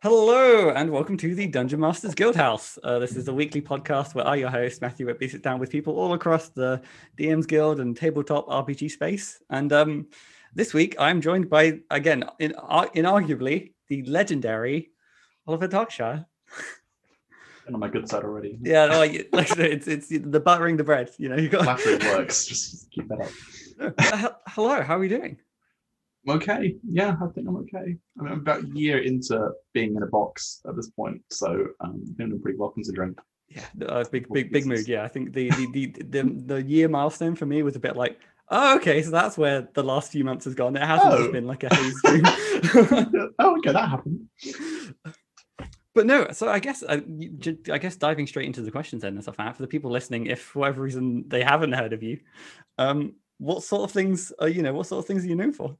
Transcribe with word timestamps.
Hello 0.00 0.70
and 0.70 0.92
welcome 0.92 1.16
to 1.16 1.34
the 1.34 1.48
Dungeon 1.48 1.80
Masters 1.80 2.14
Guildhouse. 2.14 2.78
Uh, 2.84 3.00
this 3.00 3.16
is 3.16 3.26
a 3.26 3.34
weekly 3.34 3.60
podcast 3.60 4.14
where 4.14 4.24
I, 4.24 4.36
your 4.36 4.48
host 4.48 4.80
Matthew 4.80 5.06
Whitby, 5.06 5.26
sit 5.26 5.42
down 5.42 5.58
with 5.58 5.70
people 5.70 5.98
all 5.98 6.12
across 6.12 6.50
the 6.50 6.80
DM's 7.18 7.46
Guild 7.46 7.80
and 7.80 7.96
tabletop 7.96 8.46
RPG 8.46 8.92
space. 8.92 9.42
And 9.50 9.72
um, 9.72 10.06
this 10.54 10.72
week 10.72 10.94
I'm 11.00 11.20
joined 11.20 11.50
by 11.50 11.80
again, 11.90 12.22
in, 12.38 12.54
uh, 12.56 12.86
inarguably 12.94 13.72
the 13.88 14.04
legendary 14.04 14.90
Oliver 15.48 15.66
Darkshire. 15.66 16.24
on 17.66 17.80
my 17.80 17.88
good 17.88 18.08
side 18.08 18.22
already. 18.22 18.56
Yeah, 18.62 18.86
no, 18.86 18.98
like, 19.00 19.28
like 19.32 19.58
it's 19.58 19.88
it's 19.88 20.10
the 20.10 20.38
buttering 20.38 20.76
the 20.76 20.84
bread. 20.84 21.10
You 21.18 21.30
know, 21.30 21.36
you 21.36 21.48
got. 21.48 21.64
Flattery 21.64 21.98
works. 22.16 22.46
Just 22.46 22.88
keep 22.92 23.08
that 23.08 23.20
up. 23.22 23.30
Uh, 23.80 24.30
hello, 24.48 24.82
how 24.82 24.96
are 24.96 24.98
we 24.98 25.06
doing? 25.06 25.38
I'm 26.28 26.36
okay. 26.36 26.74
Yeah, 26.90 27.16
I 27.22 27.26
think 27.34 27.48
I'm 27.48 27.56
okay. 27.58 27.96
I 28.18 28.22
mean, 28.22 28.32
I'm 28.32 28.40
about 28.40 28.64
a 28.64 28.68
year 28.74 28.98
into 28.98 29.50
being 29.72 29.96
in 29.96 30.02
a 30.02 30.06
box 30.06 30.60
at 30.68 30.76
this 30.76 30.90
point, 30.90 31.22
so 31.30 31.66
um, 31.80 32.02
doing 32.16 32.40
pretty 32.40 32.58
well 32.58 32.70
considering. 32.70 33.14
Yeah, 33.48 33.64
uh, 33.86 34.04
big, 34.12 34.26
big, 34.32 34.52
big 34.52 34.66
mood. 34.66 34.86
Yeah, 34.86 35.04
I 35.04 35.08
think 35.08 35.32
the 35.32 35.48
the, 35.50 35.66
the 35.72 35.86
the 36.02 36.42
the 36.46 36.62
year 36.62 36.88
milestone 36.88 37.34
for 37.34 37.46
me 37.46 37.62
was 37.62 37.76
a 37.76 37.80
bit 37.80 37.96
like, 37.96 38.20
oh, 38.50 38.76
okay, 38.76 39.02
so 39.02 39.10
that's 39.10 39.38
where 39.38 39.68
the 39.72 39.82
last 39.82 40.12
few 40.12 40.22
months 40.22 40.44
has 40.44 40.54
gone. 40.54 40.76
It 40.76 40.82
hasn't 40.82 41.12
Oh. 41.14 41.32
been 41.32 41.46
like 41.46 41.64
a 41.64 41.74
haze 41.74 42.00
dream. 42.04 42.22
oh, 43.38 43.56
okay, 43.58 43.72
that 43.72 43.88
happened. 43.88 44.28
but 45.94 46.04
no, 46.06 46.28
so 46.32 46.48
I 46.50 46.58
guess 46.58 46.82
uh, 46.82 47.00
you- 47.08 47.30
j- 47.38 47.72
I 47.72 47.78
guess 47.78 47.96
diving 47.96 48.26
straight 48.26 48.46
into 48.46 48.60
the 48.60 48.70
questions 48.70 49.00
then 49.02 49.14
and 49.14 49.22
stuff. 49.22 49.36
uh, 49.38 49.52
For 49.52 49.62
the 49.62 49.68
people 49.68 49.90
listening, 49.90 50.26
if 50.26 50.42
for 50.42 50.58
whatever 50.60 50.82
reason 50.82 51.24
they 51.28 51.42
haven't 51.42 51.72
heard 51.72 51.92
of 51.94 52.02
you, 52.02 52.18
um, 52.76 53.14
what 53.38 53.62
sort 53.62 53.82
of 53.84 53.92
things 53.92 54.30
are 54.40 54.48
you 54.48 54.60
know? 54.62 54.74
What 54.74 54.86
sort 54.86 54.98
of 55.02 55.06
things 55.06 55.24
are 55.24 55.28
you 55.28 55.36
known 55.36 55.52
for? 55.54 55.76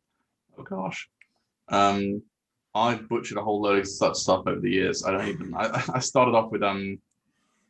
Oh 0.58 0.62
gosh. 0.62 1.08
Um, 1.68 2.22
I've 2.74 3.08
butchered 3.08 3.38
a 3.38 3.42
whole 3.42 3.60
load 3.60 3.80
of 3.80 3.88
such 3.88 4.16
stuff 4.16 4.44
over 4.46 4.60
the 4.60 4.70
years. 4.70 5.04
I 5.04 5.12
don't 5.12 5.28
even. 5.28 5.54
I, 5.54 5.82
I 5.94 5.98
started 6.00 6.32
off 6.32 6.50
with 6.50 6.62
um, 6.62 6.98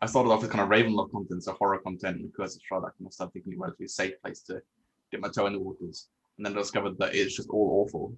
I 0.00 0.06
started 0.06 0.30
off 0.30 0.42
with 0.42 0.50
kind 0.50 0.62
of 0.62 0.68
Ravenloft 0.70 1.10
content, 1.10 1.44
so 1.44 1.52
horror 1.54 1.78
content, 1.78 2.22
because 2.22 2.56
I 2.56 2.60
tried 2.66 2.80
that 2.80 2.96
kind 2.98 3.06
of 3.06 3.12
stuff, 3.12 3.32
thinking 3.32 3.54
it 3.54 3.58
was 3.58 3.72
a 3.80 3.88
safe 3.88 4.20
place 4.22 4.40
to 4.42 4.62
get 5.10 5.20
my 5.20 5.28
toe 5.28 5.46
in 5.46 5.52
the 5.52 5.58
waters, 5.58 6.08
and 6.36 6.46
then 6.46 6.54
I 6.54 6.60
discovered 6.60 6.98
that 6.98 7.14
it's 7.14 7.34
just 7.34 7.48
all 7.50 7.84
awful. 7.84 8.14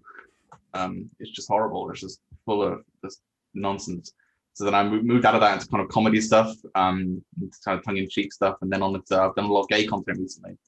Um, 0.75 1.11
it's 1.19 1.31
just 1.31 1.49
horrible. 1.49 1.91
It's 1.91 2.01
just 2.01 2.21
full 2.45 2.63
of 2.63 2.85
just 3.05 3.23
nonsense. 3.55 4.13
So 4.53 4.65
then 4.65 4.75
I 4.75 4.83
moved 4.83 5.25
out 5.25 5.35
of 5.35 5.41
that 5.41 5.55
into 5.55 5.69
kind 5.69 5.83
of 5.83 5.89
comedy 5.89 6.21
stuff, 6.21 6.55
um, 6.75 7.23
into 7.41 7.57
kind 7.65 7.79
of 7.79 7.85
tongue-in-cheek 7.85 8.33
stuff, 8.33 8.57
and 8.61 8.71
then 8.71 8.83
on 8.83 8.95
into 8.95 9.21
I've 9.21 9.35
done 9.35 9.47
a 9.47 9.53
lot 9.53 9.63
of 9.63 9.69
gay 9.69 9.87
content 9.87 10.19
recently 10.19 10.59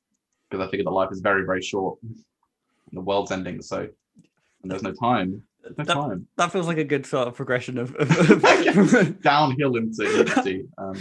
because 0.49 0.67
I 0.67 0.71
figured 0.71 0.87
that 0.87 0.93
life 0.93 1.11
is 1.11 1.21
very, 1.21 1.45
very 1.45 1.63
short, 1.63 1.99
the 2.93 3.01
world's 3.01 3.31
ending, 3.33 3.63
so 3.63 3.89
and 4.63 4.71
there's 4.71 4.83
no 4.83 4.93
time. 4.93 5.43
There's 5.63 5.77
no 5.79 5.85
That- 5.85 5.95
time. 5.95 6.27
That 6.37 6.51
feels 6.53 6.67
like 6.67 6.79
a 6.79 6.85
good 6.85 7.07
sort 7.07 7.29
of 7.29 7.35
progression 7.35 7.79
of. 7.79 7.95
of, 7.97 8.11
of 8.31 9.21
Downhill 9.23 9.77
into. 9.77 10.69
Um, 10.79 10.97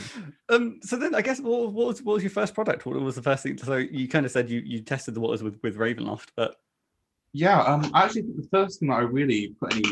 um, 0.49 0.79
so 0.83 0.97
then 0.97 1.15
I 1.15 1.21
guess 1.21 1.39
what, 1.39 1.71
what 1.73 1.87
was 1.87 2.03
what 2.03 2.13
was 2.13 2.23
your 2.23 2.29
first 2.29 2.53
product? 2.53 2.85
What 2.85 2.99
was 3.01 3.15
the 3.15 3.21
first 3.21 3.43
thing? 3.43 3.57
So 3.57 3.77
you 3.77 4.07
kind 4.07 4.25
of 4.25 4.31
said 4.31 4.49
you 4.49 4.59
you 4.63 4.81
tested 4.81 5.15
the 5.15 5.19
waters 5.19 5.41
with 5.43 5.59
with 5.63 5.77
Ravenloft, 5.77 6.29
but 6.35 6.57
yeah, 7.33 7.61
um, 7.61 7.89
I 7.93 8.03
actually 8.05 8.23
think 8.23 8.35
the 8.37 8.47
first 8.51 8.79
thing 8.79 8.89
that 8.89 8.95
I 8.95 9.01
really 9.01 9.55
put 9.59 9.73
any 9.73 9.83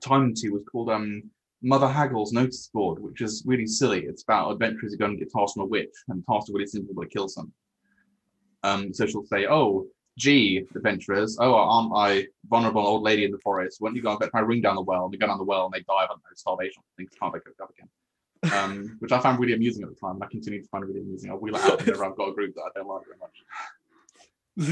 time 0.00 0.24
into 0.24 0.52
was 0.52 0.64
called 0.70 0.90
um, 0.90 1.22
Mother 1.62 1.86
Haggle's 1.88 2.32
Notice 2.32 2.68
Board, 2.72 2.98
which 3.00 3.20
is 3.20 3.44
really 3.46 3.66
silly. 3.66 4.04
It's 4.06 4.22
about 4.22 4.50
adventurers 4.50 4.92
who 4.92 4.98
go 4.98 5.04
and 5.04 5.18
get 5.18 5.30
tasked 5.30 5.58
on 5.58 5.64
a 5.64 5.66
witch, 5.66 5.94
and 6.08 6.24
tasked 6.28 6.48
with 6.48 6.54
really 6.56 6.66
simple 6.66 7.00
to 7.00 7.08
kill 7.08 7.28
some. 7.28 7.52
Um, 8.64 8.92
so 8.94 9.06
she'll 9.06 9.24
say, 9.26 9.46
"Oh, 9.46 9.86
gee, 10.18 10.66
adventurers, 10.74 11.38
oh, 11.40 11.54
aren't 11.54 11.92
I 11.94 12.26
vulnerable 12.48 12.86
old 12.86 13.02
lady 13.02 13.24
in 13.24 13.30
the 13.30 13.38
forest? 13.38 13.80
Why 13.80 13.88
don't 13.88 13.96
you 13.96 14.02
go 14.02 14.10
and 14.10 14.20
bet 14.20 14.30
my 14.32 14.40
ring 14.40 14.60
down 14.60 14.76
the 14.76 14.82
well?" 14.82 15.04
And 15.04 15.12
they 15.12 15.18
go 15.18 15.26
down 15.26 15.38
the 15.38 15.44
well 15.44 15.66
and 15.66 15.74
they 15.74 15.80
die 15.80 16.04
of 16.04 16.10
know, 16.10 16.34
starvation. 16.34 16.82
Things 16.96 17.10
can't 17.18 17.32
wake 17.32 17.42
up 17.60 17.70
again. 17.70 17.88
Um, 18.52 18.96
which 19.00 19.12
I 19.12 19.20
found 19.20 19.40
really 19.40 19.54
amusing 19.54 19.82
at 19.84 19.90
the 19.90 19.96
time, 19.96 20.16
and 20.16 20.24
I 20.24 20.26
continue 20.28 20.62
to 20.62 20.68
find 20.68 20.84
it 20.84 20.88
really 20.88 21.00
amusing. 21.00 21.30
I 21.30 21.34
wheel 21.34 21.56
it 21.56 21.62
out 21.62 21.80
whenever 21.80 22.04
I've 22.04 22.16
got 22.16 22.28
a 22.28 22.34
group 22.34 22.54
that 22.54 22.62
I 22.62 22.78
don't 22.78 22.88
like 22.88 23.02
very 23.06 23.18
much. 23.18 23.36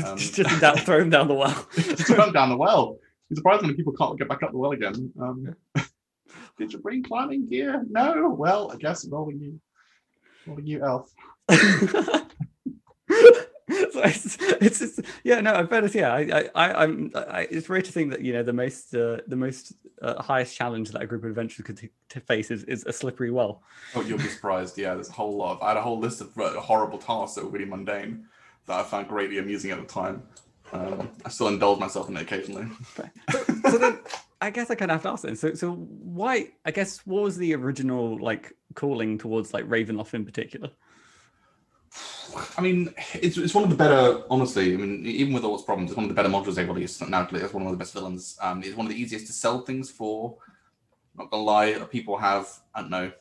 Um, 0.05 0.19
just 0.19 0.61
down, 0.61 0.77
throw 0.85 1.01
him 1.01 1.09
down 1.09 1.27
the 1.27 1.33
well. 1.33 1.67
just 1.75 2.11
run 2.11 2.35
down 2.35 2.51
the 2.51 2.57
well. 2.59 2.99
I'm 3.31 3.37
surprised 3.37 3.63
when 3.63 3.75
people 3.75 3.95
can't 3.95 4.19
get 4.19 4.29
back 4.29 4.43
up 4.43 4.53
the 4.53 4.59
well 4.59 4.73
again. 4.73 5.11
Um, 5.19 5.57
did 6.59 6.75
you 6.75 6.81
bring 6.81 7.03
climbing 7.03 7.47
gear? 7.47 7.83
No. 7.89 8.29
Well, 8.29 8.71
I 8.71 8.77
guess 8.77 9.09
rolling 9.09 9.41
you, 9.41 9.59
rolling 10.47 10.67
you 10.67 10.85
elf. 10.85 11.11
so 13.93 14.03
it's, 14.03 14.37
it's 14.41 14.79
just, 14.79 15.01
yeah 15.25 15.41
no 15.41 15.55
I 15.55 15.63
bet 15.63 15.85
it's 15.85 15.95
yeah 15.95 16.13
I, 16.13 16.49
I 16.55 16.83
I'm 16.85 17.13
I, 17.15 17.47
it's 17.51 17.69
weird 17.69 17.85
to 17.87 17.93
think 17.93 18.11
that 18.11 18.23
you 18.23 18.33
know 18.33 18.43
the 18.43 18.53
most 18.53 18.95
uh, 18.95 19.19
the 19.27 19.37
most 19.37 19.73
uh, 20.03 20.23
highest 20.23 20.57
challenge 20.57 20.91
that 20.91 21.03
a 21.03 21.07
group 21.07 21.25
of 21.25 21.31
adventurers 21.31 21.67
could 21.67 21.77
t- 21.77 21.91
to 22.11 22.21
face 22.21 22.51
is, 22.51 22.65
is 22.65 22.85
a 22.87 22.93
slippery 22.93 23.31
well 23.31 23.63
Oh, 23.95 24.03
you'll 24.03 24.19
be 24.19 24.29
surprised. 24.29 24.79
Yeah, 24.79 24.95
there's 24.95 25.09
a 25.09 25.13
whole 25.13 25.37
lot. 25.37 25.57
Of, 25.57 25.63
I 25.63 25.69
had 25.69 25.77
a 25.77 25.83
whole 25.83 25.99
list 25.99 26.21
of 26.21 26.37
uh, 26.39 26.61
horrible 26.61 26.99
tasks 26.99 27.35
that 27.37 27.45
were 27.45 27.51
really 27.51 27.65
mundane 27.65 28.27
that 28.67 28.79
I 28.79 28.83
found 28.83 29.09
greatly 29.09 29.39
amusing 29.39 29.71
at 29.71 29.79
the 29.79 29.87
time. 29.87 30.23
Um, 30.73 31.11
I 31.25 31.29
still 31.29 31.49
indulge 31.49 31.81
myself 31.81 32.09
in 32.09 32.17
it 32.17 32.23
occasionally. 32.23 32.67
so, 33.31 33.45
so 33.71 33.79
then 33.79 33.99
I 34.41 34.51
guess 34.51 34.71
I 34.71 34.75
kind 34.77 34.91
of 34.91 34.97
have 34.97 35.03
to 35.03 35.09
ask 35.11 35.25
then 35.25 35.37
so 35.37 35.55
so 35.55 35.73
why 35.73 36.51
I 36.65 36.71
guess 36.71 37.05
what 37.07 37.23
was 37.23 37.37
the 37.37 37.55
original 37.55 38.19
like 38.19 38.55
calling 38.75 39.19
towards 39.19 39.53
like 39.53 39.67
Ravenloft 39.67 40.15
in 40.15 40.25
particular 40.25 40.71
I 42.57 42.61
mean, 42.61 42.95
it's, 43.15 43.37
it's 43.37 43.55
one 43.55 43.65
of 43.65 43.71
the 43.71 43.77
better, 43.77 44.23
honestly. 44.31 44.75
I 44.75 44.77
mean, 44.77 45.05
even 45.07 45.33
with 45.33 45.45
all 45.45 45.55
its 45.55 45.65
problems, 45.65 45.91
it's 45.91 45.97
one 45.97 46.05
of 46.05 46.09
the 46.09 46.15
better 46.15 46.29
modules 46.29 46.55
they've 46.55 46.69
released. 46.69 47.07
Now, 47.09 47.29
it's 47.31 47.55
one 47.55 47.65
of 47.65 47.73
the 47.73 47.77
best 47.77 47.93
villains. 47.93 48.37
Um, 48.41 48.63
it's 48.63 48.77
one 48.77 48.87
of 48.87 48.93
the 48.93 49.01
easiest 49.01 49.27
to 49.27 49.33
sell 49.33 49.61
things 49.61 49.91
for. 49.91 50.37
Not 51.17 51.31
gonna 51.31 51.43
lie, 51.43 51.73
people 51.91 52.17
have, 52.17 52.49
I 52.75 52.81
don't 52.83 52.91
know, 52.91 53.13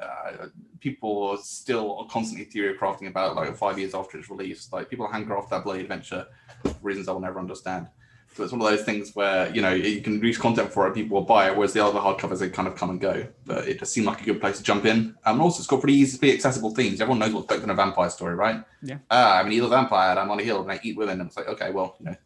uh, 0.00 0.46
people 0.80 1.28
are 1.28 1.38
still 1.38 2.06
constantly 2.10 2.44
theory 2.44 2.76
crafting 2.76 3.08
about 3.08 3.34
like 3.34 3.56
five 3.56 3.78
years 3.78 3.94
after 3.94 4.18
it's 4.18 4.30
released. 4.30 4.72
Like 4.72 4.88
people 4.88 5.10
handcraft 5.10 5.50
that 5.50 5.64
bloody 5.64 5.80
adventure 5.80 6.26
for 6.62 6.74
reasons 6.82 7.08
I 7.08 7.12
will 7.12 7.20
never 7.20 7.40
understand. 7.40 7.88
So 8.34 8.44
it's 8.44 8.52
one 8.52 8.60
of 8.60 8.68
those 8.68 8.84
things 8.84 9.16
where 9.16 9.52
you 9.52 9.60
know 9.60 9.72
you 9.72 10.00
can 10.00 10.20
release 10.20 10.38
content 10.38 10.72
for 10.72 10.86
it, 10.86 10.94
people 10.94 11.18
will 11.18 11.26
buy 11.26 11.48
it, 11.48 11.56
whereas 11.56 11.72
the 11.72 11.84
other 11.84 11.98
hardcovers 11.98 12.38
they 12.38 12.48
kind 12.48 12.68
of 12.68 12.76
come 12.76 12.90
and 12.90 13.00
go. 13.00 13.26
But 13.44 13.68
it 13.68 13.78
just 13.80 13.92
seemed 13.92 14.06
like 14.06 14.20
a 14.20 14.24
good 14.24 14.40
place 14.40 14.58
to 14.58 14.62
jump 14.62 14.84
in. 14.84 15.16
Um, 15.24 15.34
and 15.34 15.40
also, 15.40 15.58
it's 15.58 15.66
got 15.66 15.80
pretty 15.80 15.98
easily 15.98 16.32
accessible 16.32 16.74
themes. 16.74 17.00
Everyone 17.00 17.18
knows 17.18 17.32
what's 17.32 17.52
in 17.52 17.70
a 17.70 17.74
vampire 17.74 18.10
story, 18.10 18.34
right? 18.34 18.62
Yeah. 18.82 18.98
Ah, 19.10 19.38
I'm 19.38 19.46
an 19.46 19.52
evil 19.52 19.68
vampire, 19.68 20.10
and 20.10 20.20
I'm 20.20 20.30
on 20.30 20.40
a 20.40 20.44
hill, 20.44 20.62
and 20.62 20.70
I 20.70 20.78
eat 20.82 20.96
women. 20.96 21.20
And 21.20 21.28
it's 21.28 21.36
like, 21.36 21.48
okay, 21.48 21.70
well, 21.72 21.96
you 21.98 22.06
know, 22.06 22.16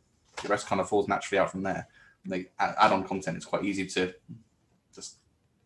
the 0.42 0.48
rest 0.48 0.66
kind 0.66 0.80
of 0.80 0.88
falls 0.88 1.08
naturally 1.08 1.38
out 1.38 1.50
from 1.50 1.62
there. 1.62 1.88
And 2.24 2.32
they 2.32 2.46
add 2.58 2.74
add 2.78 2.92
on 2.92 3.04
content. 3.04 3.36
It's 3.36 3.46
quite 3.46 3.64
easy 3.64 3.86
to 3.86 4.12
just 4.94 5.16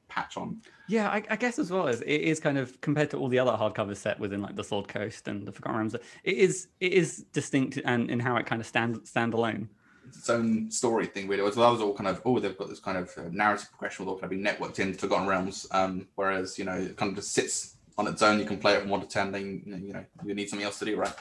patch 0.09 0.37
on. 0.37 0.63
Yeah, 0.89 1.11
I, 1.11 1.23
I 1.29 1.37
guess 1.37 1.59
as 1.59 1.71
well 1.71 1.89
as 1.89 2.01
it 2.03 2.09
is 2.09 2.41
kind 2.41 2.59
of 2.59 2.81
compared 2.81 3.11
to 3.11 3.19
all 3.19 3.29
the 3.29 3.39
other 3.39 3.53
hardcovers 3.53 3.97
set 3.97 4.19
within 4.21 4.41
like 4.41 4.57
the 4.57 4.65
Sword 4.65 4.89
Coast 4.89 5.29
and 5.29 5.47
the 5.47 5.53
Forgotten 5.53 5.79
Realms, 5.79 5.95
it 5.95 6.37
is 6.37 6.69
it 6.81 6.93
is 6.93 7.25
distinct 7.33 7.79
and 7.85 8.11
in 8.11 8.21
how 8.21 8.37
it 8.37 8.47
kind 8.47 8.61
of 8.61 8.67
stands 8.67 9.09
stand 9.09 9.35
alone. 9.35 9.69
It's 10.09 10.31
own 10.31 10.71
story 10.71 11.07
thing, 11.07 11.29
really. 11.29 11.51
So 11.53 11.61
that 11.61 11.71
was 11.71 11.81
all 11.81 11.95
kind 11.95 12.09
of, 12.09 12.21
oh, 12.25 12.39
they've 12.39 12.57
got 12.57 12.69
this 12.69 12.81
kind 12.81 12.99
of 12.99 13.13
uh, 13.17 13.23
narrative 13.31 13.69
progression 13.71 14.05
with 14.05 14.13
all 14.13 14.19
kind 14.21 14.25
of 14.25 14.31
being 14.31 14.45
networked 14.45 14.79
in 14.79 14.95
Forgotten 14.95 15.27
Realms. 15.27 15.67
Um, 15.71 16.07
whereas, 16.15 16.59
you 16.59 16.65
know, 16.65 16.75
it 16.75 16.97
kind 16.97 17.11
of 17.11 17.17
just 17.17 17.33
sits 17.33 17.77
on 17.99 18.07
its 18.07 18.23
own. 18.23 18.39
You 18.39 18.45
can 18.47 18.59
play 18.59 18.75
it 18.75 18.81
from 18.81 18.91
one 18.91 19.01
to 19.01 19.07
ten. 19.07 19.33
Then 19.33 19.63
you 19.67 19.93
know, 19.93 20.05
you 20.25 20.35
need 20.35 20.49
something 20.49 20.65
else 20.67 20.79
to 20.81 20.85
do, 20.85 20.97
right? 20.97 21.15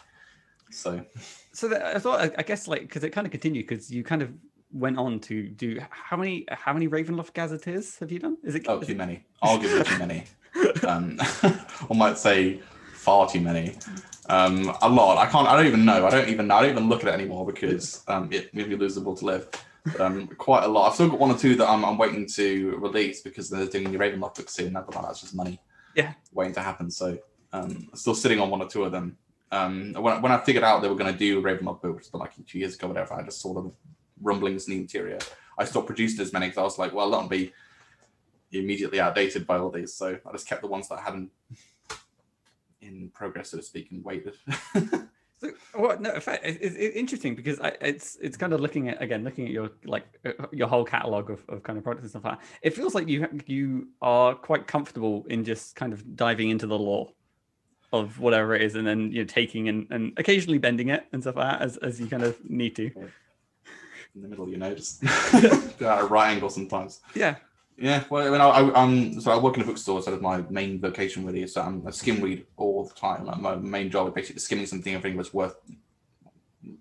So 0.71 1.05
So 1.53 1.67
that, 1.69 1.81
as 1.81 2.03
well, 2.03 2.15
I, 2.15 2.31
I 2.37 2.43
guess 2.43 2.67
like 2.67 2.81
because 2.81 3.03
it 3.03 3.11
kind 3.11 3.25
of 3.25 3.31
continued 3.31 3.67
because 3.67 3.89
you 3.91 4.03
kind 4.03 4.21
of 4.21 4.31
went 4.73 4.97
on 4.97 5.19
to 5.21 5.47
do 5.47 5.79
how 5.89 6.17
many 6.17 6.45
how 6.49 6.73
many 6.73 6.87
Ravenloft 6.87 7.33
gazetteers 7.33 7.97
have 7.99 8.11
you 8.11 8.19
done? 8.19 8.37
Is 8.43 8.55
it? 8.55 8.65
Oh, 8.67 8.79
is 8.79 8.87
too 8.87 8.93
it- 8.93 8.97
many. 8.97 9.25
Arguably 9.43 9.85
too 9.85 9.99
many. 9.99 10.23
Um, 10.87 11.17
I 11.43 11.93
might 11.93 12.17
say 12.17 12.61
far 12.93 13.27
too 13.29 13.41
many. 13.41 13.75
Um, 14.27 14.75
a 14.81 14.89
lot. 14.89 15.17
I 15.17 15.29
can't. 15.29 15.47
I 15.47 15.55
don't 15.55 15.67
even 15.67 15.85
know. 15.85 16.05
I 16.05 16.09
don't 16.09 16.29
even. 16.29 16.49
I 16.51 16.61
don't 16.61 16.71
even 16.71 16.89
look 16.89 17.03
at 17.03 17.09
it 17.09 17.13
anymore 17.13 17.45
because 17.45 18.03
um, 18.07 18.29
it 18.31 18.53
made 18.53 18.67
me 18.69 18.75
lose 18.75 18.95
the 18.95 19.01
will 19.01 19.15
to 19.15 19.25
live. 19.25 19.47
But, 19.85 20.01
um, 20.01 20.27
quite 20.27 20.63
a 20.63 20.67
lot. 20.67 20.87
I've 20.87 20.95
still 20.95 21.09
got 21.09 21.19
one 21.19 21.31
or 21.31 21.37
two 21.37 21.55
that 21.55 21.69
I'm, 21.69 21.85
I'm 21.85 21.97
waiting 21.97 22.27
to 22.35 22.75
release 22.77 23.21
because 23.21 23.49
they're 23.49 23.67
doing 23.67 23.91
the 23.91 23.99
Ravenloft 23.99 24.35
book 24.35 24.49
soon. 24.49 24.73
That's 24.73 24.87
that's 24.89 25.21
just 25.21 25.35
money. 25.35 25.59
Yeah. 25.95 26.13
Waiting 26.33 26.55
to 26.55 26.61
happen. 26.61 26.89
So 26.89 27.19
um, 27.53 27.87
I'm 27.91 27.95
still 27.95 28.15
sitting 28.15 28.39
on 28.39 28.49
one 28.49 28.61
or 28.61 28.67
two 28.67 28.83
of 28.83 28.91
them. 28.91 29.17
Um, 29.51 29.93
when, 29.93 30.21
when 30.21 30.31
I 30.31 30.39
figured 30.39 30.63
out 30.63 30.81
they 30.81 30.89
were 30.89 30.95
going 30.95 31.11
to 31.11 31.17
do 31.17 31.41
Ravenloft 31.41 31.81
book, 31.81 31.95
which 31.95 32.11
was 32.11 32.19
like 32.19 32.31
two 32.47 32.59
years 32.59 32.75
ago, 32.75 32.87
whatever, 32.87 33.13
I 33.13 33.23
just 33.23 33.41
saw 33.41 33.53
the 33.53 33.71
rumblings 34.21 34.67
in 34.67 34.73
the 34.73 34.81
interior. 34.81 35.19
I 35.57 35.65
stopped 35.65 35.87
producing 35.87 36.21
as 36.21 36.33
many 36.33 36.47
because 36.47 36.57
I 36.57 36.63
was 36.63 36.79
like, 36.79 36.93
well, 36.93 37.09
that'll 37.11 37.29
be 37.29 37.53
immediately 38.51 38.99
outdated 38.99 39.45
by 39.45 39.57
all 39.57 39.69
these. 39.69 39.93
So 39.93 40.17
I 40.25 40.31
just 40.31 40.47
kept 40.47 40.61
the 40.61 40.67
ones 40.67 40.89
that 40.89 40.99
I 40.99 41.01
hadn't 41.01 41.31
in 42.85 43.09
progress, 43.13 43.51
so 43.51 43.57
to 43.57 43.63
speak, 43.63 43.91
and 43.91 44.03
waited. 44.03 44.35
So, 45.41 45.51
well, 45.77 45.99
no, 45.99 46.13
in 46.13 46.21
fact, 46.21 46.45
it's, 46.45 46.75
it's 46.75 46.95
interesting 46.95 47.35
because 47.35 47.59
I, 47.59 47.73
it's 47.81 48.17
it's 48.21 48.37
kind 48.37 48.53
of 48.53 48.61
looking 48.61 48.87
at 48.87 49.01
again, 49.01 49.25
looking 49.25 49.45
at 49.45 49.51
your 49.51 49.69
like 49.83 50.05
uh, 50.25 50.31
your 50.53 50.69
whole 50.69 50.85
catalog 50.85 51.29
of, 51.29 51.43
of 51.49 51.61
kind 51.61 51.77
of 51.77 51.83
products 51.83 52.03
and 52.03 52.09
stuff 52.09 52.23
like 52.23 52.39
that. 52.39 52.45
It 52.61 52.73
feels 52.73 52.95
like 52.95 53.09
you 53.09 53.27
you 53.45 53.89
are 54.01 54.33
quite 54.33 54.65
comfortable 54.65 55.25
in 55.29 55.43
just 55.43 55.75
kind 55.75 55.91
of 55.91 56.15
diving 56.15 56.51
into 56.51 56.67
the 56.67 56.79
lore 56.79 57.11
of 57.91 58.17
whatever 58.19 58.55
it 58.55 58.61
is, 58.61 58.75
and 58.75 58.87
then 58.87 59.11
you 59.11 59.19
know 59.19 59.25
taking 59.25 59.67
and, 59.67 59.87
and 59.89 60.13
occasionally 60.15 60.57
bending 60.57 60.87
it 60.87 61.05
and 61.11 61.21
stuff 61.21 61.35
like 61.35 61.51
that 61.51 61.61
as, 61.61 61.75
as 61.77 61.99
you 61.99 62.07
kind 62.07 62.23
of 62.23 62.37
need 62.49 62.73
to. 62.77 62.85
in 64.15 64.21
the 64.21 64.29
middle, 64.29 64.47
you 64.47 64.57
know, 64.57 64.73
just 64.73 65.03
at 65.33 65.81
a 65.81 66.05
right 66.05 66.31
angle 66.31 66.49
sometimes. 66.49 67.01
Yeah. 67.13 67.35
Yeah, 67.77 68.05
well, 68.09 68.25
I 68.25 68.31
mean, 68.31 68.41
I, 68.41 68.47
I, 68.47 68.83
um, 68.83 69.19
so 69.19 69.31
I 69.31 69.37
work 69.37 69.57
in 69.57 69.63
a 69.63 69.65
bookstore, 69.65 70.01
so 70.01 70.11
that's 70.11 70.23
my 70.23 70.43
main 70.49 70.79
vocation 70.79 71.25
really. 71.25 71.45
So 71.47 71.61
I'm 71.61 71.85
a 71.85 71.91
skim 71.91 72.21
read 72.21 72.45
all 72.55 72.85
the 72.85 72.93
time. 72.93 73.25
Like 73.25 73.39
my 73.39 73.55
main 73.55 73.91
job 73.91 74.07
is 74.07 74.13
basically 74.13 74.39
skimming 74.39 74.65
something 74.65 74.93
if 74.93 75.03
it's 75.03 75.33
worth 75.33 75.55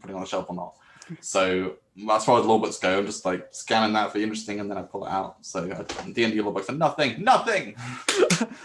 putting 0.01 0.15
on 0.15 0.23
the 0.23 0.29
shelf 0.29 0.47
or 0.49 0.55
not. 0.55 0.77
So 1.21 1.77
as 2.11 2.25
far 2.25 2.41
as 2.41 2.47
lore 2.47 2.61
books 2.61 2.79
go, 2.79 2.99
I'm 2.99 3.07
just 3.07 3.25
like 3.25 3.49
scanning 3.51 3.93
that 3.95 4.11
for 4.11 4.19
the 4.19 4.25
interesting, 4.25 4.61
and 4.61 4.71
then 4.71 4.79
I 4.79 4.83
pull 4.83 5.07
it 5.07 5.11
out. 5.11 5.37
So 5.43 5.67
D 6.13 6.25
and 6.25 6.33
D 6.33 6.41
lore 6.41 6.53
books 6.53 6.69
are 6.69 6.75
nothing, 6.75 7.23
nothing. 7.23 7.75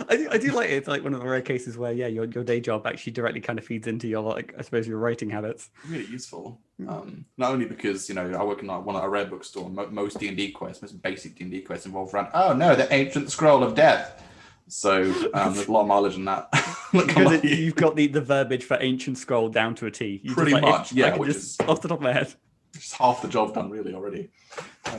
I 0.09 0.15
do, 0.15 0.27
I 0.31 0.37
do 0.37 0.51
like 0.51 0.69
it. 0.69 0.73
It's 0.73 0.87
like 0.87 1.03
one 1.03 1.13
of 1.13 1.21
the 1.21 1.27
rare 1.27 1.41
cases 1.41 1.77
where 1.77 1.91
yeah, 1.91 2.07
your, 2.07 2.25
your 2.25 2.43
day 2.43 2.59
job 2.59 2.87
actually 2.87 3.13
directly 3.13 3.41
kind 3.41 3.59
of 3.59 3.65
feeds 3.65 3.87
into 3.87 4.07
your 4.07 4.23
like 4.23 4.53
I 4.57 4.61
suppose 4.61 4.87
your 4.87 4.97
writing 4.97 5.29
habits. 5.29 5.69
Really 5.87 6.05
useful. 6.05 6.59
Um, 6.87 7.25
not 7.37 7.51
only 7.51 7.65
because 7.65 8.07
you 8.09 8.15
know 8.15 8.31
I 8.31 8.43
work 8.43 8.61
in 8.61 8.67
like 8.67 8.85
one 8.85 8.95
at 8.95 9.03
a 9.03 9.09
rare 9.09 9.25
bookstore. 9.25 9.69
Mo- 9.69 9.89
most 9.91 10.19
D 10.19 10.27
and 10.27 10.37
D 10.37 10.51
quests, 10.51 10.81
most 10.81 11.01
basic 11.01 11.35
D 11.35 11.43
and 11.43 11.51
D 11.51 11.61
quests 11.61 11.85
involve 11.85 12.13
around. 12.13 12.29
Oh 12.33 12.53
no, 12.53 12.75
the 12.75 12.91
ancient 12.93 13.31
scroll 13.31 13.63
of 13.63 13.75
death. 13.75 14.23
So 14.69 15.03
um, 15.33 15.53
there's 15.53 15.67
a 15.67 15.71
lot 15.71 15.81
of 15.81 15.87
mileage 15.87 16.15
in 16.15 16.25
that. 16.25 16.49
because 17.05 17.33
it, 17.33 17.43
you've 17.43 17.75
got 17.75 17.95
the, 17.95 18.07
the 18.07 18.21
verbiage 18.21 18.63
for 18.63 18.77
ancient 18.79 19.17
scroll 19.17 19.49
down 19.49 19.75
to 19.75 19.85
a 19.85 19.91
T. 19.91 20.21
You 20.23 20.33
Pretty 20.33 20.53
like, 20.53 20.61
much, 20.61 20.93
yeah. 20.93 21.15
which 21.15 21.33
just 21.33 21.61
is, 21.61 21.67
off 21.67 21.81
the 21.81 21.87
top 21.87 21.99
of 21.99 22.03
my 22.03 22.13
head. 22.13 22.33
Just 22.73 22.93
half 22.95 23.21
the 23.21 23.27
job 23.27 23.53
done, 23.53 23.69
really, 23.69 23.93
already. 23.93 24.29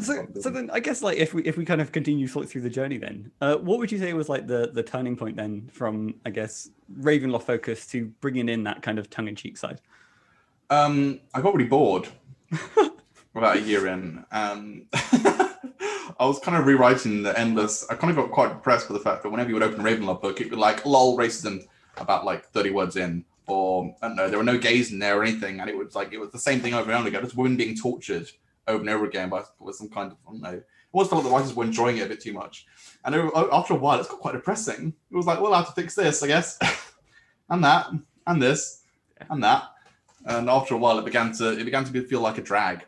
so, 0.01 0.27
so 0.41 0.51
then 0.51 0.71
I 0.73 0.81
guess 0.81 1.03
like 1.03 1.19
if 1.19 1.35
we 1.35 1.43
if 1.45 1.57
we 1.57 1.65
kind 1.65 1.81
of 1.81 1.93
continue 1.93 2.27
sort 2.27 2.49
through 2.49 2.63
the 2.63 2.71
journey, 2.71 2.99
then 2.99 3.31
uh, 3.41 3.57
what 3.57 3.79
would 3.79 3.93
you 3.93 3.99
say 3.99 4.13
was 4.13 4.29
like 4.29 4.47
the 4.47 4.71
the 4.73 4.83
turning 4.83 5.17
point 5.17 5.37
then 5.37 5.71
from 5.73 6.15
I 6.27 6.31
guess 6.31 6.69
Ravenloft 7.01 7.45
focus 7.45 7.87
to 7.89 8.07
bringing 8.21 8.49
in 8.49 8.65
that 8.65 8.83
kind 8.83 8.99
of 8.99 9.09
tongue 9.09 9.29
in 9.29 9.37
cheek 9.37 9.57
side? 9.57 9.81
Um, 10.69 11.21
I 11.33 11.41
got 11.41 11.55
really 11.55 11.69
bored 11.69 12.09
about 13.35 13.57
a 13.57 13.61
year 13.61 13.87
in. 13.89 14.25
Um, 14.33 14.87
I 14.93 16.27
was 16.27 16.39
kind 16.39 16.57
of 16.57 16.67
rewriting 16.67 17.23
the 17.23 17.39
endless. 17.39 17.89
I 17.89 17.95
kind 17.95 18.11
of 18.11 18.17
got 18.17 18.33
quite 18.33 18.49
depressed 18.49 18.89
with 18.89 18.99
the 18.99 19.05
fact 19.05 19.23
that 19.23 19.31
whenever 19.31 19.49
you 19.49 19.55
would 19.55 19.63
open 19.63 19.81
a 19.81 19.85
Ravenloft 19.85 20.23
book, 20.23 20.41
it 20.41 20.45
would 20.45 20.51
be 20.51 20.57
like 20.57 20.85
"lol 20.85 21.17
racism" 21.17 21.67
about 21.97 22.25
like 22.25 22.47
thirty 22.47 22.71
words 22.71 22.97
in, 22.97 23.25
or 23.47 23.95
I 24.03 24.09
don't 24.09 24.17
know, 24.17 24.29
there 24.29 24.39
were 24.39 24.45
no 24.45 24.59
gays 24.59 24.93
in 24.93 24.99
there 24.99 25.19
or 25.19 25.23
anything, 25.23 25.61
and 25.61 25.69
it 25.69 25.77
was 25.77 25.95
like 25.95 26.13
it 26.13 26.21
was 26.21 26.31
the 26.31 26.39
same 26.39 26.61
thing 26.61 26.75
over 26.75 26.91
and 26.91 26.99
over 26.99 27.09
again. 27.09 27.23
Just 27.23 27.37
women 27.37 27.57
being 27.57 27.77
tortured 27.77 28.29
over 28.67 28.81
and 28.81 28.91
over 28.91 29.07
again 29.07 29.29
by 29.29 29.43
with 29.59 29.77
some 29.77 29.89
kind 29.89 30.13
of 30.13 30.19
I 30.27 30.33
don't 30.33 30.43
know. 30.43 30.51
It 30.51 30.97
was 30.97 31.09
felt 31.09 31.23
like 31.23 31.31
the 31.31 31.37
writers 31.37 31.55
were 31.55 31.65
enjoying 31.65 31.99
it 31.99 32.07
a 32.07 32.09
bit 32.09 32.21
too 32.21 32.33
much, 32.33 32.67
and 33.05 33.15
after 33.15 33.75
a 33.75 33.77
while, 33.77 34.01
it's 34.01 34.09
got 34.09 34.21
quite 34.21 34.33
depressing. 34.33 34.93
It 35.11 35.17
was 35.17 35.27
like, 35.27 35.41
well, 35.41 35.55
I 35.55 35.59
have 35.59 35.69
to 35.69 35.81
fix 35.81 35.95
this, 35.95 36.23
I 36.23 36.27
guess, 36.27 36.59
and 37.49 37.63
that, 37.63 37.91
and 38.27 38.43
this, 38.43 38.83
and 39.29 39.43
that, 39.45 39.71
and 40.27 40.51
after 40.51 40.75
a 40.75 40.79
while, 40.79 40.99
it 40.99 41.05
began 41.05 41.33
to 41.35 41.59
it 41.59 41.65
began 41.65 41.85
to 41.85 41.93
be, 41.93 42.01
feel 42.01 42.21
like 42.21 42.39
a 42.39 42.43
drag. 42.43 42.87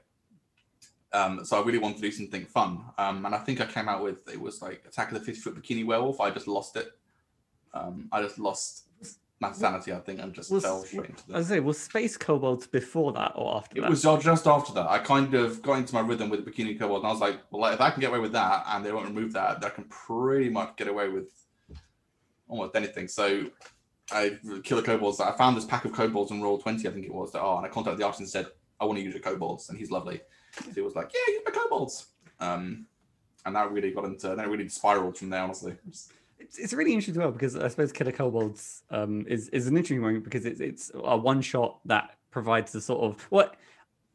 Um, 1.13 1.45
so 1.45 1.61
I 1.61 1.65
really 1.65 1.79
wanted 1.79 1.97
to 1.97 2.03
do 2.03 2.11
something 2.11 2.47
fun. 2.47 2.85
Um, 2.97 3.27
and 3.27 3.35
I 3.35 3.39
think 3.39 3.61
I 3.61 3.67
came 3.67 3.89
out 3.89 4.03
with 4.03 4.27
it 4.33 4.41
was 4.41 4.63
like 4.63 4.83
Attack 4.87 5.13
of 5.13 5.19
the 5.19 5.25
50 5.25 5.41
Foot 5.41 5.63
Bikini 5.63 5.85
Werewolf. 5.85 6.21
I 6.21 6.31
just 6.31 6.49
lost 6.49 6.77
it. 6.77 6.91
Um, 7.75 8.09
I 8.13 8.23
just 8.23 8.39
lost 8.39 8.87
my 9.43 9.53
sanity, 9.53 9.93
I 9.93 9.99
think, 9.99 10.21
and 10.21 10.33
just 10.33 10.50
was, 10.50 10.62
fell 10.62 10.85
straight 10.85 11.11
into 11.11 11.27
the. 11.27 11.35
I 11.35 11.39
was 11.39 11.49
say, 11.49 11.61
was 11.61 11.79
Space 11.79 12.17
Kobolds 12.17 12.67
before 12.67 13.12
that 13.12 13.33
or 13.35 13.56
after 13.56 13.77
it 13.77 13.81
that? 13.81 13.89
It 13.89 13.91
was 13.91 14.03
just 14.25 14.47
after 14.47 14.73
that. 14.73 14.89
I 14.89 14.99
kind 14.99 15.35
of 15.35 15.61
got 15.61 15.75
into 15.75 15.94
my 15.94 16.00
rhythm 16.00 16.31
with 16.31 16.47
Bikini 16.47 16.79
Kobold, 16.79 17.00
and 17.00 17.09
I 17.09 17.11
was 17.11 17.21
like, 17.21 17.41
well, 17.50 17.62
like, 17.62 17.75
if 17.75 17.81
I 17.81 17.91
can 17.91 18.00
get 18.00 18.11
away 18.11 18.21
with 18.21 18.33
that 18.33 18.65
and 18.69 18.85
they 18.85 18.93
won't 18.93 19.09
remove 19.09 19.33
that, 19.33 19.62
I 19.65 19.69
can 19.69 19.85
pretty 19.85 20.49
much 20.49 20.77
get 20.77 20.87
away 20.87 21.09
with 21.09 21.29
almost 22.49 22.77
anything. 22.77 23.09
So 23.09 23.50
I 24.12 24.39
Killer 24.62 24.83
Kobolds. 24.83 25.21
I 25.21 25.33
found 25.33 25.56
this 25.56 25.65
pack 25.65 25.85
of 25.85 25.93
Kobolds 25.93 26.31
in 26.31 26.41
Roll20, 26.41 26.87
I 26.87 26.93
think 26.93 27.05
it 27.05 27.12
was. 27.12 27.33
That, 27.33 27.43
oh, 27.43 27.56
and 27.56 27.67
I 27.67 27.69
contacted 27.69 27.99
the 27.99 28.05
artist 28.05 28.21
and 28.21 28.29
said, 28.29 28.47
I 28.81 28.85
want 28.85 28.99
to 28.99 29.05
use 29.05 29.12
your 29.12 29.23
Kobolds, 29.23 29.69
and 29.69 29.79
he's 29.79 29.91
lovely. 29.91 30.21
So 30.65 30.71
he 30.73 30.81
was 30.83 30.94
like, 30.94 31.11
yeah, 31.12 31.35
use 31.35 31.43
my 31.44 31.53
Kobolds. 31.53 32.06
Um, 32.39 32.87
and 33.44 33.56
that 33.56 33.73
really 33.73 33.91
got 33.91 34.05
into, 34.05 34.29
then 34.29 34.41
it 34.41 34.49
really 34.49 34.69
spiraled 34.69 35.19
from 35.19 35.31
there, 35.31 35.43
honestly. 35.43 35.75
It's, 36.43 36.59
it's 36.59 36.73
really 36.73 36.93
interesting 36.93 37.15
as 37.15 37.19
well 37.19 37.31
because 37.31 37.56
I 37.56 37.69
suppose 37.69 37.93
Killer 37.93 38.12
Kobolds 38.12 38.83
um, 38.91 39.25
is, 39.29 39.49
is 39.50 39.69
an 39.69 39.77
interesting 39.77 40.03
one 40.03 40.21
because 40.21 40.44
it's, 40.44 40.61
it's 40.61 40.91
a 40.94 41.17
one 41.17 41.41
shot 41.41 41.79
that 41.85 42.17
provides 42.31 42.73
the 42.73 42.81
sort 42.81 43.03
of 43.03 43.23
what 43.31 43.56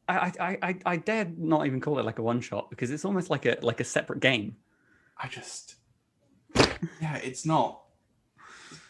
I, 0.10 0.34
I, 0.40 0.58
I, 0.62 0.76
I 0.86 0.98
dare 0.98 1.32
not 1.38 1.66
even 1.66 1.80
call 1.80 2.00
it 2.00 2.06
like 2.06 2.20
a 2.20 2.24
one 2.24 2.42
shot 2.42 2.70
because 2.70 2.92
it's 2.92 3.06
almost 3.06 3.30
like 3.30 3.46
a 3.46 3.58
like 3.62 3.80
a 3.80 3.84
separate 3.84 4.20
game. 4.20 4.56
I 5.18 5.28
just 5.28 5.76
yeah, 7.02 7.16
it's 7.18 7.46
not. 7.46 7.82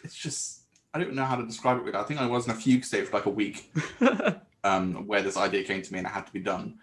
It's 0.03 0.15
just 0.15 0.61
I 0.93 0.99
don't 0.99 1.13
know 1.13 1.25
how 1.25 1.35
to 1.35 1.45
describe 1.45 1.85
it. 1.87 1.95
I 1.95 2.03
think 2.03 2.19
I 2.19 2.25
was 2.25 2.45
in 2.45 2.51
a 2.51 2.55
fugue 2.55 2.83
state 2.83 3.07
for 3.07 3.17
like 3.17 3.25
a 3.25 3.31
week, 3.31 3.71
um, 4.63 5.07
where 5.07 5.21
this 5.21 5.37
idea 5.37 5.63
came 5.63 5.81
to 5.81 5.93
me 5.93 5.99
and 5.99 6.07
it 6.07 6.11
had 6.11 6.25
to 6.25 6.33
be 6.33 6.39
done. 6.39 6.79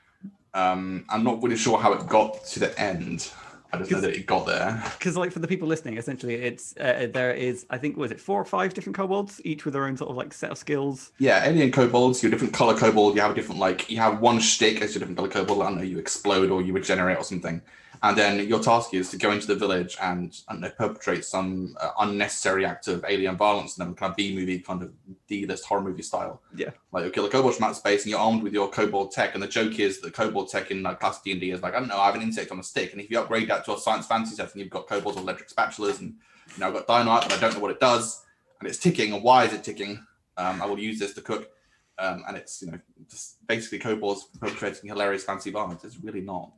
Um, 0.52 1.04
I'm 1.08 1.24
not 1.24 1.42
really 1.42 1.56
sure 1.56 1.78
how 1.78 1.92
it 1.94 2.06
got 2.06 2.44
to 2.46 2.60
the 2.60 2.78
end. 2.80 3.30
I 3.74 3.78
just 3.78 3.90
know 3.90 4.00
that 4.00 4.14
it 4.14 4.26
got 4.26 4.46
there. 4.46 4.82
Because, 4.98 5.16
like, 5.16 5.32
for 5.32 5.38
the 5.38 5.48
people 5.48 5.68
listening, 5.68 5.98
essentially, 5.98 6.34
it's 6.34 6.76
uh, 6.76 7.08
there 7.12 7.32
is 7.32 7.66
I 7.70 7.78
think 7.78 7.96
was 7.96 8.10
it 8.10 8.20
four 8.20 8.40
or 8.40 8.44
five 8.44 8.74
different 8.74 8.96
kobolds, 8.96 9.40
each 9.44 9.64
with 9.64 9.74
their 9.74 9.86
own 9.86 9.96
sort 9.96 10.10
of 10.10 10.16
like 10.16 10.32
set 10.32 10.50
of 10.50 10.58
skills. 10.58 11.12
Yeah, 11.18 11.44
alien 11.44 11.72
kobolds. 11.72 12.22
You're 12.22 12.30
a 12.30 12.34
different 12.34 12.54
color 12.54 12.76
kobold. 12.76 13.14
You 13.14 13.22
have 13.22 13.32
a 13.32 13.34
different 13.34 13.60
like 13.60 13.90
you 13.90 13.98
have 13.98 14.20
one 14.20 14.40
shtick 14.40 14.80
as 14.82 14.94
your 14.94 15.00
different 15.00 15.16
color 15.16 15.28
kobold. 15.28 15.62
I 15.62 15.66
don't 15.66 15.78
know, 15.78 15.84
you 15.84 15.98
explode 15.98 16.50
or 16.50 16.62
you 16.62 16.72
regenerate 16.72 17.18
or 17.18 17.24
something. 17.24 17.60
And 18.02 18.16
then 18.16 18.48
your 18.48 18.60
task 18.60 18.92
is 18.94 19.10
to 19.10 19.16
go 19.16 19.30
into 19.30 19.46
the 19.46 19.54
village 19.54 19.96
and 20.00 20.36
don't 20.48 20.60
know, 20.60 20.70
perpetrate 20.70 21.24
some 21.24 21.76
uh, 21.80 21.90
unnecessary 22.00 22.66
act 22.66 22.88
of 22.88 23.04
alien 23.08 23.36
violence 23.36 23.78
and 23.78 23.86
then 23.86 23.94
kind 23.94 24.10
of 24.10 24.16
B 24.16 24.34
movie, 24.34 24.58
kind 24.58 24.82
of 24.82 24.92
D 25.28 25.46
list 25.46 25.64
horror 25.64 25.80
movie 25.80 26.02
style. 26.02 26.42
Yeah. 26.54 26.70
Like 26.92 27.04
you'll 27.04 27.12
kill 27.12 27.26
a 27.26 27.30
kobold 27.30 27.54
from 27.54 27.64
outer 27.64 27.74
space 27.74 28.02
and 28.02 28.10
you're 28.10 28.20
armed 28.20 28.42
with 28.42 28.52
your 28.52 28.68
kobold 28.68 29.12
tech. 29.12 29.34
And 29.34 29.42
the 29.42 29.48
joke 29.48 29.78
is 29.78 30.00
that 30.00 30.12
kobold 30.12 30.50
tech 30.50 30.70
in 30.70 30.82
like 30.82 31.00
classic 31.00 31.24
D&D 31.24 31.50
is 31.50 31.62
like, 31.62 31.74
I 31.74 31.78
don't 31.78 31.88
know, 31.88 31.98
I 31.98 32.06
have 32.06 32.14
an 32.14 32.22
insect 32.22 32.50
on 32.50 32.58
a 32.58 32.64
stick. 32.64 32.92
And 32.92 33.00
if 33.00 33.10
you 33.10 33.18
upgrade 33.20 33.48
that 33.48 33.64
to 33.66 33.74
a 33.74 33.78
science 33.78 34.06
fantasy 34.06 34.34
setting, 34.34 34.60
you've 34.60 34.70
got 34.70 34.86
kobolds 34.86 35.16
with 35.16 35.24
electric 35.24 35.50
spatulas 35.50 36.00
and 36.00 36.14
you 36.54 36.60
know, 36.60 36.68
I've 36.68 36.74
got 36.74 36.86
dynamite, 36.86 37.22
but 37.22 37.32
I 37.32 37.40
don't 37.40 37.54
know 37.54 37.60
what 37.60 37.70
it 37.70 37.80
does. 37.80 38.22
And 38.60 38.68
it's 38.68 38.78
ticking. 38.78 39.12
And 39.12 39.22
why 39.22 39.44
is 39.44 39.52
it 39.52 39.64
ticking? 39.64 40.04
Um, 40.36 40.62
I 40.62 40.66
will 40.66 40.78
use 40.78 40.98
this 40.98 41.14
to 41.14 41.20
cook. 41.20 41.50
Um, 41.98 42.24
and 42.26 42.36
it's, 42.36 42.60
you 42.60 42.70
know, 42.70 42.78
just 43.08 43.46
basically 43.46 43.78
kobolds 43.78 44.24
perpetrating 44.40 44.88
hilarious 44.88 45.24
fancy 45.24 45.50
violence. 45.50 45.84
It's 45.84 45.98
really 46.02 46.20
not. 46.20 46.50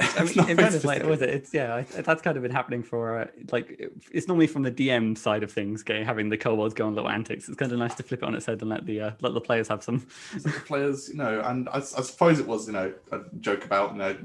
I 0.00 0.24
mean, 0.24 0.50
in 0.50 0.56
fairness, 0.56 0.84
like, 0.84 1.02
was 1.04 1.20
it? 1.20 1.30
It's 1.30 1.52
yeah, 1.52 1.82
that's 1.82 2.22
kind 2.22 2.36
of 2.36 2.42
been 2.42 2.52
happening 2.52 2.82
for 2.82 3.20
uh, 3.20 3.26
like 3.52 3.92
it's 4.10 4.28
normally 4.28 4.46
from 4.46 4.62
the 4.62 4.70
DM 4.70 5.16
side 5.16 5.42
of 5.42 5.52
things, 5.52 5.82
getting 5.82 6.04
having 6.04 6.28
the 6.28 6.38
kobolds 6.38 6.74
go 6.74 6.86
on 6.86 6.94
little 6.94 7.10
antics. 7.10 7.48
It's 7.48 7.56
kind 7.56 7.70
of 7.70 7.78
nice 7.78 7.94
to 7.96 8.02
flip 8.02 8.22
it 8.22 8.26
on 8.26 8.34
its 8.34 8.46
head 8.46 8.60
and 8.62 8.70
let 8.70 8.86
the 8.86 9.00
uh, 9.00 9.10
let 9.20 9.34
the 9.34 9.40
players 9.40 9.68
have 9.68 9.82
some. 9.82 10.06
the 10.34 10.50
players, 10.66 11.08
you 11.08 11.16
know, 11.16 11.40
and 11.44 11.68
I, 11.68 11.78
I, 11.78 11.80
suppose 11.80 12.38
it 12.38 12.46
was 12.46 12.66
you 12.66 12.72
know 12.72 12.92
a 13.12 13.20
joke 13.40 13.64
about 13.64 13.92
you 13.92 13.98
know 13.98 14.16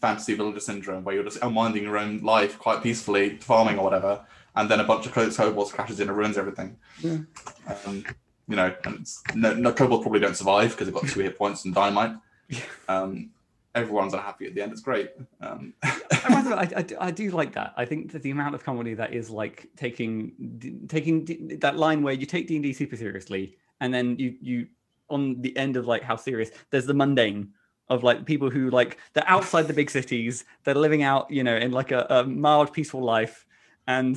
fantasy 0.00 0.34
villager 0.34 0.60
syndrome 0.60 1.04
where 1.04 1.14
you're 1.14 1.24
just 1.24 1.42
unwinding 1.42 1.82
your 1.82 1.98
own 1.98 2.18
life 2.18 2.58
quite 2.58 2.82
peacefully, 2.82 3.38
farming 3.38 3.78
or 3.78 3.84
whatever, 3.84 4.24
and 4.56 4.70
then 4.70 4.80
a 4.80 4.84
bunch 4.84 5.06
of 5.06 5.12
kobolds 5.12 5.72
crashes 5.72 6.00
in 6.00 6.08
and 6.08 6.16
ruins 6.16 6.38
everything. 6.38 6.76
Yeah. 7.00 7.18
Um, 7.86 8.04
you 8.48 8.56
know, 8.56 8.74
and 8.84 9.06
no, 9.34 9.54
no 9.54 9.72
kobolds 9.72 10.02
probably 10.02 10.20
don't 10.20 10.36
survive 10.36 10.70
because 10.70 10.86
they've 10.86 10.94
got 10.94 11.08
two 11.08 11.20
hit 11.20 11.36
points 11.36 11.64
and 11.64 11.74
dynamite. 11.74 12.16
Yeah. 12.50 12.62
Um, 12.88 13.28
everyone's 13.74 14.14
unhappy 14.14 14.46
at 14.46 14.54
the 14.54 14.62
end. 14.62 14.72
It's 14.72 14.80
great. 14.80 15.10
Um. 15.40 15.74
I, 15.82 16.68
I, 16.76 17.06
I, 17.06 17.10
do 17.10 17.30
like 17.30 17.52
that. 17.54 17.74
I 17.76 17.84
think 17.84 18.12
that 18.12 18.22
the 18.22 18.30
amount 18.30 18.54
of 18.54 18.64
comedy 18.64 18.94
that 18.94 19.12
is 19.12 19.30
like 19.30 19.68
taking 19.76 20.86
taking 20.88 21.58
that 21.60 21.76
line 21.76 22.02
where 22.02 22.14
you 22.14 22.26
take 22.26 22.46
D 22.46 22.56
and 22.56 22.62
D 22.62 22.72
super 22.72 22.96
seriously, 22.96 23.56
and 23.80 23.92
then 23.92 24.16
you 24.18 24.36
you 24.40 24.66
on 25.10 25.40
the 25.40 25.56
end 25.56 25.76
of 25.76 25.86
like 25.86 26.02
how 26.02 26.16
serious 26.16 26.50
there's 26.70 26.86
the 26.86 26.94
mundane 26.94 27.52
of 27.88 28.02
like 28.02 28.26
people 28.26 28.50
who 28.50 28.70
like 28.70 28.98
they're 29.14 29.28
outside 29.28 29.66
the 29.66 29.74
big 29.74 29.90
cities, 29.90 30.44
they're 30.64 30.74
living 30.74 31.02
out 31.02 31.30
you 31.30 31.42
know 31.42 31.56
in 31.56 31.70
like 31.70 31.92
a, 31.92 32.06
a 32.10 32.24
mild 32.24 32.72
peaceful 32.72 33.02
life, 33.02 33.46
and 33.86 34.16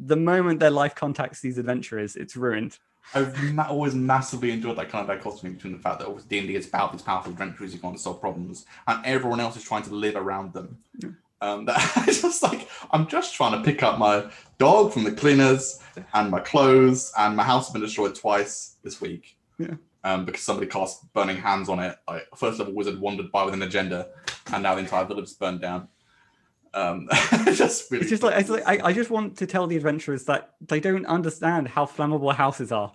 the 0.00 0.16
moment 0.16 0.60
their 0.60 0.70
life 0.70 0.94
contacts 0.94 1.40
these 1.40 1.58
adventurers, 1.58 2.16
it's 2.16 2.36
ruined. 2.36 2.78
I've 3.12 3.52
ma- 3.52 3.68
always 3.68 3.94
massively 3.94 4.50
enjoyed 4.50 4.76
that 4.78 4.88
kind 4.88 5.08
of 5.08 5.16
dichotomy 5.16 5.54
between 5.54 5.72
the 5.72 5.78
fact 5.78 5.98
that 6.00 6.28
D 6.28 6.38
and 6.38 6.48
D 6.48 6.56
is 6.56 6.66
about 6.66 6.92
these 6.92 7.02
powerful 7.02 7.32
adventurers 7.32 7.74
who 7.74 7.80
want 7.80 7.96
to 7.96 8.02
solve 8.02 8.20
problems, 8.20 8.66
and 8.86 9.04
everyone 9.04 9.40
else 9.40 9.56
is 9.56 9.64
trying 9.64 9.82
to 9.82 9.94
live 9.94 10.16
around 10.16 10.52
them. 10.52 10.78
Yeah. 10.98 11.10
Um, 11.40 11.66
that 11.66 11.92
it's 12.08 12.22
just 12.22 12.42
like 12.42 12.68
I'm 12.90 13.06
just 13.06 13.34
trying 13.34 13.52
to 13.52 13.62
pick 13.62 13.82
up 13.82 13.98
my 13.98 14.30
dog 14.58 14.92
from 14.92 15.04
the 15.04 15.12
cleaners 15.12 15.80
and 16.14 16.30
my 16.30 16.40
clothes, 16.40 17.12
and 17.18 17.36
my 17.36 17.44
house 17.44 17.66
has 17.66 17.72
been 17.72 17.82
destroyed 17.82 18.14
twice 18.14 18.76
this 18.82 19.00
week. 19.00 19.36
Yeah. 19.58 19.74
Um, 20.02 20.26
because 20.26 20.42
somebody 20.42 20.66
cast 20.66 21.10
burning 21.14 21.38
hands 21.38 21.68
on 21.68 21.80
it. 21.80 21.96
Like 22.06 22.26
first 22.36 22.58
level 22.58 22.74
wizard 22.74 23.00
wandered 23.00 23.32
by 23.32 23.44
with 23.44 23.54
an 23.54 23.62
agenda, 23.62 24.08
and 24.52 24.62
now 24.62 24.74
the 24.74 24.80
entire 24.80 25.04
village 25.04 25.24
is 25.24 25.34
burned 25.34 25.60
down. 25.60 25.88
Um, 26.74 27.08
just 27.54 27.90
really 27.90 28.02
it's 28.02 28.10
just 28.10 28.22
like, 28.24 28.40
it's 28.40 28.50
like 28.50 28.66
I, 28.66 28.88
I, 28.88 28.92
just 28.92 29.08
want 29.08 29.36
to 29.38 29.46
tell 29.46 29.68
the 29.68 29.76
adventurers 29.76 30.24
that 30.24 30.54
they 30.60 30.80
don't 30.80 31.06
understand 31.06 31.68
how 31.68 31.86
flammable 31.86 32.34
houses 32.34 32.72
are. 32.72 32.92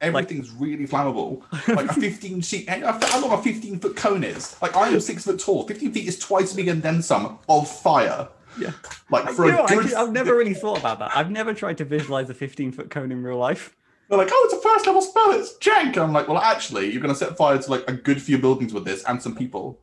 Everything's 0.00 0.50
like, 0.52 0.60
really 0.60 0.86
flammable. 0.86 1.42
Like 1.68 1.90
a 1.90 1.92
15 2.00 2.40
sheet, 2.40 2.68
how 2.68 3.20
long 3.20 3.38
a 3.38 3.42
15 3.42 3.78
foot 3.78 3.96
cone 3.96 4.24
is. 4.24 4.56
Like 4.62 4.74
I 4.74 4.88
am 4.88 5.00
six 5.00 5.24
foot 5.24 5.38
tall. 5.38 5.66
15 5.66 5.92
feet 5.92 6.08
is 6.08 6.18
twice 6.18 6.54
bigger 6.54 6.74
than 6.74 7.02
some 7.02 7.38
of 7.48 7.70
fire. 7.70 8.28
Yeah. 8.58 8.72
Like 9.10 9.30
for 9.30 9.46
you 9.46 9.52
know, 9.52 9.66
good... 9.66 9.92
I've 9.92 10.12
never 10.12 10.34
really 10.34 10.54
thought 10.54 10.78
about 10.78 10.98
that. 11.00 11.14
I've 11.14 11.30
never 11.30 11.52
tried 11.52 11.78
to 11.78 11.84
visualize 11.84 12.30
a 12.30 12.34
15 12.34 12.72
foot 12.72 12.90
cone 12.90 13.12
in 13.12 13.22
real 13.22 13.36
life. 13.36 13.76
They're 14.08 14.18
like, 14.18 14.30
oh, 14.32 14.48
it's 14.50 14.54
a 14.54 14.68
first 14.68 14.86
level 14.86 15.02
spell. 15.02 15.30
It's 15.32 15.56
jank. 15.58 15.92
And 15.92 15.98
I'm 15.98 16.12
like, 16.12 16.26
well, 16.26 16.38
actually, 16.38 16.90
you're 16.90 17.02
going 17.02 17.14
to 17.14 17.18
set 17.18 17.36
fire 17.36 17.58
to 17.58 17.70
like 17.70 17.88
a 17.88 17.92
good 17.92 18.20
few 18.20 18.38
buildings 18.38 18.72
with 18.72 18.84
this 18.84 19.04
and 19.04 19.22
some 19.22 19.36
people. 19.36 19.78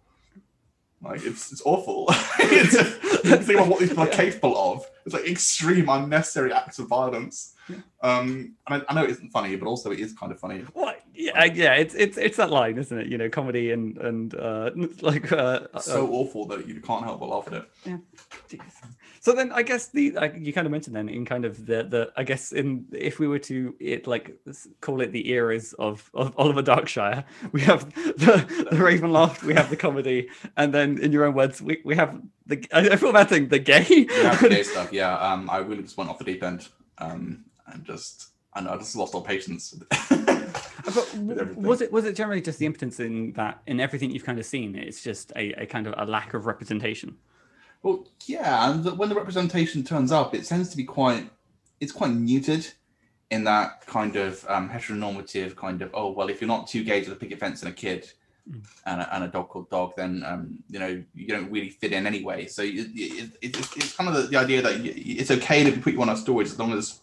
Like 1.01 1.23
it's 1.23 1.51
it's 1.51 1.61
awful. 1.63 2.05
it's, 2.39 2.75
think 3.45 3.59
about 3.59 3.67
what 3.67 3.79
these 3.79 3.89
people 3.89 4.03
are 4.03 4.07
capable 4.07 4.57
of. 4.57 4.85
It's 5.05 5.13
like 5.13 5.27
extreme, 5.27 5.89
unnecessary 5.89 6.51
acts 6.51 6.79
of 6.79 6.87
violence. 6.87 7.53
Um, 8.01 8.55
and 8.67 8.81
I, 8.81 8.85
I 8.89 8.93
know 8.93 9.03
it 9.03 9.11
isn't 9.11 9.29
funny, 9.29 9.55
but 9.57 9.67
also 9.67 9.91
it 9.91 9.99
is 9.99 10.13
kind 10.13 10.31
of 10.31 10.39
funny. 10.39 10.63
Yeah, 11.13 11.45
yeah. 11.45 11.73
It's 11.73 11.93
it's 11.93 12.17
it's 12.17 12.37
that 12.37 12.49
line, 12.49 12.77
isn't 12.77 12.97
it? 12.97 13.07
You 13.07 13.17
know, 13.17 13.29
comedy 13.29 13.71
and 13.71 13.97
and 13.97 14.33
uh, 14.35 14.71
like 15.01 15.31
uh, 15.31 15.67
So 15.79 16.05
uh, 16.05 16.09
awful 16.09 16.45
that 16.47 16.67
you 16.67 16.81
can't 16.81 17.03
help 17.03 17.19
but 17.19 17.29
laugh 17.29 17.47
at 17.47 17.53
it. 17.53 17.69
Jeez. 18.49 18.61
So 19.19 19.33
then, 19.33 19.51
I 19.51 19.61
guess 19.61 19.87
the 19.87 20.11
like, 20.11 20.35
you 20.37 20.53
kind 20.53 20.65
of 20.65 20.71
mentioned 20.71 20.95
then 20.95 21.09
in 21.09 21.25
kind 21.25 21.45
of 21.45 21.65
the 21.65 21.83
the 21.83 22.11
I 22.15 22.23
guess 22.23 22.51
in 22.51 22.85
if 22.91 23.19
we 23.19 23.27
were 23.27 23.39
to 23.39 23.75
it 23.79 24.07
like 24.07 24.35
call 24.81 25.01
it 25.01 25.11
the 25.11 25.29
eras 25.29 25.73
of 25.73 26.09
of 26.13 26.33
Oliver 26.37 26.61
Darkshire, 26.61 27.23
we 27.51 27.61
have 27.61 27.93
the 27.93 28.45
the 28.69 28.77
Ravenloft, 28.77 29.43
we 29.43 29.53
have 29.53 29.69
the 29.69 29.77
comedy, 29.77 30.29
and 30.55 30.73
then 30.73 30.97
in 30.99 31.11
your 31.11 31.25
own 31.25 31.33
words, 31.33 31.61
we, 31.61 31.81
we 31.83 31.95
have 31.95 32.21
the 32.45 32.65
I 32.73 32.89
I 32.89 32.95
feel 32.95 33.13
bad 33.13 33.29
saying 33.29 33.49
the 33.49 33.59
gay. 33.59 33.85
Yeah, 34.09 34.35
the 34.35 34.49
gay 34.49 34.63
stuff. 34.73 34.93
Yeah, 34.93 35.17
um, 35.17 35.49
I 35.49 35.57
really 35.57 35.83
just 35.83 35.97
went 35.97 36.09
off 36.09 36.19
the 36.19 36.25
deep 36.25 36.43
end, 36.43 36.67
um, 36.97 37.45
and 37.67 37.83
just 37.85 38.31
I 38.53 38.61
know 38.61 38.71
I 38.71 38.77
just 38.77 38.95
lost 38.95 39.15
all 39.15 39.21
patience. 39.21 39.77
But 40.85 41.15
was 41.57 41.81
it 41.81 41.91
was 41.91 42.05
it 42.05 42.15
generally 42.15 42.41
just 42.41 42.59
the 42.59 42.65
impotence 42.65 43.01
in 43.01 43.33
that 43.33 43.61
in 43.67 43.81
everything 43.81 44.09
you've 44.09 44.23
kind 44.23 44.39
of 44.39 44.45
seen? 44.45 44.73
It's 44.75 45.03
just 45.03 45.33
a, 45.35 45.63
a 45.63 45.65
kind 45.65 45.85
of 45.85 45.93
a 45.97 46.09
lack 46.09 46.33
of 46.33 46.45
representation. 46.45 47.17
Well, 47.87 48.05
yeah, 48.25 48.69
and 48.69 48.83
the, 48.83 48.93
when 48.95 49.07
the 49.07 49.15
representation 49.15 49.81
turns 49.81 50.11
up, 50.11 50.35
it 50.35 50.43
tends 50.43 50.67
to 50.71 50.75
be 50.77 50.83
quite, 50.83 51.29
it's 51.79 51.93
quite 51.93 52.11
muted 52.11 52.67
in 53.31 53.45
that 53.45 53.85
kind 53.85 54.17
of 54.17 54.45
um, 54.49 54.69
heteronormative 54.69 55.55
kind 55.55 55.81
of, 55.81 55.89
oh, 55.93 56.11
well, 56.11 56.27
if 56.27 56.41
you're 56.41 56.49
not 56.49 56.67
two 56.67 56.83
gays 56.83 57.07
with 57.07 57.15
a 57.15 57.19
picket 57.19 57.39
fence 57.39 57.61
and 57.63 57.71
a 57.71 57.73
kid 57.73 58.11
Mm. 58.49 58.63
and, 58.85 59.01
a, 59.01 59.13
and 59.13 59.23
a 59.25 59.27
dog 59.27 59.49
called 59.49 59.69
dog, 59.69 59.91
then, 59.97 60.23
um, 60.25 60.59
you 60.69 60.79
know, 60.79 61.03
you 61.13 61.27
don't 61.27 61.51
really 61.51 61.69
fit 61.69 61.91
in 61.91 62.07
anyway. 62.07 62.45
So 62.45 62.61
it, 62.61 62.75
it, 62.95 63.29
it, 63.41 63.55
it's- 63.57 63.75
it's 63.75 63.93
kind 63.97 64.09
of 64.09 64.15
the, 64.15 64.21
the 64.29 64.37
idea 64.37 64.61
that 64.61 64.79
it's 64.85 65.31
okay 65.31 65.65
to 65.69 65.77
put 65.81 65.91
you 65.91 66.01
on 66.01 66.07
our 66.07 66.15
stories 66.15 66.53
as 66.53 66.57
long 66.59 66.71
as 66.71 67.01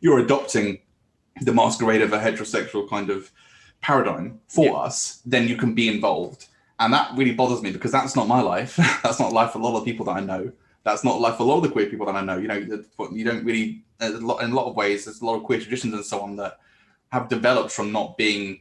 you're 0.00 0.20
adopting 0.20 0.78
the 1.42 1.52
masquerade 1.52 2.00
of 2.00 2.14
a 2.14 2.18
heterosexual 2.18 2.88
kind 2.88 3.10
of 3.10 3.30
paradigm 3.82 4.40
for 4.48 4.64
Yeah. 4.64 4.72
us, 4.72 5.20
then 5.26 5.46
you 5.48 5.56
can 5.56 5.74
be 5.74 5.86
involved. 5.86 6.46
And 6.80 6.92
that 6.92 7.16
really 7.16 7.32
bothers 7.34 7.60
me 7.62 7.72
because 7.72 7.90
that's 7.92 8.14
not 8.14 8.28
my 8.28 8.40
life. 8.40 8.76
that's 9.02 9.18
not 9.20 9.32
life 9.32 9.52
for 9.52 9.58
a 9.58 9.62
lot 9.62 9.76
of 9.78 9.84
people 9.84 10.04
that 10.06 10.12
I 10.12 10.20
know. 10.20 10.52
That's 10.84 11.04
not 11.04 11.20
life 11.20 11.36
for 11.36 11.42
a 11.42 11.46
lot 11.46 11.56
of 11.58 11.62
the 11.64 11.70
queer 11.70 11.86
people 11.86 12.06
that 12.06 12.14
I 12.14 12.20
know. 12.22 12.38
You 12.38 12.48
know, 12.48 12.82
you 13.12 13.24
don't 13.24 13.44
really, 13.44 13.82
a 14.00 14.10
lot, 14.10 14.42
in 14.42 14.52
a 14.52 14.54
lot 14.54 14.66
of 14.68 14.76
ways, 14.76 15.04
there's 15.04 15.20
a 15.20 15.24
lot 15.26 15.34
of 15.36 15.42
queer 15.42 15.58
traditions 15.60 15.92
and 15.92 16.04
so 16.04 16.20
on 16.20 16.36
that 16.36 16.58
have 17.10 17.28
developed 17.28 17.72
from 17.72 17.90
not 17.90 18.16
being, 18.16 18.60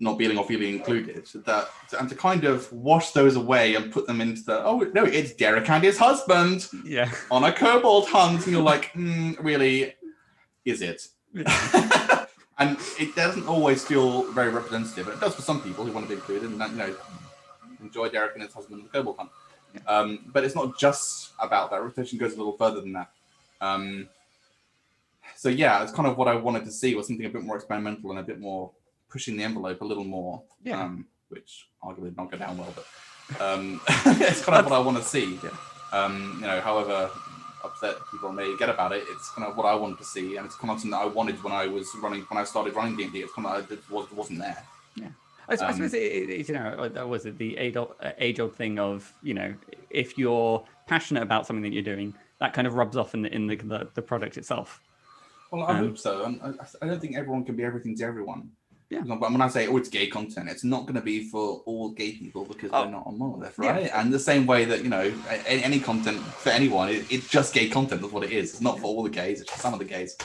not 0.00 0.18
feeling 0.18 0.36
or 0.36 0.44
feeling 0.44 0.74
included. 0.74 1.26
That 1.46 1.68
and 1.98 2.08
to 2.08 2.16
kind 2.16 2.44
of 2.44 2.70
wash 2.72 3.12
those 3.12 3.36
away 3.36 3.76
and 3.76 3.92
put 3.92 4.06
them 4.08 4.20
into 4.20 4.42
the, 4.42 4.64
oh 4.64 4.80
no, 4.92 5.04
it's 5.04 5.32
Derek 5.32 5.70
and 5.70 5.84
his 5.84 5.96
husband 5.96 6.68
Yeah. 6.84 7.10
on 7.30 7.44
a 7.44 7.52
kobold 7.52 8.08
hunt, 8.08 8.44
and 8.44 8.52
you're 8.52 8.62
like, 8.62 8.92
mm, 8.94 9.36
really, 9.42 9.94
is 10.64 10.82
it? 10.82 11.06
and 12.58 12.78
it 12.98 13.14
doesn't 13.16 13.46
always 13.46 13.84
feel 13.84 14.30
very 14.32 14.50
representative. 14.50 15.06
but 15.06 15.14
It 15.14 15.20
does 15.20 15.34
for 15.34 15.42
some 15.42 15.60
people 15.62 15.84
who 15.84 15.92
want 15.92 16.06
to 16.06 16.08
be 16.08 16.14
included 16.16 16.50
and 16.50 16.60
that 16.60 16.70
you 16.70 16.76
know 16.76 16.94
enjoy 17.84 18.08
Derek 18.08 18.34
and 18.34 18.42
his 18.42 18.52
husband 18.52 18.90
kobold 18.92 19.16
hunt. 19.18 19.30
Um, 19.86 20.30
but 20.32 20.44
it's 20.44 20.54
not 20.54 20.78
just 20.78 21.32
about 21.38 21.70
that. 21.70 21.82
Rotation 21.82 22.18
goes 22.18 22.34
a 22.34 22.36
little 22.36 22.56
further 22.56 22.80
than 22.80 22.92
that. 22.92 23.10
Um, 23.60 24.08
so 25.36 25.48
yeah, 25.48 25.82
it's 25.82 25.92
kind 25.92 26.08
of 26.08 26.16
what 26.16 26.28
I 26.28 26.34
wanted 26.34 26.64
to 26.64 26.70
see 26.70 26.94
was 26.94 27.06
something 27.06 27.26
a 27.26 27.30
bit 27.30 27.42
more 27.42 27.56
experimental 27.56 28.10
and 28.10 28.20
a 28.20 28.22
bit 28.22 28.40
more 28.40 28.70
pushing 29.08 29.36
the 29.36 29.44
envelope 29.44 29.80
a 29.80 29.84
little 29.84 30.04
more. 30.04 30.42
Yeah. 30.62 30.82
Um, 30.82 31.06
which 31.28 31.68
arguably 31.82 32.04
did 32.04 32.16
not 32.16 32.30
go 32.30 32.38
down 32.38 32.58
well, 32.58 32.72
but 32.74 33.40
um, 33.40 33.80
it's 33.88 34.44
kind 34.44 34.58
of 34.58 34.64
what 34.64 34.74
I 34.74 34.78
want 34.78 34.98
to 34.98 35.02
see. 35.02 35.38
Yeah. 35.42 35.50
Um, 35.92 36.38
you 36.40 36.46
know, 36.46 36.60
however 36.60 37.10
upset 37.64 37.96
people 38.10 38.30
may 38.30 38.56
get 38.58 38.68
about 38.68 38.92
it, 38.92 39.04
it's 39.08 39.30
kind 39.30 39.48
of 39.48 39.56
what 39.56 39.66
I 39.66 39.74
wanted 39.74 39.98
to 39.98 40.04
see, 40.04 40.36
and 40.36 40.46
it's 40.46 40.56
kind 40.56 40.70
of 40.70 40.80
something 40.80 40.90
that 40.90 41.02
I 41.02 41.06
wanted 41.06 41.42
when 41.42 41.52
I 41.52 41.66
was 41.66 41.88
running 42.00 42.22
when 42.22 42.38
I 42.38 42.44
started 42.44 42.74
running 42.74 42.96
D 42.96 43.04
and 43.04 43.12
D. 43.12 43.20
It's 43.20 43.32
kind 43.32 43.46
of 43.46 43.70
it 43.72 43.80
was 43.90 44.10
wasn't 44.12 44.40
there. 44.40 44.62
I, 45.48 45.52
I 45.52 45.56
Um, 45.68 45.72
suppose 45.74 45.94
it, 45.94 46.48
you 46.48 46.54
know 46.54 46.88
that 46.88 47.08
was 47.08 47.26
it 47.26 47.38
the 47.38 47.56
age 47.56 47.76
old, 47.76 47.94
age 48.18 48.40
old 48.40 48.54
thing 48.54 48.78
of 48.78 49.12
you 49.22 49.34
know 49.34 49.54
if 49.90 50.16
you're 50.18 50.64
passionate 50.86 51.22
about 51.22 51.46
something 51.46 51.62
that 51.62 51.72
you're 51.72 51.82
doing 51.82 52.14
that 52.40 52.52
kind 52.52 52.66
of 52.66 52.74
rubs 52.74 52.96
off 52.96 53.14
in 53.14 53.22
the 53.22 53.34
in 53.34 53.46
the 53.46 53.56
the, 53.56 53.88
the 53.94 54.02
product 54.02 54.36
itself. 54.36 54.80
Well, 55.50 55.64
I 55.64 55.70
Um, 55.70 55.76
hope 55.88 55.98
so. 55.98 56.24
I, 56.42 56.48
I 56.82 56.86
don't 56.88 57.00
think 57.00 57.16
everyone 57.16 57.44
can 57.44 57.54
be 57.56 57.62
everything 57.62 57.96
to 57.98 58.04
everyone. 58.04 58.50
Yeah. 58.90 59.02
But 59.06 59.20
when 59.32 59.40
I 59.40 59.48
say, 59.48 59.66
oh, 59.66 59.76
it's 59.78 59.88
gay 59.88 60.08
content, 60.08 60.48
it's 60.50 60.62
not 60.64 60.82
going 60.82 60.94
to 60.96 61.00
be 61.00 61.28
for 61.28 61.62
all 61.64 61.90
gay 61.90 62.12
people 62.12 62.44
because 62.44 62.70
Oh. 62.72 62.82
they're 62.82 62.90
not 62.92 63.06
on 63.06 63.18
Monolith, 63.18 63.58
Yeah. 63.60 63.70
right? 63.70 63.90
And 63.94 64.12
the 64.12 64.18
same 64.18 64.46
way 64.46 64.64
that, 64.66 64.82
you 64.84 64.90
know, 64.90 65.12
any 65.46 65.80
content 65.80 66.20
for 66.20 66.50
anyone, 66.50 66.90
it, 66.90 67.10
it's 67.10 67.28
just 67.28 67.54
gay 67.54 67.68
content. 67.68 68.02
That's 68.02 68.12
what 68.12 68.24
it 68.24 68.30
is. 68.32 68.50
It's 68.52 68.60
not 68.60 68.78
for 68.78 68.86
all 68.86 69.02
the 69.02 69.10
gays, 69.10 69.40
it's 69.40 69.50
just 69.50 69.62
some 69.62 69.72
of 69.72 69.78
the 69.78 69.84
gays. 69.86 70.16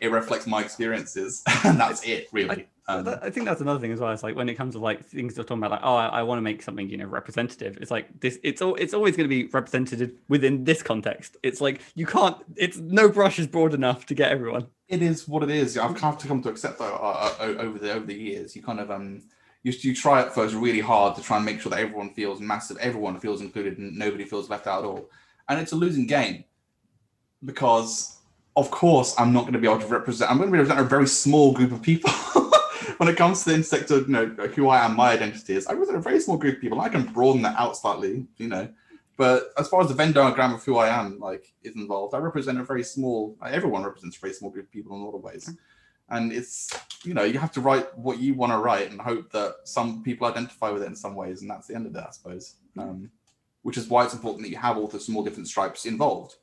It 0.00 0.10
reflects 0.12 0.46
my 0.46 0.60
experiences, 0.62 1.42
and 1.64 1.78
that's 1.78 2.02
it, 2.04 2.28
really. 2.32 2.68
Um, 2.86 3.08
I 3.22 3.30
think 3.30 3.46
that's 3.46 3.62
another 3.62 3.80
thing 3.80 3.92
as 3.92 4.00
well. 4.00 4.12
It's 4.12 4.22
like 4.22 4.36
when 4.36 4.48
it 4.48 4.56
comes 4.56 4.74
to 4.74 4.78
like 4.78 5.06
things 5.06 5.36
you're 5.36 5.44
talking 5.44 5.62
about, 5.62 5.70
like 5.70 5.80
oh, 5.82 5.94
I, 5.94 6.06
I 6.06 6.22
want 6.22 6.38
to 6.38 6.42
make 6.42 6.62
something 6.62 6.88
you 6.88 6.98
know 6.98 7.06
representative. 7.06 7.78
It's 7.80 7.90
like 7.90 8.20
this. 8.20 8.38
It's 8.42 8.60
all. 8.60 8.74
It's 8.74 8.92
always 8.92 9.16
going 9.16 9.28
to 9.28 9.34
be 9.34 9.46
representative 9.46 10.12
within 10.28 10.64
this 10.64 10.82
context. 10.82 11.38
It's 11.42 11.62
like 11.62 11.80
you 11.94 12.04
can't. 12.04 12.36
It's 12.56 12.76
no 12.76 13.08
brush 13.08 13.38
is 13.38 13.46
broad 13.46 13.72
enough 13.72 14.04
to 14.06 14.14
get 14.14 14.30
everyone. 14.30 14.66
it 14.88 15.00
is 15.00 15.26
what 15.26 15.42
it 15.42 15.50
is. 15.50 15.78
I've 15.78 15.94
come 15.94 16.16
to 16.16 16.28
come 16.28 16.42
to 16.42 16.50
accept 16.50 16.78
that 16.78 16.92
uh, 16.92 17.34
uh, 17.40 17.54
over 17.58 17.78
the 17.78 17.92
over 17.92 18.04
the 18.04 18.14
years. 18.14 18.54
You 18.54 18.62
kind 18.62 18.80
of 18.80 18.90
um 18.90 19.22
you, 19.64 19.72
you 19.80 19.94
try 19.94 20.20
at 20.20 20.34
first 20.34 20.54
really 20.54 20.80
hard 20.80 21.16
to 21.16 21.22
try 21.22 21.38
and 21.38 21.46
make 21.46 21.60
sure 21.60 21.70
that 21.70 21.80
everyone 21.80 22.10
feels 22.10 22.38
massive, 22.38 22.76
everyone 22.78 23.18
feels 23.18 23.40
included, 23.40 23.78
and 23.78 23.96
nobody 23.96 24.24
feels 24.24 24.50
left 24.50 24.66
out 24.66 24.84
at 24.84 24.84
all. 24.84 25.08
And 25.48 25.58
it's 25.58 25.72
a 25.72 25.76
losing 25.76 26.06
game 26.06 26.44
because, 27.44 28.18
of 28.56 28.70
course, 28.70 29.14
I'm 29.18 29.32
not 29.32 29.42
going 29.42 29.54
to 29.54 29.58
be 29.58 29.66
able 29.66 29.80
to 29.80 29.86
represent. 29.86 30.30
I'm 30.30 30.36
going 30.36 30.48
to 30.48 30.52
be 30.52 30.58
representing 30.58 30.84
a 30.84 30.88
very 30.88 31.08
small 31.08 31.52
group 31.52 31.72
of 31.72 31.80
people. 31.80 32.10
when 32.98 33.08
it 33.08 33.16
comes 33.16 33.42
to 33.42 33.50
the 33.50 33.56
intersect 33.56 33.90
of 33.90 34.08
you 34.08 34.12
know 34.12 34.26
who 34.26 34.68
I 34.68 34.84
am, 34.84 34.96
my 34.96 35.12
identity 35.12 35.54
is, 35.54 35.66
I 35.66 35.72
represent 35.72 35.98
a 35.98 36.02
very 36.02 36.20
small 36.20 36.36
group 36.36 36.56
of 36.56 36.60
people. 36.60 36.80
I 36.80 36.88
can 36.88 37.04
broaden 37.04 37.42
that 37.42 37.58
out 37.58 37.76
slightly, 37.76 38.26
you 38.36 38.48
know. 38.48 38.68
But 39.16 39.52
as 39.56 39.68
far 39.68 39.80
as 39.80 39.88
the 39.88 39.94
Venn 39.94 40.12
diagram 40.12 40.54
of 40.54 40.64
who 40.64 40.76
I 40.76 40.88
am, 40.88 41.20
like, 41.20 41.52
is 41.62 41.76
involved, 41.76 42.14
I 42.14 42.18
represent 42.18 42.58
a 42.58 42.64
very 42.64 42.82
small. 42.82 43.36
Everyone 43.44 43.84
represents 43.84 44.16
a 44.16 44.20
very 44.20 44.32
small 44.32 44.50
group 44.50 44.66
of 44.66 44.72
people 44.72 44.96
in 44.96 45.02
a 45.02 45.04
lot 45.04 45.16
of 45.16 45.22
ways, 45.22 45.50
and 46.10 46.32
it's 46.32 46.76
you 47.04 47.14
know 47.14 47.24
you 47.24 47.38
have 47.38 47.52
to 47.52 47.60
write 47.60 47.96
what 47.96 48.18
you 48.18 48.34
want 48.34 48.52
to 48.52 48.58
write 48.58 48.90
and 48.90 49.00
hope 49.00 49.30
that 49.32 49.56
some 49.64 50.02
people 50.02 50.26
identify 50.26 50.70
with 50.70 50.82
it 50.82 50.86
in 50.86 50.96
some 50.96 51.14
ways, 51.14 51.42
and 51.42 51.50
that's 51.50 51.68
the 51.68 51.74
end 51.74 51.86
of 51.86 51.94
it, 51.94 52.04
I 52.06 52.10
suppose. 52.10 52.54
Um, 52.76 53.10
which 53.62 53.78
is 53.78 53.88
why 53.88 54.04
it's 54.04 54.12
important 54.12 54.42
that 54.42 54.50
you 54.50 54.58
have 54.58 54.76
all 54.76 54.88
the 54.88 55.00
small 55.00 55.24
different 55.24 55.48
stripes 55.48 55.86
involved, 55.86 56.34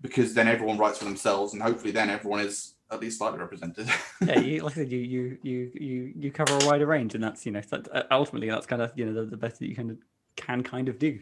because 0.00 0.32
then 0.32 0.46
everyone 0.46 0.78
writes 0.78 0.98
for 0.98 1.04
themselves, 1.04 1.54
and 1.54 1.62
hopefully 1.62 1.90
then 1.90 2.08
everyone 2.08 2.40
is 2.40 2.75
at 2.90 3.00
least 3.00 3.18
slightly 3.18 3.38
represented. 3.38 3.88
yeah, 4.24 4.38
you, 4.38 4.60
like 4.62 4.72
I 4.72 4.74
said, 4.76 4.92
you 4.92 4.98
you 4.98 5.38
you 5.42 5.72
you 5.74 6.12
you 6.16 6.30
cover 6.30 6.54
a 6.54 6.66
wider 6.66 6.86
range, 6.86 7.14
and 7.14 7.22
that's 7.22 7.44
you 7.46 7.52
know 7.52 7.60
that, 7.70 7.88
uh, 7.92 8.02
ultimately 8.10 8.48
that's 8.48 8.66
kind 8.66 8.82
of 8.82 8.92
you 8.96 9.06
know 9.06 9.12
the, 9.12 9.30
the 9.30 9.36
best 9.36 9.58
that 9.58 9.68
you 9.68 9.74
can 9.74 9.98
can 10.36 10.62
kind 10.62 10.88
of 10.88 10.98
do. 10.98 11.18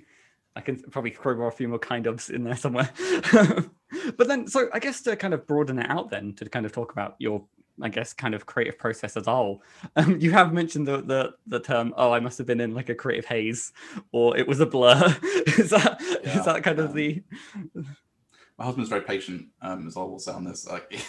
I 0.56 0.60
can 0.60 0.80
probably 0.82 1.10
crowbar 1.10 1.48
a 1.48 1.52
few 1.52 1.66
more 1.66 1.80
kind 1.80 2.06
ofs 2.06 2.30
in 2.30 2.44
there 2.44 2.56
somewhere, 2.56 2.90
but 4.16 4.28
then 4.28 4.46
so 4.46 4.68
I 4.72 4.78
guess 4.78 5.00
to 5.02 5.16
kind 5.16 5.34
of 5.34 5.46
broaden 5.46 5.78
it 5.78 5.90
out, 5.90 6.10
then 6.10 6.34
to 6.34 6.48
kind 6.48 6.64
of 6.66 6.72
talk 6.72 6.92
about 6.92 7.16
your 7.18 7.44
I 7.82 7.88
guess 7.88 8.12
kind 8.12 8.34
of 8.34 8.46
creative 8.46 8.78
process 8.78 9.16
as 9.16 9.26
a 9.26 9.34
whole. 9.34 9.62
Um, 9.96 10.18
you 10.20 10.30
have 10.32 10.52
mentioned 10.52 10.86
the, 10.86 11.02
the 11.02 11.34
the 11.46 11.60
term, 11.60 11.92
oh, 11.96 12.12
I 12.12 12.20
must 12.20 12.38
have 12.38 12.46
been 12.46 12.60
in 12.60 12.74
like 12.74 12.88
a 12.88 12.94
creative 12.94 13.24
haze, 13.24 13.72
or 14.12 14.36
it 14.36 14.46
was 14.46 14.60
a 14.60 14.66
blur. 14.66 15.16
is 15.58 15.70
that 15.70 16.00
is 16.00 16.18
Yeah, 16.24 16.42
that 16.42 16.62
kind 16.62 16.78
of 16.78 16.90
um, 16.90 16.96
the 16.96 17.22
my 18.58 18.64
husband's 18.64 18.90
very 18.90 19.02
patient 19.02 19.48
um 19.62 19.86
as 19.86 19.96
I 19.96 20.00
will 20.00 20.18
say 20.18 20.32
on 20.32 20.44
this 20.44 20.66
like 20.68 21.00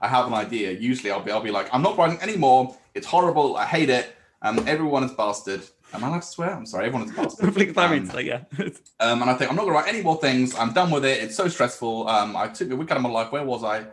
I 0.00 0.08
have 0.08 0.26
an 0.26 0.34
idea. 0.34 0.72
Usually 0.72 1.10
I'll 1.10 1.22
be 1.22 1.30
I'll 1.30 1.42
be 1.42 1.50
like 1.50 1.68
I'm 1.72 1.82
not 1.82 1.96
writing 1.98 2.20
anymore. 2.20 2.76
It's 2.94 3.06
horrible. 3.06 3.56
I 3.56 3.66
hate 3.66 3.90
it. 3.90 4.14
Um 4.42 4.64
everyone 4.66 5.04
is 5.04 5.12
bastard. 5.12 5.62
Am 5.92 6.04
I 6.04 6.08
allowed 6.08 6.22
to 6.22 6.26
swear? 6.26 6.54
I'm 6.54 6.66
sorry. 6.66 6.86
Everyone 6.86 7.08
is 7.08 7.14
bastard. 7.14 7.52
Flick 7.54 7.76
Um, 7.76 8.06
like 8.08 8.26
yeah. 8.26 8.44
um, 9.00 9.22
and 9.22 9.30
I 9.30 9.34
think 9.34 9.50
I'm 9.50 9.56
not 9.56 9.62
gonna 9.64 9.74
write 9.74 9.88
any 9.88 10.02
more 10.02 10.18
things. 10.18 10.54
I'm 10.54 10.72
done 10.72 10.90
with 10.90 11.04
it. 11.04 11.22
It's 11.22 11.36
so 11.36 11.48
stressful. 11.48 12.08
Um 12.08 12.36
I 12.36 12.48
took 12.48 12.70
a 12.70 12.76
week 12.76 12.90
out 12.90 12.96
of 12.96 13.02
my 13.02 13.10
life. 13.10 13.30
Where 13.32 13.44
was 13.44 13.64
I? 13.64 13.86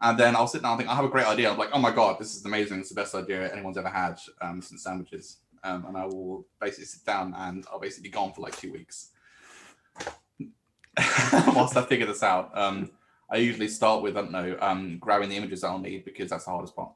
And 0.00 0.18
then 0.18 0.34
I'll 0.34 0.48
sit 0.48 0.62
down 0.62 0.72
and 0.72 0.80
think 0.80 0.90
I 0.90 0.96
have 0.96 1.04
a 1.04 1.08
great 1.08 1.26
idea. 1.26 1.50
I'm 1.50 1.58
like 1.58 1.70
oh 1.72 1.78
my 1.78 1.92
god 1.92 2.18
this 2.18 2.34
is 2.34 2.44
amazing. 2.44 2.80
It's 2.80 2.88
the 2.88 2.94
best 2.94 3.14
idea 3.14 3.52
anyone's 3.52 3.78
ever 3.78 3.88
had 3.88 4.18
um 4.40 4.60
since 4.62 4.82
sandwiches. 4.82 5.38
Um 5.62 5.84
and 5.86 5.96
I 5.96 6.06
will 6.06 6.46
basically 6.60 6.86
sit 6.86 7.04
down 7.04 7.34
and 7.36 7.64
I'll 7.70 7.78
basically 7.80 8.08
be 8.08 8.12
gone 8.12 8.32
for 8.32 8.40
like 8.40 8.56
two 8.56 8.72
weeks. 8.72 9.10
Whilst 11.54 11.76
I 11.76 11.82
figure 11.84 12.06
this 12.06 12.22
out. 12.22 12.56
Um, 12.56 12.90
I 13.32 13.36
usually 13.38 13.68
start 13.68 14.02
with 14.02 14.16
I 14.16 14.20
don't 14.20 14.32
know, 14.32 14.56
um, 14.60 14.98
grabbing 14.98 15.30
the 15.30 15.36
images 15.36 15.62
that 15.62 15.68
I'll 15.68 15.78
need 15.78 16.04
because 16.04 16.30
that's 16.30 16.44
the 16.44 16.50
hardest 16.50 16.76
part, 16.76 16.92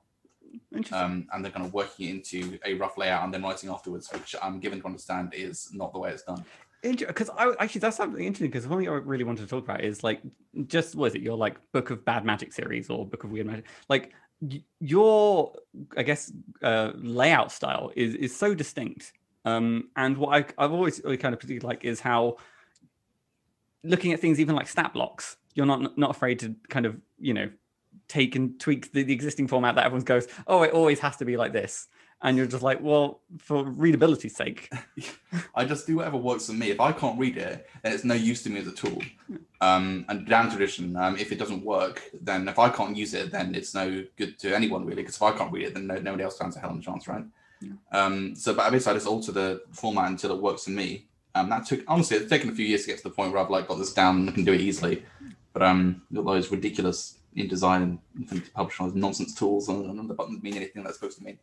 um, 0.93 1.27
and 1.33 1.45
then 1.45 1.51
kind 1.51 1.65
of 1.65 1.73
working 1.73 2.09
it 2.09 2.11
into 2.11 2.59
a 2.65 2.75
rough 2.75 2.99
layout 2.99 3.25
and 3.25 3.33
then 3.33 3.43
writing 3.43 3.71
afterwards, 3.71 4.13
which 4.13 4.37
I'm 4.43 4.61
given 4.61 4.81
to 4.81 4.87
understand 4.87 5.33
is 5.35 5.71
not 5.73 5.93
the 5.93 5.99
way 5.99 6.11
it's 6.11 6.23
done. 6.23 6.45
because 6.83 7.31
I 7.31 7.55
actually 7.59 7.81
that's 7.81 7.97
something 7.97 8.23
interesting 8.23 8.51
because 8.51 8.69
one 8.69 8.79
thing 8.79 8.89
I 8.89 8.93
really 8.93 9.25
wanted 9.25 9.43
to 9.43 9.49
talk 9.49 9.65
about 9.65 9.83
is 9.83 10.05
like 10.05 10.21
just 10.67 10.95
was 10.95 11.15
it 11.15 11.23
your 11.23 11.37
like 11.37 11.57
book 11.73 11.91
of 11.91 12.05
bad 12.05 12.25
magic 12.25 12.53
series 12.53 12.91
or 12.91 13.07
book 13.07 13.25
of 13.25 13.31
weird 13.31 13.47
magic 13.47 13.65
like 13.89 14.13
your 14.81 15.55
I 15.97 16.03
guess 16.03 16.33
uh, 16.63 16.93
layout 16.97 17.53
style 17.53 17.93
is 17.97 18.15
is 18.15 18.37
so 18.37 18.55
distinct. 18.55 19.13
Um, 19.45 19.91
and 19.97 20.17
what 20.19 20.37
I, 20.37 20.65
I've 20.65 20.73
always 20.73 21.01
really 21.05 21.17
kind 21.17 21.33
of 21.33 21.41
particularly 21.41 21.75
like 21.75 21.85
is 21.85 22.01
how 22.01 22.37
looking 23.85 24.13
at 24.13 24.21
things 24.21 24.41
even 24.41 24.57
like 24.57 24.67
stat 24.67 24.93
blocks, 24.93 25.37
you're 25.57 25.67
not 25.67 25.99
not 25.99 26.11
afraid 26.11 26.39
to 26.41 26.55
kind 26.69 26.87
of 26.87 26.97
you 27.19 27.35
know 27.35 27.51
take 28.09 28.37
and 28.37 28.61
tweak 28.61 28.93
the, 28.93 29.03
the 29.03 29.13
existing 29.13 29.49
format 29.49 29.75
that 29.75 29.85
everyone 29.85 30.05
goes, 30.05 30.29
oh, 30.47 30.63
it 30.63 30.71
always 30.73 31.01
has 31.01 31.17
to 31.17 31.25
be 31.25 31.37
like 31.37 31.53
this 31.53 31.89
and 32.23 32.37
you're 32.37 32.47
just 32.47 32.63
like, 32.63 32.81
well, 32.81 33.21
for 33.39 33.65
readability's 33.65 34.35
sake. 34.35 34.73
I 35.55 35.65
just 35.65 35.87
do 35.87 35.97
whatever 35.97 36.17
works 36.17 36.47
for 36.47 36.55
me. 36.55 36.71
If 36.71 36.81
I 36.81 36.93
can't 36.93 37.19
read 37.19 37.37
it, 37.37 37.69
then 37.83 37.93
it's 37.93 38.05
no 38.05 38.15
use 38.15 38.43
to 38.45 38.51
me 38.51 38.61
as 38.61 38.67
a 38.67 38.73
tool. 38.73 39.03
Um, 39.61 40.07
and 40.09 40.27
down 40.27 40.51
tradition, 40.51 40.97
um, 40.97 41.17
if 41.19 41.31
it 41.31 41.39
doesn't 41.39 41.65
work, 41.65 42.03
then 42.23 42.49
if 42.49 42.59
I 42.59 42.71
can't 42.71 42.97
use 42.97 43.13
it, 43.13 43.31
then 43.31 43.55
it's 43.55 43.75
no 43.75 44.05
good 44.17 44.39
to 44.41 44.55
anyone 44.55 44.87
really. 44.87 45.03
Because 45.03 45.17
if 45.17 45.23
I 45.23 45.33
can't 45.33 45.53
read 45.53 45.67
it, 45.67 45.75
then 45.75 45.87
no, 45.87 45.97
nobody 45.97 46.25
else 46.25 46.37
stands 46.37 46.57
a 46.57 46.61
hell 46.61 46.71
of 46.71 46.79
a 46.79 46.83
chance, 46.83 47.07
right? 47.07 47.25
Yeah. 47.61 47.73
Um, 47.93 48.35
so, 48.35 48.55
but 48.55 48.67
I 48.67 48.71
basically, 48.71 48.93
I 48.93 48.97
just 48.97 49.07
alter 49.07 49.33
the 49.33 49.63
format 49.73 50.11
until 50.11 50.33
it 50.33 50.41
works 50.41 50.65
for 50.65 50.71
me. 50.71 51.07
Um, 51.35 51.51
that 51.51 51.67
took 51.67 51.83
honestly, 51.87 52.17
it's 52.17 52.31
taken 52.31 52.49
a 52.49 52.55
few 52.55 52.65
years 52.65 52.83
to 52.83 52.89
get 52.89 52.97
to 52.97 53.05
the 53.05 53.11
point 53.11 53.33
where 53.33 53.43
I've 53.43 53.51
like 53.51 53.69
got 53.69 53.79
this 53.79 53.93
down 53.93 54.17
and 54.17 54.35
can 54.35 54.45
do 54.45 54.55
it 54.55 54.61
easily. 54.63 55.05
But 55.57 55.67
um, 55.67 56.03
those 56.11 56.51
ridiculous 56.51 57.17
InDesign 57.35 57.83
and 57.83 57.99
Affinity 58.23 58.51
Publisher 58.55 58.83
those 58.83 58.95
nonsense 58.95 59.35
tools 59.35 59.71
and, 59.71 60.07
the 60.07 60.13
buttons 60.13 60.43
mean 60.43 60.55
anything 60.55 60.83
that's 60.83 60.97
supposed 60.99 61.17
to 61.17 61.25
mean. 61.25 61.39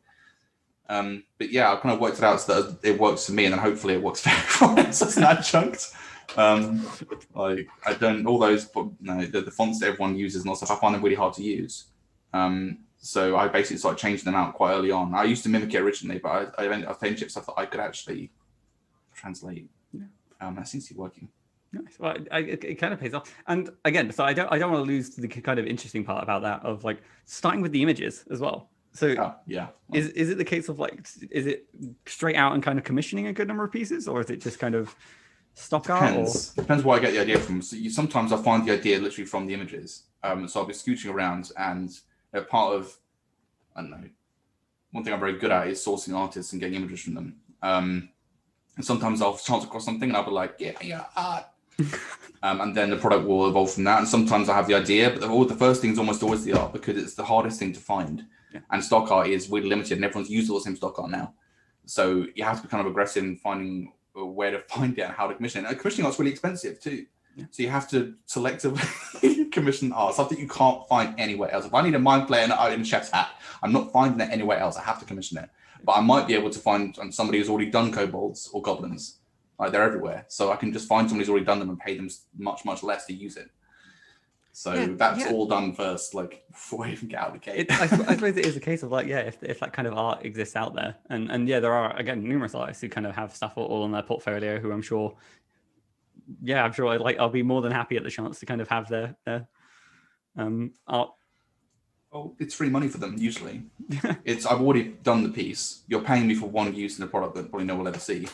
Um, 0.88 1.24
but 1.40 1.50
yeah, 1.50 1.74
I 1.74 1.78
kind 1.78 1.96
of 1.96 2.00
worked 2.00 2.20
it 2.20 2.24
out 2.24 2.40
so 2.40 2.62
that 2.62 2.88
it 2.88 3.00
works 3.00 3.26
for 3.26 3.32
me, 3.32 3.46
and 3.46 3.54
then 3.54 3.60
hopefully 3.60 3.96
it 3.96 4.04
works 4.04 4.22
for 4.22 4.30
everyone 4.30 4.86
else 4.86 5.00
that's 5.00 5.18
not 5.18 5.44
chunked. 5.44 5.94
Um, 6.38 6.88
like 7.34 7.68
I 7.88 7.96
don't 7.96 8.28
all 8.28 8.38
those 8.38 8.70
no, 9.02 9.26
the, 9.26 9.42
the, 9.42 9.50
fonts 9.50 9.80
that 9.80 9.88
everyone 9.88 10.16
uses 10.16 10.42
and 10.44 10.50
all 10.50 10.56
stuff. 10.56 10.70
I 10.70 10.76
find 10.76 10.94
them 10.94 11.02
really 11.02 11.16
hard 11.16 11.34
to 11.34 11.44
use. 11.44 11.86
Um, 12.34 12.84
so 13.00 13.36
I 13.36 13.48
basically 13.48 13.78
started 13.78 13.98
changing 13.98 14.26
them 14.26 14.36
out 14.36 14.54
quite 14.54 14.74
early 14.74 14.92
on. 14.92 15.16
I 15.16 15.24
used 15.24 15.42
to 15.42 15.50
mimic 15.50 15.74
it 15.74 15.80
originally, 15.80 16.20
but 16.20 16.54
I, 16.60 16.66
I, 16.66 16.92
I 16.92 16.94
changed 16.94 17.32
stuff 17.32 17.48
that 17.48 17.56
I 17.58 17.66
could 17.66 17.80
actually 17.80 18.30
translate. 19.16 19.68
Yeah. 19.92 20.04
Um, 20.40 20.54
that 20.54 20.68
seems 20.68 20.88
to 20.90 20.94
be 20.94 21.00
working. 21.00 21.30
Nice. 21.74 21.98
Well, 21.98 22.16
I, 22.32 22.40
it, 22.40 22.64
it, 22.64 22.76
kind 22.76 22.94
of 22.94 23.00
pays 23.00 23.16
off. 23.16 23.34
And 23.48 23.72
again, 23.84 24.12
so 24.12 24.24
I 24.24 24.32
don't 24.34 24.52
I 24.52 24.60
don't 24.60 24.72
want 24.72 24.86
to 24.86 24.88
lose 24.88 25.10
the 25.16 25.28
kind 25.28 25.58
of 25.58 25.66
interesting 25.66 26.06
part 26.06 26.22
about 26.22 26.44
that 26.44 26.64
of 26.64 26.84
like 26.84 27.02
starting 27.26 27.62
with 27.62 27.72
the 27.72 27.82
images 27.82 28.24
as 28.30 28.40
well. 28.40 28.70
So 28.92 29.16
oh, 29.18 29.34
yeah, 29.48 29.70
is 29.92 30.10
is 30.10 30.30
it 30.30 30.38
the 30.38 30.46
case 30.46 30.70
of 30.70 30.78
like 30.78 31.08
is 31.32 31.48
it 31.48 31.66
straight 32.06 32.36
out 32.36 32.54
and 32.54 32.62
kind 32.62 32.78
of 32.78 32.86
commissioning 32.86 33.26
a 33.26 33.34
good 33.34 33.48
number 33.48 33.64
of 33.64 33.72
pieces, 33.72 34.08
or 34.08 34.22
is 34.22 34.30
it 34.30 34.40
just 34.40 34.60
kind 34.60 34.76
of 34.76 34.96
stock 35.56 35.84
Depends. 35.84 36.50
art? 36.50 36.60
Or? 36.60 36.62
Depends 36.62 36.84
where 36.84 36.98
I 36.98 37.02
get 37.02 37.14
the 37.14 37.20
idea 37.20 37.40
from. 37.40 37.64
So 37.64 37.76
you, 37.76 37.90
sometimes 37.90 38.32
I 38.32 38.38
find 38.38 38.68
the 38.68 38.74
idea 38.74 39.00
literally 39.00 39.26
from 39.26 39.48
the 39.48 39.56
images. 39.56 40.04
Um, 40.22 40.48
so 40.48 40.60
I'll 40.60 40.68
be 40.68 40.74
scooting 40.74 41.10
around, 41.10 41.52
and 41.58 41.90
you 41.90 42.40
know, 42.40 42.44
part 42.44 42.76
of 42.76 42.96
I 43.76 43.82
don't 43.82 43.90
know. 43.90 44.10
One 44.92 45.04
thing 45.04 45.12
I'm 45.12 45.20
very 45.20 45.40
good 45.40 45.50
at 45.50 45.68
is 45.70 45.84
sourcing 45.84 46.16
artists 46.16 46.52
and 46.52 46.62
getting 46.62 46.76
images 46.76 47.02
from 47.02 47.16
them. 47.16 47.38
Um, 47.64 48.10
and 48.76 48.86
sometimes 48.86 49.24
I'll 49.24 49.38
chance 49.38 49.64
across 49.64 49.86
something 49.86 50.10
and 50.10 50.16
I'll 50.16 50.26
be 50.26 50.30
like, 50.32 50.56
yeah, 50.60 50.74
yeah, 50.82 51.06
art. 51.16 51.46
um, 52.44 52.62
and 52.62 52.76
then 52.76 52.90
the 52.90 52.98
product 52.98 53.28
will 53.28 53.48
evolve 53.48 53.74
from 53.74 53.84
that. 53.86 54.00
And 54.00 54.08
sometimes 54.08 54.50
I 54.50 54.56
have 54.56 54.68
the 54.68 54.76
idea, 54.76 55.10
but 55.10 55.22
the, 55.22 55.46
the 55.46 55.56
first 55.56 55.82
thing 55.82 55.92
is 55.92 56.00
almost 56.00 56.24
always 56.24 56.44
the 56.44 56.54
art 56.54 56.74
because 56.74 57.02
it's 57.02 57.16
the 57.16 57.24
hardest 57.24 57.60
thing 57.60 57.74
to 57.74 57.80
find. 57.80 58.26
Yeah. 58.54 58.62
And 58.72 58.84
stock 58.84 59.12
art 59.12 59.28
is 59.28 59.50
really 59.50 59.68
limited, 59.68 59.98
and 59.98 60.06
everyone's 60.06 60.30
used 60.30 60.50
all 60.50 60.58
the 60.58 60.64
same 60.64 60.76
stock 60.76 61.00
art 61.00 61.10
now. 61.10 61.34
So 61.86 62.28
you 62.36 62.44
have 62.44 62.58
to 62.58 62.64
be 62.64 62.70
kind 62.70 62.82
of 62.82 62.88
aggressive 62.88 63.24
in 63.24 63.38
finding 63.38 63.94
where 64.14 64.52
to 64.52 64.60
find 64.70 64.98
it 64.98 65.02
and 65.02 65.14
how 65.14 65.28
to 65.28 65.36
commission 65.36 65.66
it. 65.66 65.70
And 65.70 65.80
commissioning 65.80 66.06
art's 66.06 66.20
really 66.20 66.32
expensive 66.32 66.80
too. 66.80 67.06
Yeah. 67.36 67.46
So 67.50 67.64
you 67.64 67.70
have 67.70 67.90
to 67.90 68.14
selectively 68.28 69.52
commission 69.52 69.92
art, 69.92 70.14
something 70.14 70.38
you 70.38 70.48
can't 70.48 70.88
find 70.88 71.16
anywhere 71.20 71.52
else. 71.52 71.66
If 71.66 71.74
I 71.74 71.82
need 71.82 71.96
a 71.96 72.00
mind 72.00 72.28
flayer 72.28 72.44
and 72.44 72.74
in 72.74 72.82
a 72.82 72.86
chef's 72.86 73.10
hat, 73.10 73.32
I'm 73.64 73.72
not 73.72 73.92
finding 73.92 74.20
it 74.22 74.32
anywhere 74.32 74.60
else. 74.60 74.78
I 74.78 74.84
have 74.84 75.00
to 75.00 75.06
commission 75.06 75.40
it. 75.40 75.50
But 75.84 75.94
I 75.94 76.02
might 76.02 76.28
be 76.28 76.36
able 76.36 76.52
to 76.52 76.60
find 76.60 76.96
somebody 77.12 77.40
who's 77.40 77.50
already 77.50 77.72
done 77.72 77.92
kobolds 77.92 78.50
or 78.54 78.62
goblins. 78.62 79.20
Like 79.60 79.72
they're 79.72 79.84
everywhere. 79.84 80.26
So 80.28 80.52
I 80.52 80.56
can 80.56 80.74
just 80.74 80.88
find 80.88 81.08
somebody 81.08 81.26
who's 81.26 81.30
already 81.30 81.46
done 81.46 81.60
them 81.60 81.70
and 81.70 81.80
pay 81.80 81.96
them 81.96 82.10
much, 82.38 82.66
much 82.66 82.84
less 82.84 83.06
to 83.06 83.14
use 83.14 83.38
it. 83.38 83.50
So 84.56 84.74
yeah, 84.74 84.88
that's 84.92 85.22
yeah. 85.22 85.32
all 85.32 85.48
done 85.48 85.74
first, 85.74 86.14
like 86.14 86.44
before 86.52 86.86
you 86.86 86.94
even 86.94 87.10
get 87.10 87.20
out 87.20 87.28
of 87.30 87.34
the 87.34 87.40
cave. 87.40 87.66
I, 87.72 87.84
I, 87.84 87.88
suppose 87.88 88.38
it 88.38 88.46
is 88.46 88.56
a 88.56 88.60
case 88.62 88.84
of 88.84 88.92
like, 88.92 89.08
yeah, 89.08 89.20
if, 89.20 89.42
if 89.42 89.60
that 89.60 89.74
kind 89.74 89.88
of 89.88 89.96
art 89.96 90.24
exists 90.24 90.56
out 90.56 90.76
there, 90.76 90.96
and 91.10 91.30
and 91.32 91.50
yeah, 91.50 91.60
there 91.60 91.74
are 91.74 91.96
again 91.98 92.24
numerous 92.24 92.54
artists 92.54 92.80
who 92.80 92.88
kind 92.88 93.08
of 93.08 93.16
have 93.16 93.36
stuff 93.36 93.54
all 93.56 93.82
on 93.82 93.92
their 93.92 94.04
portfolio, 94.04 94.60
who 94.60 94.72
I'm 94.72 94.84
sure, 94.84 95.16
yeah, 96.44 96.64
I'm 96.64 96.72
sure 96.72 96.88
I 96.88 96.98
like 96.98 97.18
I'll 97.18 97.30
be 97.30 97.42
more 97.42 97.64
than 97.64 97.72
happy 97.72 97.98
at 97.98 98.04
the 98.04 98.12
chance 98.12 98.40
to 98.40 98.46
kind 98.46 98.62
of 98.62 98.68
have 98.68 98.88
their 98.90 99.16
their 99.26 99.48
um 100.38 100.74
art. 100.88 101.10
Oh, 102.12 102.36
it's 102.38 102.54
free 102.54 102.70
money 102.70 102.88
for 102.88 103.00
them 103.00 103.16
usually. 103.18 103.64
it's 104.24 104.46
I've 104.46 104.62
already 104.62 104.96
done 105.02 105.24
the 105.24 105.30
piece. 105.30 105.82
You're 105.88 106.02
paying 106.02 106.28
me 106.28 106.36
for 106.36 106.46
one 106.46 106.76
use 106.76 107.00
in 107.00 107.04
a 107.04 107.08
product 107.08 107.34
that 107.36 107.50
probably 107.50 107.66
no 107.66 107.74
one 107.74 107.86
will 107.86 107.88
ever 107.88 108.00
see. 108.00 108.28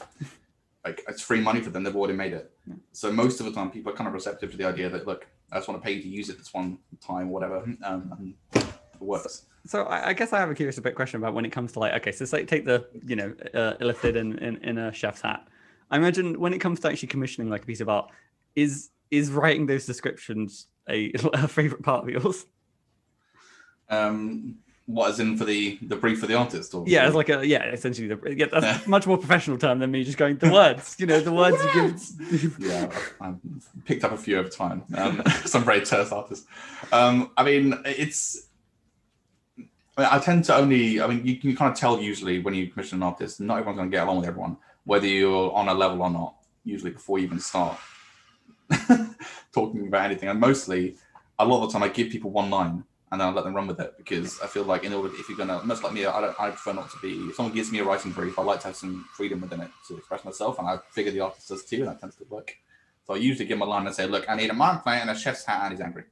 Like 0.85 1.03
it's 1.07 1.21
free 1.21 1.41
money 1.41 1.61
for 1.61 1.69
them. 1.69 1.83
They've 1.83 1.95
already 1.95 2.15
made 2.15 2.33
it. 2.33 2.51
Yeah. 2.67 2.75
So 2.91 3.11
most 3.11 3.39
of 3.39 3.45
the 3.45 3.51
time, 3.51 3.69
people 3.69 3.91
are 3.91 3.95
kind 3.95 4.07
of 4.07 4.13
receptive 4.13 4.51
to 4.51 4.57
the 4.57 4.65
idea 4.65 4.89
that 4.89 5.05
look, 5.05 5.27
I 5.51 5.57
just 5.57 5.67
want 5.67 5.81
to 5.81 5.85
pay 5.85 5.93
you 5.93 6.01
to 6.01 6.07
use 6.07 6.29
it 6.29 6.37
this 6.37 6.53
one 6.53 6.77
time, 7.05 7.29
whatever, 7.29 7.63
um, 7.83 8.13
and 8.17 8.33
it 8.53 8.65
works. 8.99 9.45
So 9.65 9.83
I, 9.83 10.09
I, 10.09 10.13
guess 10.13 10.31
I 10.31 10.39
have 10.39 10.49
a 10.49 10.55
curious 10.55 10.77
a 10.77 10.81
bit 10.81 10.95
question 10.95 11.19
about 11.19 11.33
when 11.33 11.43
it 11.43 11.51
comes 11.51 11.73
to 11.73 11.79
like, 11.79 11.93
okay, 11.95 12.11
so 12.11 12.23
say 12.25 12.45
take 12.45 12.65
the 12.65 12.87
you 13.05 13.15
know 13.15 13.33
uh, 13.53 13.73
illithid 13.81 14.15
in, 14.15 14.37
in 14.39 14.57
in 14.57 14.77
a 14.77 14.93
chef's 14.93 15.21
hat. 15.21 15.47
I 15.91 15.97
imagine 15.97 16.39
when 16.39 16.53
it 16.53 16.59
comes 16.59 16.79
to 16.81 16.89
actually 16.89 17.09
commissioning 17.09 17.49
like 17.49 17.63
a 17.63 17.65
piece 17.65 17.81
of 17.81 17.89
art, 17.89 18.09
is 18.55 18.89
is 19.11 19.31
writing 19.31 19.65
those 19.65 19.85
descriptions 19.85 20.67
a, 20.89 21.11
a 21.33 21.47
favorite 21.47 21.83
part 21.83 22.03
of 22.03 22.09
yours? 22.09 22.45
Um, 23.89 24.57
what 24.89 25.11
is 25.11 25.19
in 25.19 25.37
for 25.37 25.45
the 25.45 25.77
the 25.83 25.95
brief 25.95 26.19
for 26.19 26.25
the 26.25 26.33
artist 26.33 26.73
or? 26.73 26.83
Yeah 26.87 27.05
it's 27.05 27.15
like 27.15 27.29
a 27.29 27.45
yeah 27.45 27.65
essentially 27.65 28.07
the 28.07 28.35
yeah 28.35 28.47
that's 28.51 28.65
yeah. 28.65 28.79
much 28.87 29.05
more 29.05 29.19
professional 29.19 29.55
term 29.55 29.77
than 29.77 29.91
me 29.91 30.03
just 30.03 30.17
going 30.17 30.37
the 30.37 30.51
words 30.51 30.95
you 30.97 31.05
know 31.05 31.19
the 31.19 31.31
words 31.31 31.57
you 31.63 31.93
give. 32.29 32.59
Yeah 32.59 32.91
I've 33.21 33.35
picked 33.85 34.03
up 34.03 34.13
a 34.13 34.17
few 34.17 34.39
over 34.39 34.49
time. 34.49 34.83
Um, 34.95 35.21
some 35.45 35.63
very 35.63 35.81
terse 35.81 36.11
artists. 36.11 36.47
Um 36.91 37.31
i 37.37 37.43
mean 37.43 37.79
it's 37.85 38.47
I, 39.95 40.01
mean, 40.01 40.09
I 40.11 40.17
tend 40.17 40.45
to 40.45 40.55
only 40.55 40.99
i 40.99 41.05
mean 41.05 41.23
you 41.23 41.35
can 41.35 41.55
kind 41.55 41.71
of 41.71 41.77
tell 41.77 42.01
usually 42.01 42.39
when 42.39 42.55
you 42.55 42.67
commission 42.67 42.97
an 42.97 43.03
artist 43.03 43.39
not 43.39 43.59
everyone's 43.59 43.77
going 43.77 43.91
to 43.91 43.95
get 43.95 44.03
along 44.05 44.21
with 44.21 44.27
everyone 44.27 44.57
whether 44.85 45.05
you're 45.05 45.53
on 45.53 45.67
a 45.67 45.73
level 45.73 46.01
or 46.01 46.09
not 46.09 46.35
usually 46.63 46.91
before 46.91 47.19
you 47.19 47.25
even 47.25 47.39
start 47.39 47.77
talking 49.53 49.87
about 49.87 50.05
anything. 50.05 50.29
And 50.29 50.39
mostly 50.39 50.95
a 51.37 51.45
lot 51.45 51.63
of 51.63 51.69
the 51.69 51.73
time 51.73 51.83
i 51.83 51.89
give 51.89 52.09
people 52.09 52.31
one 52.31 52.49
line 52.49 52.83
and 53.11 53.19
then 53.19 53.27
I 53.27 53.31
let 53.31 53.43
them 53.43 53.55
run 53.55 53.67
with 53.67 53.79
it 53.79 53.95
because 53.97 54.39
I 54.41 54.47
feel 54.47 54.63
like 54.63 54.83
in 54.83 54.93
order 54.93 55.13
if 55.13 55.27
you're 55.27 55.37
gonna 55.37 55.63
much 55.63 55.81
like 55.81 55.93
me, 55.93 56.05
I 56.05 56.21
don't 56.21 56.39
I 56.39 56.49
prefer 56.49 56.73
not 56.73 56.91
to 56.91 56.97
be 57.01 57.13
if 57.29 57.35
someone 57.35 57.53
gives 57.53 57.71
me 57.71 57.79
a 57.79 57.83
writing 57.83 58.11
brief, 58.11 58.37
I 58.37 58.43
like 58.43 58.59
to 58.61 58.67
have 58.67 58.75
some 58.75 59.05
freedom 59.13 59.41
within 59.41 59.61
it 59.61 59.71
to 59.87 59.97
express 59.97 60.23
myself 60.23 60.59
and 60.59 60.67
I 60.67 60.77
figure 60.91 61.11
the 61.11 61.21
artist 61.21 61.49
does 61.49 61.65
too 61.65 61.77
and 61.77 61.87
that 61.87 61.99
tends 61.99 62.15
to 62.17 62.25
work. 62.25 62.55
So 63.07 63.15
I 63.15 63.17
usually 63.17 63.45
give 63.45 63.57
them 63.57 63.67
a 63.67 63.71
line 63.71 63.87
and 63.87 63.95
say, 63.95 64.05
look, 64.05 64.29
I 64.29 64.35
need 64.35 64.51
a 64.51 64.53
mind 64.53 64.81
flayer 64.81 65.01
and 65.01 65.09
a 65.09 65.15
chef's 65.15 65.45
hat 65.45 65.63
and 65.63 65.71
he's 65.71 65.81
angry. 65.81 66.03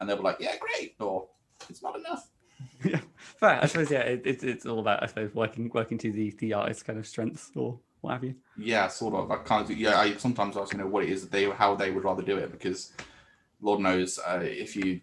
And 0.00 0.08
they'll 0.08 0.16
be 0.16 0.22
like, 0.22 0.38
Yeah, 0.40 0.54
great, 0.58 0.94
or 0.98 1.28
it's 1.68 1.82
not 1.82 1.96
enough. 1.96 2.28
yeah. 2.84 3.00
Fair. 3.16 3.62
I 3.62 3.66
suppose 3.66 3.90
yeah, 3.90 4.00
it, 4.00 4.22
it, 4.24 4.42
it's 4.42 4.64
all 4.64 4.80
about 4.80 5.02
I 5.02 5.06
suppose 5.06 5.34
working 5.34 5.70
working 5.74 5.98
to 5.98 6.12
the 6.12 6.34
the 6.38 6.54
artist's 6.54 6.82
kind 6.82 6.98
of 6.98 7.06
strengths 7.06 7.50
or 7.54 7.78
what 8.00 8.12
have 8.12 8.24
you. 8.24 8.34
Yeah, 8.56 8.88
sort 8.88 9.14
of. 9.14 9.30
I 9.30 9.36
kind 9.36 9.68
of 9.68 9.76
yeah, 9.76 9.98
I 9.98 10.16
sometimes 10.16 10.56
ask, 10.56 10.72
you 10.72 10.78
know, 10.78 10.86
what 10.86 11.04
it 11.04 11.10
is 11.10 11.22
that 11.22 11.32
they 11.32 11.44
how 11.50 11.74
they 11.74 11.90
would 11.90 12.04
rather 12.04 12.22
do 12.22 12.38
it 12.38 12.50
because 12.50 12.92
Lord 13.60 13.80
knows 13.80 14.18
uh, 14.18 14.40
if 14.42 14.76
you 14.76 15.00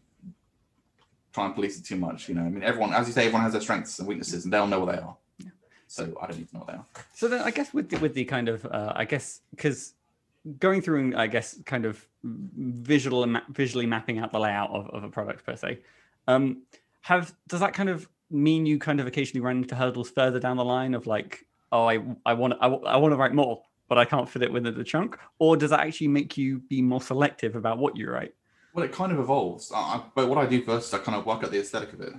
try 1.37 1.45
and 1.45 1.53
police 1.53 1.79
it 1.79 1.85
too 1.85 1.99
much. 2.07 2.27
You 2.27 2.35
know, 2.35 2.41
I 2.41 2.49
mean, 2.49 2.63
everyone, 2.63 2.93
as 2.93 3.07
you 3.07 3.13
say, 3.13 3.25
everyone 3.27 3.43
has 3.43 3.53
their 3.53 3.61
strengths 3.61 3.99
and 3.99 4.07
weaknesses, 4.07 4.43
and 4.43 4.51
they'll 4.51 4.71
know 4.73 4.79
what 4.83 4.91
they 4.93 5.01
are. 5.01 5.15
Yeah. 5.37 5.49
So 5.87 6.01
I 6.19 6.25
don't 6.27 6.37
even 6.37 6.47
know 6.53 6.61
what 6.61 6.67
they 6.67 6.73
are. 6.73 6.85
So 7.13 7.27
then, 7.27 7.41
I 7.41 7.51
guess 7.51 7.73
with 7.73 7.89
the, 7.89 7.97
with 7.97 8.13
the 8.15 8.25
kind 8.25 8.49
of, 8.49 8.65
uh, 8.65 8.93
I 8.95 9.05
guess, 9.05 9.41
because 9.51 9.93
going 10.59 10.81
through 10.81 10.99
and 11.01 11.15
I 11.15 11.27
guess 11.27 11.59
kind 11.65 11.85
of 11.85 12.03
visual 12.23 13.21
and 13.23 13.33
ma- 13.33 13.47
visually 13.49 13.85
mapping 13.85 14.17
out 14.17 14.31
the 14.31 14.39
layout 14.39 14.71
of, 14.71 14.89
of 14.89 15.03
a 15.03 15.09
product 15.09 15.45
per 15.45 15.55
se, 15.55 15.79
um, 16.27 16.63
have 17.01 17.33
does 17.47 17.59
that 17.59 17.73
kind 17.73 17.89
of 17.89 18.09
mean 18.31 18.65
you 18.65 18.79
kind 18.79 18.99
of 18.99 19.05
occasionally 19.05 19.41
run 19.41 19.57
into 19.57 19.75
hurdles 19.75 20.09
further 20.09 20.39
down 20.39 20.57
the 20.57 20.65
line 20.65 20.93
of 20.95 21.05
like, 21.05 21.45
oh, 21.71 21.87
I 21.87 21.99
I 22.25 22.33
want 22.33 22.55
I, 22.59 22.67
I 22.67 22.97
want 22.97 23.11
to 23.11 23.17
write 23.17 23.33
more, 23.33 23.61
but 23.89 23.99
I 23.99 24.05
can't 24.05 24.27
fit 24.27 24.41
it 24.41 24.51
within 24.51 24.75
the 24.75 24.83
chunk, 24.83 25.17
or 25.37 25.55
does 25.55 25.69
that 25.69 25.81
actually 25.81 26.09
make 26.09 26.35
you 26.35 26.59
be 26.67 26.81
more 26.81 27.01
selective 27.01 27.55
about 27.55 27.77
what 27.77 27.95
you 27.95 28.09
write? 28.09 28.33
Well, 28.77 28.85
it 28.85 28.91
kind 28.91 29.11
of 29.11 29.17
evolves. 29.17 29.71
I, 29.73 30.03
but 30.13 30.29
what 30.29 30.37
I 30.37 30.45
do 30.45 30.61
first 30.61 30.89
is 30.89 30.93
I 30.93 30.99
kind 30.99 31.17
of 31.17 31.25
work 31.25 31.43
out 31.43 31.49
the 31.49 31.59
aesthetic 31.59 31.93
of 31.93 32.01
it. 32.01 32.13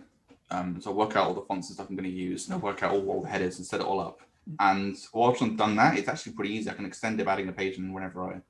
Um, 0.50 0.80
so 0.80 0.90
I 0.90 0.92
work 0.92 1.14
out 1.14 1.28
all 1.28 1.34
the 1.34 1.42
fonts 1.42 1.68
and 1.68 1.76
stuff 1.76 1.86
I'm 1.88 1.94
going 1.94 2.10
to 2.10 2.16
use, 2.16 2.46
and 2.46 2.54
I 2.54 2.58
work 2.58 2.82
out 2.82 2.90
all, 2.90 3.08
all 3.08 3.22
the 3.22 3.28
headers 3.28 3.58
and 3.58 3.66
set 3.66 3.78
it 3.78 3.86
all 3.86 4.00
up. 4.00 4.22
And 4.58 4.96
once 5.12 5.40
I've 5.40 5.56
done 5.56 5.76
that, 5.76 5.96
it's 5.96 6.08
actually 6.08 6.32
pretty 6.32 6.54
easy. 6.54 6.68
I 6.68 6.74
can 6.74 6.84
extend 6.84 7.20
it 7.20 7.26
by 7.26 7.34
adding 7.34 7.48
a 7.48 7.52
page 7.52 7.78
in 7.78 7.92
whenever 7.92 8.24
I 8.24 8.40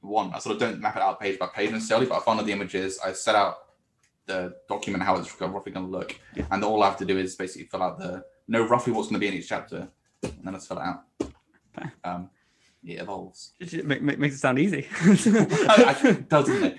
want. 0.00 0.34
I 0.34 0.38
sort 0.38 0.54
of 0.54 0.60
don't 0.60 0.80
map 0.80 0.96
it 0.96 1.02
out 1.02 1.20
page 1.20 1.38
by 1.38 1.48
page 1.48 1.72
necessarily, 1.72 2.06
but 2.06 2.16
I 2.16 2.20
find 2.20 2.40
out 2.40 2.46
the 2.46 2.52
images, 2.52 2.98
I 3.04 3.12
set 3.12 3.34
out 3.34 3.56
the 4.24 4.54
document 4.66 5.04
how 5.04 5.16
it's 5.16 5.38
roughly 5.38 5.72
going 5.72 5.84
to 5.84 5.92
look, 5.92 6.18
yeah. 6.34 6.46
and 6.50 6.64
all 6.64 6.82
I 6.82 6.88
have 6.88 6.96
to 6.98 7.04
do 7.04 7.18
is 7.18 7.36
basically 7.36 7.66
fill 7.66 7.82
out 7.82 7.98
the 7.98 8.24
know 8.48 8.66
roughly 8.66 8.94
what's 8.94 9.08
going 9.08 9.20
to 9.20 9.20
be 9.20 9.28
in 9.28 9.34
each 9.34 9.50
chapter, 9.50 9.88
and 10.22 10.40
then 10.42 10.54
let's 10.54 10.66
fill 10.66 10.78
it 10.78 10.84
out. 10.84 11.04
Um, 12.02 12.30
it 12.84 13.00
evolves. 13.00 13.52
It 13.60 13.86
make, 13.86 14.02
make, 14.02 14.18
makes 14.18 14.34
it 14.34 14.38
sound 14.38 14.58
easy. 14.58 14.88
doesn't 16.28 16.64
it? 16.64 16.76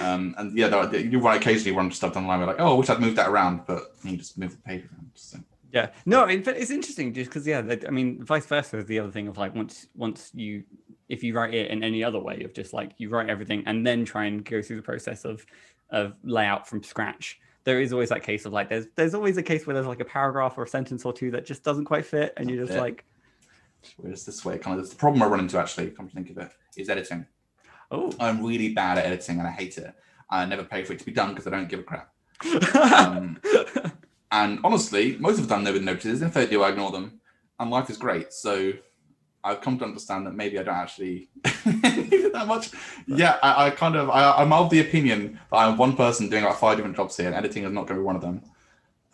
Um, 0.00 0.34
and 0.38 0.56
yeah, 0.56 0.90
you're 0.92 1.20
right. 1.20 1.40
Occasionally, 1.40 1.72
when 1.72 1.90
stuff 1.90 2.14
down 2.14 2.24
the 2.24 2.28
line, 2.28 2.40
we're 2.40 2.46
like, 2.46 2.60
"Oh, 2.60 2.74
I 2.74 2.78
wish 2.78 2.90
I'd 2.90 3.00
moved 3.00 3.16
that 3.16 3.28
around," 3.28 3.62
but 3.66 3.94
you 4.04 4.16
just 4.16 4.38
move 4.38 4.52
the 4.52 4.58
page 4.58 4.84
around. 4.84 5.10
So 5.14 5.38
Yeah, 5.72 5.90
no, 6.04 6.22
I 6.22 6.26
mean, 6.26 6.42
but 6.42 6.56
it's 6.56 6.70
interesting 6.70 7.14
just 7.14 7.30
because 7.30 7.46
yeah, 7.46 7.62
I 7.86 7.90
mean, 7.90 8.22
vice 8.22 8.46
versa 8.46 8.78
is 8.78 8.86
the 8.86 8.98
other 8.98 9.10
thing 9.10 9.28
of 9.28 9.38
like 9.38 9.54
once 9.54 9.86
once 9.94 10.30
you 10.34 10.64
if 11.08 11.22
you 11.22 11.34
write 11.34 11.54
it 11.54 11.70
in 11.70 11.82
any 11.82 12.02
other 12.02 12.18
way 12.18 12.42
of 12.42 12.52
just 12.52 12.72
like 12.72 12.92
you 12.98 13.08
write 13.08 13.30
everything 13.30 13.62
and 13.66 13.86
then 13.86 14.04
try 14.04 14.26
and 14.26 14.44
go 14.44 14.60
through 14.60 14.76
the 14.76 14.82
process 14.82 15.24
of 15.24 15.46
of 15.90 16.14
layout 16.22 16.68
from 16.68 16.82
scratch. 16.82 17.40
There 17.64 17.80
is 17.80 17.92
always 17.92 18.10
that 18.10 18.22
case 18.22 18.44
of 18.44 18.52
like 18.52 18.68
there's 18.68 18.86
there's 18.96 19.14
always 19.14 19.36
a 19.36 19.42
case 19.42 19.66
where 19.66 19.74
there's 19.74 19.86
like 19.86 20.00
a 20.00 20.04
paragraph 20.04 20.58
or 20.58 20.64
a 20.64 20.68
sentence 20.68 21.04
or 21.04 21.12
two 21.12 21.30
that 21.32 21.46
just 21.46 21.62
doesn't 21.62 21.84
quite 21.86 22.04
fit, 22.04 22.32
and 22.36 22.50
you're 22.50 22.64
just 22.64 22.78
like, 22.78 23.04
Whereas 23.96 24.24
this 24.24 24.44
way, 24.44 24.58
kind 24.58 24.78
of, 24.78 24.84
it's 24.84 24.92
the 24.92 24.98
problem 24.98 25.22
I 25.22 25.26
run 25.26 25.40
into 25.40 25.58
actually, 25.58 25.90
come 25.90 26.08
to 26.08 26.14
think 26.14 26.30
of 26.30 26.38
it, 26.38 26.50
is 26.76 26.88
editing. 26.88 27.26
oh, 27.90 28.12
I'm 28.18 28.44
really 28.44 28.72
bad 28.72 28.98
at 28.98 29.06
editing 29.06 29.38
and 29.38 29.46
I 29.46 29.52
hate 29.52 29.78
it. 29.78 29.94
I 30.28 30.44
never 30.44 30.64
pay 30.64 30.84
for 30.84 30.92
it 30.92 30.98
to 30.98 31.06
be 31.06 31.12
done 31.12 31.30
because 31.30 31.46
I 31.46 31.50
don't 31.50 31.68
give 31.68 31.80
a 31.80 31.84
crap. 31.84 32.12
Um, 32.74 33.40
and 34.32 34.58
honestly, 34.64 35.16
most 35.18 35.38
of 35.38 35.48
the 35.48 35.54
time 35.54 35.64
nobody 35.64 35.84
notices. 35.84 36.20
If 36.20 36.34
they 36.34 36.46
do, 36.46 36.62
I 36.62 36.70
ignore 36.70 36.90
them. 36.90 37.20
And 37.58 37.70
life 37.70 37.88
is 37.88 37.96
great. 37.96 38.32
So 38.32 38.72
I've 39.44 39.60
come 39.60 39.78
to 39.78 39.84
understand 39.84 40.26
that 40.26 40.34
maybe 40.34 40.58
I 40.58 40.64
don't 40.64 40.74
actually 40.74 41.28
need 41.64 42.12
it 42.12 42.32
that 42.32 42.46
much. 42.46 42.70
Yeah, 43.06 43.38
I, 43.42 43.66
I 43.66 43.70
kind 43.70 43.94
of 43.94 44.10
I, 44.10 44.32
I'm 44.32 44.52
of 44.52 44.70
the 44.70 44.80
opinion 44.80 45.38
that 45.50 45.56
I'm 45.56 45.76
one 45.76 45.96
person 45.96 46.28
doing 46.28 46.44
like 46.44 46.56
five 46.56 46.76
different 46.76 46.96
jobs 46.96 47.16
here, 47.16 47.26
and 47.26 47.34
editing 47.36 47.64
is 47.64 47.72
not 47.72 47.86
going 47.86 47.96
to 47.96 48.02
be 48.02 48.06
one 48.06 48.16
of 48.16 48.22
them. 48.22 48.42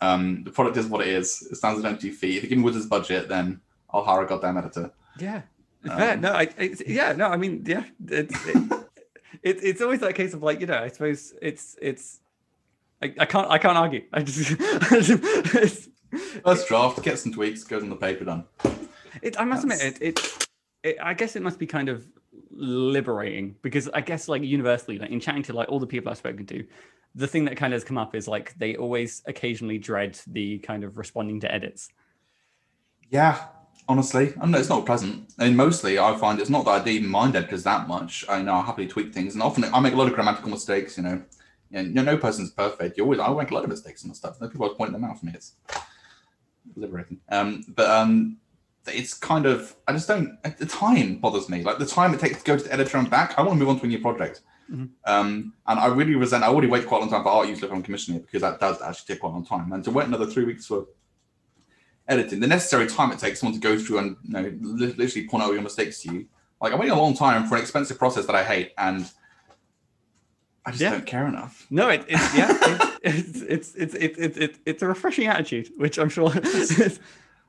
Um, 0.01 0.43
the 0.43 0.51
product 0.51 0.75
is 0.77 0.87
what 0.87 1.01
it 1.01 1.07
is. 1.07 1.47
It 1.51 1.55
stands 1.55 1.79
on 1.79 1.85
empty 1.85 2.09
feet. 2.09 2.37
If 2.37 2.43
you 2.43 2.49
give 2.49 2.57
me 2.57 2.63
Wizard's 2.63 2.87
budget, 2.87 3.29
then 3.29 3.61
I'll 3.93 4.03
hire 4.03 4.23
a 4.23 4.27
goddamn 4.27 4.57
editor. 4.57 4.91
Yeah. 5.19 5.41
Um, 5.89 6.21
no, 6.21 6.31
I, 6.31 6.47
it's, 6.57 6.81
yeah, 6.87 7.11
no, 7.11 7.27
I 7.27 7.35
mean, 7.35 7.63
yeah, 7.65 7.83
it's 8.07 8.47
it, 8.47 8.57
it, 9.43 9.57
it's 9.63 9.81
always 9.81 9.99
that 9.99 10.15
case 10.15 10.33
of 10.33 10.41
like, 10.41 10.61
you 10.61 10.65
know, 10.65 10.77
I 10.81 10.87
suppose 10.87 11.33
it's 11.41 11.75
it's 11.81 12.19
I, 13.01 13.13
I 13.19 13.25
can't 13.25 13.49
I 13.51 13.57
can't 13.57 13.77
argue. 13.77 14.03
I 14.13 14.21
just 14.23 14.55
it's, 14.59 15.89
First 16.45 16.67
draft, 16.67 17.01
get 17.03 17.19
some 17.19 17.33
tweaks, 17.33 17.63
goes 17.63 17.83
on 17.83 17.89
the 17.89 17.95
paper, 17.97 18.23
done. 18.23 18.45
it, 19.21 19.37
I 19.39 19.43
must 19.43 19.63
admit 19.63 19.79
That's- 19.79 19.99
it, 20.01 20.19
it 20.19 20.47
it 20.83 20.97
I 21.01 21.13
guess 21.13 21.35
it 21.35 21.41
must 21.41 21.59
be 21.59 21.67
kind 21.67 21.89
of 21.89 22.07
liberating 22.51 23.55
because 23.61 23.89
I 23.93 24.01
guess 24.01 24.27
like 24.29 24.41
universally, 24.41 24.99
like 24.99 25.09
in 25.09 25.19
chatting 25.19 25.43
to 25.43 25.53
like 25.53 25.67
all 25.69 25.79
the 25.79 25.87
people 25.87 26.11
I've 26.11 26.17
spoken 26.17 26.45
to, 26.45 26.65
the 27.15 27.27
thing 27.27 27.45
that 27.45 27.57
kind 27.57 27.73
of 27.73 27.75
has 27.75 27.83
come 27.83 27.97
up 27.97 28.15
is 28.15 28.27
like 28.27 28.57
they 28.57 28.75
always 28.77 29.21
occasionally 29.25 29.79
dread 29.79 30.17
the 30.27 30.59
kind 30.59 30.83
of 30.83 30.97
responding 30.97 31.39
to 31.41 31.53
edits. 31.53 31.89
Yeah, 33.09 33.43
honestly, 33.87 34.33
I 34.39 34.45
know 34.45 34.57
it's 34.57 34.69
not 34.69 34.85
pleasant. 34.85 35.33
I 35.39 35.45
mean, 35.45 35.55
mostly 35.55 35.99
I 35.99 36.15
find 36.17 36.39
it's 36.39 36.49
not 36.49 36.65
that 36.65 36.87
I 36.87 36.89
even 36.89 37.09
mind 37.09 37.35
editors 37.35 37.63
that 37.63 37.87
much. 37.87 38.25
I 38.29 38.41
know 38.41 38.53
I 38.55 38.61
happily 38.61 38.87
tweak 38.87 39.13
things, 39.13 39.33
and 39.33 39.43
often 39.43 39.63
I 39.65 39.79
make 39.79 39.93
a 39.93 39.95
lot 39.95 40.07
of 40.07 40.13
grammatical 40.13 40.49
mistakes. 40.49 40.97
You 40.97 41.03
know, 41.03 41.23
and 41.71 41.87
you 41.87 41.93
know, 41.93 42.03
no 42.03 42.17
person's 42.17 42.51
perfect. 42.51 42.97
You 42.97 43.03
always 43.03 43.19
I 43.19 43.33
make 43.33 43.51
a 43.51 43.53
lot 43.53 43.63
of 43.63 43.69
mistakes 43.69 44.03
and 44.03 44.15
stuff. 44.15 44.39
No 44.39 44.47
people 44.47 44.65
always 44.65 44.77
pointing 44.77 44.93
them 44.93 45.09
out 45.09 45.19
for 45.19 45.25
me. 45.25 45.33
It's 45.35 45.53
liberating. 46.75 47.19
Um, 47.29 47.63
but 47.75 47.89
um, 47.89 48.37
it's 48.87 49.13
kind 49.13 49.45
of 49.45 49.75
I 49.87 49.93
just 49.93 50.07
don't. 50.07 50.37
The 50.57 50.65
time 50.65 51.17
bothers 51.17 51.49
me. 51.49 51.63
Like 51.63 51.79
the 51.79 51.85
time 51.85 52.13
it 52.13 52.19
takes 52.19 52.39
to 52.39 52.43
go 52.43 52.57
to 52.57 52.63
the 52.63 52.73
editor 52.73 52.97
and 52.97 53.09
back. 53.09 53.37
I 53.37 53.41
want 53.41 53.53
to 53.53 53.59
move 53.59 53.69
on 53.69 53.79
to 53.79 53.85
a 53.85 53.87
new 53.87 53.99
project. 53.99 54.41
Mhm. 54.71 54.89
Um, 55.05 55.53
and 55.67 55.79
I 55.79 55.87
really 55.87 56.15
resent. 56.15 56.43
I 56.43 56.47
already 56.47 56.67
wait 56.67 56.87
quite 56.87 56.97
a 56.97 57.01
long 57.01 57.09
time 57.09 57.23
for 57.23 57.29
art 57.29 57.47
usually 57.47 57.67
if 57.67 57.73
I'm 57.73 57.83
commissioning 57.83 58.21
it 58.21 58.25
because 58.25 58.41
that 58.41 58.59
does 58.61 58.81
actually 58.81 59.13
take 59.13 59.19
quite 59.21 59.31
a 59.31 59.33
long 59.33 59.45
time. 59.45 59.73
And 59.73 59.83
to 59.83 59.91
wait 59.91 60.07
another 60.07 60.25
three 60.25 60.45
weeks 60.45 60.65
for 60.67 60.85
editing, 62.07 62.39
the 62.39 62.47
necessary 62.47 62.87
time 62.87 63.11
it 63.11 63.19
takes 63.19 63.39
someone 63.39 63.59
to 63.59 63.61
go 63.61 63.77
through 63.77 63.99
and 63.99 64.17
you 64.23 64.33
know 64.33 64.51
literally 64.61 65.27
point 65.27 65.43
out 65.43 65.53
your 65.53 65.61
mistakes 65.61 66.01
to 66.01 66.13
you. 66.13 66.25
Like 66.61 66.73
I'm 66.73 66.79
waiting 66.79 66.95
a 66.95 67.01
long 67.01 67.13
time 67.15 67.45
for 67.47 67.55
an 67.55 67.61
expensive 67.61 67.97
process 67.99 68.25
that 68.25 68.35
I 68.35 68.43
hate, 68.43 68.71
and 68.77 69.09
I 70.65 70.71
just 70.71 70.81
Yeah. 70.81 70.91
don't 70.91 71.05
care 71.05 71.27
enough. 71.27 71.67
No, 71.69 71.89
it, 71.89 72.05
it's 72.07 72.35
yeah, 72.37 72.49
it's 73.03 73.41
it's 73.41 73.75
it's 73.75 73.93
it's 73.95 74.17
it's 74.17 74.37
it's 74.37 74.59
it's 74.65 74.81
a 74.81 74.87
refreshing 74.87 75.27
attitude, 75.27 75.71
which 75.77 75.97
I'm 75.97 76.09
sure. 76.09 76.31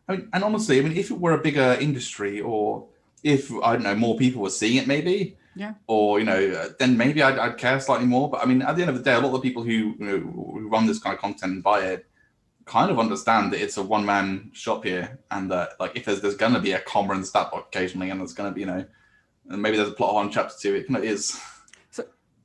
I 0.09 0.12
mean, 0.17 0.29
and 0.33 0.45
honestly, 0.45 0.79
I 0.79 0.83
mean, 0.83 0.97
if 0.97 1.11
it 1.11 1.19
were 1.19 1.33
a 1.33 1.38
bigger 1.38 1.77
industry, 1.81 2.40
or 2.40 2.87
if 3.23 3.51
I 3.62 3.75
don't 3.75 3.85
know, 3.85 3.95
more 3.95 4.17
people 4.19 4.43
were 4.43 4.51
seeing 4.51 4.77
it, 4.77 4.87
maybe, 4.87 5.37
Yeah. 5.57 5.75
or 5.87 6.19
you 6.19 6.27
know, 6.27 6.69
then 6.79 6.97
maybe 6.99 7.23
I'd, 7.23 7.38
I'd 7.38 7.57
care 7.57 7.81
slightly 7.81 8.07
more. 8.07 8.29
But 8.29 8.43
I 8.43 8.47
mean, 8.47 8.61
at 8.62 8.77
the 8.77 8.83
end 8.83 8.90
of 8.90 8.97
the 8.99 9.03
day, 9.03 9.14
a 9.14 9.19
lot 9.21 9.27
of 9.29 9.33
the 9.35 9.40
people 9.40 9.62
who 9.62 9.71
you 9.71 9.97
know, 9.99 10.19
who 10.19 10.69
run 10.69 10.87
this 10.87 10.99
kind 10.99 11.14
of 11.14 11.21
content 11.21 11.53
and 11.55 11.62
buy 11.62 11.81
it 11.83 12.07
kind 12.64 12.90
of 12.90 12.98
understand 12.98 13.53
that 13.53 13.61
it's 13.61 13.77
a 13.77 13.83
one 13.83 14.05
man 14.05 14.50
shop 14.53 14.85
here, 14.85 15.18
and 15.31 15.50
that 15.50 15.72
like 15.81 15.92
if 15.96 16.05
there's 16.05 16.20
there's 16.20 16.37
going 16.37 16.55
to 16.55 16.61
be 16.61 16.72
a 16.72 16.81
comma 16.81 17.14
and 17.14 17.27
stat 17.27 17.50
block 17.50 17.66
occasionally, 17.68 18.11
and 18.11 18.20
there's 18.20 18.35
going 18.35 18.50
to 18.50 18.55
be 18.55 18.61
you 18.61 18.66
know, 18.66 18.85
and 19.48 19.62
maybe 19.62 19.77
there's 19.77 19.90
a 19.90 19.92
plot 19.92 20.11
hole 20.11 20.22
in 20.22 20.31
chapter 20.31 20.55
two. 20.59 20.74
It 20.74 20.87
kind 20.87 20.96
of 20.96 21.05
is. 21.05 21.38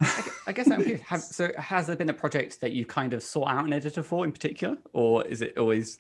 I 0.01 0.23
I 0.47 0.51
guess 0.51 0.71
I'm 0.71 0.81
curious. 0.81 1.01
Have, 1.01 1.21
so, 1.21 1.51
has 1.57 1.87
there 1.87 1.95
been 1.95 2.09
a 2.09 2.13
project 2.13 2.61
that 2.61 2.71
you 2.71 2.85
kind 2.85 3.13
of 3.13 3.21
sought 3.21 3.49
out 3.49 3.65
an 3.65 3.73
editor 3.73 4.01
for 4.01 4.23
in 4.25 4.31
particular, 4.31 4.77
or 4.93 5.25
is 5.25 5.41
it 5.41 5.57
always? 5.57 5.99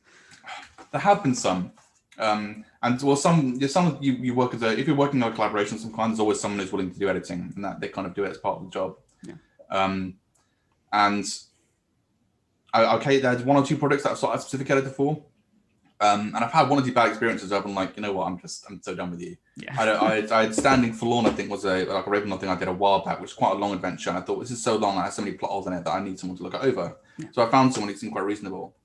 There 0.91 1.01
have 1.01 1.21
been 1.21 1.35
some, 1.35 1.71
um, 2.17 2.65
and 2.81 3.01
well, 3.01 3.15
some 3.15 3.59
some 3.67 3.97
you, 4.01 4.13
you 4.13 4.33
work 4.33 4.53
as 4.53 4.63
a 4.63 4.77
if 4.77 4.87
you're 4.87 4.95
working 4.95 5.21
on 5.21 5.31
a 5.31 5.35
collaboration 5.35 5.75
of 5.75 5.81
some 5.81 5.93
kind, 5.93 6.11
there's 6.11 6.19
always 6.19 6.39
someone 6.39 6.59
who's 6.59 6.71
willing 6.71 6.91
to 6.91 6.99
do 6.99 7.09
editing, 7.09 7.51
and 7.55 7.63
that 7.63 7.79
they 7.79 7.89
kind 7.89 8.07
of 8.07 8.13
do 8.13 8.23
it 8.23 8.31
as 8.31 8.37
part 8.37 8.57
of 8.57 8.63
the 8.63 8.69
job. 8.69 8.95
Yeah. 9.23 9.35
Um, 9.69 10.15
and 10.91 11.25
okay, 12.73 13.19
there's 13.19 13.43
one 13.43 13.57
or 13.57 13.65
two 13.65 13.77
projects 13.77 14.03
that 14.03 14.11
I've 14.11 14.17
sought 14.17 14.37
a 14.37 14.41
specific 14.41 14.69
editor 14.69 14.89
for, 14.89 15.23
um, 16.01 16.31
and 16.33 16.37
I've 16.37 16.51
had 16.51 16.69
one 16.69 16.79
or 16.79 16.85
two 16.85 16.93
bad 16.93 17.09
experiences. 17.09 17.51
Where 17.51 17.61
I'm 17.61 17.75
like, 17.75 17.97
you 17.97 18.01
know 18.01 18.13
what, 18.13 18.27
I'm 18.27 18.39
just 18.39 18.65
I'm 18.69 18.81
so 18.81 18.95
done 18.95 19.11
with 19.11 19.21
you. 19.21 19.35
Yeah. 19.57 19.75
I, 19.77 19.89
I, 19.89 20.39
I 20.39 20.43
had 20.43 20.55
Standing 20.55 20.93
Forlorn, 20.93 21.25
I 21.25 21.31
think, 21.31 21.49
was 21.49 21.65
a 21.65 21.83
like 21.85 22.07
a 22.07 22.09
Ravenloft 22.09 22.39
thing 22.39 22.49
I 22.49 22.55
did 22.55 22.69
a 22.69 22.73
while 22.73 23.03
back, 23.03 23.19
which 23.19 23.31
is 23.31 23.35
quite 23.35 23.51
a 23.51 23.55
long 23.55 23.73
adventure. 23.73 24.09
And 24.09 24.17
I 24.17 24.21
thought 24.21 24.39
this 24.39 24.51
is 24.51 24.63
so 24.63 24.77
long, 24.77 24.97
I 24.97 25.05
have 25.05 25.13
so 25.13 25.21
many 25.21 25.35
plot 25.35 25.51
holes 25.51 25.67
in 25.67 25.73
it 25.73 25.83
that 25.83 25.91
I 25.91 26.01
need 26.01 26.17
someone 26.17 26.37
to 26.37 26.43
look 26.43 26.53
it 26.53 26.61
over. 26.61 26.95
Yeah. 27.17 27.25
So 27.33 27.45
I 27.45 27.49
found 27.49 27.73
someone 27.73 27.91
who 27.91 27.97
seemed 27.97 28.13
quite 28.13 28.23
reasonable. 28.23 28.75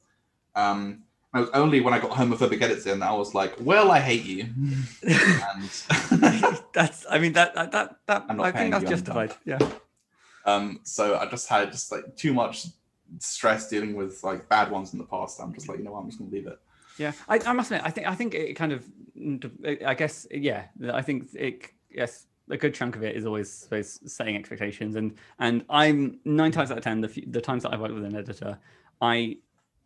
Um, 0.56 1.04
it 1.34 1.40
was 1.40 1.50
only 1.50 1.80
when 1.80 1.94
I 1.94 1.98
got 2.00 2.12
homophobic 2.12 2.62
edits 2.62 2.86
in 2.86 3.00
that 3.00 3.10
I 3.10 3.14
was 3.14 3.34
like, 3.34 3.54
well, 3.60 3.90
I 3.90 4.00
hate 4.00 4.24
you. 4.24 4.48
and 5.02 6.62
that's. 6.72 7.06
I 7.08 7.18
mean 7.20 7.32
that 7.34 7.54
that 7.54 7.72
that, 7.72 7.96
that 8.06 8.26
I 8.28 8.50
think 8.50 8.72
that's 8.72 8.90
justified. 8.90 9.34
Yeah. 9.44 9.58
um, 10.46 10.80
so 10.82 11.16
I 11.16 11.26
just 11.26 11.48
had 11.48 11.70
just 11.70 11.92
like 11.92 12.16
too 12.16 12.34
much 12.34 12.66
stress 13.18 13.68
dealing 13.68 13.94
with 13.94 14.22
like 14.22 14.48
bad 14.48 14.70
ones 14.70 14.92
in 14.92 14.98
the 14.98 15.04
past. 15.04 15.40
I'm 15.40 15.52
just 15.54 15.68
like, 15.68 15.78
you 15.78 15.84
know 15.84 15.92
what, 15.92 16.00
I'm 16.00 16.06
just 16.06 16.18
gonna 16.18 16.30
leave 16.30 16.46
it. 16.46 16.58
Yeah, 16.98 17.12
I, 17.28 17.40
I 17.44 17.52
must 17.52 17.70
admit, 17.70 17.84
I 17.84 17.90
think 17.90 18.06
I 18.06 18.14
think 18.14 18.34
it 18.34 18.54
kind 18.54 18.72
of, 18.72 18.84
I 19.84 19.94
guess, 19.94 20.26
yeah, 20.30 20.66
I 20.92 21.02
think 21.02 21.28
it, 21.34 21.70
yes, 21.90 22.26
a 22.50 22.56
good 22.56 22.74
chunk 22.74 22.94
of 22.96 23.02
it 23.02 23.16
is 23.16 23.24
always 23.26 23.50
suppose 23.50 24.00
setting 24.06 24.36
expectations, 24.36 24.96
and 24.96 25.14
and 25.38 25.64
I'm 25.70 26.20
nine 26.24 26.52
times 26.52 26.70
out 26.70 26.78
of 26.78 26.84
ten 26.84 27.00
the 27.00 27.08
few, 27.08 27.24
the 27.26 27.40
times 27.40 27.62
that 27.62 27.72
I've 27.72 27.80
worked 27.80 27.94
with 27.94 28.04
an 28.04 28.16
editor, 28.16 28.58
I 29.00 29.38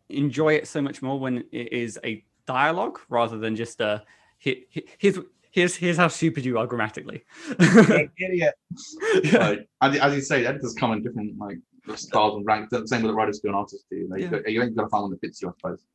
enjoy 0.09 0.53
it 0.55 0.67
so 0.67 0.81
much 0.81 1.01
more 1.01 1.19
when 1.19 1.43
it 1.51 1.71
is 1.73 1.99
a 2.03 2.23
dialogue 2.45 2.99
rather 3.09 3.37
than 3.37 3.55
just 3.55 3.79
a 3.79 4.03
"Here- 4.39 4.57
here- 4.69 4.83
here's 4.97 5.17
here's 5.51 5.75
here's 5.75 5.97
how 5.97 6.07
stupid 6.09 6.45
you 6.45 6.57
are 6.57 6.67
grammatically. 6.67 7.23
Idiot. 7.59 8.53
yeah. 9.23 9.47
like, 9.47 9.69
as, 9.81 9.97
as 9.97 10.15
you 10.15 10.21
say, 10.21 10.45
editors 10.45 10.73
come 10.73 10.91
in 10.93 11.01
different 11.01 11.37
like 11.37 11.57
styles 11.97 12.35
and 12.37 12.45
ranks. 12.45 12.69
The 12.71 12.87
Same 12.87 13.01
with 13.01 13.11
the 13.11 13.15
writers 13.15 13.39
do 13.39 13.49
and 13.49 13.57
artists 13.57 13.85
do. 13.89 14.07
Like, 14.09 14.21
Yeah. 14.21 14.39
you, 14.47 14.61
ain't 14.61 14.75
gonna 14.75 14.89
find 14.89 15.03
one 15.03 15.11
that 15.11 15.21
fits 15.21 15.41
you, 15.41 15.49
I 15.49 15.51
suppose. 15.57 15.85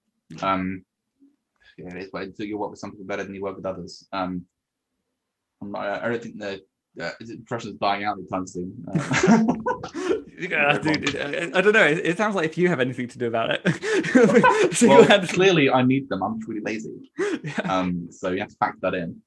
Um, 0.43 0.85
yeah, 1.79 1.95
it 1.95 2.03
is. 2.05 2.11
But 2.13 2.39
you 2.39 2.59
work 2.59 2.71
with 2.71 2.79
some 2.79 2.91
people 2.93 3.07
better 3.07 3.25
than 3.25 3.35
you 3.35 3.43
work 3.43 3.57
with 3.57 3.67
others. 3.67 4.07
Um, 4.13 4.47
I'm 5.63 5.73
not, 5.73 6.03
I 6.03 6.09
don't 6.09 6.23
think 6.23 6.39
the 6.39 6.63
uh, 7.01 7.11
is 7.21 7.31
it 7.31 7.39
impression 7.39 7.71
is 7.71 7.77
dying 7.77 8.05
out 8.05 8.19
anytime 8.19 8.47
soon. 8.47 8.73
Um, 9.29 10.23
Yeah, 10.37 10.79
dude, 10.79 11.17
I, 11.17 11.59
I 11.59 11.61
don't 11.61 11.73
know. 11.73 11.87
It, 11.87 12.05
it 12.05 12.17
sounds 12.17 12.35
like 12.35 12.45
if 12.47 12.59
you 12.59 12.69
have 12.69 12.81
anything 12.81 13.07
to 13.09 13.19
do 13.19 13.27
about 13.29 13.51
it, 13.53 13.63
well, 14.15 14.73
single-handedly. 14.73 15.35
clearly, 15.35 15.71
I 15.71 15.83
need 15.83 16.09
them. 16.09 16.23
I'm 16.25 16.41
really 16.49 16.61
lazy. 16.61 17.13
Yeah. 17.45 17.61
Um, 17.65 18.09
so 18.11 18.33
you 18.33 18.41
have 18.41 18.49
to 18.49 18.57
factor 18.57 18.79
that 18.83 18.95
in. 18.95 19.21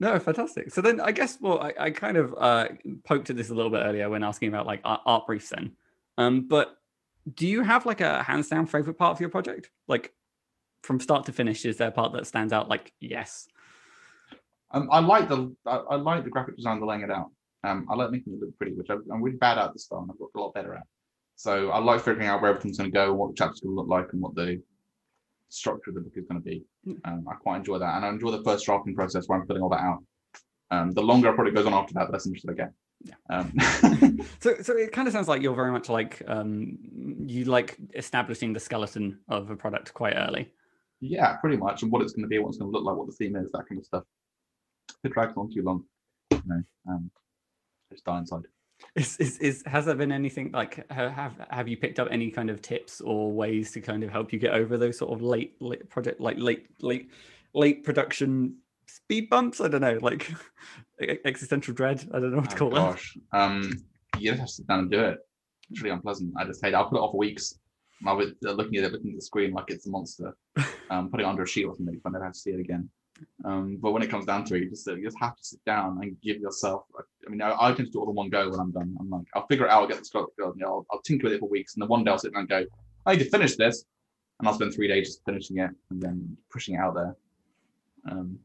No, 0.00 0.18
fantastic. 0.18 0.72
So 0.72 0.80
then 0.80 0.98
I 0.98 1.12
guess 1.12 1.38
well, 1.40 1.60
I, 1.60 1.74
I 1.78 1.90
kind 1.90 2.16
of 2.16 2.34
uh, 2.36 2.68
poked 3.04 3.28
at 3.28 3.36
this 3.36 3.50
a 3.50 3.54
little 3.54 3.70
bit 3.70 3.82
earlier 3.84 4.08
when 4.08 4.24
asking 4.24 4.48
about 4.48 4.66
like 4.66 4.80
art, 4.82 5.02
art 5.04 5.26
briefs 5.26 5.50
then. 5.50 5.72
Um, 6.16 6.48
but 6.48 6.74
do 7.34 7.46
you 7.46 7.62
have 7.62 7.84
like 7.84 8.00
a 8.00 8.22
hands 8.22 8.48
down 8.48 8.66
favorite 8.66 8.94
part 8.94 9.12
of 9.12 9.20
your 9.20 9.28
project? 9.28 9.70
Like 9.86 10.14
from 10.82 11.00
start 11.00 11.26
to 11.26 11.32
finish, 11.32 11.66
is 11.66 11.76
there 11.76 11.88
a 11.88 11.92
part 11.92 12.14
that 12.14 12.26
stands 12.26 12.52
out 12.52 12.70
like 12.70 12.92
yes? 12.98 13.46
Um, 14.70 14.88
I 14.90 15.00
like 15.00 15.28
the 15.28 15.54
I, 15.66 15.76
I 15.76 15.96
like 15.96 16.24
the 16.24 16.30
graphic 16.30 16.56
design, 16.56 16.80
the 16.80 16.86
laying 16.86 17.02
it 17.02 17.10
out. 17.10 17.30
Um, 17.62 17.86
I 17.90 17.94
like 17.94 18.10
making 18.10 18.32
it 18.32 18.40
look 18.40 18.56
pretty, 18.56 18.72
which 18.72 18.88
I'm, 18.88 19.04
I'm 19.12 19.22
really 19.22 19.36
bad 19.36 19.58
at 19.58 19.74
this 19.74 19.86
and 19.90 20.10
I've 20.10 20.18
got 20.18 20.30
a 20.34 20.40
lot 20.40 20.54
better 20.54 20.74
at. 20.74 20.84
So 21.36 21.70
I 21.70 21.78
like 21.78 22.00
figuring 22.00 22.26
out 22.26 22.40
where 22.40 22.50
everything's 22.50 22.78
going 22.78 22.90
to 22.90 22.94
go, 22.94 23.12
what 23.12 23.30
the 23.30 23.36
chapter's 23.36 23.60
going 23.60 23.74
to 23.74 23.80
look 23.80 23.88
like, 23.88 24.12
and 24.12 24.22
what 24.22 24.34
the 24.34 24.62
structure 25.50 25.90
of 25.90 25.96
the 25.96 26.00
book 26.00 26.12
is 26.16 26.24
going 26.26 26.40
to 26.40 26.44
be. 26.44 26.64
Mm. 26.86 26.96
Um, 27.04 27.26
I 27.30 27.34
quite 27.34 27.58
enjoy 27.58 27.78
that, 27.78 27.96
and 27.96 28.04
I 28.04 28.08
enjoy 28.08 28.30
the 28.30 28.42
first 28.42 28.64
drafting 28.64 28.94
process 28.94 29.26
where 29.26 29.38
I'm 29.38 29.46
filling 29.46 29.62
all 29.62 29.68
that 29.68 29.80
out. 29.80 30.02
Um, 30.70 30.92
the 30.92 31.02
longer 31.02 31.28
a 31.28 31.34
project 31.34 31.56
goes 31.56 31.66
on 31.66 31.74
after 31.74 31.94
that, 31.94 32.06
the 32.06 32.12
less 32.12 32.26
interested 32.26 32.50
I 32.50 32.54
get. 32.54 32.72
Yeah. 33.02 33.14
Um, 33.30 34.18
So 34.40 34.54
so 34.62 34.76
it 34.76 34.92
kind 34.92 35.08
of 35.08 35.12
sounds 35.12 35.28
like 35.28 35.42
you're 35.42 35.54
very 35.54 35.72
much 35.72 35.88
like 35.88 36.22
um, 36.26 36.78
you 37.26 37.44
like 37.44 37.76
establishing 37.94 38.52
the 38.52 38.60
skeleton 38.60 39.18
of 39.28 39.50
a 39.50 39.56
product 39.56 39.92
quite 39.94 40.14
early. 40.14 40.52
yeah, 41.00 41.36
pretty 41.36 41.56
much, 41.56 41.82
and 41.82 41.90
what 41.90 42.02
it's 42.02 42.12
going 42.12 42.22
to 42.24 42.28
be, 42.28 42.38
what 42.38 42.48
it's 42.50 42.58
going 42.58 42.70
to 42.70 42.76
look 42.76 42.84
like, 42.86 42.96
what 42.96 43.06
the 43.06 43.12
theme 43.14 43.36
is, 43.36 43.50
that 43.52 43.68
kind 43.68 43.78
of 43.78 43.86
stuff. 43.86 44.04
If 44.90 45.10
it 45.10 45.12
drags 45.12 45.34
on 45.36 45.50
too 45.52 45.62
long, 45.62 45.84
you 46.30 46.42
know, 46.46 46.62
um, 46.88 47.10
I 47.90 47.94
just 47.94 48.04
die 48.04 48.18
inside. 48.18 48.42
Is, 48.96 49.16
is, 49.18 49.38
is 49.38 49.62
has 49.66 49.86
there 49.86 49.94
been 49.94 50.10
anything 50.10 50.50
like 50.52 50.90
have 50.90 51.34
have 51.50 51.68
you 51.68 51.76
picked 51.76 52.00
up 52.00 52.08
any 52.10 52.30
kind 52.30 52.50
of 52.50 52.60
tips 52.60 53.00
or 53.00 53.30
ways 53.30 53.70
to 53.72 53.80
kind 53.80 54.02
of 54.02 54.10
help 54.10 54.32
you 54.32 54.38
get 54.38 54.52
over 54.52 54.76
those 54.76 54.98
sort 54.98 55.12
of 55.12 55.22
late 55.22 55.54
late 55.60 55.88
project 55.88 56.20
like 56.20 56.38
late 56.38 56.66
late 56.82 57.10
late 57.54 57.84
production 57.84 58.56
speed 58.86 59.30
bumps? 59.30 59.60
I 59.60 59.68
don't 59.68 59.80
know, 59.80 59.98
like 60.02 60.30
existential 61.24 61.72
dread. 61.74 62.06
I 62.12 62.18
don't 62.20 62.32
know 62.32 62.38
what 62.38 62.50
to 62.50 62.56
Oh, 62.56 62.58
call 62.58 62.68
it. 62.72 62.74
gosh. 62.74 63.16
Um, 63.32 63.70
you 64.18 64.30
just 64.32 64.40
have 64.40 64.48
to 64.48 64.54
sit 64.54 64.66
down 64.66 64.78
and 64.80 64.90
do 64.90 65.00
it. 65.04 65.18
It's 65.70 65.80
really 65.82 65.94
unpleasant. 65.94 66.34
I 66.36 66.44
just 66.44 66.62
hate 66.64 66.72
it. 66.72 66.76
I'll 66.76 66.88
put 66.88 66.96
it 66.96 67.02
off 67.02 67.14
weeks. 67.14 67.54
I 68.06 68.12
was 68.12 68.32
looking 68.42 68.76
at 68.78 68.84
it, 68.84 68.92
looking 68.92 69.10
at 69.10 69.16
the 69.16 69.22
screen 69.22 69.52
like 69.52 69.66
it's 69.68 69.86
a 69.86 69.90
monster. 69.90 70.36
Um, 70.90 71.08
putting 71.08 71.24
it 71.24 71.28
under 71.28 71.44
a 71.44 71.46
sheet 71.46 71.66
or 71.66 71.76
something 71.76 71.94
if 71.94 72.04
I 72.04 72.10
never 72.10 72.24
have 72.24 72.32
to 72.32 72.38
see 72.40 72.50
it 72.50 72.58
again. 72.58 72.90
Um, 73.44 73.78
but 73.80 73.92
when 73.92 74.02
it 74.02 74.10
comes 74.10 74.26
down 74.26 74.44
to 74.46 74.54
it, 74.54 74.62
you 74.62 74.70
just, 74.70 74.86
you 74.86 75.02
just 75.02 75.18
have 75.20 75.36
to 75.36 75.44
sit 75.44 75.64
down 75.64 75.98
and 76.02 76.20
give 76.20 76.38
yourself. 76.38 76.84
I 76.98 77.30
mean, 77.30 77.42
I, 77.42 77.54
I 77.58 77.72
tend 77.72 77.88
to 77.88 77.92
do 77.92 77.98
it 77.98 78.02
all 78.02 78.10
in 78.10 78.16
one 78.16 78.30
go 78.30 78.50
when 78.50 78.60
I'm 78.60 78.70
done. 78.70 78.96
I'm 78.98 79.10
like, 79.10 79.26
I'll 79.34 79.46
figure 79.46 79.66
it 79.66 79.70
out, 79.70 79.82
I'll 79.82 79.88
get 79.88 79.98
the 79.98 80.04
script, 80.04 80.32
you 80.38 80.52
know, 80.56 80.66
I'll, 80.66 80.86
I'll 80.90 81.02
tinker 81.02 81.24
with 81.24 81.34
it 81.34 81.40
for 81.40 81.48
weeks, 81.48 81.74
and 81.74 81.82
then 81.82 81.88
one 81.88 82.04
day 82.04 82.10
I'll 82.10 82.18
sit 82.18 82.32
down 82.32 82.40
and 82.40 82.48
go, 82.48 82.64
I 83.06 83.12
need 83.12 83.24
to 83.24 83.30
finish 83.30 83.56
this, 83.56 83.84
and 84.38 84.48
I'll 84.48 84.54
spend 84.54 84.74
three 84.74 84.88
days 84.88 85.08
just 85.08 85.24
finishing 85.24 85.58
it 85.58 85.70
and 85.90 86.02
then 86.02 86.36
pushing 86.50 86.74
it 86.74 86.78
out 86.78 86.94
there. 86.94 87.16
Um, 88.10 88.38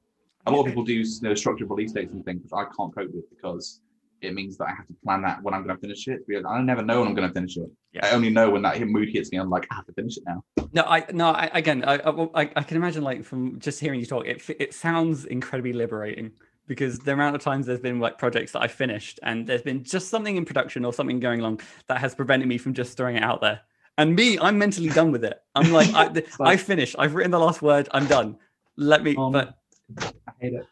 a 0.46 0.52
lot 0.52 0.62
of 0.62 0.68
people 0.68 0.84
do 0.84 0.94
you 0.94 1.06
know, 1.22 1.34
structured 1.34 1.70
release 1.70 1.92
dates 1.92 2.14
and 2.14 2.24
things, 2.24 2.44
which 2.44 2.54
I 2.54 2.66
can't 2.66 2.94
cope 2.94 3.12
with 3.14 3.30
because 3.30 3.82
it 4.28 4.34
means 4.34 4.58
that 4.58 4.66
I 4.66 4.72
have 4.72 4.88
to 4.88 4.94
plan 5.04 5.22
that 5.24 5.42
when 5.44 5.54
I'm 5.54 5.64
going 5.64 5.76
to 5.76 5.82
finish 5.82 6.08
it. 6.08 6.28
Because 6.28 6.46
I 6.46 6.62
never 6.62 6.82
know 6.82 7.00
when 7.00 7.10
I'm 7.10 7.16
going 7.16 7.28
to 7.28 7.34
finish 7.34 7.58
it. 7.58 7.70
Yeah. 7.94 8.06
I 8.06 8.12
only 8.12 8.30
know 8.30 8.50
when 8.50 8.62
that 8.64 8.80
mood 8.82 9.10
hits 9.10 9.32
me. 9.32 9.38
I'm 9.38 9.50
like, 9.50 9.68
I 9.72 9.76
have 9.76 9.86
to 9.88 9.94
finish 9.94 10.18
it 10.18 10.24
now. 10.28 10.44
No, 10.74 10.84
I 10.84 11.06
no, 11.12 11.30
I, 11.30 11.50
again, 11.54 11.84
I, 11.86 11.96
I 11.96 12.50
I 12.56 12.64
can 12.64 12.78
imagine 12.78 13.04
like 13.04 13.24
from 13.24 13.60
just 13.60 13.80
hearing 13.80 14.00
you 14.00 14.06
talk, 14.06 14.26
it 14.26 14.44
it 14.60 14.74
sounds 14.74 15.26
incredibly 15.26 15.74
liberating 15.74 16.32
because 16.68 17.00
the 17.00 17.14
amount 17.14 17.36
of 17.36 17.42
times 17.42 17.66
there's 17.66 17.80
been 17.80 18.00
like 18.00 18.18
projects 18.18 18.52
that 18.54 18.62
I 18.62 18.68
finished 18.68 19.20
and 19.24 19.46
there's 19.46 19.62
been 19.62 19.84
just 19.84 20.10
something 20.10 20.36
in 20.36 20.46
production 20.46 20.84
or 20.84 20.94
something 20.94 21.20
going 21.20 21.40
along 21.40 21.62
that 21.88 22.00
has 22.00 22.16
prevented 22.16 22.48
me 22.48 22.58
from 22.58 22.74
just 22.74 22.98
throwing 22.98 23.18
it 23.18 23.24
out 23.24 23.42
there. 23.42 23.62
And 23.98 24.16
me, 24.16 24.38
I'm 24.40 24.58
mentally 24.58 24.90
done 24.90 25.12
with 25.12 25.24
it. 25.24 25.40
I'm 25.54 25.72
like, 25.72 25.94
I, 25.94 26.12
I 26.42 26.58
finished. 26.58 26.96
I've 27.00 27.16
written 27.16 27.32
the 27.32 27.40
last 27.40 27.62
word. 27.62 27.88
I'm 27.92 28.08
done. 28.08 28.38
Let 28.76 29.04
me. 29.04 29.16
Um, 29.16 29.32
but 29.32 29.58
I 29.98 30.12
hate 30.40 30.54
it. 30.54 30.68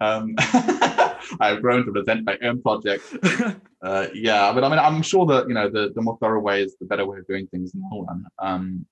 Um, 0.00 0.34
I've 1.40 1.62
grown 1.62 1.84
to 1.84 1.92
resent 1.92 2.24
my 2.24 2.38
own 2.42 2.62
project. 2.62 3.04
Uh, 3.84 4.08
yeah, 4.14 4.50
but 4.50 4.64
I 4.64 4.70
mean, 4.70 4.78
I'm 4.78 5.02
sure 5.02 5.26
that 5.26 5.46
you 5.46 5.52
know 5.52 5.68
the, 5.68 5.92
the 5.94 6.00
more 6.00 6.16
thorough 6.18 6.40
way 6.40 6.62
is 6.62 6.74
the 6.80 6.86
better 6.86 7.04
way 7.04 7.18
of 7.18 7.26
doing 7.26 7.46
things 7.48 7.74
in 7.74 7.80
the 7.82 7.86
long 7.92 8.06
run. 8.06 8.24
Um, 8.38 8.86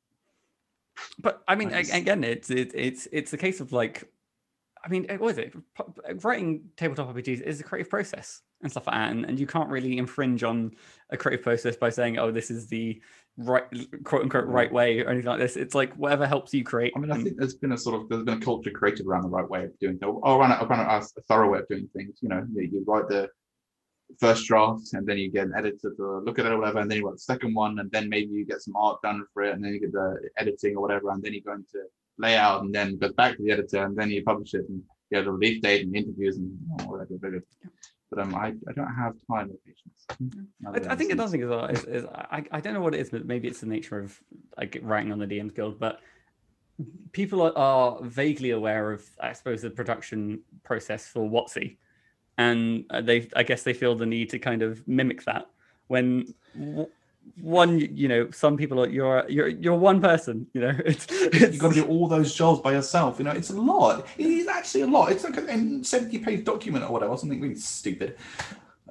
but 1.19 1.43
I 1.49 1.55
mean, 1.55 1.73
again, 1.73 2.23
it's 2.25 2.51
it, 2.51 2.73
it's 2.75 3.09
it's 3.11 3.33
a 3.33 3.39
case 3.39 3.61
of 3.61 3.73
like, 3.73 4.13
I 4.85 4.91
mean, 4.91 5.07
what 5.17 5.31
is 5.31 5.39
it? 5.39 5.55
Writing 6.23 6.65
tabletop 6.77 7.15
RPGs 7.15 7.41
is 7.41 7.61
a 7.61 7.65
creative 7.65 7.89
process 7.89 8.43
and 8.61 8.71
stuff 8.71 8.87
like 8.87 8.97
that, 8.97 9.11
and, 9.13 9.25
and 9.25 9.41
you 9.41 9.47
can't 9.47 9.71
really 9.71 9.97
infringe 9.97 10.45
on 10.45 10.73
a 11.09 11.17
creative 11.17 11.43
process 11.43 11.75
by 11.75 11.89
saying, 11.89 12.19
"Oh, 12.19 12.31
this 12.31 12.51
is 12.51 12.67
the 12.67 13.01
right 13.39 13.65
quote 14.05 14.23
unquote 14.23 14.47
right 14.47 14.73
way" 14.73 15.01
or 15.01 15.11
anything 15.11 15.29
like 15.29 15.39
this. 15.39 15.57
It's 15.57 15.75
like 15.75 15.95
whatever 15.95 16.27
helps 16.27 16.53
you 16.53 16.65
create. 16.65 16.93
I 16.97 17.01
mean, 17.01 17.11
I 17.11 17.23
think 17.23 17.37
there's 17.39 17.55
been 17.55 17.73
a 17.73 17.79
sort 17.79 18.01
of 18.01 18.09
there's 18.09 18.25
been 18.25 18.39
a 18.39 18.45
culture 18.45 18.71
created 18.71 19.07
around 19.07 19.23
the 19.23 19.29
right 19.29 19.49
way 19.49 19.65
of 19.65 19.79
doing 19.79 19.99
things, 19.99 20.13
or 20.23 20.41
around, 20.41 20.53
a- 20.53 20.65
around 20.65 20.81
a, 20.81 21.05
a 21.05 21.23
thorough 21.29 21.51
way 21.51 21.61
of 21.61 21.69
doing 21.69 21.89
things. 21.95 22.19
You 22.21 22.29
know, 22.29 22.47
you, 22.55 22.63
you 22.63 22.85
write 22.87 23.09
the 23.09 23.29
first 24.21 24.47
draft, 24.47 24.93
and 24.93 25.07
then 25.07 25.19
you 25.19 25.31
get 25.31 25.47
an 25.47 25.55
editor 25.57 25.93
to 25.97 26.19
look 26.19 26.39
at 26.39 26.47
it 26.47 26.53
or 26.53 26.59
whatever, 26.59 26.81
and 26.81 26.91
then 26.91 26.99
you 26.99 27.07
write 27.07 27.15
the 27.15 27.21
second 27.21 27.55
one, 27.55 27.79
and 27.79 27.91
then 27.91 28.09
maybe 28.09 28.33
you 28.33 28.45
get 28.45 28.61
some 28.61 28.77
art 28.77 29.01
done 29.03 29.25
for 29.33 29.43
it, 29.43 29.55
and 29.55 29.65
then 29.65 29.73
you 29.73 29.81
get 29.81 29.93
the 29.93 30.29
editing 30.37 30.77
or 30.77 30.83
whatever, 30.83 31.11
and 31.11 31.23
then 31.23 31.33
you 31.33 31.43
go 31.43 31.53
into 31.53 31.79
layout, 32.19 32.63
and 32.63 32.75
then 32.75 32.99
goes 32.99 33.13
back 33.15 33.37
to 33.37 33.43
the 33.43 33.51
editor, 33.51 33.85
and 33.85 33.97
then 33.97 34.11
you 34.11 34.23
publish 34.23 34.55
it, 34.55 34.69
and 34.69 34.83
you 35.11 35.17
have 35.17 35.25
the 35.25 35.33
release 35.33 35.61
date 35.63 35.87
and 35.87 35.97
interviews 35.97 36.37
and 36.37 36.59
oh, 36.81 36.85
whatever. 36.85 37.43
But 38.13 38.25
um, 38.25 38.35
I, 38.35 38.49
I 38.69 38.73
don't 38.75 38.95
have 38.95 39.15
time 39.31 39.51
or 39.51 39.57
patience. 39.65 40.47
I, 40.67 40.93
I 40.93 40.97
think 40.97 41.13
another 41.13 41.31
thing 41.31 41.43
as 41.43 41.49
well 41.49 41.65
is, 41.65 41.85
is 41.85 42.05
I, 42.05 42.45
I 42.51 42.61
don't 42.61 42.75
know 42.75 42.83
what 42.83 42.95
it 42.95 43.01
is, 43.01 43.09
but 43.09 43.25
maybe 43.25 43.49
it's 43.49 43.61
the 43.61 43.67
nature 43.67 43.99
of 43.99 44.21
like 44.59 44.79
writing 44.83 45.13
on 45.13 45.19
the 45.19 45.27
DMs 45.27 45.55
Guild, 45.55 45.81
but 45.81 46.01
people 47.13 47.41
are, 47.41 47.57
are 47.57 48.03
vaguely 48.03 48.51
aware 48.51 48.93
of, 48.93 49.03
I 49.19 49.33
suppose, 49.33 49.63
the 49.63 49.71
production 49.71 50.41
process 50.63 51.07
for 51.09 51.29
WotC, 51.29 51.79
and 52.37 52.85
uh, 52.91 53.01
they, 53.01 53.31
I 53.35 53.45
guess, 53.45 53.63
they 53.63 53.73
feel 53.73 53.95
the 53.95 54.07
need 54.07 54.29
to 54.31 54.39
kind 54.39 54.61
of 54.61 54.87
mimic 54.87 55.25
that. 55.25 55.47
When 55.89 56.35
one, 57.41 57.79
you 57.79 58.09
know, 58.09 58.31
some 58.31 58.57
people 58.57 58.81
are 58.81 58.89
you're 58.89 59.29
you're 59.29 59.49
you're 59.49 59.77
one 59.77 60.01
person, 60.01 60.47
you 60.55 60.61
know, 60.61 60.75
it's, 60.85 61.07
it's 61.11 61.41
You've 61.41 61.59
got 61.59 61.75
to 61.75 61.83
do 61.83 61.87
all 61.87 62.07
those 62.07 62.35
jobs 62.35 62.61
by 62.61 62.73
yourself. 62.73 63.19
You 63.19 63.25
know, 63.25 63.33
it's 63.33 63.51
a 63.51 63.61
lot. 63.61 64.07
It 64.19 64.27
is 64.27 64.47
actually 64.47 64.83
a 64.83 64.87
lot. 64.87 65.11
It's 65.11 65.25
like 65.25 65.37
a 65.37 65.85
70 65.85 66.19
page 66.19 66.45
document 66.45 66.85
or 66.85 66.93
whatever, 66.93 67.17
something 67.17 67.41
really 67.41 67.57
stupid. 67.57 68.17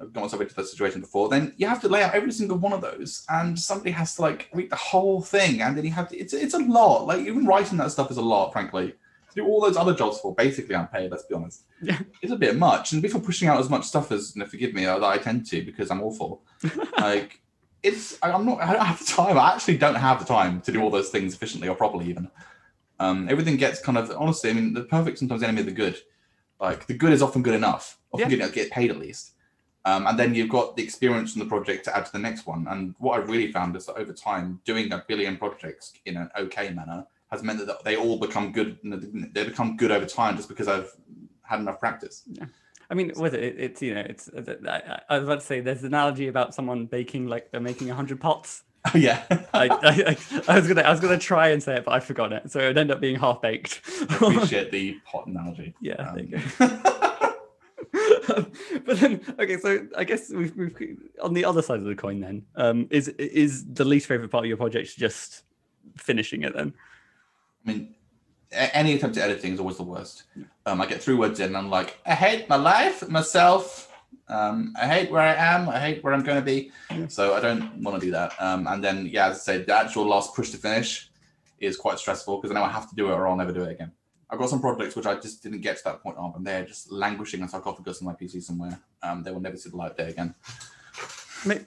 I've 0.00 0.12
got 0.12 0.22
myself 0.22 0.42
into 0.42 0.54
that 0.54 0.66
situation 0.66 1.00
before. 1.00 1.28
Then 1.28 1.54
you 1.56 1.66
have 1.68 1.80
to 1.82 1.88
lay 1.88 2.02
out 2.02 2.14
every 2.14 2.32
single 2.32 2.58
one 2.58 2.72
of 2.72 2.80
those, 2.80 3.24
and 3.28 3.58
somebody 3.58 3.90
has 3.92 4.16
to 4.16 4.22
like 4.22 4.48
read 4.52 4.70
the 4.70 4.76
whole 4.76 5.22
thing, 5.22 5.62
and 5.62 5.76
then 5.76 5.84
you 5.84 5.92
have 5.92 6.08
to. 6.08 6.16
It's 6.16 6.32
it's 6.32 6.54
a 6.54 6.58
lot. 6.58 7.06
Like 7.06 7.20
even 7.20 7.46
writing 7.46 7.78
that 7.78 7.92
stuff 7.92 8.10
is 8.10 8.16
a 8.16 8.22
lot, 8.22 8.52
frankly. 8.52 8.94
To 9.28 9.36
do 9.36 9.46
all 9.46 9.62
those 9.62 9.78
other 9.78 9.94
jobs 9.94 10.20
for 10.20 10.34
basically 10.34 10.74
unpaid. 10.74 11.10
Let's 11.10 11.24
be 11.24 11.34
honest. 11.34 11.62
Yeah. 11.80 11.98
It's 12.20 12.32
a 12.32 12.36
bit 12.36 12.56
much, 12.56 12.92
and 12.92 13.00
before 13.00 13.20
pushing 13.20 13.48
out 13.48 13.60
as 13.60 13.70
much 13.70 13.84
stuff 13.84 14.12
as, 14.12 14.34
you 14.34 14.40
know, 14.40 14.46
forgive 14.46 14.74
me, 14.74 14.84
uh, 14.84 14.98
that 14.98 15.06
I 15.06 15.18
tend 15.18 15.46
to 15.46 15.62
because 15.62 15.90
I'm 15.90 16.02
awful. 16.02 16.42
like 16.98 17.41
it's 17.82 18.18
I- 18.22 18.32
I'm 18.32 18.46
not 18.46 18.60
I 18.60 18.72
don't 18.72 18.84
have 18.86 18.98
the 18.98 19.04
time. 19.04 19.38
I 19.38 19.54
actually 19.54 19.78
don't 19.78 19.94
have 19.96 20.18
the 20.18 20.24
time 20.24 20.60
to 20.62 20.72
do 20.72 20.80
all 20.82 20.90
those 20.90 21.10
things 21.10 21.34
efficiently 21.34 21.68
or 21.68 21.74
properly 21.74 22.06
even. 22.08 22.30
Um, 23.00 23.28
everything 23.28 23.56
gets 23.56 23.80
kind 23.80 23.98
of 23.98 24.10
honestly, 24.16 24.50
I 24.50 24.52
mean 24.52 24.72
the 24.74 24.84
perfect 24.84 25.18
sometimes 25.18 25.42
enemy 25.42 25.60
of 25.60 25.66
the 25.66 25.72
good. 25.72 25.96
Like 26.60 26.86
the 26.86 26.94
good 26.94 27.12
is 27.12 27.22
often 27.22 27.42
good 27.42 27.54
enough, 27.54 27.98
often 28.12 28.24
Yeah. 28.26 28.28
good 28.30 28.38
enough 28.40 28.54
get 28.54 28.70
paid 28.70 28.90
at 28.90 28.98
least. 28.98 29.32
Um, 29.84 30.06
and 30.06 30.16
then 30.16 30.32
you've 30.32 30.48
got 30.48 30.76
the 30.76 30.82
experience 30.84 31.32
from 31.32 31.40
the 31.40 31.46
project 31.48 31.84
to 31.86 31.96
add 31.96 32.06
to 32.06 32.12
the 32.12 32.18
next 32.20 32.46
one. 32.46 32.68
And 32.70 32.94
what 32.98 33.18
I've 33.18 33.28
really 33.28 33.50
found 33.50 33.74
is 33.74 33.86
that 33.86 33.94
over 33.96 34.12
time, 34.12 34.60
doing 34.64 34.92
a 34.92 35.04
billion 35.08 35.36
projects 35.36 35.92
in 36.04 36.16
an 36.16 36.30
okay 36.38 36.70
manner 36.70 37.04
has 37.32 37.42
meant 37.42 37.66
that 37.66 37.82
they 37.82 37.96
all 37.96 38.16
become 38.16 38.52
good. 38.52 38.78
They 38.84 39.42
become 39.44 39.76
good 39.76 39.90
over 39.90 40.06
time 40.06 40.36
just 40.36 40.48
because 40.48 40.68
I've 40.68 40.92
had 41.42 41.58
enough 41.58 41.80
practice. 41.80 42.22
I 42.92 42.94
mean, 42.94 43.10
with 43.16 43.32
it, 43.34 43.56
it's 43.58 43.80
you 43.82 43.94
know, 43.94 44.02
it's. 44.06 44.28
I, 44.68 45.00
I- 45.08 45.14
was 45.18 45.24
about 45.24 45.40
to 45.40 45.46
say, 45.46 45.60
there's 45.60 45.80
an 45.80 45.86
analogy 45.86 46.28
about 46.28 46.54
someone 46.54 46.84
baking 46.86 47.26
like 47.26 47.50
they're 47.50 47.60
making 47.60 47.88
hundred 47.88 48.20
pots. 48.20 48.62
Oh 48.94 48.98
yeah. 48.98 49.22
I, 49.54 49.68
I, 49.70 50.16
I 50.48 50.58
was 50.58 50.66
gonna 50.66 50.80
I 50.82 50.90
was 50.90 50.98
gonna 50.98 51.16
try 51.16 51.48
and 51.50 51.62
say 51.62 51.76
it, 51.76 51.84
but 51.84 51.92
I 51.92 52.00
forgot 52.00 52.32
it, 52.32 52.50
so 52.50 52.58
it 52.58 52.66
would 52.66 52.78
end 52.78 52.90
up 52.90 53.00
being 53.00 53.16
half 53.16 53.40
baked. 53.40 53.80
Appreciate 54.02 54.72
the 54.72 54.98
pot 55.06 55.26
analogy. 55.28 55.72
yeah, 55.80 56.12
there 56.12 56.24
you 56.24 56.36
Um, 56.58 56.82
go. 56.82 57.32
but 58.84 58.98
then, 58.98 59.20
okay, 59.38 59.56
so 59.58 59.86
I 59.96 60.02
guess 60.04 60.30
we've, 60.30 60.54
we've 60.56 60.98
on 61.22 61.32
the 61.32 61.44
other 61.44 61.62
side 61.62 61.78
of 61.78 61.84
the 61.84 61.94
coin. 61.94 62.20
Then, 62.20 62.44
um, 62.56 62.88
is 62.90 63.06
is 63.08 63.64
the 63.72 63.84
least 63.84 64.06
favorite 64.06 64.30
part 64.30 64.44
of 64.44 64.48
your 64.48 64.56
project 64.56 64.96
just 64.98 65.44
finishing 65.96 66.42
it? 66.42 66.52
Then, 66.54 66.74
I 67.66 67.70
mean, 67.72 67.94
any 68.52 68.94
attempt 68.94 69.16
at 69.16 69.30
editing 69.30 69.54
is 69.54 69.60
always 69.60 69.76
the 69.76 69.82
worst. 69.82 70.24
Um, 70.66 70.80
I 70.80 70.86
get 70.86 71.02
three 71.02 71.14
words 71.14 71.40
in 71.40 71.46
and 71.46 71.56
I'm 71.56 71.70
like, 71.70 71.98
I 72.06 72.14
hate 72.14 72.48
my 72.48 72.56
life, 72.56 73.08
myself. 73.08 73.92
Um, 74.28 74.74
I 74.80 74.86
hate 74.86 75.10
where 75.10 75.22
I 75.22 75.34
am. 75.34 75.68
I 75.68 75.78
hate 75.78 76.02
where 76.04 76.14
I'm 76.14 76.22
going 76.22 76.38
to 76.38 76.44
be. 76.44 76.70
So 77.08 77.34
I 77.34 77.40
don't 77.40 77.82
want 77.82 78.00
to 78.00 78.06
do 78.06 78.12
that. 78.12 78.32
Um, 78.38 78.66
and 78.66 78.82
then, 78.82 79.06
yeah, 79.06 79.28
as 79.28 79.36
I 79.36 79.40
say, 79.40 79.62
the 79.62 79.74
actual 79.74 80.06
last 80.06 80.34
push 80.34 80.50
to 80.50 80.56
finish 80.56 81.10
is 81.58 81.76
quite 81.76 81.98
stressful 81.98 82.40
because 82.40 82.50
I 82.50 82.58
know 82.58 82.64
I 82.64 82.70
have 82.70 82.88
to 82.90 82.96
do 82.96 83.08
it 83.08 83.12
or 83.12 83.26
I'll 83.26 83.36
never 83.36 83.52
do 83.52 83.62
it 83.62 83.72
again. 83.72 83.92
I've 84.30 84.38
got 84.38 84.48
some 84.48 84.60
projects 84.60 84.96
which 84.96 85.06
I 85.06 85.14
just 85.16 85.42
didn't 85.42 85.60
get 85.60 85.76
to 85.78 85.84
that 85.84 86.02
point 86.02 86.16
of, 86.16 86.34
and 86.36 86.46
they're 86.46 86.64
just 86.64 86.90
languishing 86.90 87.40
in 87.40 87.48
sarcophagus 87.48 88.00
on 88.00 88.06
my 88.06 88.14
PC 88.14 88.42
somewhere. 88.42 88.78
Um, 89.02 89.22
they 89.22 89.30
will 89.30 89.40
never 89.40 89.56
see 89.56 89.68
the 89.68 89.76
light 89.76 89.90
of 89.90 89.96
day 89.96 90.08
again. 90.08 90.34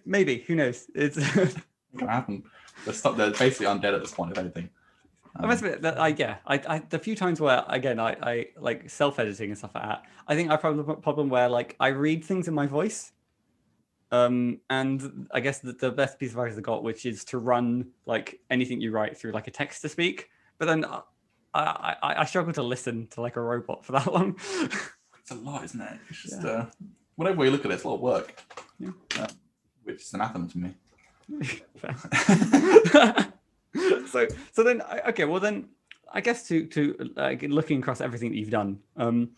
Maybe 0.05 0.39
who 0.47 0.55
knows? 0.55 0.85
It's. 0.95 1.17
It 1.95 1.99
can 1.99 2.07
happen. 2.09 2.43
They're, 2.83 2.93
stuck, 2.93 3.15
they're 3.15 3.31
basically 3.31 3.67
undead 3.67 3.93
at 3.93 4.01
this 4.01 4.11
point, 4.11 4.31
if 4.31 4.37
anything. 4.37 4.69
I 5.37 5.45
must 5.47 5.63
admit 5.63 5.81
that 5.81 5.99
I 5.99 6.09
yeah 6.09 6.37
I, 6.47 6.55
I 6.67 6.79
the 6.89 6.97
few 6.99 7.15
times 7.15 7.41
where 7.41 7.63
again 7.67 7.99
I, 7.99 8.15
I 8.21 8.45
like 8.57 8.89
self 8.89 9.19
editing 9.19 9.49
and 9.49 9.57
stuff 9.57 9.71
like 9.75 9.83
that 9.83 10.03
I 10.27 10.35
think 10.35 10.49
I 10.49 10.55
probably 10.57 10.79
have 10.79 10.89
a 10.89 10.95
problem 10.95 11.29
where 11.29 11.49
like 11.49 11.75
I 11.79 11.87
read 11.89 12.23
things 12.23 12.47
in 12.47 12.53
my 12.53 12.67
voice, 12.67 13.11
um 14.11 14.59
and 14.69 15.27
I 15.33 15.39
guess 15.41 15.59
the, 15.59 15.73
the 15.73 15.91
best 15.91 16.19
piece 16.19 16.31
of 16.31 16.37
advice 16.39 16.57
I 16.57 16.61
got 16.61 16.83
which 16.83 17.05
is 17.05 17.25
to 17.25 17.37
run 17.37 17.87
like 18.05 18.39
anything 18.49 18.79
you 18.81 18.91
write 18.91 19.17
through 19.17 19.31
like 19.33 19.47
a 19.47 19.51
text 19.51 19.81
to 19.81 19.89
speak, 19.89 20.29
but 20.57 20.65
then 20.67 20.85
I 20.85 21.01
I, 21.53 21.95
I- 22.03 22.21
I 22.21 22.25
struggle 22.25 22.53
to 22.53 22.63
listen 22.63 23.07
to 23.11 23.21
like 23.21 23.35
a 23.37 23.41
robot 23.41 23.85
for 23.85 23.93
that 23.93 24.11
long. 24.13 24.35
It's 25.19 25.31
a 25.31 25.35
lot, 25.35 25.63
isn't 25.63 25.81
it? 25.81 25.99
It's 26.09 26.21
just 26.23 26.43
uh, 26.45 26.65
whatever 27.15 27.37
way 27.39 27.45
you 27.47 27.51
look 27.51 27.65
at 27.65 27.71
it, 27.71 27.75
it's 27.75 27.83
a 27.83 27.87
lot 27.87 27.95
of 27.95 28.01
work. 28.01 28.43
Yeah. 28.77 28.89
Uh, 29.17 29.27
which 29.83 30.01
is 30.01 30.13
anathema 30.13 30.47
to 30.49 30.57
me. 30.57 30.75
so 34.07 34.27
so 34.51 34.63
then 34.63 34.81
okay 35.07 35.25
well 35.25 35.39
then 35.39 35.67
i 36.13 36.21
guess 36.21 36.47
to 36.47 36.65
to 36.67 36.95
like 37.15 37.41
looking 37.43 37.79
across 37.79 38.01
everything 38.01 38.29
that 38.29 38.37
you've 38.37 38.49
done 38.49 38.79
um 38.97 39.29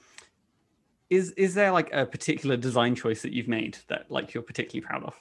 is 1.09 1.31
is 1.31 1.53
there 1.53 1.71
like 1.71 1.91
a 1.93 2.05
particular 2.05 2.57
design 2.57 2.95
choice 2.95 3.21
that 3.21 3.33
you've 3.33 3.47
made 3.47 3.77
that 3.87 4.09
like 4.09 4.33
you're 4.33 4.43
particularly 4.43 4.85
proud 4.85 5.03
of 5.03 5.15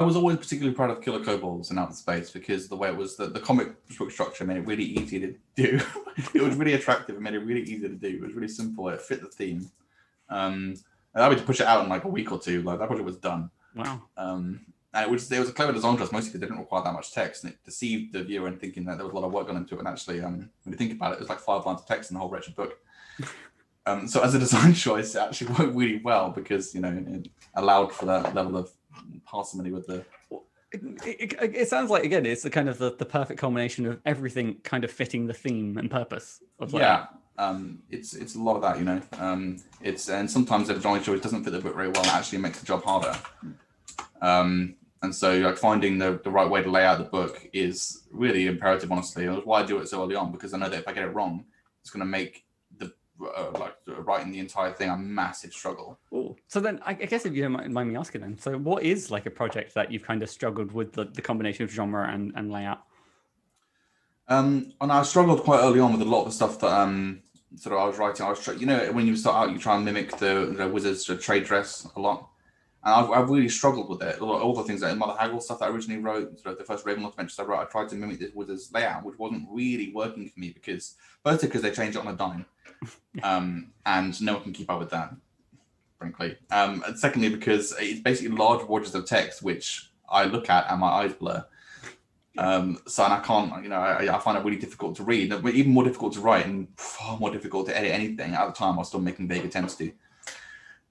I 0.00 0.02
was 0.02 0.16
always 0.16 0.38
particularly 0.38 0.74
proud 0.74 0.88
of 0.88 1.02
Killer 1.02 1.22
Kobolds 1.22 1.70
in 1.70 1.78
Outer 1.78 1.92
Space 1.92 2.30
because 2.30 2.68
the 2.68 2.76
way 2.76 2.88
it 2.88 2.96
was, 2.96 3.16
the, 3.16 3.26
the 3.26 3.38
comic 3.38 3.74
book 3.98 4.10
structure 4.10 4.46
made 4.46 4.56
it 4.56 4.66
really 4.66 4.84
easy 4.84 5.20
to 5.20 5.34
do. 5.56 5.78
it 6.34 6.40
was 6.40 6.56
really 6.56 6.72
attractive. 6.72 7.16
It 7.16 7.20
made 7.20 7.34
it 7.34 7.40
really 7.40 7.60
easy 7.60 7.80
to 7.80 7.88
do. 7.90 8.08
It 8.08 8.22
was 8.22 8.32
really 8.32 8.48
simple. 8.48 8.88
It 8.88 9.02
fit 9.02 9.20
the 9.20 9.28
theme. 9.28 9.70
Um, 10.30 10.74
and 11.14 11.22
I 11.22 11.28
would 11.28 11.44
push 11.44 11.60
it 11.60 11.66
out 11.66 11.84
in 11.84 11.90
like 11.90 12.04
a 12.04 12.08
week 12.08 12.32
or 12.32 12.38
two. 12.38 12.62
Like 12.62 12.78
that 12.78 12.86
project 12.86 13.04
was 13.04 13.18
done. 13.18 13.50
Wow. 13.74 14.00
Um, 14.16 14.60
and 14.92 15.04
it 15.04 15.10
was 15.10 15.28
there 15.28 15.40
was 15.40 15.48
a 15.48 15.52
clever 15.52 15.72
design 15.72 15.96
choice, 15.96 16.12
mostly 16.12 16.30
because 16.30 16.40
they 16.40 16.46
didn't 16.46 16.60
require 16.60 16.82
that 16.82 16.92
much 16.92 17.12
text, 17.12 17.44
and 17.44 17.52
it 17.52 17.58
deceived 17.64 18.12
the 18.12 18.24
viewer 18.24 18.48
in 18.48 18.56
thinking 18.56 18.84
that 18.84 18.96
there 18.96 19.06
was 19.06 19.12
a 19.12 19.16
lot 19.16 19.26
of 19.26 19.32
work 19.32 19.46
gone 19.46 19.56
into 19.56 19.76
it. 19.76 19.78
And 19.78 19.88
actually, 19.88 20.20
um, 20.20 20.50
when 20.64 20.72
you 20.72 20.76
think 20.76 20.92
about 20.92 21.12
it, 21.12 21.16
it 21.16 21.20
was 21.20 21.28
like 21.28 21.38
five 21.38 21.64
lines 21.64 21.80
of 21.80 21.86
text 21.86 22.10
in 22.10 22.14
the 22.14 22.20
whole 22.20 22.30
wretched 22.30 22.56
book. 22.56 22.78
Um, 23.86 24.06
so 24.06 24.22
as 24.22 24.34
a 24.34 24.38
design 24.38 24.74
choice, 24.86 25.14
it 25.14 25.20
actually 25.20 25.52
worked 25.52 25.74
really 25.74 26.00
well 26.04 26.30
because 26.30 26.74
you 26.74 26.82
know 26.82 27.02
it 27.06 27.28
allowed 27.54 27.92
for 27.92 28.04
that 28.06 28.34
level 28.34 28.56
of 28.56 28.70
parsimony 29.24 29.70
with 29.70 29.86
the. 29.86 30.04
It, 30.72 31.32
it, 31.32 31.54
it 31.56 31.68
sounds 31.68 31.90
like 31.90 32.04
again, 32.04 32.26
it's 32.26 32.42
the 32.42 32.50
kind 32.50 32.68
of 32.68 32.78
the, 32.78 32.94
the 32.94 33.06
perfect 33.06 33.40
combination 33.40 33.86
of 33.86 34.00
everything 34.04 34.58
kind 34.62 34.84
of 34.84 34.90
fitting 34.90 35.26
the 35.26 35.34
theme 35.34 35.78
and 35.78 35.90
purpose 35.90 36.42
of 36.60 36.72
like, 36.72 36.82
Yeah, 36.82 37.06
um, 37.38 37.82
it's 37.90 38.14
it's 38.14 38.34
a 38.34 38.38
lot 38.38 38.56
of 38.56 38.62
that, 38.62 38.78
you 38.78 38.84
know. 38.84 39.00
Um, 39.18 39.56
it's 39.80 40.08
and 40.08 40.30
sometimes 40.30 40.68
the 40.68 40.74
design 40.74 41.02
choice 41.02 41.20
doesn't 41.20 41.42
fit 41.42 41.52
the 41.52 41.58
book 41.58 41.74
very 41.74 41.88
well. 41.88 42.02
It 42.02 42.14
actually 42.14 42.38
makes 42.38 42.60
the 42.60 42.66
job 42.66 42.84
harder. 42.84 43.16
Um, 44.20 44.76
and 45.02 45.14
so 45.14 45.38
like 45.38 45.56
finding 45.56 45.98
the, 45.98 46.20
the 46.22 46.30
right 46.30 46.48
way 46.48 46.62
to 46.62 46.70
lay 46.70 46.84
out 46.84 46.98
the 46.98 47.04
book 47.04 47.48
is 47.52 48.02
really 48.10 48.46
imperative, 48.46 48.92
honestly. 48.92 49.26
And 49.26 49.42
why 49.44 49.62
I 49.62 49.66
do 49.66 49.78
it 49.78 49.88
so 49.88 50.02
early 50.02 50.14
on 50.14 50.30
because 50.30 50.52
I 50.52 50.58
know 50.58 50.68
that 50.68 50.80
if 50.80 50.88
I 50.88 50.92
get 50.92 51.04
it 51.04 51.14
wrong, 51.14 51.44
it's 51.80 51.90
going 51.90 52.00
to 52.00 52.06
make 52.06 52.44
the 52.76 52.92
uh, 53.36 53.50
like 53.58 53.76
writing 53.86 54.30
the 54.30 54.38
entire 54.38 54.72
thing 54.72 54.90
a 54.90 54.96
massive 54.96 55.52
struggle. 55.52 55.98
Ooh. 56.12 56.36
So 56.48 56.60
then, 56.60 56.80
I 56.84 56.90
I 56.90 56.94
guess 56.94 57.24
if 57.24 57.34
you 57.34 57.42
don't 57.42 57.72
mind- 57.72 57.88
me 57.88 57.96
asking, 57.96 58.20
then, 58.20 58.38
so 58.38 58.58
what 58.58 58.82
is 58.82 59.10
like 59.10 59.24
a 59.24 59.30
project 59.30 59.74
that 59.74 59.90
you've 59.90 60.04
kind 60.04 60.22
of 60.22 60.28
struggled 60.28 60.72
with 60.72 60.92
the, 60.92 61.04
the 61.04 61.22
combination 61.22 61.64
of 61.64 61.70
genre 61.70 62.06
and, 62.12 62.32
and 62.36 62.52
layout? 62.52 62.82
Um, 64.28 64.72
and 64.80 64.92
I 64.92 65.02
struggled 65.02 65.42
quite 65.42 65.60
early 65.60 65.80
on 65.80 65.92
with 65.92 66.02
a 66.02 66.04
lot 66.04 66.20
of 66.20 66.26
the 66.26 66.32
stuff 66.32 66.60
that 66.60 66.72
um 66.72 67.22
sort 67.56 67.74
of 67.74 67.82
I 67.82 67.86
was 67.86 67.98
writing. 67.98 68.26
I 68.26 68.30
was 68.30 68.40
try- 68.40 68.54
you 68.54 68.66
know 68.66 68.92
when 68.92 69.06
you 69.06 69.16
start 69.16 69.36
out, 69.36 69.52
you 69.52 69.58
try 69.58 69.76
and 69.76 69.84
mimic 69.84 70.16
the, 70.18 70.54
the 70.56 70.68
wizard's 70.68 71.04
trade 71.24 71.44
dress 71.44 71.88
a 71.96 72.00
lot, 72.00 72.28
and 72.82 72.94
I've, 72.94 73.10
I've 73.10 73.30
really 73.30 73.48
struggled 73.48 73.88
with 73.88 74.02
it. 74.02 74.20
All, 74.20 74.34
all 74.34 74.54
the 74.54 74.62
things 74.62 74.82
like 74.82 74.96
Mother 74.96 75.16
Haggle 75.18 75.40
stuff 75.40 75.58
that 75.58 75.66
I 75.66 75.72
originally 75.72 76.02
wrote, 76.02 76.40
sort 76.40 76.54
of 76.54 76.58
the 76.58 76.64
first 76.64 76.86
Ravenloft 76.86 77.10
adventures 77.10 77.38
I 77.38 77.42
wrote, 77.44 77.60
I 77.60 77.64
tried 77.64 77.88
to 77.90 77.96
mimic 77.96 78.18
this 78.18 78.34
wizard's 78.34 78.72
layout, 78.72 79.04
which 79.04 79.18
wasn't 79.18 79.46
really 79.50 79.92
working 79.92 80.28
for 80.28 80.40
me 80.40 80.50
because 80.50 80.96
firstly 81.22 81.48
because 81.48 81.62
they 81.62 81.70
changed 81.70 81.96
it 81.96 82.06
on 82.06 82.12
a 82.12 82.16
dime, 82.16 82.46
um, 83.22 83.72
and 83.84 84.20
no 84.22 84.34
one 84.34 84.42
can 84.44 84.52
keep 84.52 84.70
up 84.70 84.78
with 84.78 84.90
that, 84.90 85.14
frankly. 85.98 86.38
Um, 86.50 86.82
and 86.86 86.98
secondly 86.98 87.28
because 87.28 87.74
it's 87.78 88.00
basically 88.00 88.34
large 88.36 88.66
waters 88.66 88.94
of 88.94 89.04
text 89.04 89.42
which 89.42 89.90
I 90.08 90.24
look 90.24 90.48
at 90.48 90.70
and 90.70 90.80
my 90.80 90.88
eyes 90.88 91.12
blur. 91.12 91.44
Um, 92.38 92.78
so 92.86 93.04
and 93.04 93.12
I 93.12 93.20
can't, 93.20 93.62
you 93.62 93.68
know, 93.68 93.76
I, 93.76 94.16
I 94.16 94.18
find 94.18 94.38
it 94.38 94.44
really 94.44 94.56
difficult 94.56 94.96
to 94.96 95.02
read, 95.02 95.30
but 95.42 95.52
even 95.54 95.72
more 95.72 95.84
difficult 95.84 96.14
to 96.14 96.20
write, 96.20 96.46
and 96.46 96.68
far 96.76 97.18
more 97.18 97.30
difficult 97.30 97.66
to 97.66 97.76
edit 97.76 97.90
anything. 97.90 98.32
At 98.32 98.46
the 98.46 98.52
time, 98.52 98.74
I 98.74 98.78
was 98.78 98.88
still 98.88 99.00
making 99.00 99.28
vague 99.28 99.44
attempts 99.44 99.74
to. 99.74 99.92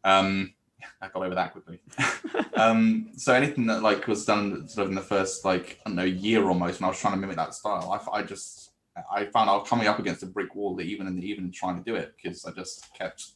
Um, 0.04 0.54
I 1.01 1.07
got 1.07 1.23
over 1.23 1.35
that 1.35 1.53
quickly. 1.53 1.79
um, 2.55 3.12
so 3.15 3.33
anything 3.33 3.67
that 3.67 3.81
like 3.81 4.07
was 4.07 4.25
done 4.25 4.67
sort 4.67 4.85
of 4.85 4.89
in 4.89 4.95
the 4.95 5.01
first 5.01 5.45
like 5.45 5.79
I 5.85 5.89
don't 5.89 5.95
know 5.95 6.03
year 6.03 6.47
almost 6.47 6.79
when 6.79 6.85
I 6.85 6.89
was 6.89 6.99
trying 6.99 7.13
to 7.13 7.19
mimic 7.19 7.38
that 7.38 7.53
style, 7.53 7.91
I, 7.91 8.19
I 8.19 8.23
just 8.23 8.71
I 9.12 9.25
found 9.25 9.49
I 9.49 9.55
was 9.55 9.67
coming 9.67 9.88
up 9.88 9.99
against 9.99 10.23
a 10.23 10.25
brick 10.25 10.55
wall 10.55 10.79
even 10.81 11.07
in 11.07 11.23
even 11.23 11.51
trying 11.51 11.77
to 11.77 11.83
do 11.83 11.95
it 11.95 12.13
because 12.21 12.45
I 12.45 12.51
just 12.51 12.93
kept 12.97 13.31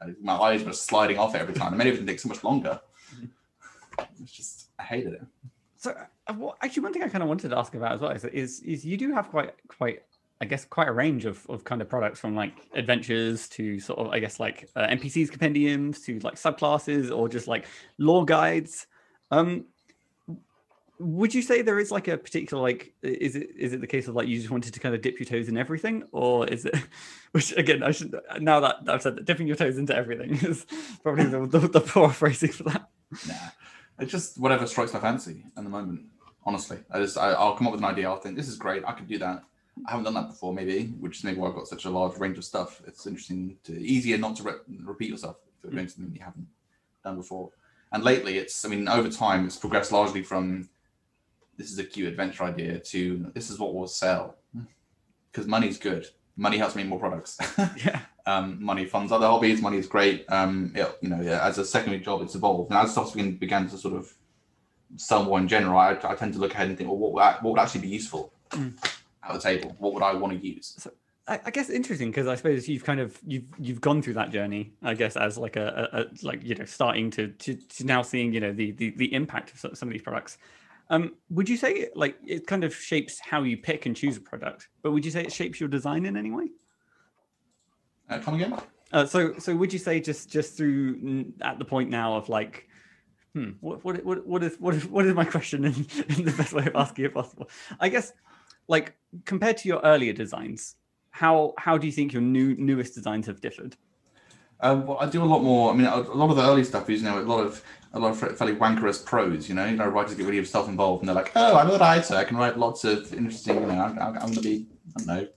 uh, 0.00 0.08
my 0.20 0.34
eyes 0.34 0.64
were 0.64 0.72
sliding 0.72 1.18
off 1.18 1.34
every 1.34 1.54
time. 1.54 1.74
It 1.74 1.76
made 1.76 1.86
everything 1.88 2.06
take 2.06 2.20
so 2.20 2.28
much 2.28 2.42
longer. 2.42 2.80
It's 4.20 4.32
just 4.32 4.70
I 4.78 4.82
hated 4.82 5.14
it. 5.14 5.22
So, 5.76 5.94
uh, 6.28 6.50
actually, 6.62 6.84
one 6.84 6.92
thing 6.92 7.02
I 7.02 7.08
kind 7.08 7.22
of 7.22 7.28
wanted 7.28 7.50
to 7.50 7.58
ask 7.58 7.74
about 7.74 7.92
as 7.92 8.00
well 8.00 8.12
is, 8.12 8.24
is 8.24 8.60
is 8.60 8.84
you 8.84 8.96
do 8.96 9.12
have 9.12 9.28
quite 9.30 9.54
quite 9.68 10.02
I 10.42 10.44
guess 10.44 10.64
quite 10.64 10.88
a 10.88 10.92
range 10.92 11.24
of, 11.24 11.48
of 11.48 11.62
kind 11.62 11.80
of 11.80 11.88
products 11.88 12.18
from 12.18 12.34
like 12.34 12.52
adventures 12.74 13.48
to 13.50 13.78
sort 13.78 14.00
of 14.00 14.08
I 14.08 14.18
guess 14.18 14.40
like 14.40 14.68
uh, 14.74 14.88
NPCs 14.88 15.30
compendiums 15.30 16.00
to 16.02 16.18
like 16.18 16.34
subclasses 16.34 17.16
or 17.16 17.28
just 17.28 17.46
like 17.46 17.66
lore 17.96 18.24
guides. 18.24 18.88
Um, 19.30 19.66
would 20.98 21.32
you 21.32 21.42
say 21.42 21.62
there 21.62 21.78
is 21.78 21.92
like 21.92 22.08
a 22.08 22.18
particular 22.18 22.60
like 22.60 22.92
is 23.02 23.36
it 23.36 23.50
is 23.56 23.72
it 23.72 23.80
the 23.80 23.86
case 23.86 24.08
of 24.08 24.16
like 24.16 24.26
you 24.26 24.36
just 24.36 24.50
wanted 24.50 24.74
to 24.74 24.80
kind 24.80 24.96
of 24.96 25.00
dip 25.00 25.20
your 25.20 25.26
toes 25.26 25.48
in 25.48 25.56
everything 25.56 26.02
or 26.10 26.44
is 26.48 26.64
it 26.64 26.74
which 27.30 27.56
again 27.56 27.84
I 27.84 27.92
should 27.92 28.12
now 28.40 28.58
that 28.58 28.78
I've 28.88 29.00
said 29.00 29.14
that 29.14 29.24
dipping 29.24 29.46
your 29.46 29.56
toes 29.56 29.78
into 29.78 29.94
everything 29.94 30.30
is 30.42 30.66
probably 31.04 31.26
the, 31.26 31.46
the, 31.46 31.68
the 31.68 31.80
poor 31.80 32.10
phrasing 32.10 32.50
for 32.50 32.64
that. 32.64 32.88
Nah, 33.28 33.34
it's 34.00 34.10
just 34.10 34.40
whatever 34.40 34.66
strikes 34.66 34.92
my 34.92 34.98
fancy 34.98 35.44
at 35.56 35.62
the 35.62 35.70
moment. 35.70 36.06
Honestly, 36.44 36.78
I 36.90 36.98
just 36.98 37.16
I, 37.16 37.30
I'll 37.30 37.54
come 37.54 37.68
up 37.68 37.74
with 37.74 37.80
an 37.80 37.86
idea. 37.88 38.08
I'll 38.08 38.16
think 38.16 38.36
this 38.36 38.48
is 38.48 38.56
great. 38.56 38.82
I 38.84 38.90
could 38.90 39.06
do 39.06 39.18
that. 39.18 39.44
I 39.86 39.90
haven't 39.90 40.04
done 40.04 40.14
that 40.14 40.28
before, 40.28 40.52
maybe, 40.52 40.86
which 41.00 41.18
is 41.18 41.24
maybe 41.24 41.38
why 41.38 41.48
I've 41.48 41.54
got 41.54 41.66
such 41.66 41.86
a 41.86 41.90
large 41.90 42.18
range 42.18 42.38
of 42.38 42.44
stuff. 42.44 42.82
It's 42.86 43.06
interesting 43.06 43.56
to 43.64 43.72
easier 43.80 44.18
not 44.18 44.36
to 44.36 44.42
re- 44.42 44.76
repeat 44.84 45.10
yourself 45.10 45.36
if 45.58 45.64
you're 45.64 45.72
doing 45.72 45.88
something 45.88 46.14
you 46.14 46.22
haven't 46.22 46.46
done 47.02 47.16
before. 47.16 47.50
And 47.90 48.04
lately, 48.04 48.38
it's 48.38 48.64
I 48.64 48.68
mean 48.68 48.88
over 48.88 49.08
time 49.08 49.46
it's 49.46 49.56
progressed 49.56 49.92
largely 49.92 50.22
from 50.22 50.68
this 51.56 51.70
is 51.70 51.78
a 51.78 51.84
cute 51.84 52.08
adventure 52.08 52.44
idea 52.44 52.78
to 52.78 53.30
this 53.34 53.50
is 53.50 53.58
what 53.58 53.74
will 53.74 53.86
sell 53.86 54.36
because 55.30 55.46
money's 55.46 55.78
good. 55.78 56.06
Money 56.36 56.58
helps 56.58 56.74
me 56.74 56.82
make 56.82 56.90
more 56.90 56.98
products. 56.98 57.38
Yeah. 57.84 58.00
um, 58.26 58.62
money 58.62 58.86
funds 58.86 59.12
other 59.12 59.26
hobbies. 59.26 59.60
Money 59.60 59.78
is 59.78 59.86
great. 59.86 60.24
Um, 60.30 60.72
it, 60.74 60.98
you 61.02 61.08
know, 61.08 61.20
yeah, 61.20 61.46
as 61.46 61.58
a 61.58 61.64
secondary 61.64 62.02
job, 62.02 62.22
it's 62.22 62.34
evolved. 62.34 62.70
And 62.70 62.78
as 62.78 62.92
stuff 62.92 63.12
began, 63.12 63.36
began 63.36 63.68
to 63.68 63.76
sort 63.76 63.94
of 63.94 64.12
sell 64.96 65.24
more 65.24 65.38
in 65.38 65.48
general, 65.48 65.78
I, 65.78 65.98
I 66.04 66.14
tend 66.14 66.34
to 66.34 66.38
look 66.38 66.52
ahead 66.54 66.68
and 66.68 66.76
think, 66.78 66.88
well, 66.88 66.98
what 66.98 67.12
would, 67.12 67.22
what 67.42 67.52
would 67.52 67.60
actually 67.60 67.82
be 67.82 67.88
useful 67.88 68.32
Mm. 68.52 68.74
At 69.22 69.34
the 69.34 69.40
table? 69.40 69.74
What 69.78 69.94
would 69.94 70.02
I 70.02 70.14
want 70.14 70.40
to 70.40 70.46
use? 70.46 70.86
I, 71.28 71.40
I 71.46 71.50
guess 71.50 71.70
interesting 71.70 72.10
because 72.10 72.26
I 72.26 72.34
suppose 72.34 72.68
you've 72.68 72.84
kind 72.84 73.00
of 73.00 73.18
you've 73.26 73.44
you've 73.58 73.80
gone 73.80 74.02
through 74.02 74.14
that 74.14 74.30
journey. 74.30 74.72
I 74.82 74.94
guess 74.94 75.16
as 75.16 75.38
like 75.38 75.56
a, 75.56 75.88
a, 75.92 76.00
a 76.00 76.06
like 76.22 76.42
you 76.42 76.54
know 76.54 76.64
starting 76.64 77.10
to, 77.12 77.28
to 77.28 77.54
to 77.54 77.84
now 77.84 78.02
seeing 78.02 78.32
you 78.32 78.40
know 78.40 78.52
the 78.52 78.72
the, 78.72 78.90
the 78.90 79.12
impact 79.14 79.52
of 79.52 79.76
some 79.76 79.88
of 79.88 79.92
these 79.92 80.02
products. 80.02 80.38
Um, 80.90 81.14
would 81.30 81.48
you 81.48 81.56
say 81.56 81.88
like 81.94 82.16
it 82.26 82.46
kind 82.46 82.64
of 82.64 82.74
shapes 82.74 83.20
how 83.20 83.42
you 83.42 83.56
pick 83.56 83.86
and 83.86 83.96
choose 83.96 84.16
a 84.16 84.20
product? 84.20 84.68
But 84.82 84.92
would 84.92 85.04
you 85.04 85.10
say 85.10 85.22
it 85.22 85.32
shapes 85.32 85.60
your 85.60 85.68
design 85.68 86.06
in 86.06 86.16
any 86.16 86.30
way? 86.30 86.48
Uh, 88.10 88.18
come 88.18 88.34
again? 88.34 88.58
Uh, 88.92 89.06
so 89.06 89.38
so 89.38 89.54
would 89.54 89.72
you 89.72 89.78
say 89.78 90.00
just 90.00 90.28
just 90.28 90.56
through 90.56 91.32
at 91.40 91.58
the 91.58 91.64
point 91.64 91.88
now 91.88 92.16
of 92.16 92.28
like 92.28 92.68
hmm 93.32 93.50
what 93.60 93.82
what 93.84 94.04
what, 94.04 94.26
what 94.26 94.42
is 94.42 94.56
what 94.58 94.74
is 94.74 94.86
what 94.86 95.06
is 95.06 95.14
my 95.14 95.24
question 95.24 95.64
in, 95.64 95.72
in 96.08 96.24
the 96.24 96.34
best 96.36 96.52
way 96.52 96.66
of 96.66 96.76
asking 96.76 97.06
it 97.06 97.14
possible 97.14 97.48
i 97.80 97.88
guess 97.88 98.12
like 98.68 98.94
compared 99.24 99.56
to 99.56 99.68
your 99.68 99.80
earlier 99.84 100.12
designs 100.12 100.76
how 101.10 101.52
how 101.58 101.76
do 101.76 101.86
you 101.86 101.92
think 101.92 102.12
your 102.12 102.22
new 102.22 102.54
newest 102.56 102.94
designs 102.94 103.26
have 103.26 103.40
differed 103.40 103.76
Um, 104.62 104.86
well, 104.86 104.98
I 105.00 105.06
do 105.10 105.22
a 105.22 105.26
lot 105.26 105.42
more. 105.42 105.72
I 105.72 105.74
mean, 105.74 105.86
a, 105.86 105.96
a 105.96 106.14
lot 106.14 106.30
of 106.30 106.36
the 106.36 106.42
early 106.42 106.62
stuff 106.62 106.88
is, 106.88 107.02
you 107.02 107.08
know, 107.08 107.18
a 107.18 107.26
lot 107.26 107.44
of 107.44 107.62
a 107.94 107.98
lot 107.98 108.12
of 108.12 108.38
fairly 108.38 108.54
wankerous 108.54 109.04
prose. 109.04 109.48
You 109.48 109.56
know, 109.56 109.66
you 109.66 109.76
know, 109.76 109.88
writers 109.88 110.14
get 110.14 110.24
really 110.24 110.44
self-involved, 110.44 111.02
and 111.02 111.08
they're 111.08 111.16
like, 111.16 111.32
"Oh, 111.34 111.56
I'm 111.56 111.68
a 111.68 111.78
writer. 111.78 112.14
I 112.14 112.24
can 112.24 112.36
write 112.36 112.56
lots 112.56 112.84
of 112.84 113.12
interesting. 113.12 113.60
You 113.60 113.66
know, 113.66 113.80
I'm, 113.86 113.98
I'm, 113.98 114.14
I'm 114.22 114.30
going 114.30 114.34
to 114.34 114.40
be, 114.40 114.66
I 114.96 115.02
don't 115.02 115.06
know, 115.08 115.28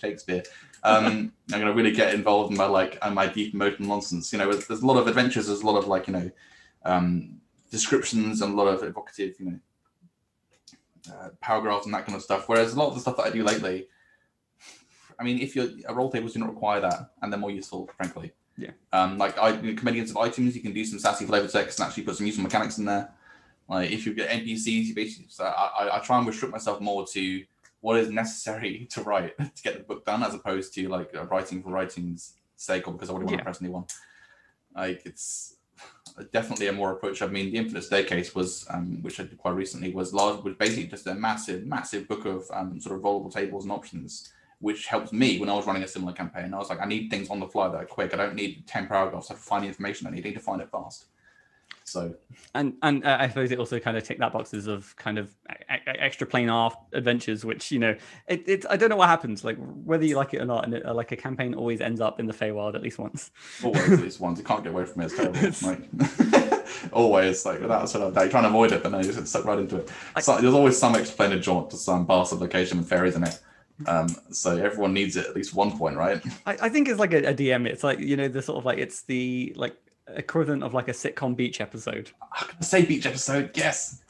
Shakespeare. 0.00 0.44
Um, 0.84 1.32
I'm 1.52 1.60
going 1.60 1.66
to 1.66 1.74
really 1.74 1.90
get 1.90 2.14
involved 2.14 2.52
in 2.52 2.56
my 2.56 2.66
like 2.66 2.98
uh, 3.02 3.10
my 3.10 3.26
deep 3.26 3.52
emotional 3.54 3.88
nonsense. 3.88 4.32
You 4.32 4.38
know, 4.38 4.50
there's, 4.50 4.66
there's 4.68 4.82
a 4.82 4.86
lot 4.86 4.96
of 4.96 5.08
adventures. 5.08 5.48
There's 5.48 5.62
a 5.62 5.66
lot 5.66 5.76
of 5.76 5.88
like, 5.88 6.06
you 6.06 6.12
know, 6.12 6.30
um, 6.84 7.40
descriptions 7.70 8.42
and 8.42 8.54
a 8.54 8.56
lot 8.56 8.68
of 8.68 8.82
evocative, 8.82 9.34
you 9.40 9.46
know, 9.46 9.58
uh, 11.12 11.30
paragraphs 11.40 11.86
and 11.86 11.94
that 11.94 12.06
kind 12.06 12.16
of 12.16 12.22
stuff. 12.22 12.48
Whereas 12.48 12.74
a 12.74 12.78
lot 12.78 12.88
of 12.88 12.94
the 12.94 13.00
stuff 13.00 13.16
that 13.16 13.26
I 13.26 13.30
do 13.30 13.44
lately, 13.44 13.88
I 15.18 15.24
mean, 15.24 15.40
if 15.40 15.56
you're 15.56 15.68
a 15.86 15.94
roll 15.94 16.10
tables 16.10 16.34
do 16.34 16.40
not 16.40 16.50
require 16.50 16.80
that, 16.80 17.10
and 17.22 17.32
they're 17.32 17.40
more 17.40 17.50
useful, 17.50 17.90
frankly. 17.96 18.32
Yeah. 18.56 18.70
Um, 18.92 19.18
like 19.18 19.38
I, 19.38 19.56
compendiums 19.56 20.10
of 20.10 20.16
items, 20.16 20.54
you 20.56 20.62
can 20.62 20.72
do 20.72 20.84
some 20.84 20.98
sassy 20.98 21.26
flavor 21.26 21.48
text 21.48 21.78
and 21.78 21.86
actually 21.86 22.04
put 22.04 22.16
some 22.16 22.26
useful 22.26 22.44
mechanics 22.44 22.78
in 22.78 22.84
there. 22.84 23.12
Like 23.68 23.90
if 23.90 24.06
you 24.06 24.14
get 24.14 24.30
NPCs, 24.30 24.84
you 24.84 24.94
basically, 24.94 25.26
so 25.28 25.44
I, 25.44 25.96
I, 25.96 25.98
try 26.00 26.18
and 26.18 26.26
restrict 26.26 26.52
myself 26.52 26.80
more 26.80 27.06
to 27.08 27.44
what 27.80 27.98
is 27.98 28.08
necessary 28.08 28.86
to 28.90 29.02
write 29.02 29.36
to 29.38 29.62
get 29.62 29.78
the 29.78 29.84
book 29.84 30.04
done, 30.04 30.22
as 30.22 30.34
opposed 30.34 30.74
to 30.74 30.88
like 30.88 31.14
writing 31.30 31.62
for 31.62 31.70
writing's 31.70 32.34
sake 32.56 32.88
or 32.88 32.92
because 32.92 33.10
I 33.10 33.12
want 33.12 33.28
to 33.28 33.34
impress 33.34 33.60
anyone. 33.62 33.84
Like 34.74 35.02
it's 35.04 35.56
definitely 36.32 36.68
a 36.68 36.72
more 36.72 36.92
approach. 36.92 37.22
I 37.22 37.26
mean, 37.26 37.50
the 37.50 37.58
Infinite 37.58 37.84
Staircase 37.84 38.34
was, 38.34 38.66
um, 38.70 39.02
which 39.02 39.18
I 39.20 39.24
did 39.24 39.38
quite 39.38 39.54
recently, 39.54 39.92
was 39.92 40.12
large, 40.12 40.42
was 40.42 40.54
basically 40.54 40.86
just 40.86 41.06
a 41.06 41.14
massive, 41.14 41.66
massive 41.66 42.08
book 42.08 42.24
of 42.24 42.44
um, 42.52 42.80
sort 42.80 42.96
of 42.96 43.02
rollable 43.02 43.32
tables 43.32 43.64
and 43.64 43.72
options, 43.72 44.32
which 44.60 44.86
helped 44.86 45.12
me 45.12 45.38
when 45.38 45.48
I 45.48 45.54
was 45.54 45.66
running 45.66 45.82
a 45.82 45.88
similar 45.88 46.12
campaign. 46.12 46.52
I 46.52 46.58
was 46.58 46.70
like, 46.70 46.80
I 46.80 46.86
need 46.86 47.10
things 47.10 47.30
on 47.30 47.40
the 47.40 47.46
fly 47.46 47.68
that 47.68 47.76
are 47.76 47.86
quick. 47.86 48.12
I 48.14 48.16
don't 48.16 48.34
need 48.34 48.66
ten 48.66 48.86
paragraphs. 48.86 49.28
To 49.28 49.34
find 49.34 49.64
the 49.64 49.68
information 49.68 50.06
I 50.06 50.10
need. 50.10 50.24
I 50.24 50.28
need 50.30 50.34
to 50.34 50.40
find 50.40 50.60
it 50.60 50.70
fast. 50.70 51.06
So 51.88 52.14
and 52.54 52.74
and 52.82 53.04
uh, 53.04 53.16
i 53.20 53.28
suppose 53.28 53.50
it 53.50 53.58
also 53.58 53.78
kind 53.78 53.96
of 53.96 54.04
ticked 54.04 54.20
that 54.20 54.32
boxes 54.32 54.66
of 54.66 54.94
kind 54.96 55.18
of 55.18 55.34
extra 55.68 56.26
planar 56.26 56.74
adventures 56.92 57.44
which 57.44 57.70
you 57.70 57.78
know 57.78 57.94
it, 58.26 58.42
it's 58.46 58.66
i 58.70 58.76
don't 58.76 58.88
know 58.88 58.96
what 58.96 59.08
happens 59.08 59.44
like 59.44 59.56
whether 59.84 60.04
you 60.04 60.16
like 60.16 60.32
it 60.34 60.40
or 60.40 60.44
not 60.44 60.64
and 60.64 60.74
it, 60.74 60.86
uh, 60.86 60.94
like 60.94 61.12
a 61.12 61.16
campaign 61.16 61.54
always 61.54 61.80
ends 61.80 62.00
up 62.00 62.20
in 62.20 62.26
the 62.26 62.32
Feywild 62.32 62.74
at 62.74 62.82
least 62.82 62.98
once 62.98 63.30
always 63.62 63.92
at 63.92 64.00
least 64.00 64.20
once. 64.20 64.38
You 64.38 64.44
can't 64.44 64.62
get 64.62 64.72
away 64.72 64.84
from 64.84 65.02
it. 65.02 65.06
It's 65.06 65.60
terrible. 65.60 65.80
like 66.42 66.68
always 66.92 67.44
like 67.44 67.60
without 67.60 67.88
sort 67.88 68.04
of 68.04 68.14
like, 68.14 68.30
trying 68.30 68.44
to 68.44 68.48
avoid 68.48 68.72
it, 68.72 68.82
but 68.82 68.92
no, 68.92 68.98
you 68.98 69.04
just 69.04 69.18
get 69.18 69.28
sucked 69.28 69.46
right 69.46 69.58
into 69.58 69.76
it. 69.76 69.90
So, 70.20 70.38
there's 70.40 70.54
always 70.54 70.78
some 70.78 70.94
extra 70.94 71.16
planar 71.16 71.40
jaunt 71.40 71.70
to 71.70 71.76
some 71.76 72.06
bastard 72.06 72.40
location 72.40 72.78
with 72.78 72.88
fairies 72.88 73.16
in 73.16 73.24
it. 73.24 73.38
Um, 73.86 74.08
so 74.32 74.56
everyone 74.56 74.92
needs 74.92 75.16
it 75.16 75.26
at 75.26 75.36
least 75.36 75.54
one 75.54 75.76
point, 75.78 75.96
right? 75.96 76.20
I, 76.46 76.56
I 76.62 76.68
think 76.68 76.88
it's 76.88 76.98
like 76.98 77.12
a, 77.12 77.18
a 77.18 77.34
DM. 77.34 77.66
It's 77.66 77.84
like 77.84 78.00
you 78.00 78.16
know 78.16 78.28
the 78.28 78.42
sort 78.42 78.58
of 78.58 78.64
like 78.64 78.78
it's 78.78 79.02
the 79.02 79.52
like 79.56 79.76
equivalent 80.14 80.62
of 80.62 80.74
like 80.74 80.88
a 80.88 80.92
sitcom 80.92 81.36
beach 81.36 81.60
episode. 81.60 82.10
I'm 82.32 82.62
say 82.62 82.84
beach 82.84 83.06
episode. 83.06 83.50
Yes. 83.54 84.02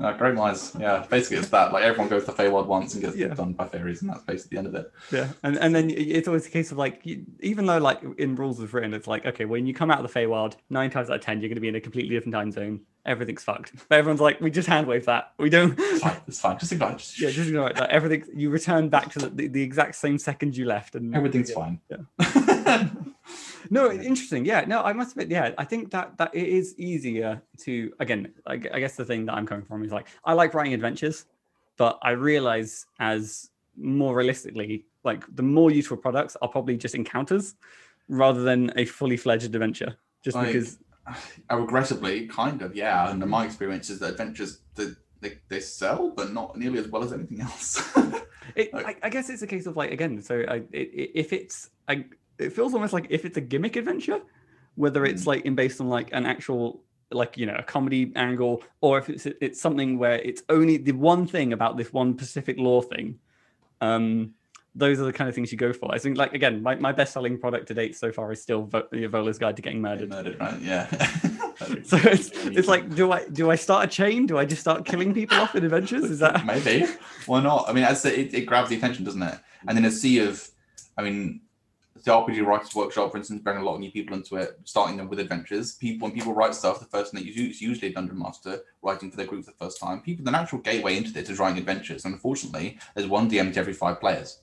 Uh, 0.00 0.12
great 0.12 0.34
minds. 0.34 0.76
Yeah, 0.78 1.06
basically 1.08 1.36
it's 1.36 1.48
that. 1.50 1.72
Like 1.72 1.84
everyone 1.84 2.08
goes 2.08 2.24
to 2.24 2.32
Feywild 2.32 2.66
once 2.66 2.94
and 2.94 3.02
gets 3.02 3.16
Yeah. 3.16 3.28
done 3.28 3.52
by 3.52 3.68
fairies, 3.68 4.02
and 4.02 4.10
that's 4.10 4.22
basically 4.22 4.56
the 4.56 4.58
end 4.58 4.66
of 4.66 4.74
it. 4.74 4.92
Yeah, 5.12 5.28
and 5.44 5.56
and 5.56 5.72
then 5.72 5.88
it's 5.88 6.26
always 6.26 6.46
a 6.46 6.50
case 6.50 6.72
of 6.72 6.78
like, 6.78 7.00
you, 7.04 7.24
even 7.40 7.66
though 7.66 7.78
like 7.78 8.00
in 8.18 8.34
rules 8.34 8.58
of 8.58 8.74
written, 8.74 8.92
it's 8.92 9.06
like 9.06 9.24
okay, 9.24 9.44
when 9.44 9.66
you 9.66 9.74
come 9.74 9.92
out 9.92 10.04
of 10.04 10.12
the 10.12 10.20
Feywild, 10.20 10.56
nine 10.68 10.90
times 10.90 11.10
out 11.10 11.16
of 11.16 11.22
ten, 11.22 11.40
you're 11.40 11.48
going 11.48 11.56
to 11.56 11.60
be 11.60 11.68
in 11.68 11.76
a 11.76 11.80
completely 11.80 12.16
different 12.16 12.34
time 12.34 12.50
zone. 12.50 12.80
Everything's 13.06 13.44
fucked. 13.44 13.72
But 13.88 13.98
everyone's 13.98 14.20
like, 14.20 14.40
we 14.40 14.50
just 14.50 14.66
hand 14.66 14.86
wave 14.86 15.04
that. 15.06 15.34
We 15.38 15.50
don't. 15.50 15.78
It's 15.78 16.00
fine. 16.00 16.16
It's 16.26 16.40
fine. 16.40 16.58
Just 16.58 16.72
ignore 16.72 16.90
it. 16.92 16.98
Just, 16.98 17.20
yeah, 17.20 17.30
just 17.30 17.48
ignore 17.48 17.70
it. 17.70 17.78
Like, 17.78 17.90
everything. 17.90 18.24
You 18.34 18.50
return 18.50 18.88
back 18.88 19.12
to 19.12 19.20
the, 19.20 19.28
the, 19.28 19.46
the 19.48 19.62
exact 19.62 19.94
same 19.94 20.18
second 20.18 20.56
you 20.56 20.64
left, 20.64 20.96
and 20.96 21.14
everything's 21.14 21.50
yeah. 21.50 21.54
fine. 21.54 21.80
Yeah. 21.88 22.88
No, 23.70 23.90
interesting. 23.90 24.44
Yeah, 24.44 24.64
no, 24.66 24.82
I 24.82 24.92
must 24.92 25.12
admit, 25.12 25.30
yeah, 25.30 25.52
I 25.58 25.64
think 25.64 25.90
that 25.92 26.16
that 26.18 26.34
it 26.34 26.48
is 26.48 26.74
easier 26.78 27.42
to 27.64 27.92
again. 28.00 28.32
I, 28.46 28.54
I 28.54 28.80
guess 28.80 28.96
the 28.96 29.04
thing 29.04 29.26
that 29.26 29.34
I'm 29.34 29.46
coming 29.46 29.64
from 29.64 29.84
is 29.84 29.92
like 29.92 30.08
I 30.24 30.32
like 30.32 30.54
writing 30.54 30.74
adventures, 30.74 31.26
but 31.76 31.98
I 32.02 32.10
realize 32.10 32.86
as 33.00 33.50
more 33.76 34.14
realistically, 34.14 34.84
like 35.02 35.24
the 35.34 35.42
more 35.42 35.70
useful 35.70 35.96
products 35.96 36.36
are 36.42 36.48
probably 36.48 36.76
just 36.76 36.94
encounters 36.94 37.54
rather 38.08 38.42
than 38.42 38.72
a 38.76 38.84
fully 38.84 39.16
fledged 39.16 39.44
adventure. 39.44 39.96
Just 40.22 40.36
Like, 40.36 40.48
because, 40.48 40.78
uh, 41.06 41.14
I 41.50 41.54
regrettably, 41.54 42.26
kind 42.26 42.62
of, 42.62 42.74
yeah. 42.76 43.10
And 43.10 43.24
my 43.26 43.44
experience 43.44 43.90
is 43.90 43.98
that 44.00 44.10
adventures 44.10 44.60
they, 44.74 44.88
they, 45.20 45.38
they 45.48 45.60
sell, 45.60 46.10
but 46.10 46.32
not 46.32 46.56
nearly 46.56 46.78
as 46.78 46.88
well 46.88 47.02
as 47.02 47.12
anything 47.12 47.40
else. 47.40 47.82
it, 48.56 48.72
like- 48.72 48.86
I, 48.86 49.06
I 49.06 49.10
guess 49.10 49.28
it's 49.30 49.42
a 49.42 49.46
case 49.46 49.66
of 49.66 49.76
like 49.76 49.90
again. 49.90 50.22
So 50.22 50.44
I, 50.48 50.56
it, 50.72 50.90
it, 50.94 51.10
if 51.14 51.32
it's, 51.32 51.70
I, 51.88 52.04
it 52.38 52.52
feels 52.52 52.74
almost 52.74 52.92
like 52.92 53.06
if 53.10 53.24
it's 53.24 53.36
a 53.36 53.40
gimmick 53.40 53.76
adventure, 53.76 54.20
whether 54.74 55.04
it's 55.04 55.26
like 55.26 55.44
in 55.44 55.54
based 55.54 55.80
on 55.80 55.88
like 55.88 56.10
an 56.12 56.26
actual 56.26 56.82
like 57.10 57.36
you 57.36 57.46
know 57.46 57.54
a 57.56 57.62
comedy 57.62 58.12
angle 58.16 58.62
or 58.80 58.98
if 58.98 59.08
it's 59.08 59.26
it's 59.40 59.60
something 59.60 59.98
where 59.98 60.18
it's 60.20 60.42
only 60.48 60.76
the 60.78 60.92
one 60.92 61.26
thing 61.26 61.52
about 61.52 61.76
this 61.76 61.92
one 61.92 62.16
specific 62.16 62.58
lore 62.58 62.82
thing 62.82 63.18
um 63.82 64.32
those 64.74 64.98
are 64.98 65.04
the 65.04 65.12
kind 65.12 65.28
of 65.28 65.34
things 65.34 65.52
you 65.52 65.58
go 65.58 65.72
for 65.72 65.94
i 65.94 65.98
think 65.98 66.16
like 66.16 66.32
again 66.32 66.60
my, 66.62 66.74
my 66.76 66.90
best 66.90 67.12
selling 67.12 67.38
product 67.38 67.68
to 67.68 67.74
date 67.74 67.94
so 67.94 68.10
far 68.10 68.32
is 68.32 68.42
still 68.42 68.64
Vo- 68.64 68.88
Volo's 69.08 69.38
guide 69.38 69.54
to 69.54 69.62
getting 69.62 69.80
murdered, 69.80 70.08
murdered 70.08 70.38
murdered, 70.40 70.54
right? 70.54 70.60
Yeah. 70.62 70.86
so 71.84 71.98
it's, 72.02 72.30
it's 72.32 72.66
like 72.66 72.92
do 72.96 73.12
i 73.12 73.28
do 73.28 73.50
i 73.50 73.54
start 73.54 73.84
a 73.84 73.86
chain 73.86 74.26
do 74.26 74.38
i 74.38 74.44
just 74.44 74.62
start 74.62 74.84
killing 74.84 75.14
people 75.14 75.38
off 75.38 75.54
in 75.54 75.62
adventures 75.62 76.04
is 76.04 76.18
that 76.18 76.44
maybe 76.46 76.84
why 77.26 77.40
not? 77.40 77.68
I 77.68 77.72
mean, 77.72 77.84
as 77.84 78.04
it, 78.04 78.34
it 78.34 78.46
grabs 78.46 78.68
the 78.70 78.76
attention, 78.76 79.04
doesn't 79.04 79.22
it? 79.22 79.38
And 79.66 79.76
then 79.76 79.84
a 79.84 79.90
sea 79.90 80.18
of, 80.20 80.48
I 80.96 81.02
mean, 81.02 81.40
the 82.04 82.10
RPG 82.10 82.44
Writers 82.44 82.74
Workshop, 82.74 83.10
for 83.10 83.16
instance, 83.16 83.42
bringing 83.42 83.62
a 83.62 83.64
lot 83.64 83.74
of 83.74 83.80
new 83.80 83.90
people 83.90 84.14
into 84.14 84.36
it, 84.36 84.58
starting 84.64 84.98
them 84.98 85.08
with 85.08 85.18
adventures. 85.18 85.72
People, 85.72 86.06
when 86.06 86.14
people 86.14 86.34
write 86.34 86.54
stuff, 86.54 86.78
the 86.78 86.86
first 86.86 87.12
thing 87.12 87.20
that 87.20 87.26
you 87.26 87.34
do 87.34 87.50
is 87.50 87.62
usually 87.62 87.88
a 87.88 87.94
dungeon 87.94 88.18
master 88.18 88.60
writing 88.82 89.10
for 89.10 89.16
their 89.16 89.26
group 89.26 89.44
for 89.44 89.50
the 89.50 89.56
first 89.56 89.80
time. 89.80 90.00
People, 90.00 90.24
the 90.24 90.30
natural 90.30 90.60
gateway 90.60 90.96
into 90.96 91.12
this 91.12 91.30
is 91.30 91.38
writing 91.38 91.58
adventures, 91.58 92.04
and 92.04 92.14
unfortunately, 92.14 92.78
there's 92.94 93.08
one 93.08 93.30
DM 93.30 93.52
to 93.54 93.60
every 93.60 93.72
five 93.72 94.00
players. 94.00 94.40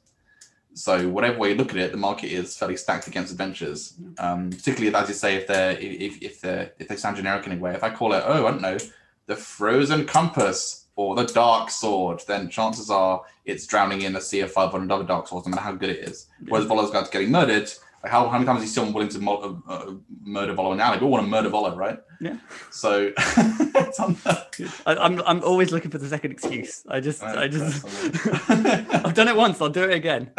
So 0.74 1.10
whatever 1.10 1.38
way 1.38 1.50
you 1.50 1.56
look 1.56 1.72
at 1.72 1.78
it, 1.78 1.92
the 1.92 1.98
market 1.98 2.32
is 2.32 2.58
fairly 2.58 2.78
stacked 2.78 3.08
against 3.08 3.32
adventures. 3.32 3.94
Um, 4.18 4.50
particularly 4.50 4.96
as 4.96 5.10
you 5.10 5.14
say, 5.14 5.36
if 5.36 5.46
they're 5.46 5.78
if 5.78 6.22
if 6.22 6.42
they 6.42 6.72
if 6.80 6.88
they 6.88 6.96
sound 6.96 7.18
generic 7.18 7.46
in 7.46 7.58
a 7.58 7.58
way. 7.58 7.74
If 7.74 7.84
I 7.84 7.90
call 7.90 8.14
it, 8.14 8.24
oh, 8.26 8.48
I 8.48 8.52
don't 8.52 8.62
know, 8.62 8.78
the 9.26 9.36
Frozen 9.36 10.06
Compass 10.06 10.81
or 10.96 11.16
the 11.16 11.24
Dark 11.26 11.70
Sword, 11.72 12.22
then 12.28 12.50
chances 12.50 12.90
are 12.90 13.22
it's 13.46 13.66
drowning 13.66 14.02
in 14.02 14.16
a 14.16 14.22
sea 14.22 14.42
of 14.42 14.52
500 14.52 14.92
other 14.94 15.04
Dark 15.04 15.28
Swords, 15.28 15.48
no 15.48 15.52
matter 15.52 15.64
how 15.64 15.72
good 15.74 15.90
it 15.90 16.00
is. 16.10 16.28
Whereas 16.48 16.68
Volo's 16.68 16.92
Guide's 16.92 17.10
getting 17.10 17.32
murdered. 17.32 17.72
Like 18.04 18.12
how, 18.12 18.26
how 18.30 18.34
many 18.40 18.46
times 18.46 18.64
is 18.64 18.74
someone 18.74 18.94
willing 18.94 19.10
to 19.10 19.20
mo- 19.20 19.62
uh, 19.68 19.72
uh, 19.72 19.94
murder 20.24 20.54
Volo 20.54 20.74
now? 20.74 20.90
Like, 20.92 21.02
we 21.02 21.06
all 21.06 21.12
want 21.12 21.24
to 21.24 21.30
murder 21.30 21.50
Volo, 21.50 21.76
right? 21.76 22.00
Yeah. 22.20 22.38
So 22.72 23.12
it's 23.18 24.00
on 24.00 24.14
the, 24.24 24.74
I, 24.86 24.96
i'm 24.96 25.22
i'm 25.26 25.44
always 25.44 25.72
looking 25.72 25.90
for 25.92 25.98
the 25.98 26.08
second 26.08 26.32
excuse 26.32 26.84
i 26.88 27.00
just 27.00 27.24
i 27.24 27.48
just 27.48 27.84
i've 28.50 29.14
done 29.16 29.28
it 29.28 29.36
once 29.36 29.60
i'll 29.60 29.70
do 29.70 29.84
it 29.84 29.94
again 29.96 30.30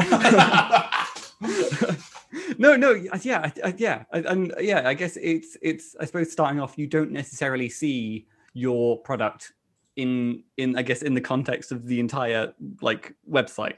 no, 2.58 2.76
no, 2.76 2.92
yeah, 3.22 3.40
I- 3.40 3.52
I- 3.68 3.74
yeah, 3.76 4.04
I- 4.12 4.18
and 4.20 4.54
yeah. 4.60 4.88
I 4.88 4.94
guess 4.94 5.16
it's 5.16 5.56
it's. 5.62 5.96
I 6.00 6.04
suppose 6.04 6.30
starting 6.32 6.60
off, 6.60 6.78
you 6.78 6.86
don't 6.86 7.10
necessarily 7.10 7.68
see 7.68 8.26
your 8.54 8.98
product 8.98 9.52
in 9.96 10.42
in. 10.56 10.76
I 10.76 10.82
guess 10.82 11.02
in 11.02 11.14
the 11.14 11.20
context 11.20 11.72
of 11.72 11.86
the 11.86 12.00
entire 12.00 12.52
like 12.80 13.14
website, 13.30 13.76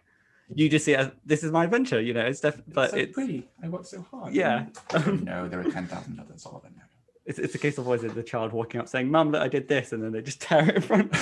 you 0.54 0.68
just 0.68 0.84
see 0.84 0.92
it 0.92 1.00
as 1.00 1.10
this 1.24 1.42
is 1.42 1.50
my 1.52 1.64
adventure. 1.64 2.00
You 2.00 2.14
know, 2.14 2.24
it's 2.24 2.40
def- 2.40 2.62
but 2.68 2.90
so 2.90 2.96
it's 2.96 3.12
pretty. 3.12 3.48
I 3.62 3.68
worked 3.68 3.86
so 3.86 4.02
hard. 4.10 4.34
Yeah. 4.34 4.66
no, 5.06 5.48
there 5.48 5.60
are 5.60 5.70
10,000 5.70 6.20
others. 6.20 6.46
All 6.46 6.62
I 6.64 6.68
know. 6.68 6.82
it's, 7.26 7.38
it's 7.38 7.54
a 7.54 7.58
case 7.58 7.78
of 7.78 7.86
always 7.86 8.02
the 8.02 8.22
child 8.22 8.52
walking 8.52 8.80
up 8.80 8.88
saying, 8.88 9.10
"Mum, 9.10 9.30
look, 9.32 9.42
I 9.42 9.48
did 9.48 9.68
this," 9.68 9.92
and 9.92 10.02
then 10.02 10.12
they 10.12 10.22
just 10.22 10.40
tear 10.40 10.68
it 10.68 10.76
in 10.76 10.82
front. 10.82 11.12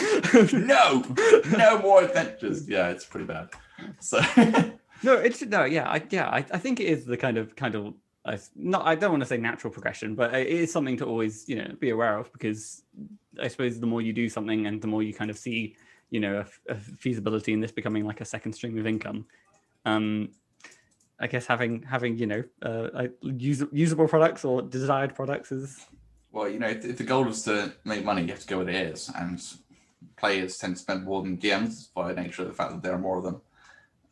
No, 0.53 1.05
no 1.57 1.79
more 1.81 2.03
adventures. 2.03 2.69
Yeah, 2.69 2.89
it's 2.89 3.05
pretty 3.05 3.27
bad. 3.27 3.49
So 4.01 4.21
No, 5.05 5.15
it's 5.15 5.43
no, 5.43 5.65
yeah, 5.65 5.89
I, 5.89 6.01
yeah, 6.11 6.29
I, 6.29 6.39
I 6.53 6.59
think 6.59 6.79
it 6.79 6.85
is 6.87 7.05
the 7.05 7.17
kind 7.17 7.37
of 7.37 7.57
kind 7.57 7.75
of 7.75 7.95
uh, 8.25 8.37
not. 8.55 8.87
I 8.87 8.95
don't 8.95 9.11
want 9.11 9.23
to 9.23 9.29
say 9.29 9.37
natural 9.37 9.73
progression, 9.73 10.15
but 10.15 10.33
it 10.35 10.47
is 10.47 10.73
something 10.73 10.97
to 10.99 11.07
always 11.07 11.49
you 11.49 11.57
know 11.57 11.75
be 11.81 11.91
aware 11.91 12.19
of 12.19 12.33
because 12.33 12.83
I 13.41 13.49
suppose 13.49 13.81
the 13.81 13.87
more 13.87 14.01
you 14.01 14.13
do 14.13 14.29
something 14.29 14.67
and 14.67 14.81
the 14.81 14.87
more 14.87 15.03
you 15.03 15.13
kind 15.13 15.31
of 15.31 15.39
see 15.39 15.77
you 16.11 16.21
know 16.21 16.45
a, 16.69 16.73
a 16.73 16.77
feasibility 16.77 17.53
in 17.53 17.61
this 17.61 17.73
becoming 17.73 18.07
like 18.07 18.21
a 18.21 18.25
second 18.25 18.53
stream 18.53 18.79
of 18.79 18.87
income. 18.87 19.27
Um, 19.85 20.31
I 21.19 21.27
guess 21.27 21.47
having 21.47 21.83
having 21.83 22.17
you 22.17 22.27
know 22.27 22.45
uh, 22.63 23.07
use, 23.23 23.65
usable 23.73 24.09
products 24.09 24.45
or 24.45 24.63
desired 24.63 25.15
products 25.15 25.51
is 25.51 25.87
Well, 26.33 26.49
you 26.49 26.59
know, 26.59 26.69
if, 26.69 26.85
if 26.85 26.99
the 26.99 27.05
goal 27.05 27.29
is 27.29 27.43
to 27.45 27.73
make 27.85 28.05
money, 28.05 28.23
you 28.23 28.29
have 28.29 28.41
to 28.41 28.47
go 28.47 28.59
where 28.59 28.69
it 28.69 28.75
is. 28.75 29.11
And 29.15 29.41
players 30.17 30.59
tend 30.59 30.77
to 30.77 30.83
spend 30.83 31.05
more 31.05 31.23
than 31.23 31.39
DMs 31.39 31.89
by 31.95 32.13
nature 32.13 32.43
of 32.43 32.49
the 32.49 32.55
fact 32.55 32.73
that 32.73 32.83
there 32.83 32.93
are 32.93 32.99
more 32.99 33.19
of 33.19 33.25
them. 33.25 33.41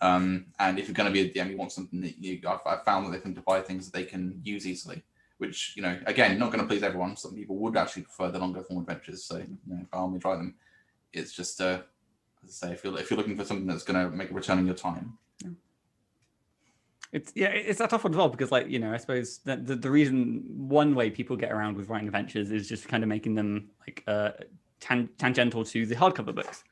Um, 0.00 0.46
and 0.58 0.78
if 0.78 0.88
you're 0.88 0.94
going 0.94 1.08
to 1.08 1.12
be 1.12 1.20
a 1.20 1.32
DM, 1.32 1.50
you 1.50 1.56
want 1.56 1.72
something 1.72 2.00
that 2.00 2.18
you. 2.18 2.40
I've, 2.46 2.60
I've 2.64 2.84
found 2.84 3.12
that 3.12 3.24
they 3.24 3.32
to 3.32 3.40
buy 3.42 3.60
things 3.60 3.90
that 3.90 3.96
they 3.96 4.04
can 4.04 4.40
use 4.42 4.66
easily. 4.66 5.02
Which 5.38 5.74
you 5.76 5.82
know, 5.82 5.98
again, 6.06 6.38
not 6.38 6.52
going 6.52 6.60
to 6.60 6.66
please 6.66 6.82
everyone. 6.82 7.16
Some 7.16 7.34
people 7.34 7.56
would 7.56 7.76
actually 7.76 8.02
prefer 8.02 8.30
the 8.30 8.38
longer 8.38 8.62
form 8.62 8.80
adventures. 8.80 9.24
So 9.24 9.38
you 9.38 9.58
know, 9.66 9.86
by 9.90 9.98
all 9.98 10.08
means, 10.08 10.22
try 10.22 10.36
them. 10.36 10.54
It's 11.12 11.32
just, 11.32 11.60
uh, 11.60 11.80
as 12.44 12.62
I 12.62 12.68
say, 12.68 12.72
if 12.72 12.84
you're 12.84 12.98
if 12.98 13.10
you're 13.10 13.18
looking 13.18 13.36
for 13.36 13.44
something 13.44 13.66
that's 13.66 13.82
going 13.82 14.10
to 14.10 14.14
make 14.14 14.30
a 14.30 14.34
return 14.34 14.58
on 14.58 14.66
your 14.66 14.74
time, 14.74 15.18
It's 17.12 17.32
yeah, 17.34 17.48
it's 17.48 17.80
a 17.80 17.88
tough 17.88 18.04
one 18.04 18.12
as 18.12 18.16
well 18.16 18.28
because 18.28 18.52
like 18.52 18.68
you 18.68 18.78
know, 18.78 18.92
I 18.92 18.96
suppose 18.96 19.38
that 19.44 19.66
the, 19.66 19.76
the 19.76 19.90
reason 19.90 20.44
one 20.46 20.94
way 20.94 21.10
people 21.10 21.36
get 21.36 21.52
around 21.52 21.76
with 21.76 21.88
writing 21.88 22.08
adventures 22.08 22.50
is 22.50 22.68
just 22.68 22.88
kind 22.88 23.02
of 23.02 23.08
making 23.08 23.34
them 23.34 23.70
like 23.80 24.04
uh 24.06 24.30
tan- 24.78 25.10
tangential 25.18 25.64
to 25.64 25.86
the 25.86 25.94
hardcover 25.94 26.34
books 26.34 26.64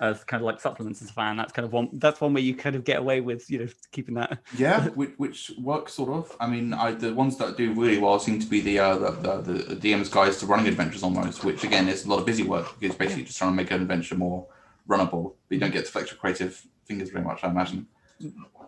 as 0.00 0.24
kind 0.24 0.40
of 0.40 0.46
like 0.46 0.60
supplements 0.60 1.00
and 1.00 1.10
stuff. 1.10 1.22
And 1.22 1.38
that's 1.38 1.52
kind 1.52 1.66
of 1.66 1.72
one 1.72 1.90
that's 1.92 2.20
one 2.20 2.32
way 2.34 2.40
you 2.40 2.54
kind 2.54 2.74
of 2.74 2.84
get 2.84 2.98
away 2.98 3.20
with 3.20 3.50
you 3.50 3.58
know 3.60 3.68
keeping 3.92 4.14
that. 4.14 4.38
Yeah, 4.56 4.88
which, 4.94 5.10
which 5.18 5.52
works 5.58 5.94
sort 5.94 6.10
of. 6.10 6.34
I 6.40 6.46
mean, 6.48 6.72
I 6.72 6.92
the 6.92 7.14
ones 7.14 7.36
that 7.38 7.56
do 7.56 7.72
really 7.74 7.98
well 7.98 8.18
seem 8.18 8.40
to 8.40 8.46
be 8.46 8.60
the 8.60 8.78
uh, 8.78 8.96
the, 8.98 9.40
the, 9.42 9.74
the 9.74 9.92
DM's 9.92 10.08
guides 10.08 10.38
to 10.38 10.46
running 10.46 10.66
adventures 10.68 11.02
almost, 11.02 11.44
which 11.44 11.64
again 11.64 11.88
is 11.88 12.06
a 12.06 12.08
lot 12.08 12.18
of 12.18 12.26
busy 12.26 12.42
work 12.42 12.78
because 12.80 12.96
basically 12.96 13.24
just 13.24 13.38
trying 13.38 13.52
to 13.52 13.56
make 13.56 13.70
an 13.70 13.82
adventure 13.82 14.16
more 14.16 14.46
runnable. 14.88 15.34
But 15.48 15.54
you 15.54 15.60
don't 15.60 15.72
get 15.72 15.84
to 15.84 15.92
flex 15.92 16.10
your 16.10 16.18
creative 16.18 16.66
fingers 16.84 17.10
very 17.10 17.24
much, 17.24 17.44
I 17.44 17.50
imagine. 17.50 17.86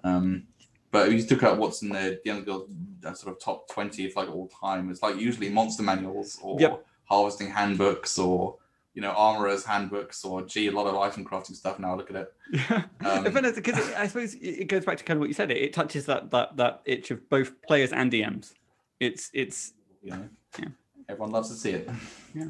Um, 0.05 0.45
but 0.91 1.09
if 1.09 1.15
you 1.15 1.23
took 1.27 1.43
out 1.43 1.59
what's 1.59 1.83
in 1.83 1.89
the 1.89 2.21
DM 2.25 2.45
Guild 2.45 2.71
uh, 3.05 3.15
sort 3.15 3.35
of 3.35 3.43
top 3.43 3.69
twenty 3.71 4.07
of 4.07 4.15
like 4.17 4.29
all 4.29 4.49
time, 4.49 4.91
it's 4.91 5.03
like 5.03 5.17
usually 5.17 5.49
monster 5.49 5.83
manuals 5.83 6.39
or 6.43 6.61
Yep. 6.61 6.85
harvesting 7.05 7.49
handbooks 7.51 8.19
or 8.19 8.57
you 8.95 9.01
know 9.03 9.11
armorers 9.13 9.65
handbooks 9.65 10.25
or 10.25 10.43
gee 10.43 10.67
a 10.69 10.73
lot 10.73 10.87
of 10.87 10.97
item 10.97 11.25
crafting 11.25 11.55
stuff. 11.57 11.79
Now 11.79 11.97
look 11.97 12.11
at 12.11 12.17
it. 12.17 12.33
Yeah, 12.53 12.83
Um, 13.05 13.25
because 13.25 13.93
I 13.95 14.07
suppose 14.07 14.35
it 14.35 14.69
goes 14.69 14.85
back 14.85 14.99
to 14.99 15.05
kind 15.05 15.17
of 15.17 15.21
what 15.21 15.29
you 15.29 15.35
said. 15.35 15.51
It, 15.51 15.59
it 15.59 15.73
touches 15.73 16.07
that 16.07 16.31
that 16.31 16.57
that 16.57 16.83
itch 16.85 17.11
of 17.11 17.29
both 17.31 17.61
players 17.63 17.93
and 17.93 18.13
DMs. 18.13 18.53
It's 19.01 19.31
it's 19.33 19.73
You 20.03 20.11
know, 20.11 20.29
Yeah. 20.59 20.69
everyone 21.09 21.31
loves 21.33 21.49
to 21.51 21.55
see 21.55 21.71
it. 21.71 21.89
Yeah. 22.35 22.49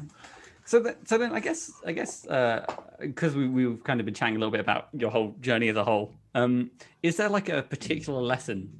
So 0.65 0.79
then, 0.79 0.95
so 1.05 1.17
then 1.17 1.33
I 1.33 1.41
guess 1.41 1.71
I 1.85 1.91
guess 1.91 2.25
because 3.01 3.35
we 3.35 3.47
we've 3.49 3.83
kind 3.83 3.99
of 3.99 4.05
been 4.05 4.15
chatting 4.15 4.35
a 4.37 4.39
little 4.39 4.51
bit 4.51 4.61
about 4.61 4.87
your 4.93 5.11
whole 5.11 5.35
journey 5.41 5.67
as 5.69 5.75
a 5.75 5.83
whole. 5.83 6.13
Um, 6.35 6.71
is 7.01 7.17
there 7.17 7.27
like 7.29 7.49
a 7.49 7.63
particular 7.63 8.21
lesson 8.21 8.71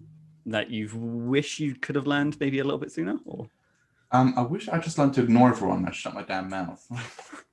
that 0.45 0.70
you 0.70 0.89
wish 0.93 1.59
you 1.59 1.76
could 1.76 1.95
have 1.95 2.07
learned 2.07 2.39
maybe 2.39 2.59
a 2.59 2.64
little 2.64 2.80
bit 2.80 2.91
sooner? 2.91 3.20
Or 3.26 3.49
Um, 4.11 4.34
I 4.38 4.41
wish 4.43 4.70
I 4.70 4.78
just 4.80 4.97
learned 4.97 5.14
to 5.16 5.24
ignore 5.24 5.49
everyone 5.49 5.86
and 5.86 5.93
shut 5.93 6.14
my 6.14 6.22
damn 6.24 6.49
mouth. 6.49 6.82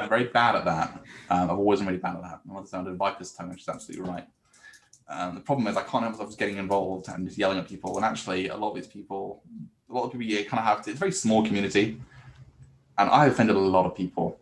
I'm 0.00 0.08
very 0.08 0.24
bad 0.24 0.56
at 0.56 0.64
that. 0.64 1.02
Um, 1.30 1.50
I've 1.50 1.58
always 1.58 1.80
been 1.80 1.88
really 1.88 1.98
bad 1.98 2.16
at 2.16 2.22
that. 2.22 2.40
I 2.48 2.52
want 2.52 2.66
to 2.66 2.70
sound 2.70 2.88
a 2.88 2.94
viper's 2.94 3.32
tongue, 3.32 3.50
which 3.50 3.62
is 3.62 3.68
absolutely 3.68 4.10
right. 4.10 4.26
Um, 5.08 5.34
the 5.34 5.40
problem 5.40 5.66
is 5.66 5.76
I 5.76 5.82
can't 5.82 6.02
help 6.02 6.14
myself 6.14 6.36
getting 6.38 6.56
involved 6.56 7.08
and 7.08 7.26
just 7.26 7.38
yelling 7.38 7.58
at 7.58 7.68
people. 7.68 7.96
And 7.96 8.04
actually, 8.04 8.48
a 8.48 8.56
lot 8.56 8.70
of 8.70 8.76
these 8.76 8.86
people, 8.86 9.42
a 9.90 9.92
lot 9.92 10.04
of 10.04 10.12
people, 10.12 10.26
you 10.26 10.44
kind 10.44 10.60
of 10.60 10.64
have 10.64 10.82
to. 10.84 10.90
It's 10.90 10.98
a 10.98 11.00
very 11.00 11.12
small 11.12 11.44
community, 11.44 12.00
and 12.98 13.10
I 13.10 13.26
offended 13.26 13.56
a 13.56 13.58
lot 13.58 13.86
of 13.86 13.94
people. 13.94 14.38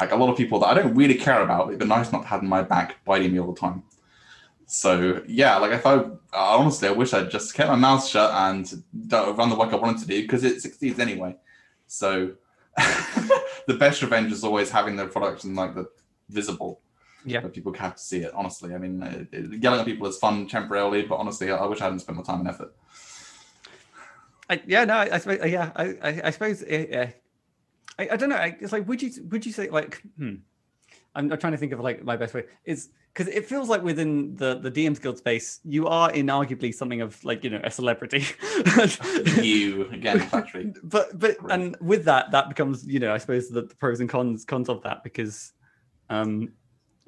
Like 0.00 0.12
a 0.12 0.16
lot 0.16 0.30
of 0.30 0.36
people 0.36 0.60
that 0.60 0.66
I 0.66 0.74
don't 0.74 0.94
really 0.94 1.14
care 1.14 1.42
about. 1.42 1.68
It'd 1.68 1.80
be 1.80 1.86
nice 1.86 2.12
not 2.12 2.24
have 2.26 2.42
my 2.42 2.62
back 2.62 3.04
biting 3.04 3.32
me 3.32 3.40
all 3.40 3.52
the 3.52 3.60
time. 3.60 3.82
So 4.66 5.22
yeah, 5.26 5.56
like 5.56 5.72
if 5.72 5.86
I 5.86 6.04
honestly, 6.32 6.88
I 6.88 6.92
wish 6.92 7.14
I'd 7.14 7.30
just 7.30 7.54
kept 7.54 7.70
my 7.70 7.76
mouth 7.76 8.06
shut 8.06 8.30
and 8.32 8.82
run 9.10 9.48
the 9.48 9.56
work 9.56 9.72
I 9.72 9.76
wanted 9.76 10.00
to 10.02 10.06
do 10.06 10.22
because 10.22 10.44
it 10.44 10.60
succeeds 10.60 10.98
anyway. 10.98 11.36
So 11.86 12.32
the 13.66 13.74
best 13.74 14.02
revenge 14.02 14.32
is 14.32 14.44
always 14.44 14.70
having 14.70 14.96
the 14.96 15.06
product 15.06 15.44
and 15.44 15.56
like 15.56 15.74
the 15.74 15.88
visible. 16.28 16.80
Yeah. 17.24 17.40
That 17.40 17.52
people 17.52 17.72
have 17.74 17.96
to 17.96 18.02
see 18.02 18.20
it. 18.20 18.32
Honestly, 18.32 18.74
I 18.74 18.78
mean, 18.78 19.02
uh, 19.02 19.24
uh, 19.34 19.40
yelling 19.60 19.80
at 19.80 19.86
people 19.86 20.06
is 20.06 20.16
fun 20.16 20.46
temporarily, 20.46 21.02
but 21.02 21.16
honestly, 21.16 21.50
I, 21.50 21.56
I 21.56 21.66
wish 21.66 21.80
I 21.80 21.84
hadn't 21.84 21.98
spent 21.98 22.16
my 22.16 22.22
time 22.22 22.40
and 22.40 22.48
effort. 22.48 22.74
I, 24.48 24.62
yeah, 24.66 24.84
no, 24.84 24.94
I, 24.94 25.14
I 25.14 25.18
suppose. 25.18 25.50
Yeah, 25.50 25.72
I, 25.76 25.84
I, 26.02 26.20
I 26.24 26.30
suppose. 26.30 26.64
Yeah, 26.66 27.10
I, 27.98 28.08
I 28.12 28.16
don't 28.16 28.30
know. 28.30 28.36
I, 28.36 28.56
it's 28.60 28.72
like, 28.72 28.86
would 28.88 29.02
you, 29.02 29.10
would 29.30 29.44
you 29.44 29.52
say 29.52 29.68
like, 29.68 30.00
hmm, 30.16 30.36
I'm, 31.18 31.32
I'm 31.32 31.38
trying 31.38 31.52
to 31.52 31.58
think 31.58 31.72
of 31.72 31.80
like 31.80 32.04
my 32.04 32.16
best 32.16 32.32
way 32.32 32.44
is 32.64 32.90
because 33.12 33.26
it 33.34 33.44
feels 33.44 33.68
like 33.68 33.82
within 33.82 34.36
the 34.36 34.60
the 34.60 34.70
DMs 34.70 35.02
Guild 35.02 35.18
space, 35.18 35.58
you 35.64 35.88
are 35.88 36.12
inarguably 36.12 36.72
something 36.72 37.00
of 37.00 37.22
like 37.24 37.42
you 37.42 37.50
know 37.50 37.60
a 37.64 37.70
celebrity. 37.70 38.24
you 39.42 39.88
again, 39.90 40.20
factory. 40.20 40.72
But 40.84 41.18
but 41.18 41.36
and 41.50 41.76
with 41.80 42.04
that, 42.04 42.30
that 42.30 42.48
becomes 42.48 42.86
you 42.86 43.00
know 43.00 43.12
I 43.12 43.18
suppose 43.18 43.48
the, 43.48 43.62
the 43.62 43.74
pros 43.74 43.98
and 43.98 44.08
cons 44.08 44.44
cons 44.44 44.68
of 44.68 44.82
that 44.84 45.02
because 45.02 45.52
um 46.08 46.52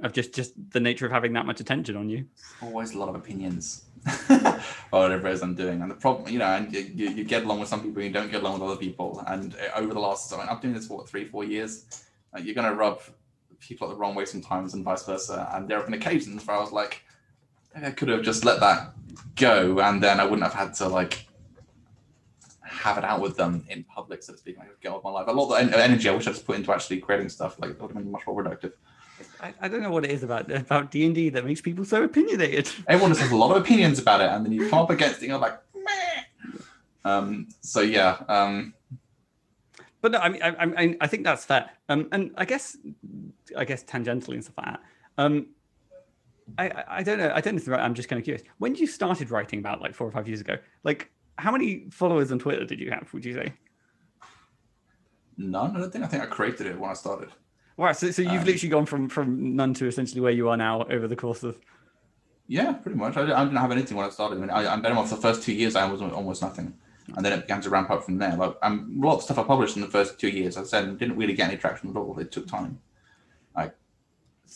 of 0.03 0.13
just 0.13 0.35
just 0.35 0.55
the 0.73 0.81
nature 0.81 1.07
of 1.07 1.13
having 1.13 1.33
that 1.35 1.47
much 1.47 1.61
attention 1.61 1.97
on 1.97 2.09
you. 2.09 2.27
Always 2.61 2.93
a 2.95 2.99
lot 2.99 3.09
of 3.09 3.15
opinions. 3.15 3.85
or 4.93 5.03
whatever 5.03 5.29
it 5.29 5.35
is 5.35 5.43
I'm 5.43 5.55
doing, 5.55 5.83
and 5.83 5.91
the 5.91 5.95
problem, 5.95 6.33
you 6.33 6.39
know, 6.39 6.47
and 6.47 6.73
you, 6.73 6.81
you, 6.81 7.11
you 7.11 7.23
get 7.23 7.45
along 7.45 7.61
with 7.61 7.69
some 7.69 7.83
people, 7.83 8.03
you 8.03 8.09
don't 8.09 8.31
get 8.31 8.41
along 8.41 8.55
with 8.55 8.63
other 8.63 8.77
people, 8.77 9.23
and 9.27 9.55
uh, 9.55 9.79
over 9.79 9.93
the 9.93 10.01
last, 10.01 10.33
I 10.33 10.39
mean, 10.39 10.47
I'm 10.49 10.59
doing 10.59 10.73
this 10.73 10.87
for 10.87 10.97
what, 10.97 11.09
three, 11.11 11.27
four 11.27 11.45
years. 11.45 11.85
Uh, 12.35 12.41
you're 12.41 12.55
gonna 12.55 12.73
rub 12.73 13.03
people 13.61 13.89
at 13.89 13.95
the 13.95 14.01
wrong 14.01 14.15
way 14.15 14.25
sometimes, 14.25 14.75
and 14.75 14.85
vice 14.85 15.05
versa. 15.05 15.49
And 15.53 15.69
there 15.69 15.77
have 15.77 15.87
been 15.87 15.95
occasions 15.95 16.47
where 16.47 16.57
I 16.57 16.61
was 16.61 16.73
like, 16.73 17.03
I 17.75 17.91
could 17.91 18.09
have 18.09 18.23
just 18.23 18.45
let 18.45 18.61
that 18.61 18.93
go, 19.37 19.81
and 19.81 20.03
then 20.03 20.19
I 20.19 20.25
wouldn't 20.25 20.43
have 20.43 20.55
had 20.55 20.75
to 20.75 20.89
like 20.89 21.27
have 22.63 22.99
it 22.99 23.05
out 23.05 23.21
with 23.21 23.37
them 23.37 23.65
in 23.69 23.85
public, 23.85 24.23
so 24.23 24.33
to 24.33 24.39
speak. 24.39 24.57
I 24.61 24.65
could 24.65 24.81
get 24.81 24.89
on 24.89 24.95
with 24.97 25.05
my 25.05 25.11
life. 25.11 25.29
A 25.29 25.33
lot 25.33 25.53
of 25.53 25.73
energy 25.73 26.09
I 26.09 26.13
wish 26.13 26.27
I 26.27 26.33
just 26.33 26.47
put 26.47 26.57
into 26.57 26.73
actually 26.73 26.99
creating 27.01 27.29
stuff, 27.29 27.59
like 27.61 27.71
it 27.71 27.81
would 27.81 27.93
have 27.93 27.97
been 27.97 28.11
much 28.11 28.27
more 28.27 28.43
productive. 28.43 28.73
I, 29.41 29.53
I 29.61 29.69
don't 29.69 29.83
know 29.83 29.91
what 29.91 30.05
it 30.05 30.11
is 30.11 30.23
about 30.23 30.51
about 30.51 30.91
D 30.91 31.05
and 31.05 31.15
D 31.15 31.29
that 31.31 31.45
makes 31.45 31.61
people 31.61 31.85
so 31.85 32.03
opinionated. 32.03 32.71
Everyone 32.89 33.15
has 33.15 33.31
a 33.31 33.37
lot 33.37 33.55
of 33.55 33.63
opinions 33.63 33.99
about 33.99 34.21
it, 34.21 34.31
and 34.31 34.45
then 34.45 34.53
you 34.53 34.69
come 34.69 34.81
up 34.81 34.91
against 34.91 35.19
it, 35.19 35.25
and 35.25 35.31
you're 35.31 35.39
like, 35.39 35.59
Meh. 35.75 36.61
um. 37.05 37.49
So 37.61 37.81
yeah, 37.81 38.23
um, 38.29 38.75
but 40.01 40.13
no, 40.13 40.19
I 40.19 40.29
mean, 40.31 40.43
I, 40.43 40.49
I, 40.49 40.97
I 41.03 41.07
think 41.07 41.25
that's 41.25 41.45
fair. 41.45 41.71
Um, 41.89 42.09
and 42.13 42.33
I 42.37 42.45
guess, 42.47 42.77
I 43.57 43.65
guess 43.65 43.85
tangentially 43.85 44.35
and 44.35 44.45
stuff 44.45 44.59
like 44.59 44.67
that. 44.67 44.81
Um, 45.19 45.47
I, 46.59 46.85
I, 46.89 47.03
don't 47.03 47.19
know. 47.19 47.33
I 47.35 47.41
don't 47.41 47.55
know 47.55 47.61
if 47.63 47.69
right. 47.69 47.81
I'm 47.81 47.95
just 47.95 48.09
kind 48.09 48.19
of 48.19 48.25
curious. 48.25 48.43
When 48.59 48.75
you 48.75 48.87
started 48.87 49.31
writing 49.31 49.61
about 49.61 49.81
like 49.81 49.95
four 49.95 50.07
or 50.07 50.11
five 50.11 50.27
years 50.27 50.41
ago, 50.41 50.57
like 50.83 51.11
how 51.39 51.53
many 51.53 51.87
followers 51.91 52.33
on 52.33 52.39
Twitter 52.39 52.65
did 52.65 52.81
you 52.81 52.91
have? 52.91 53.13
Would 53.13 53.25
you 53.25 53.35
say? 53.35 53.53
None. 55.37 55.77
I 55.77 55.81
don't 55.81 55.93
think. 55.93 56.05
I 56.05 56.09
think 56.09 56.23
I 56.23 56.27
created 56.27 56.67
it 56.67 56.79
when 56.79 56.91
I 56.91 56.95
started. 56.95 57.31
Wow. 57.77 57.93
So, 57.93 58.11
so 58.11 58.23
you've 58.23 58.43
Um, 58.43 58.45
literally 58.45 58.69
gone 58.69 58.87
from 58.87 59.09
from 59.09 59.57
none 59.57 59.75
to 59.75 59.87
essentially 59.87 60.21
where 60.21 60.33
you 60.33 60.49
are 60.49 60.57
now 60.57 60.83
over 60.85 61.09
the 61.09 61.17
course 61.17 61.43
of. 61.43 61.61
Yeah, 62.47 62.73
pretty 62.73 62.99
much. 62.99 63.17
I, 63.17 63.23
I 63.23 63.45
didn't 63.45 63.57
have 63.57 63.71
anything 63.71 63.97
when 63.97 64.07
I 64.07 64.11
started. 64.11 64.39
I 64.39 64.41
mean, 64.41 64.51
I, 64.51 64.67
I'm 64.67 64.83
better 64.83 64.97
off 64.97 65.09
the 65.09 65.17
first 65.17 65.43
two 65.43 65.53
years. 65.53 65.77
I 65.77 65.89
was 65.89 66.03
almost 66.03 66.43
nothing, 66.43 66.75
and 67.17 67.25
then 67.25 67.33
it 67.33 67.43
began 67.43 67.61
to 67.61 67.71
ramp 67.71 67.91
up 67.91 68.05
from 68.05 68.19
there. 68.19 68.37
Like, 68.37 68.57
um, 68.63 68.99
a 69.01 69.07
lot 69.07 69.19
of 69.19 69.23
stuff 69.23 69.39
I 69.39 69.45
published 69.45 69.77
in 69.77 69.83
the 69.83 69.89
first 69.89 70.19
two 70.19 70.29
years, 70.29 70.57
I 70.57 70.65
said, 70.65 70.99
didn't 70.99 71.17
really 71.17 71.33
get 71.33 71.49
any 71.49 71.57
traction 71.57 71.91
at 71.91 71.97
all. 71.97 72.19
It 72.19 72.33
took 72.33 72.49
time, 72.49 72.81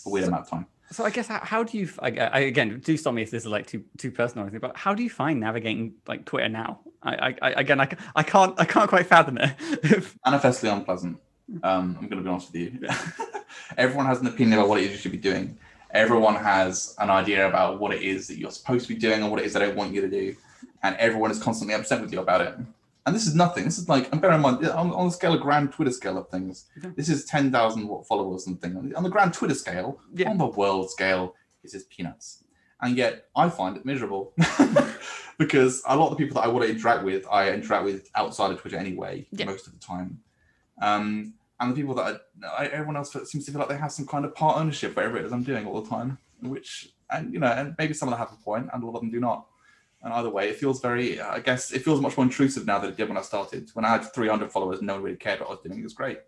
a 0.06 0.10
weird 0.10 0.28
amount 0.28 0.44
of 0.44 0.50
time. 0.50 0.66
So 0.90 1.04
I 1.04 1.10
guess 1.10 1.26
how, 1.28 1.40
how 1.42 1.62
do 1.64 1.78
you? 1.78 1.88
I, 1.98 2.10
I, 2.10 2.38
again, 2.40 2.80
do 2.80 2.96
stop 2.96 3.14
me 3.14 3.22
if 3.22 3.30
this 3.30 3.44
is 3.44 3.48
like 3.48 3.66
too 3.66 3.84
too 3.98 4.10
personal, 4.10 4.44
or 4.44 4.48
anything, 4.48 4.60
but 4.60 4.76
how 4.76 4.94
do 4.94 5.02
you 5.02 5.10
find 5.10 5.40
navigating 5.40 5.94
like 6.06 6.24
Twitter 6.24 6.48
now? 6.48 6.80
I, 7.02 7.14
I, 7.14 7.34
I 7.42 7.50
again, 7.52 7.80
I, 7.80 7.88
I 8.14 8.22
can't 8.22 8.54
I 8.58 8.64
can't 8.64 8.88
quite 8.88 9.06
fathom 9.06 9.38
it. 9.38 10.04
Manifestly 10.24 10.68
unpleasant. 10.68 11.18
Um, 11.62 11.96
I'm 12.00 12.08
going 12.08 12.22
to 12.22 12.22
be 12.22 12.28
honest 12.28 12.52
with 12.52 12.62
you. 12.62 12.88
Everyone 13.76 14.06
has 14.06 14.20
an 14.20 14.26
opinion 14.26 14.58
about 14.58 14.68
what 14.68 14.80
it 14.80 14.84
is 14.84 14.92
you 14.92 14.96
should 14.98 15.12
be 15.12 15.18
doing. 15.18 15.58
Everyone 15.90 16.34
has 16.34 16.94
an 16.98 17.10
idea 17.10 17.46
about 17.46 17.78
what 17.78 17.94
it 17.94 18.02
is 18.02 18.28
that 18.28 18.38
you're 18.38 18.50
supposed 18.50 18.86
to 18.88 18.94
be 18.94 18.98
doing 18.98 19.22
and 19.22 19.30
what 19.30 19.40
it 19.40 19.46
is 19.46 19.52
they 19.52 19.60
don't 19.60 19.76
want 19.76 19.92
you 19.92 20.00
to 20.00 20.08
do. 20.08 20.34
And 20.82 20.96
everyone 20.96 21.30
is 21.30 21.42
constantly 21.42 21.74
upset 21.74 22.00
with 22.00 22.12
you 22.12 22.20
about 22.20 22.40
it. 22.40 22.54
And 23.06 23.14
this 23.14 23.26
is 23.26 23.34
nothing. 23.34 23.64
This 23.64 23.76
is 23.78 23.88
like, 23.88 24.10
and 24.12 24.20
bear 24.20 24.32
in 24.32 24.40
mind, 24.40 24.66
on, 24.66 24.90
on 24.92 25.06
the 25.06 25.12
scale 25.12 25.34
of 25.34 25.40
grand 25.42 25.72
Twitter 25.72 25.90
scale 25.90 26.16
of 26.16 26.28
things, 26.30 26.66
this 26.96 27.08
is 27.10 27.26
10,000 27.26 27.86
what 27.86 28.06
followers 28.06 28.46
and 28.46 28.58
thing. 28.60 28.92
On 28.96 29.02
the 29.02 29.10
grand 29.10 29.34
Twitter 29.34 29.54
scale, 29.54 30.00
Yeah. 30.14 30.30
on 30.30 30.38
the 30.38 30.46
world 30.46 30.90
scale, 30.90 31.34
this 31.62 31.74
is 31.74 31.84
peanuts. 31.84 32.44
And 32.80 32.96
yet 32.96 33.26
I 33.36 33.48
find 33.50 33.76
it 33.76 33.84
miserable 33.84 34.32
because 35.38 35.82
a 35.86 35.96
lot 35.96 36.10
of 36.10 36.16
the 36.16 36.24
people 36.24 36.40
that 36.40 36.46
I 36.46 36.48
want 36.48 36.64
to 36.64 36.70
interact 36.70 37.04
with, 37.04 37.26
I 37.30 37.50
interact 37.50 37.84
with 37.84 38.10
outside 38.14 38.52
of 38.52 38.60
Twitter 38.60 38.76
anyway, 38.76 39.26
Yeah. 39.32 39.46
most 39.46 39.66
of 39.66 39.72
the 39.74 39.78
time. 39.80 40.20
Um, 40.80 41.34
and 41.60 41.70
the 41.70 41.74
people 41.76 41.94
that 41.96 42.22
I, 42.42 42.64
I, 42.64 42.66
everyone 42.66 42.96
else 42.96 43.12
seems 43.30 43.44
to 43.46 43.52
feel 43.52 43.60
like 43.60 43.68
they 43.68 43.76
have 43.76 43.92
some 43.92 44.06
kind 44.06 44.24
of 44.24 44.34
part 44.34 44.56
ownership 44.58 44.96
whatever 44.96 45.18
it 45.18 45.24
is 45.24 45.32
I'm 45.32 45.42
doing 45.44 45.66
all 45.66 45.80
the 45.80 45.88
time, 45.88 46.18
which 46.40 46.90
and 47.10 47.32
you 47.32 47.38
know, 47.38 47.46
and 47.46 47.74
maybe 47.78 47.94
some 47.94 48.08
of 48.08 48.12
them 48.12 48.18
have 48.18 48.32
a 48.32 48.42
point, 48.42 48.68
and 48.72 48.82
a 48.82 48.86
lot 48.86 48.94
of 48.96 49.00
them 49.02 49.10
do 49.10 49.20
not. 49.20 49.46
And 50.04 50.12
either 50.12 50.28
way, 50.28 50.50
it 50.50 50.56
feels 50.56 50.82
very. 50.82 51.18
I 51.18 51.40
guess 51.40 51.72
it 51.72 51.82
feels 51.82 51.98
much 51.98 52.18
more 52.18 52.24
intrusive 52.24 52.66
now 52.66 52.78
than 52.78 52.90
it 52.90 52.96
did 52.96 53.08
when 53.08 53.16
I 53.16 53.22
started. 53.22 53.70
When 53.72 53.86
I 53.86 53.88
had 53.88 54.12
300 54.12 54.52
followers, 54.52 54.78
and 54.78 54.86
no 54.86 54.94
one 54.94 55.02
really 55.02 55.16
cared 55.16 55.40
what 55.40 55.48
I 55.48 55.52
was 55.52 55.60
doing. 55.64 55.80
It 55.80 55.82
was 55.82 55.94
great. 55.94 56.18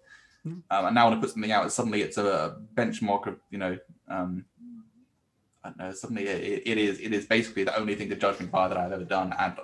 Mm. 0.46 0.62
Um, 0.70 0.86
and 0.86 0.94
now 0.94 1.08
when 1.08 1.18
I 1.18 1.20
put 1.20 1.30
something 1.30 1.52
out, 1.52 1.70
suddenly 1.70 2.00
it's 2.00 2.16
a 2.16 2.56
benchmark 2.74 3.26
of 3.26 3.36
you 3.50 3.58
know. 3.58 3.78
Um, 4.08 4.46
I 5.62 5.68
don't 5.68 5.78
know. 5.78 5.92
Suddenly 5.92 6.26
it, 6.26 6.62
it 6.64 6.78
is. 6.78 7.00
It 7.00 7.12
is 7.12 7.26
basically 7.26 7.64
the 7.64 7.78
only 7.78 7.94
thing 7.96 8.08
to 8.08 8.16
judge 8.16 8.40
me 8.40 8.46
by 8.46 8.66
that 8.66 8.78
I've 8.78 8.92
ever 8.92 9.04
done, 9.04 9.34
and 9.38 9.56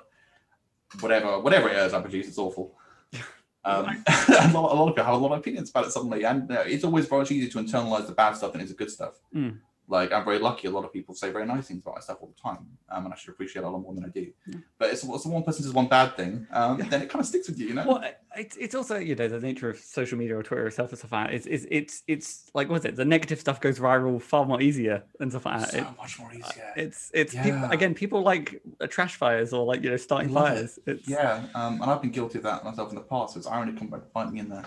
whatever 1.01 1.41
whatever 1.41 1.71
it 1.71 1.77
is 1.77 1.95
I 1.95 2.01
produce, 2.03 2.29
it's 2.29 2.39
awful. 2.39 2.77
Um, 3.65 4.03
a, 4.09 4.51
lot, 4.53 4.73
a 4.73 4.75
lot 4.75 4.89
of 4.89 4.97
people 4.97 5.05
have 5.05 5.15
a 5.15 5.19
lot 5.19 5.31
of 5.31 5.39
opinions 5.39 5.71
about 5.71 5.87
it 5.87 5.93
suddenly, 5.93 6.25
and 6.25 6.51
uh, 6.51 6.65
it's 6.67 6.83
always 6.83 7.07
very 7.07 7.21
much 7.21 7.31
easier 7.31 7.49
to 7.49 7.59
internalize 7.59 8.09
the 8.09 8.13
bad 8.13 8.33
stuff 8.33 8.51
than 8.51 8.61
it's 8.61 8.73
the 8.73 8.77
good 8.77 8.91
stuff. 8.91 9.21
Mm. 9.33 9.59
Like 9.89 10.13
I'm 10.13 10.25
very 10.25 10.39
lucky; 10.39 10.69
a 10.69 10.71
lot 10.71 10.85
of 10.85 10.93
people 10.93 11.15
say 11.15 11.31
very 11.31 11.45
nice 11.45 11.67
things 11.67 11.81
about 11.83 11.97
my 11.97 12.01
stuff 12.01 12.19
all 12.21 12.33
the 12.35 12.41
time, 12.41 12.67
um, 12.89 13.05
and 13.05 13.13
I 13.13 13.17
should 13.17 13.31
appreciate 13.31 13.63
it 13.63 13.67
a 13.67 13.69
lot 13.69 13.81
more 13.83 13.93
than 13.95 14.05
I 14.05 14.09
do. 14.09 14.33
Yeah. 14.47 14.57
But 14.79 14.91
it's, 14.93 15.03
it's 15.05 15.27
one 15.27 15.43
person 15.43 15.65
says 15.65 15.73
one 15.73 15.89
bad 15.89 16.17
thing, 16.17 16.47
um, 16.53 16.79
Yeah. 16.79 16.89
then 16.89 17.03
it 17.03 17.11
kind 17.11 17.21
of 17.21 17.27
sticks 17.27 17.49
with 17.49 17.59
you, 17.59 17.67
you 17.69 17.75
know. 17.75 17.85
Well, 17.87 18.05
it's 18.37 18.57
it's 18.57 18.75
also 18.77 18.97
you 18.97 19.15
know 19.17 19.29
the 19.29 19.41
nature 19.41 19.69
of 19.69 19.79
social 19.79 20.17
media 20.17 20.39
or 20.39 20.43
Twitter 20.45 20.67
itself 20.69 20.91
and 20.91 20.99
stuff 20.99 21.13
like 21.13 21.27
that. 21.29 21.35
It's 21.35 21.47
it's 21.47 21.67
it's, 21.71 22.03
it's 22.07 22.51
like 22.55 22.71
what's 22.71 22.85
it? 22.85 22.95
The 22.97 23.05
negative 23.05 23.41
stuff 23.41 23.61
goes 23.61 23.79
viral 23.81 24.23
far 24.23 24.47
more 24.47 24.63
easier 24.63 25.03
and 25.21 25.31
stuff 25.33 25.47
like 25.47 25.61
that. 25.61 25.71
so 25.73 25.79
It- 25.79 25.97
much 25.99 26.19
more 26.21 26.33
easier. 26.33 26.73
it's 26.77 27.11
it's 27.13 27.35
people, 27.35 27.65
again 27.71 27.93
people 27.95 28.23
like 28.23 28.63
uh, 28.81 28.87
trash 28.87 29.17
fires 29.17 29.53
or 29.53 29.67
like 29.67 29.83
you 29.83 29.91
know 29.91 29.97
starting 29.97 30.31
it. 30.31 30.35
fires. 30.35 30.79
It's 30.87 31.09
yeah, 31.09 31.43
um, 31.57 31.83
and 31.83 31.91
I've 31.91 32.01
been 32.01 32.13
guilty 32.13 32.39
of 32.39 32.45
that 32.45 32.65
myself 32.65 32.89
in 32.91 32.95
the 32.95 33.03
past. 33.03 33.35
So 33.35 33.39
it's 33.39 33.49
irony 33.49 33.73
come 33.73 33.89
back 33.89 34.01
to 34.03 34.07
bite 34.15 34.33
me 34.33 34.39
in 34.41 34.49
the, 34.49 34.65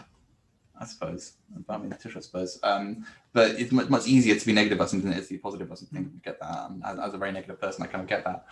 I 0.79 0.85
suppose, 0.85 1.33
bite 1.67 1.79
me 1.79 1.85
in 1.85 1.89
the 1.89 1.95
tush, 1.95 2.17
I 2.17 2.19
suppose. 2.19 2.59
Um, 2.63 3.05
but 3.33 3.51
it's 3.51 3.71
much, 3.71 3.89
much 3.89 4.07
easier 4.07 4.35
to 4.35 4.45
be 4.45 4.53
negative 4.53 4.77
about 4.77 4.89
something 4.89 5.09
than 5.09 5.17
it 5.17 5.21
is 5.21 5.27
to 5.27 5.35
be 5.35 5.39
positive 5.39 5.67
about 5.67 5.79
something. 5.79 6.11
I 6.13 6.25
get 6.25 6.39
that. 6.39 6.49
Um, 6.49 6.83
as, 6.85 6.99
as 6.99 7.13
a 7.13 7.17
very 7.17 7.31
negative 7.31 7.59
person, 7.61 7.83
I 7.83 7.87
kind 7.87 8.03
of 8.03 8.09
get 8.09 8.23
that. 8.25 8.45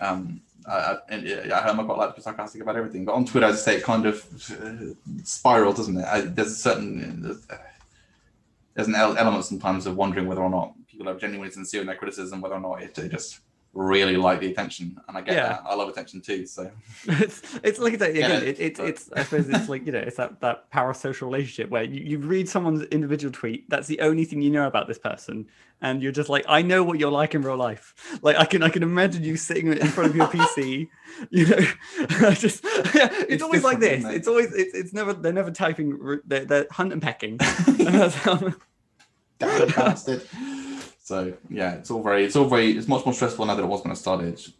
Um, 0.00 0.40
I, 0.66 0.96
I, 1.10 1.14
I, 1.52 1.68
I'm 1.68 1.84
quite 1.84 1.98
like 1.98 2.10
to 2.10 2.16
be 2.16 2.22
sarcastic 2.22 2.62
about 2.62 2.76
everything, 2.76 3.04
but 3.04 3.14
on 3.14 3.26
Twitter, 3.26 3.46
as 3.46 3.56
I 3.56 3.58
say, 3.58 3.76
it 3.76 3.82
kind 3.82 4.06
of 4.06 4.26
uh, 4.50 5.72
doesn't 5.72 5.98
it? 5.98 6.04
I, 6.04 6.22
there's 6.22 6.52
a 6.52 6.54
certain 6.54 7.22
there's, 7.22 7.46
uh, 7.50 7.56
there's 8.74 8.88
an 8.88 8.94
element 8.94 9.44
sometimes 9.44 9.86
of 9.86 9.96
wondering 9.96 10.26
whether 10.26 10.42
or 10.42 10.50
not 10.50 10.74
people 10.88 11.08
are 11.08 11.18
genuinely 11.18 11.50
sincere 11.50 11.82
in 11.82 11.86
their 11.86 11.96
criticism, 11.96 12.40
whether 12.40 12.54
or 12.54 12.60
not 12.60 12.82
it, 12.82 12.94
they 12.94 13.08
just 13.08 13.40
really 13.72 14.16
like 14.16 14.40
the 14.40 14.50
attention, 14.50 15.00
and 15.06 15.16
I 15.16 15.20
get 15.20 15.34
Yeah. 15.34 15.48
that. 15.48 15.62
I 15.64 15.74
love 15.74 15.88
attention 15.88 16.20
too. 16.20 16.44
So 16.46 16.70
it's 17.08 17.42
it's 17.62 17.78
like 17.78 17.98
that 17.98 18.10
again. 18.10 18.42
it, 18.42 18.48
It, 18.48 18.60
it's 18.60 18.80
but- 18.80 18.88
it's 18.88 19.12
I 19.12 19.22
suppose 19.22 19.48
it's 19.48 19.68
like 19.68 19.86
you 19.86 19.92
know 19.92 19.98
it's 20.00 20.16
that 20.16 20.40
that 20.40 20.70
parasocial 20.72 21.22
relationship 21.22 21.70
where 21.70 21.84
you, 21.84 22.00
you 22.02 22.18
read 22.18 22.48
someone's 22.48 22.82
individual 22.86 23.32
tweet. 23.32 23.68
That's 23.70 23.86
the 23.86 24.00
only 24.00 24.24
thing 24.24 24.42
you 24.42 24.50
know 24.50 24.66
about 24.66 24.88
this 24.88 24.98
person, 24.98 25.46
and 25.82 26.02
you're 26.02 26.10
just 26.12 26.28
like, 26.28 26.44
I 26.48 26.62
know 26.62 26.82
what 26.82 26.98
you're 26.98 27.12
like 27.12 27.34
in 27.34 27.42
real 27.42 27.56
life. 27.56 27.94
Like 28.22 28.36
I 28.36 28.44
can 28.44 28.62
I 28.62 28.68
can 28.70 28.82
imagine 28.82 29.22
you 29.22 29.36
sitting 29.36 29.68
in 29.72 29.86
front 29.86 30.10
of 30.10 30.16
your 30.16 30.26
PC. 30.34 30.88
You 31.30 31.46
know, 31.46 32.30
just 32.32 32.64
yeah, 32.64 33.08
it's, 33.12 33.24
It's 33.34 33.42
always 33.42 33.62
like 33.64 33.78
this. 33.78 34.04
it? 34.04 34.14
It's 34.14 34.28
always 34.28 34.52
it's, 34.52 34.74
it's 34.74 34.92
never 34.92 35.12
they're 35.12 35.32
never 35.32 35.50
typing. 35.52 36.20
They're, 36.26 36.44
they're 36.44 36.66
hunt 36.70 36.92
and 36.92 37.00
pecking. 37.00 37.38
And 37.68 37.78
that's 38.00 38.14
how- 38.16 38.52
Damn 39.38 39.68
bastard. 39.68 40.26
So 41.10 41.34
yeah, 41.48 41.72
it's 41.72 41.90
all 41.90 42.04
very, 42.04 42.24
it's 42.24 42.36
all 42.36 42.44
very, 42.44 42.70
it's 42.70 42.86
much 42.86 43.04
more 43.04 43.12
stressful 43.12 43.44
now 43.44 43.56
that 43.56 43.64
it 43.64 43.66
was 43.66 43.82
when 43.82 43.90
I 43.90 43.94
started. 43.94 44.28
It's 44.28 44.52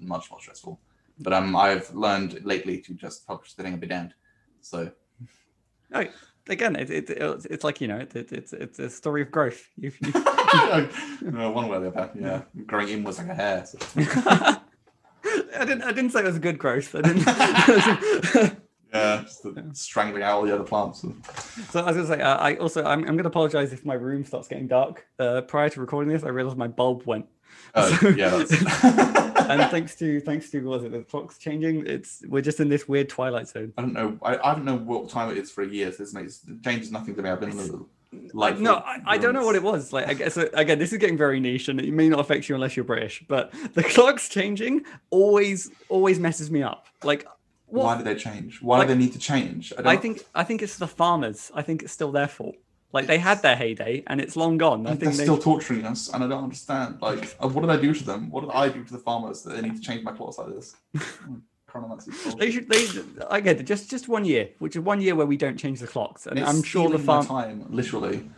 much 0.00 0.28
more 0.28 0.40
stressful. 0.40 0.80
But 1.20 1.32
um, 1.32 1.54
I've 1.54 1.94
learned 1.94 2.44
lately 2.44 2.78
to 2.78 2.92
just 2.92 3.24
publish 3.24 3.52
the 3.52 3.62
thing 3.62 3.74
and 3.74 3.80
be 3.80 3.86
damned. 3.86 4.14
So 4.62 4.90
again, 6.48 6.74
it, 6.74 6.90
it, 6.90 7.10
it's 7.10 7.44
it's 7.44 7.62
like 7.62 7.80
you 7.80 7.86
know, 7.86 7.98
it, 7.98 8.16
it, 8.16 8.32
it's 8.32 8.52
it's 8.52 8.80
a 8.80 8.90
story 8.90 9.22
of 9.22 9.30
growth. 9.30 9.64
You've, 9.76 9.96
you've 10.00 10.12
no, 11.22 11.52
one 11.52 11.68
way 11.68 11.76
or 11.76 11.80
the 11.82 11.88
other. 11.90 12.10
Yeah, 12.18 12.42
growing 12.66 12.88
inwards 12.88 13.18
like 13.18 13.28
a 13.28 13.34
hair. 13.36 13.64
So. 13.64 13.78
I 13.96 15.64
didn't. 15.64 15.82
I 15.82 15.92
didn't 15.92 16.10
say 16.10 16.18
it 16.18 16.24
was 16.24 16.36
a 16.36 16.40
good 16.40 16.58
growth. 16.58 16.96
I 16.96 17.02
didn't. 17.02 18.56
Yeah, 18.92 19.24
strangling 19.72 20.22
out 20.22 20.32
all 20.38 20.42
the 20.46 20.54
other 20.54 20.64
plants. 20.64 21.00
so 21.70 21.80
I 21.80 21.92
was 21.92 21.96
gonna 21.96 22.06
say. 22.06 22.20
Uh, 22.20 22.36
I 22.36 22.56
also. 22.56 22.84
I'm, 22.84 23.00
I'm 23.06 23.16
gonna 23.16 23.28
apologize 23.28 23.72
if 23.72 23.84
my 23.84 23.94
room 23.94 24.24
starts 24.24 24.48
getting 24.48 24.66
dark. 24.66 25.06
Uh, 25.18 25.42
prior 25.42 25.68
to 25.70 25.80
recording 25.80 26.12
this, 26.12 26.24
I 26.24 26.28
realized 26.28 26.56
my 26.56 26.68
bulb 26.68 27.04
went. 27.06 27.26
Oh, 27.74 27.92
So- 28.00 28.08
yeah, 28.08 28.34
and 29.50 29.70
thanks 29.70 29.94
to 29.96 30.20
thanks 30.20 30.50
to 30.50 30.60
what 30.60 30.82
was 30.82 30.84
it 30.84 30.92
the 30.92 31.02
clock's 31.02 31.38
changing? 31.38 31.86
It's 31.86 32.22
we're 32.28 32.42
just 32.42 32.60
in 32.60 32.68
this 32.68 32.88
weird 32.88 33.08
twilight 33.08 33.48
zone. 33.48 33.72
I 33.78 33.82
don't 33.82 33.92
know. 33.92 34.18
I, 34.22 34.38
I 34.38 34.54
don't 34.54 34.64
know 34.64 34.76
what 34.76 35.08
time 35.08 35.30
it 35.30 35.38
is 35.38 35.50
for 35.50 35.62
a 35.62 35.68
year. 35.68 35.90
So 35.92 35.98
this 36.02 36.12
makes 36.14 36.42
it 36.48 36.62
changes 36.64 36.90
nothing 36.90 37.14
to 37.16 37.22
me. 37.22 37.30
I've 37.30 37.40
been 37.40 37.50
in 37.50 37.56
the 37.58 37.86
Like, 38.32 38.58
no, 38.58 38.76
I, 38.76 39.00
I 39.06 39.18
don't 39.18 39.34
know 39.34 39.44
what 39.44 39.54
it 39.56 39.62
was. 39.62 39.92
Like, 39.92 40.08
I 40.08 40.14
guess 40.14 40.36
uh, 40.36 40.48
again, 40.54 40.78
this 40.80 40.92
is 40.92 40.98
getting 40.98 41.16
very 41.16 41.38
niche, 41.40 41.68
and 41.68 41.80
it 41.80 41.92
may 41.92 42.08
not 42.08 42.18
affect 42.20 42.48
you 42.48 42.54
unless 42.56 42.76
you're 42.76 42.84
British. 42.84 43.24
But 43.28 43.52
the 43.74 43.82
clock's 43.84 44.28
changing 44.28 44.82
always 45.10 45.70
always 45.88 46.18
messes 46.18 46.50
me 46.50 46.62
up. 46.62 46.86
Like, 47.04 47.26
what? 47.70 47.84
Why 47.84 47.96
do 47.98 48.04
they 48.04 48.14
change? 48.14 48.60
Why 48.62 48.78
Like- 48.78 48.88
do 48.88 48.94
they 48.94 49.00
need 49.00 49.12
to 49.12 49.18
change? 49.18 49.72
I, 49.78 49.92
I 49.92 49.96
think 49.96 50.22
I 50.34 50.44
think 50.44 50.62
it's 50.62 50.76
the 50.78 50.88
farmers. 50.88 51.50
I 51.54 51.62
think 51.62 51.82
it's 51.82 51.92
still 51.92 52.12
their 52.12 52.28
fault. 52.28 52.56
Like 52.92 53.06
they 53.06 53.18
had 53.18 53.40
their 53.42 53.54
heyday, 53.54 54.02
and 54.08 54.20
it's 54.20 54.34
long 54.34 54.58
gone. 54.58 54.84
I 54.86 54.90
think 54.90 55.00
they're 55.00 55.10
they, 55.12 55.22
still 55.22 55.38
torturing 55.38 55.84
us, 55.84 56.08
and 56.12 56.24
I 56.24 56.26
don't 56.26 56.42
understand. 56.42 56.98
Like, 57.00 57.36
uh, 57.40 57.46
what 57.48 57.60
did 57.60 57.70
I 57.70 57.76
do 57.76 57.94
to 57.94 58.04
them? 58.04 58.30
What 58.30 58.40
did 58.40 58.50
I 58.50 58.68
do 58.68 58.82
to 58.82 58.92
the 58.92 58.98
farmers 58.98 59.42
that 59.44 59.54
they 59.54 59.62
need 59.62 59.76
to 59.76 59.80
change 59.80 60.02
my 60.02 60.12
clocks 60.12 60.38
like 60.38 60.48
this? 60.48 60.74
They 62.38 62.50
should. 62.50 62.68
They 62.68 62.84
I 63.30 63.40
get 63.40 63.60
it. 63.60 63.62
Just 63.62 63.88
just 63.88 64.08
one 64.08 64.24
year, 64.24 64.48
which 64.58 64.74
is 64.74 64.82
one 64.82 65.00
year 65.00 65.14
where 65.14 65.26
we 65.26 65.36
don't 65.36 65.56
change 65.56 65.78
the 65.78 65.86
clocks, 65.86 66.26
and 66.26 66.36
It's 66.36 66.48
I'm 66.48 66.64
sure 66.64 66.88
the 66.90 66.98
farm. 66.98 67.24
time, 67.24 67.64
literally, 67.68 68.28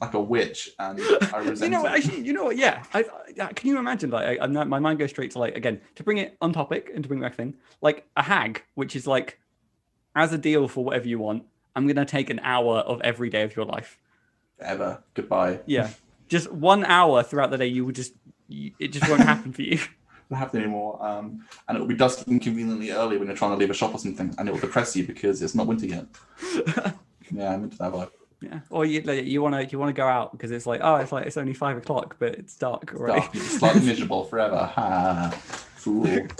like 0.00 0.14
a 0.14 0.20
witch, 0.20 0.70
and 0.78 1.00
I 1.32 1.38
resent 1.38 1.60
You 1.60 1.68
know 1.70 1.82
what? 1.82 1.94
Actually, 1.94 2.20
you 2.22 2.32
know 2.32 2.44
what? 2.44 2.56
Yeah. 2.56 2.82
I, 2.92 3.04
I, 3.40 3.52
can 3.52 3.68
you 3.68 3.78
imagine? 3.78 4.10
Like, 4.10 4.40
I, 4.40 4.44
I'm 4.44 4.52
my 4.68 4.78
mind 4.78 4.98
goes 4.98 5.10
straight 5.10 5.30
to 5.32 5.38
like 5.38 5.56
again 5.56 5.80
to 5.94 6.02
bring 6.02 6.18
it 6.18 6.36
on 6.40 6.52
topic 6.52 6.90
and 6.94 7.02
to 7.02 7.08
bring 7.08 7.20
back 7.20 7.34
thing 7.34 7.54
like 7.80 8.06
a 8.16 8.22
hag, 8.22 8.62
which 8.74 8.96
is 8.96 9.06
like 9.06 9.38
as 10.14 10.32
a 10.32 10.38
deal 10.38 10.68
for 10.68 10.84
whatever 10.84 11.08
you 11.08 11.18
want. 11.18 11.44
I'm 11.74 11.86
gonna 11.86 12.06
take 12.06 12.30
an 12.30 12.40
hour 12.42 12.78
of 12.78 13.00
every 13.02 13.30
day 13.30 13.42
of 13.42 13.54
your 13.54 13.66
life. 13.66 13.98
Ever. 14.60 15.02
Goodbye. 15.14 15.60
Yeah, 15.66 15.90
just 16.28 16.50
one 16.50 16.84
hour 16.84 17.22
throughout 17.22 17.50
the 17.50 17.58
day. 17.58 17.66
You 17.66 17.84
would 17.84 17.94
just 17.94 18.14
you, 18.48 18.72
it 18.78 18.88
just 18.88 19.08
won't 19.08 19.22
happen 19.22 19.52
for 19.52 19.62
you. 19.62 19.78
won't 20.30 20.40
happen 20.40 20.62
anymore. 20.62 21.04
Um, 21.04 21.44
and 21.68 21.76
it 21.76 21.80
will 21.80 21.88
be 21.88 21.94
dusk 21.94 22.26
inconveniently 22.26 22.90
early 22.90 23.18
when 23.18 23.28
you're 23.28 23.36
trying 23.36 23.52
to 23.52 23.56
leave 23.56 23.70
a 23.70 23.74
shop 23.74 23.94
or 23.94 23.98
something, 23.98 24.34
and 24.38 24.48
it 24.48 24.52
will 24.52 24.60
depress 24.60 24.96
you 24.96 25.06
because 25.06 25.42
it's 25.42 25.54
not 25.54 25.66
winter 25.66 25.86
yet. 25.86 26.06
yeah, 27.30 27.52
I'm 27.52 27.64
into 27.64 27.76
that 27.78 27.92
vibe. 27.92 28.10
Yeah, 28.46 28.60
or 28.70 28.84
you 28.84 29.00
like, 29.00 29.24
you 29.24 29.42
want 29.42 29.54
to 29.54 29.64
you 29.64 29.78
want 29.78 29.88
to 29.88 29.98
go 29.98 30.06
out 30.06 30.32
because 30.32 30.50
it's 30.50 30.66
like 30.66 30.80
oh 30.82 30.96
it's 30.96 31.10
like 31.10 31.26
it's 31.26 31.36
only 31.36 31.54
five 31.54 31.76
o'clock 31.76 32.16
but 32.18 32.34
it's 32.34 32.56
dark 32.56 32.94
already. 32.94 33.20
Dark, 33.58 33.74
you're 33.74 33.82
miserable 33.82 34.24
forever. 34.24 34.56
Ha, 34.76 35.30
fool. 35.76 36.06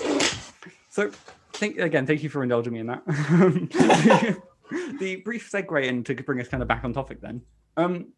So, 0.90 1.10
think 1.52 1.76
again. 1.76 2.06
Thank 2.06 2.22
you 2.22 2.30
for 2.30 2.42
indulging 2.42 2.72
me 2.72 2.78
in 2.80 2.86
that. 2.86 3.04
the 4.98 5.16
brief 5.16 5.50
segue 5.52 5.84
in 5.84 6.02
to 6.04 6.14
bring 6.14 6.40
us 6.40 6.48
kind 6.48 6.62
of 6.62 6.68
back 6.68 6.84
on 6.84 6.94
topic. 6.94 7.20
Then, 7.20 7.42
um, 7.76 8.14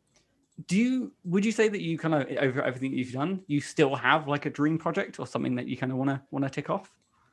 do 0.68 0.76
you 0.76 1.12
would 1.24 1.44
you 1.44 1.50
say 1.50 1.68
that 1.68 1.80
you 1.80 1.98
kind 1.98 2.14
of 2.14 2.28
over 2.38 2.62
everything 2.62 2.92
you've 2.92 3.10
done, 3.10 3.42
you 3.48 3.60
still 3.60 3.96
have 3.96 4.28
like 4.28 4.46
a 4.46 4.50
dream 4.50 4.78
project 4.78 5.18
or 5.18 5.26
something 5.26 5.56
that 5.56 5.66
you 5.66 5.76
kind 5.76 5.90
of 5.90 5.98
want 5.98 6.10
to 6.10 6.22
want 6.30 6.44
to 6.44 6.50
tick 6.50 6.70
off? 6.70 6.88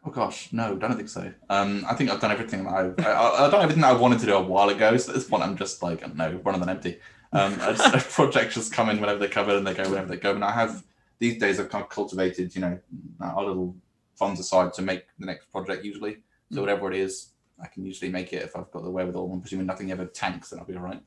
Oh 0.06 0.12
gosh, 0.12 0.54
no, 0.54 0.76
don't 0.76 0.96
think 0.96 1.10
so. 1.10 1.34
Um, 1.50 1.84
I 1.90 1.96
think 1.96 2.12
I've 2.12 2.22
done 2.22 2.32
everything 2.32 2.68
I've, 2.68 2.94
I, 3.00 3.12
I, 3.12 3.46
I've 3.46 3.52
done 3.52 3.64
everything 3.64 3.84
I 3.84 3.94
wanted 3.94 4.20
to 4.20 4.28
do 4.28 4.36
a 4.36 4.42
while 4.42 4.70
ago. 4.70 4.96
So 4.98 5.12
at 5.12 5.16
this 5.16 5.28
point, 5.28 5.42
I'm 5.42 5.58
just 5.58 5.82
like, 5.82 6.04
I 6.04 6.08
don't 6.08 6.16
know, 6.16 6.40
running 6.44 6.62
them 6.62 6.70
empty. 6.70 7.00
Um, 7.34 7.58
I 7.60 7.74
just, 7.74 8.10
projects 8.12 8.54
just 8.54 8.72
come 8.72 8.90
in 8.90 9.02
whenever 9.02 9.18
they 9.18 9.28
come 9.28 9.50
in 9.50 9.56
and 9.58 9.66
they 9.66 9.74
go 9.74 9.90
whenever 9.90 10.08
they 10.08 10.18
go. 10.18 10.36
And 10.36 10.44
I 10.44 10.52
have 10.52 10.84
these 11.18 11.40
days 11.40 11.60
I've 11.60 11.70
kind 11.70 11.84
of 11.84 11.90
cultivated, 11.90 12.54
you 12.54 12.62
know, 12.62 12.80
our 13.20 13.46
little 13.46 13.76
funds 14.16 14.40
aside 14.40 14.74
to 14.74 14.84
make 14.84 15.06
the 15.18 15.26
next 15.26 15.52
project 15.52 15.84
usually. 15.84 16.18
So 16.52 16.62
whatever 16.62 16.92
it 16.92 16.98
is, 17.00 17.32
I 17.60 17.68
can 17.68 17.84
usually 17.84 18.12
make 18.12 18.32
it 18.32 18.44
if 18.44 18.56
I've 18.56 18.70
got 18.70 18.84
the 18.84 18.92
wherewithal. 18.92 19.32
I'm 19.32 19.42
presuming 19.42 19.66
nothing 19.66 19.92
ever 19.92 20.06
tanks, 20.06 20.52
then 20.52 20.60
I'll 20.60 20.66
be 20.66 20.76
all 20.76 20.84
right. 20.84 21.02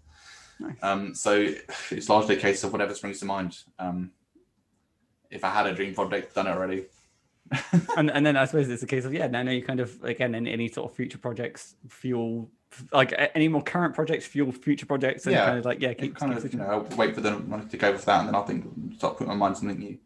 Nice. 0.59 0.77
Um, 0.83 1.15
so 1.15 1.55
it's 1.93 2.09
largely 2.09 2.37
a 2.37 2.41
case 2.41 2.65
of 2.65 2.73
whatever 2.73 2.95
springs 2.95 3.21
to 3.21 3.27
mind. 3.27 3.59
Um, 3.79 4.11
if 5.31 5.45
I 5.45 5.51
had 5.51 5.67
a 5.67 5.75
dream 5.75 5.95
project, 5.95 6.35
done 6.35 6.49
it 6.49 6.51
already. 6.51 6.87
and 7.97 8.11
and 8.11 8.25
then 8.25 8.37
I 8.37 8.45
suppose 8.45 8.69
it's 8.69 8.83
a 8.83 8.87
case 8.87 9.05
of 9.05 9.15
yeah. 9.15 9.27
Now, 9.27 9.43
now 9.43 9.53
you 9.53 9.63
kind 9.63 9.81
of 9.81 10.03
again 10.05 10.35
any, 10.35 10.53
any 10.53 10.69
sort 10.69 10.91
of 10.91 10.97
future 10.97 11.19
projects 11.19 11.77
fuel 11.89 12.51
like 12.93 13.15
any 13.35 13.49
more 13.49 13.63
current 13.63 13.95
projects 13.95 14.27
fuel 14.27 14.53
future 14.53 14.87
projects 14.87 15.27
and 15.27 15.35
Yeah, 15.35 15.47
kind 15.47 15.59
of 15.59 15.65
like 15.65 15.81
yeah 15.81 15.95
Keep 15.95 16.01
keep, 16.01 16.15
kind 16.17 16.35
keep 16.35 16.45
of, 16.45 16.53
you 16.53 16.59
know, 16.59 16.67
I'll 16.67 16.97
wait 16.97 17.15
for 17.15 17.21
them 17.21 17.69
to 17.69 17.77
go 17.77 17.89
over 17.89 17.99
for 17.99 18.07
that, 18.07 18.21
and 18.21 18.29
then 18.29 18.35
I'll 18.35 18.45
think, 18.45 18.67
start 18.97 19.17
putting 19.17 19.29
my 19.29 19.35
mind 19.35 19.55
to 19.55 19.61
something 19.61 19.79
new. 19.79 19.99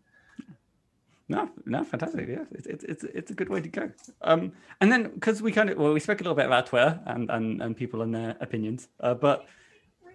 No, 1.28 1.48
no, 1.64 1.82
fantastic. 1.82 2.28
Yeah, 2.28 2.44
it's 2.52 2.66
it's 2.66 2.84
it's, 2.84 3.04
it's 3.04 3.30
a 3.30 3.34
good 3.34 3.48
way 3.48 3.60
to 3.60 3.68
go. 3.68 3.90
Um, 4.20 4.52
and 4.80 4.92
then 4.92 5.10
because 5.14 5.40
we 5.40 5.50
kind 5.50 5.70
of 5.70 5.78
well, 5.78 5.92
we 5.92 6.00
spoke 6.00 6.20
a 6.20 6.24
little 6.24 6.36
bit 6.36 6.46
about 6.46 6.66
Twitter 6.66 7.00
and 7.06 7.30
and, 7.30 7.62
and 7.62 7.76
people 7.76 8.02
and 8.02 8.14
their 8.14 8.36
opinions. 8.40 8.88
Uh, 9.00 9.14
but 9.14 9.46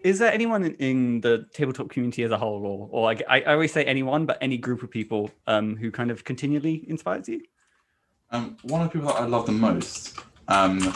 is 0.03 0.19
there 0.19 0.31
anyone 0.31 0.63
in, 0.63 0.73
in 0.75 1.21
the 1.21 1.45
tabletop 1.53 1.89
community 1.89 2.23
as 2.23 2.31
a 2.31 2.37
whole, 2.37 2.65
or 2.65 2.87
or 2.91 3.09
I, 3.11 3.17
I 3.29 3.53
always 3.53 3.71
say 3.71 3.83
anyone, 3.85 4.25
but 4.25 4.37
any 4.41 4.57
group 4.57 4.83
of 4.83 4.89
people 4.91 5.31
um 5.47 5.75
who 5.75 5.91
kind 5.91 6.11
of 6.11 6.23
continually 6.23 6.85
inspires 6.87 7.27
you? 7.29 7.41
Um, 8.31 8.57
one 8.63 8.81
of 8.81 8.87
the 8.89 8.93
people 8.93 9.07
that 9.07 9.21
I 9.21 9.25
love 9.25 9.45
the 9.45 9.53
most 9.53 10.19
um, 10.49 10.93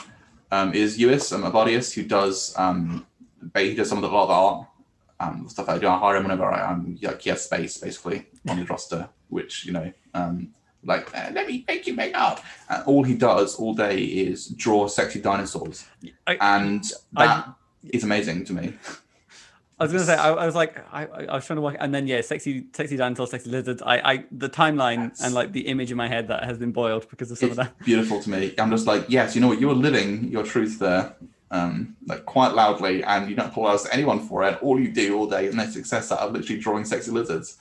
um, 0.51 0.73
is 0.73 0.97
Uis 0.99 1.31
um, 1.33 1.43
Abadius, 1.43 1.93
who 1.93 2.03
does 2.03 2.53
um, 2.57 3.05
he 3.55 3.73
does 3.73 3.89
some 3.89 3.97
of 3.97 4.01
the 4.03 4.09
a 4.09 4.11
lot 4.11 4.23
of 4.23 4.27
the 4.29 4.33
art 4.33 4.67
um, 5.21 5.47
stuff 5.49 5.69
I 5.69 5.77
do. 5.77 5.87
I 5.87 5.97
hire 5.97 6.17
him 6.17 6.23
whenever 6.23 6.45
I 6.51 6.71
am 6.71 6.97
like 7.01 7.21
he 7.21 7.29
has 7.29 7.43
space 7.45 7.77
basically 7.77 8.27
on 8.49 8.57
his 8.57 8.69
roster, 8.69 9.07
which 9.29 9.65
you 9.65 9.71
know 9.71 9.91
um, 10.13 10.53
like 10.83 11.15
"Uh, 11.17 11.29
let 11.33 11.47
me 11.47 11.63
make 11.67 11.87
you 11.87 11.93
make 11.93 12.17
art. 12.17 12.41
And 12.69 12.83
all 12.85 13.03
he 13.03 13.15
does 13.15 13.55
all 13.55 13.73
day 13.73 13.99
is 14.03 14.47
draw 14.47 14.87
sexy 14.87 15.21
dinosaurs, 15.21 15.85
I- 16.27 16.37
and 16.41 16.83
I- 17.15 17.53
is 17.89 18.03
amazing 18.03 18.45
to 18.45 18.53
me. 18.53 18.73
I 19.79 19.85
was 19.85 19.91
gonna 19.93 20.05
say 20.05 20.13
I, 20.15 20.31
I 20.31 20.45
was 20.45 20.53
like 20.53 20.77
I, 20.93 21.05
I 21.05 21.35
was 21.35 21.45
trying 21.45 21.57
to 21.57 21.61
work 21.61 21.75
and 21.79 21.93
then 21.93 22.05
yeah 22.05 22.21
sexy 22.21 22.65
sexy 22.71 22.97
dinosaurs 22.97 23.31
sexy 23.31 23.49
lizards 23.49 23.81
I 23.81 23.97
I 24.11 24.25
the 24.31 24.47
timeline 24.47 25.09
Yes. 25.09 25.21
and 25.23 25.33
like 25.33 25.53
the 25.53 25.61
image 25.61 25.89
in 25.89 25.97
my 25.97 26.07
head 26.07 26.27
that 26.27 26.43
has 26.43 26.59
been 26.59 26.71
boiled 26.71 27.09
because 27.09 27.31
of 27.31 27.39
some 27.39 27.49
it's 27.49 27.57
of 27.57 27.65
that 27.65 27.79
beautiful 27.83 28.21
to 28.21 28.29
me. 28.29 28.53
I'm 28.59 28.69
just 28.69 28.85
like, 28.85 29.05
yes, 29.09 29.33
you 29.33 29.41
know 29.41 29.47
what, 29.47 29.59
you're 29.59 29.73
living 29.73 30.25
your 30.31 30.43
truth 30.43 30.77
there, 30.77 31.15
um, 31.49 31.95
like 32.05 32.25
quite 32.27 32.53
loudly, 32.53 33.03
and 33.03 33.27
you 33.27 33.35
don't 33.35 33.47
apologize 33.47 33.83
to 33.85 33.93
anyone 33.93 34.19
for 34.19 34.43
it. 34.43 34.61
All 34.61 34.79
you 34.79 34.91
do 34.93 35.17
all 35.17 35.25
day 35.27 35.47
is 35.47 35.55
no 35.55 35.65
success 35.65 36.11
out 36.11 36.19
of 36.19 36.31
literally 36.33 36.61
drawing 36.61 36.85
sexy 36.85 37.09
lizards, 37.09 37.57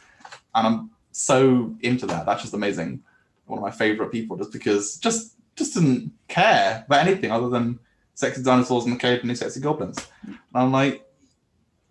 and 0.54 0.66
I'm 0.66 0.90
so 1.12 1.74
into 1.80 2.04
that. 2.06 2.26
That's 2.26 2.42
just 2.42 2.52
amazing. 2.52 3.02
One 3.46 3.58
of 3.58 3.62
my 3.62 3.70
favorite 3.70 4.12
people, 4.12 4.36
just 4.36 4.52
because 4.52 4.98
just 4.98 5.36
just 5.56 5.72
didn't 5.72 6.12
care 6.28 6.84
about 6.86 7.06
anything 7.06 7.30
other 7.32 7.48
than 7.48 7.78
sexy 8.20 8.42
dinosaurs 8.42 8.84
in 8.84 8.92
the 8.92 8.98
cave 8.98 9.20
and 9.22 9.30
occasionally 9.30 9.34
sexy 9.34 9.60
goblins. 9.60 9.98
And 10.26 10.38
I'm 10.54 10.72
like, 10.72 11.04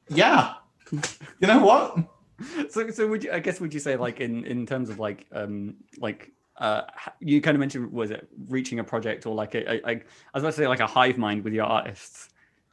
yeah, 0.10 0.54
you 0.92 1.48
know 1.48 1.60
what? 1.60 1.98
so 2.70 2.90
so 2.90 3.06
would 3.06 3.24
you 3.24 3.32
i 3.34 3.40
guess 3.40 3.60
would 3.60 3.74
you 3.74 3.82
say 3.82 3.98
like 3.98 4.22
in 4.22 4.46
in 4.46 4.66
terms 4.66 4.90
of 4.90 4.98
like 4.98 5.26
um 5.34 5.76
like 5.98 6.32
uh 6.58 6.84
you 7.20 7.42
kind 7.42 7.56
of 7.56 7.60
mentioned 7.60 7.92
was 7.92 8.12
it 8.12 8.30
reaching 8.48 8.80
a 8.80 8.84
project 8.84 9.26
or 9.26 9.36
like 9.36 9.56
a, 9.56 9.70
a, 9.70 9.76
a 9.86 9.92
i 9.92 10.02
was 10.34 10.44
about 10.44 10.54
to 10.54 10.58
say 10.58 10.68
like 10.68 10.80
a 10.80 10.88
hive 10.88 11.18
mind 11.18 11.44
with 11.44 11.52
your 11.52 11.66
artists 11.66 12.30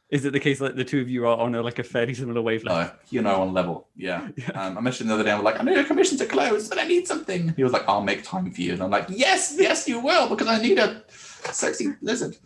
is 0.09 0.23
it 0.23 0.31
the 0.31 0.39
case 0.39 0.59
that 0.59 0.77
the 0.77 0.85
two 0.85 1.01
of 1.01 1.09
you 1.09 1.27
are 1.27 1.37
on 1.37 1.53
a 1.53 1.61
like 1.61 1.79
a 1.79 1.83
fairly 1.83 2.13
similar 2.13 2.41
wavelength 2.41 2.91
No, 2.93 2.97
you 3.09 3.21
know, 3.21 3.41
on 3.41 3.53
level, 3.53 3.89
yeah. 3.97 4.29
Yeah. 4.37 4.51
Um, 4.51 4.77
I 4.77 4.81
mentioned 4.81 5.09
the 5.09 5.15
other 5.15 5.25
day, 5.25 5.31
I'm 5.33 5.43
like, 5.43 5.59
I 5.59 5.63
need 5.63 5.77
a 5.77 5.83
commission 5.83 6.17
to 6.19 6.25
close, 6.25 6.69
but 6.69 6.77
I 6.77 6.87
need 6.87 7.05
something. 7.05 7.53
He 7.57 7.63
was 7.63 7.73
like, 7.73 7.83
I'll 7.89 8.03
make 8.03 8.23
time 8.23 8.49
for 8.49 8.61
you. 8.61 8.71
And 8.71 8.81
I'm 8.83 8.89
like, 8.89 9.07
yes, 9.09 9.57
yes, 9.59 9.85
you 9.85 9.99
will, 9.99 10.29
because 10.29 10.47
I 10.47 10.61
need 10.61 10.79
a 10.79 11.03
sexy 11.51 11.87
lizard. 12.01 12.37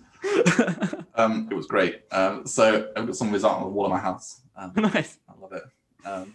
Um, 1.15 1.47
it 1.51 1.55
was 1.55 1.67
great. 1.67 2.01
Um, 2.11 2.47
so 2.47 2.89
I've 2.95 3.05
got 3.05 3.15
some 3.15 3.28
of 3.28 3.34
his 3.34 3.43
art 3.43 3.57
on 3.57 3.63
the 3.63 3.69
wall 3.69 3.86
of 3.86 3.91
my 3.91 3.99
house. 3.99 4.41
Um, 4.55 4.72
nice 4.78 5.19
I 5.30 5.39
love 5.39 5.53
it. 5.53 5.63
Um, 6.05 6.34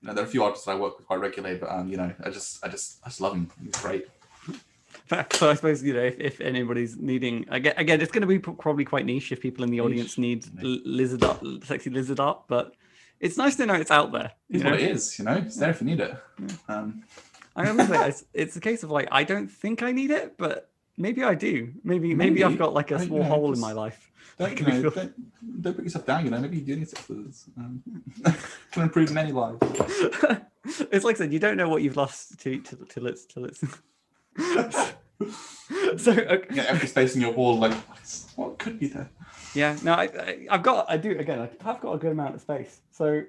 you 0.00 0.06
know, 0.06 0.14
there 0.14 0.22
are 0.22 0.26
a 0.26 0.30
few 0.30 0.44
artists 0.44 0.68
I 0.68 0.74
work 0.74 0.96
with 0.98 1.06
quite 1.06 1.20
regularly, 1.20 1.56
but 1.56 1.70
um, 1.70 1.88
you 1.88 1.96
know, 1.96 2.12
I 2.22 2.30
just, 2.30 2.64
I 2.64 2.68
just, 2.68 3.00
I 3.04 3.08
just 3.08 3.20
love 3.20 3.34
him. 3.34 3.50
He's 3.62 3.74
great. 3.76 4.06
so 5.32 5.48
i 5.48 5.54
suppose 5.54 5.82
you 5.82 5.94
know 5.94 6.02
if, 6.02 6.18
if 6.20 6.40
anybody's 6.40 6.96
needing 6.98 7.46
again 7.50 7.72
again 7.78 8.00
it's 8.00 8.10
going 8.10 8.20
to 8.20 8.26
be 8.26 8.38
probably 8.38 8.84
quite 8.84 9.06
niche 9.06 9.32
if 9.32 9.40
people 9.40 9.64
in 9.64 9.70
the 9.70 9.80
audience 9.80 10.18
need 10.18 10.44
lizard 10.62 11.24
art 11.24 11.42
sexy 11.64 11.88
lizard 11.88 12.20
art 12.20 12.42
but 12.46 12.74
it's 13.20 13.36
nice 13.36 13.56
to 13.56 13.66
know 13.66 13.74
it's 13.74 13.90
out 13.90 14.12
there 14.12 14.32
It's 14.48 14.62
know? 14.62 14.70
what 14.70 14.80
it 14.80 14.90
is, 14.90 15.18
you 15.18 15.24
know. 15.24 15.34
It's 15.34 15.56
there 15.56 15.70
if 15.70 15.80
you 15.80 15.86
need 15.86 16.00
it. 16.00 16.16
Um, 16.68 17.02
I 17.56 17.64
say 17.86 18.08
it's, 18.08 18.24
it's 18.32 18.56
a 18.56 18.60
case 18.60 18.82
of 18.82 18.90
like 18.90 19.08
I 19.10 19.24
don't 19.24 19.48
think 19.48 19.82
I 19.82 19.92
need 19.92 20.10
it, 20.10 20.36
but 20.38 20.70
maybe 20.98 21.24
I 21.24 21.34
do. 21.34 21.72
Maybe 21.84 22.14
maybe, 22.14 22.44
I've 22.44 22.58
got 22.58 22.74
like 22.74 22.90
a 22.90 22.98
small 22.98 23.20
know, 23.20 23.24
hole 23.24 23.52
in 23.52 23.60
my 23.60 23.72
life. 23.72 24.10
don't, 24.38 24.56
Can 24.56 24.66
you 24.66 24.72
know, 24.72 24.90
feel- 24.90 25.02
don't, 25.02 25.62
don't 25.62 25.74
put 25.74 25.84
yourself 25.84 26.04
down. 26.04 26.24
You 26.24 26.30
know, 26.30 26.40
maybe 26.40 26.58
you 26.58 26.64
do 26.64 26.76
need 26.76 26.88
sex 26.88 27.08
lizards. 27.08 27.46
Um, 27.56 27.82
can 28.72 28.82
improve 28.82 29.12
many 29.12 29.32
lives. 29.32 29.58
it's 30.92 31.04
like 31.04 31.16
I 31.16 31.18
said, 31.18 31.32
you 31.32 31.38
don't 31.38 31.56
know 31.56 31.68
what 31.68 31.82
you've 31.82 31.96
lost 31.96 32.38
to 32.40 32.60
till, 32.60 32.78
till 32.86 33.06
it's 33.06 33.24
till 33.24 33.44
it's. 33.44 33.64
so 35.96 36.12
okay, 36.12 36.54
know, 36.54 36.64
empty 36.64 36.86
space 36.86 37.14
in 37.14 37.22
your 37.22 37.32
wall, 37.32 37.58
like 37.58 37.72
what 38.36 38.58
could 38.58 38.78
be 38.78 38.88
there? 38.88 39.10
yeah, 39.54 39.76
no, 39.82 39.94
I, 39.94 40.04
I 40.04 40.46
I've 40.50 40.62
got 40.62 40.90
I 40.90 40.96
do 40.96 41.12
again. 41.12 41.40
I 41.40 41.48
have 41.64 41.80
got 41.80 41.92
a 41.94 41.98
good 41.98 42.12
amount 42.12 42.34
of 42.34 42.40
space. 42.40 42.80
So 42.90 43.22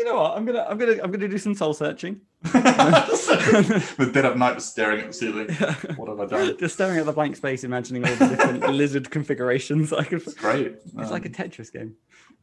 you 0.00 0.06
know 0.06 0.16
what? 0.20 0.36
I'm 0.36 0.46
gonna 0.46 0.64
I'm 0.68 0.78
gonna 0.78 0.92
I'm 1.02 1.10
gonna 1.12 1.28
do 1.28 1.36
some 1.38 1.54
soul 1.54 1.74
searching. 1.74 2.22
With 2.54 4.12
dead 4.14 4.24
of 4.24 4.36
night, 4.38 4.54
just 4.54 4.70
staring 4.70 5.00
at 5.00 5.08
the 5.08 5.12
ceiling. 5.12 5.48
What 5.96 6.08
have 6.08 6.20
I 6.20 6.26
done? 6.26 6.56
Just 6.58 6.74
staring 6.74 6.98
at 6.98 7.04
the 7.04 7.12
blank 7.12 7.36
space, 7.36 7.64
imagining 7.64 8.06
all 8.06 8.14
the 8.16 8.28
different 8.28 8.66
lizard 8.82 9.10
configurations 9.10 9.92
I 9.92 10.04
could. 10.04 10.22
It's 10.22 10.34
great. 10.34 10.76
It's 10.98 11.10
like 11.10 11.24
a 11.26 11.28
Um, 11.28 11.34
Tetris 11.34 11.70
game. 11.70 11.94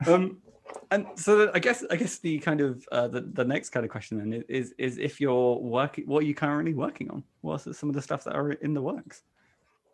Um, 0.06 0.38
And 0.92 1.08
so 1.16 1.50
I 1.54 1.60
guess 1.60 1.84
I 1.90 1.96
guess 1.96 2.20
the 2.20 2.38
kind 2.40 2.62
of 2.62 2.86
uh, 2.92 3.08
the 3.08 3.22
the 3.22 3.44
next 3.46 3.70
kind 3.72 3.86
of 3.86 3.92
question 3.92 4.18
then 4.20 4.44
is 4.48 4.74
is 4.78 4.98
if 5.00 5.20
you're 5.20 5.56
working, 5.58 6.06
what 6.06 6.20
are 6.24 6.28
you 6.28 6.36
currently 6.36 6.74
working 6.76 7.10
on? 7.10 7.24
What's 7.42 7.64
some 7.80 7.90
of 7.90 7.96
the 7.96 8.02
stuff 8.02 8.24
that 8.26 8.36
are 8.36 8.52
in 8.52 8.74
the 8.74 8.82
works? 8.82 9.24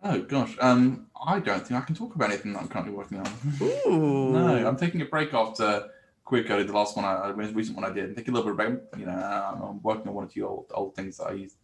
Oh 0.03 0.19
gosh, 0.21 0.57
um, 0.59 1.07
I 1.25 1.39
don't 1.39 1.65
think 1.65 1.79
I 1.81 1.85
can 1.85 1.95
talk 1.95 2.13
about 2.15 2.29
anything 2.31 2.51
that 2.53 2.61
I'm 2.63 2.67
currently 2.67 2.93
working 2.93 3.19
on. 3.19 3.29
Ooh, 3.61 4.31
No, 4.33 4.67
I'm 4.67 4.75
taking 4.75 5.01
a 5.01 5.05
break 5.05 5.33
after 5.33 5.69
Queer 6.25 6.43
Code, 6.43 6.61
uh, 6.65 6.67
the 6.67 6.73
last 6.73 6.95
one, 6.95 7.05
I, 7.05 7.27
the 7.27 7.35
most 7.37 7.53
recent 7.53 7.75
one 7.75 7.85
I 7.85 7.93
did. 7.93 8.09
I'm 8.09 8.15
taking 8.15 8.33
a 8.33 8.37
little 8.37 8.53
bit 8.53 8.57
break. 8.57 8.79
You 8.99 9.05
know, 9.05 9.11
I'm, 9.11 9.61
I'm 9.61 9.81
working 9.83 10.07
on 10.07 10.13
one 10.13 10.25
or 10.25 10.29
two 10.29 10.47
old 10.47 10.65
old 10.73 10.95
things 10.95 11.17
that 11.17 11.25
I 11.25 11.33
used 11.33 11.57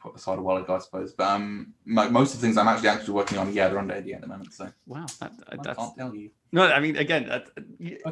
put 0.00 0.16
aside 0.16 0.38
a 0.38 0.42
while 0.42 0.56
ago, 0.56 0.74
I 0.74 0.78
suppose. 0.78 1.12
But 1.12 1.28
um, 1.28 1.74
mo- 1.84 2.08
most 2.08 2.34
of 2.34 2.40
the 2.40 2.46
things 2.46 2.56
I'm 2.56 2.68
actually 2.68 2.88
actually 2.88 3.12
working 3.14 3.38
on, 3.38 3.52
yeah, 3.52 3.68
they're 3.68 3.78
under 3.78 3.94
NDA 3.94 4.14
at 4.14 4.20
the 4.22 4.26
moment. 4.26 4.52
So 4.54 4.72
wow, 4.86 5.06
that, 5.20 5.32
uh, 5.32 5.44
I 5.52 5.56
that's 5.62 5.78
can't 5.78 5.96
tell 5.96 6.14
you. 6.14 6.30
No, 6.52 6.66
I 6.66 6.80
mean, 6.80 6.96
again, 6.96 7.28
that, 7.28 7.50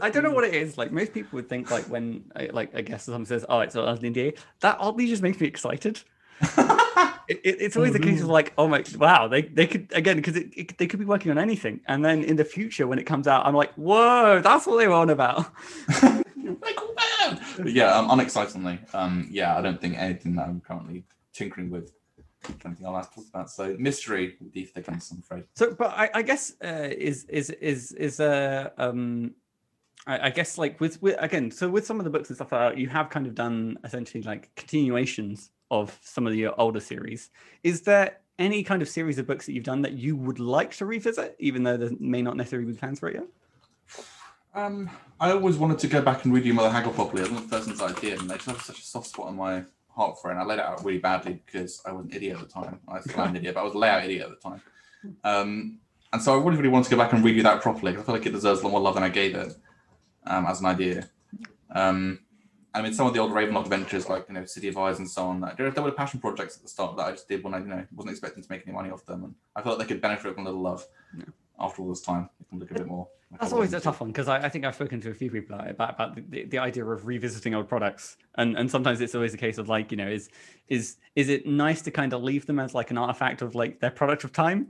I 0.02 0.10
don't 0.10 0.22
know 0.22 0.30
what 0.32 0.44
it 0.44 0.54
is. 0.54 0.76
Like 0.78 0.92
most 0.92 1.12
people 1.12 1.30
would 1.36 1.48
think, 1.48 1.70
like 1.70 1.84
when, 1.86 2.30
I- 2.36 2.50
like 2.52 2.74
I 2.74 2.82
guess 2.82 3.04
someone 3.04 3.24
says, 3.24 3.44
"Oh, 3.48 3.60
it's 3.60 3.74
an 3.74 3.82
NDA," 3.84 4.38
that 4.60 4.76
oddly 4.78 5.06
just 5.06 5.22
makes 5.22 5.40
me 5.40 5.46
excited. 5.46 6.02
It, 7.28 7.40
it- 7.44 7.60
it's 7.60 7.76
always 7.76 7.92
Oh, 7.92 7.96
a 7.96 7.98
case 7.98 8.22
of 8.22 8.28
like, 8.28 8.54
"Oh 8.56 8.68
my, 8.68 8.82
wow!" 8.96 9.28
They 9.28 9.42
they 9.42 9.66
could 9.66 9.92
again 9.94 10.16
because 10.16 10.34
it, 10.36 10.48
it, 10.56 10.78
they 10.78 10.86
could 10.86 10.98
be 10.98 11.04
working 11.04 11.30
on 11.30 11.36
anything, 11.38 11.80
and 11.86 12.02
then 12.04 12.24
in 12.24 12.36
the 12.36 12.44
future 12.44 12.86
when 12.86 12.98
it 12.98 13.04
comes 13.04 13.26
out, 13.28 13.44
I'm 13.44 13.54
like, 13.54 13.72
"Whoa, 13.74 14.40
that's 14.42 14.66
what 14.66 14.78
they 14.78 14.88
were 14.88 14.94
on 14.94 15.10
about." 15.10 15.46
Like, 16.62 16.80
wow. 16.80 17.38
But 17.58 17.72
yeah, 17.72 17.94
um, 17.94 18.10
unexcitingly, 18.10 18.78
um, 18.94 19.28
yeah, 19.30 19.58
I 19.58 19.60
don't 19.60 19.78
think 19.78 19.98
anything 19.98 20.34
that 20.36 20.48
I'm 20.48 20.60
currently 20.62 21.04
tinkering 21.34 21.68
with, 21.70 21.92
anything 22.64 22.86
I'll 22.86 22.96
have 22.96 23.10
to 23.10 23.16
talk 23.16 23.26
about. 23.28 23.50
So 23.50 23.76
mystery, 23.78 24.36
Deep 24.54 24.72
Thickens, 24.72 25.10
I'm 25.12 25.18
afraid. 25.18 25.44
So, 25.54 25.74
but 25.74 25.88
I, 25.90 26.08
I 26.14 26.22
guess 26.22 26.54
uh, 26.64 26.88
is 26.90 27.24
is 27.24 27.50
is 27.50 27.92
is 27.92 28.18
uh, 28.20 28.70
um, 28.78 29.34
I, 30.06 30.28
I 30.28 30.30
guess 30.30 30.56
like 30.56 30.80
with, 30.80 31.02
with 31.02 31.16
again, 31.18 31.50
so 31.50 31.68
with 31.68 31.84
some 31.84 31.98
of 32.00 32.04
the 32.04 32.10
books 32.10 32.30
and 32.30 32.36
stuff, 32.36 32.52
uh, 32.54 32.72
you 32.74 32.88
have 32.88 33.10
kind 33.10 33.26
of 33.26 33.34
done 33.34 33.76
essentially 33.84 34.22
like 34.22 34.54
continuations 34.56 35.50
of 35.70 35.98
some 36.02 36.26
of 36.26 36.34
your 36.34 36.58
older 36.60 36.80
series. 36.80 37.30
Is 37.62 37.82
there 37.82 38.18
any 38.38 38.62
kind 38.62 38.82
of 38.82 38.88
series 38.88 39.18
of 39.18 39.26
books 39.26 39.46
that 39.46 39.52
you've 39.52 39.64
done 39.64 39.82
that 39.82 39.94
you 39.94 40.16
would 40.16 40.38
like 40.38 40.74
to 40.76 40.86
revisit, 40.86 41.36
even 41.38 41.62
though 41.62 41.76
there 41.76 41.90
may 41.98 42.22
not 42.22 42.36
necessarily 42.36 42.70
be 42.70 42.78
plans 42.78 43.00
for 43.00 43.08
it 43.08 43.16
yet? 43.16 44.04
Um, 44.54 44.90
I 45.20 45.32
always 45.32 45.56
wanted 45.56 45.78
to 45.80 45.88
go 45.88 46.02
back 46.02 46.24
and 46.24 46.32
read 46.32 46.44
your 46.44 46.54
Mother 46.54 46.70
Haggle 46.70 46.92
properly. 46.92 47.22
It 47.22 47.30
was 47.30 47.42
the 47.42 47.48
first 47.48 47.66
things 47.66 47.82
I 47.82 47.92
did, 48.00 48.20
and 48.20 48.30
I 48.30 48.36
just 48.36 48.46
have 48.46 48.60
such 48.62 48.78
a 48.80 48.82
soft 48.82 49.08
spot 49.08 49.28
in 49.28 49.36
my 49.36 49.64
heart 49.90 50.20
for 50.20 50.30
it. 50.30 50.34
And 50.34 50.40
I 50.40 50.44
laid 50.44 50.58
it 50.58 50.64
out 50.64 50.84
really 50.84 50.98
badly 50.98 51.42
because 51.44 51.82
I 51.84 51.92
was 51.92 52.06
an 52.06 52.12
idiot 52.12 52.38
at 52.38 52.48
the 52.48 52.52
time. 52.52 52.80
I 52.88 53.00
still 53.00 53.20
am 53.20 53.30
an 53.30 53.36
idiot, 53.36 53.54
but 53.54 53.60
I 53.60 53.64
was 53.64 53.74
a 53.74 53.78
layout 53.78 54.04
idiot 54.04 54.22
at 54.22 54.30
the 54.30 54.48
time. 54.48 54.62
Um, 55.24 55.78
and 56.12 56.22
so 56.22 56.32
I 56.32 56.42
really, 56.42 56.56
really 56.56 56.68
wanted 56.70 56.84
to 56.84 56.96
go 56.96 56.96
back 56.96 57.12
and 57.12 57.22
redo 57.24 57.42
that 57.42 57.60
properly. 57.60 57.92
I 57.92 58.02
feel 58.02 58.14
like 58.14 58.26
it 58.26 58.32
deserves 58.32 58.60
a 58.60 58.64
lot 58.64 58.70
more 58.70 58.80
love 58.80 58.94
than 58.94 59.02
I 59.02 59.10
gave 59.10 59.34
it 59.34 59.54
um, 60.26 60.46
as 60.46 60.60
an 60.60 60.66
idea. 60.66 61.08
Um, 61.70 62.20
I 62.78 62.82
mean, 62.82 62.94
some 62.94 63.08
of 63.08 63.12
the 63.12 63.18
old 63.18 63.32
Ravenloft 63.32 63.64
adventures, 63.64 64.08
like 64.08 64.26
you 64.28 64.34
know, 64.34 64.44
City 64.44 64.68
of 64.68 64.78
Eyes 64.78 65.00
and 65.00 65.10
so 65.10 65.24
on, 65.24 65.40
there, 65.56 65.70
there 65.70 65.82
were 65.82 65.90
passion 65.90 66.20
projects 66.20 66.56
at 66.56 66.62
the 66.62 66.68
start 66.68 66.96
that 66.96 67.06
I 67.06 67.10
just 67.10 67.28
did 67.28 67.42
when 67.42 67.52
I, 67.52 67.58
you 67.58 67.64
know, 67.64 67.84
wasn't 67.94 68.12
expecting 68.12 68.42
to 68.42 68.50
make 68.50 68.62
any 68.66 68.74
money 68.74 68.90
off 68.90 69.04
them, 69.04 69.24
and 69.24 69.34
I 69.56 69.62
felt 69.62 69.78
like 69.78 69.88
they 69.88 69.94
could 69.94 70.00
benefit 70.00 70.34
from 70.34 70.46
a 70.46 70.50
little 70.50 70.62
love. 70.62 70.86
Yeah. 71.16 71.24
After 71.60 71.82
all 71.82 71.88
this 71.88 72.02
time, 72.02 72.30
they 72.38 72.46
can 72.48 72.60
look 72.60 72.70
a 72.70 72.74
bit 72.74 72.86
more. 72.86 73.08
like 73.32 73.40
That's 73.40 73.52
always 73.52 73.72
a 73.74 73.80
tough 73.80 74.00
one 74.00 74.10
because 74.10 74.28
I, 74.28 74.38
I 74.38 74.48
think 74.48 74.64
I've 74.64 74.76
spoken 74.76 75.00
to 75.00 75.10
a 75.10 75.14
few 75.14 75.28
people 75.28 75.56
about 75.56 75.96
about 75.96 76.14
the, 76.14 76.24
the, 76.28 76.44
the 76.44 76.58
idea 76.58 76.84
of 76.84 77.04
revisiting 77.04 77.52
old 77.52 77.68
products, 77.68 78.16
and 78.36 78.56
and 78.56 78.70
sometimes 78.70 79.00
it's 79.00 79.16
always 79.16 79.34
a 79.34 79.38
case 79.38 79.58
of 79.58 79.68
like 79.68 79.90
you 79.90 79.96
know 79.96 80.06
is 80.06 80.28
is 80.68 80.98
is 81.16 81.28
it 81.28 81.46
nice 81.46 81.82
to 81.82 81.90
kind 81.90 82.12
of 82.12 82.22
leave 82.22 82.46
them 82.46 82.60
as 82.60 82.74
like 82.74 82.92
an 82.92 82.98
artifact 82.98 83.42
of 83.42 83.56
like 83.56 83.80
their 83.80 83.90
product 83.90 84.22
of 84.22 84.32
time, 84.32 84.68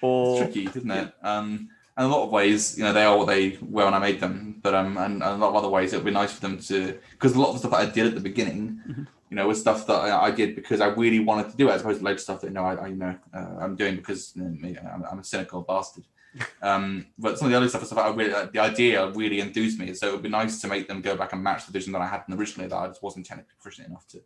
or 0.00 0.44
It's 0.44 0.52
tricky, 0.54 0.68
isn't 0.78 0.90
it? 0.90 1.12
Um, 1.22 1.70
and 1.96 2.06
a 2.06 2.08
lot 2.08 2.24
of 2.24 2.30
ways, 2.30 2.78
you 2.78 2.84
know, 2.84 2.92
they 2.92 3.04
are 3.04 3.16
what 3.16 3.26
they 3.26 3.58
were 3.60 3.84
when 3.84 3.94
I 3.94 3.98
made 3.98 4.20
them. 4.20 4.58
But 4.62 4.74
um, 4.74 4.96
and, 4.96 5.22
and 5.22 5.22
a 5.22 5.36
lot 5.36 5.50
of 5.50 5.56
other 5.56 5.68
ways, 5.68 5.92
it 5.92 5.96
would 5.96 6.04
be 6.06 6.10
nice 6.10 6.32
for 6.32 6.40
them 6.40 6.58
to, 6.58 6.98
because 7.12 7.34
a 7.34 7.40
lot 7.40 7.48
of 7.48 7.54
the 7.54 7.58
stuff 7.60 7.72
that 7.72 7.88
I 7.88 7.90
did 7.90 8.06
at 8.06 8.14
the 8.14 8.20
beginning, 8.20 8.80
Mhm. 8.88 9.06
you 9.30 9.36
know, 9.36 9.46
was 9.48 9.60
stuff 9.60 9.86
that 9.86 9.94
I, 9.94 10.26
I 10.26 10.30
did 10.30 10.54
because 10.54 10.80
I 10.80 10.86
really 10.88 11.20
wanted 11.20 11.50
to 11.50 11.56
do 11.56 11.68
it, 11.68 11.72
as 11.72 11.80
opposed 11.82 11.98
to 12.00 12.04
loads 12.04 12.22
of 12.22 12.24
stuff 12.24 12.40
that 12.40 12.48
you 12.48 12.54
know 12.54 12.64
I, 12.64 12.74
I 12.74 12.86
you 12.88 12.96
know 12.96 13.14
uh, 13.34 13.56
I'm 13.60 13.76
doing 13.76 13.96
because 13.96 14.32
you 14.36 14.42
know, 14.42 14.90
I'm, 14.92 15.04
I'm 15.10 15.18
a 15.18 15.24
cynical 15.24 15.62
bastard. 15.62 16.04
Um, 16.62 17.08
but 17.18 17.38
some 17.38 17.46
of 17.46 17.50
the 17.50 17.58
other 17.58 17.68
stuff, 17.68 17.82
is 17.82 17.88
stuff 17.88 17.98
I 17.98 18.08
really, 18.08 18.32
uh, 18.32 18.46
the 18.50 18.58
idea 18.58 19.06
really 19.10 19.40
enthused 19.40 19.78
me. 19.78 19.92
So 19.92 20.08
it 20.08 20.12
would 20.12 20.22
be 20.22 20.30
nice 20.30 20.62
to 20.62 20.66
make 20.68 20.88
them 20.88 21.02
go 21.02 21.14
back 21.14 21.34
and 21.34 21.42
match 21.42 21.66
the 21.66 21.72
vision 21.72 21.92
that 21.92 22.00
I 22.00 22.06
had 22.06 22.22
originally 22.30 22.68
that 22.70 22.76
I 22.76 22.86
just 22.86 23.02
wasn't 23.02 23.26
technically 23.26 23.52
proficient 23.60 23.88
enough 23.88 24.06
to 24.08 24.22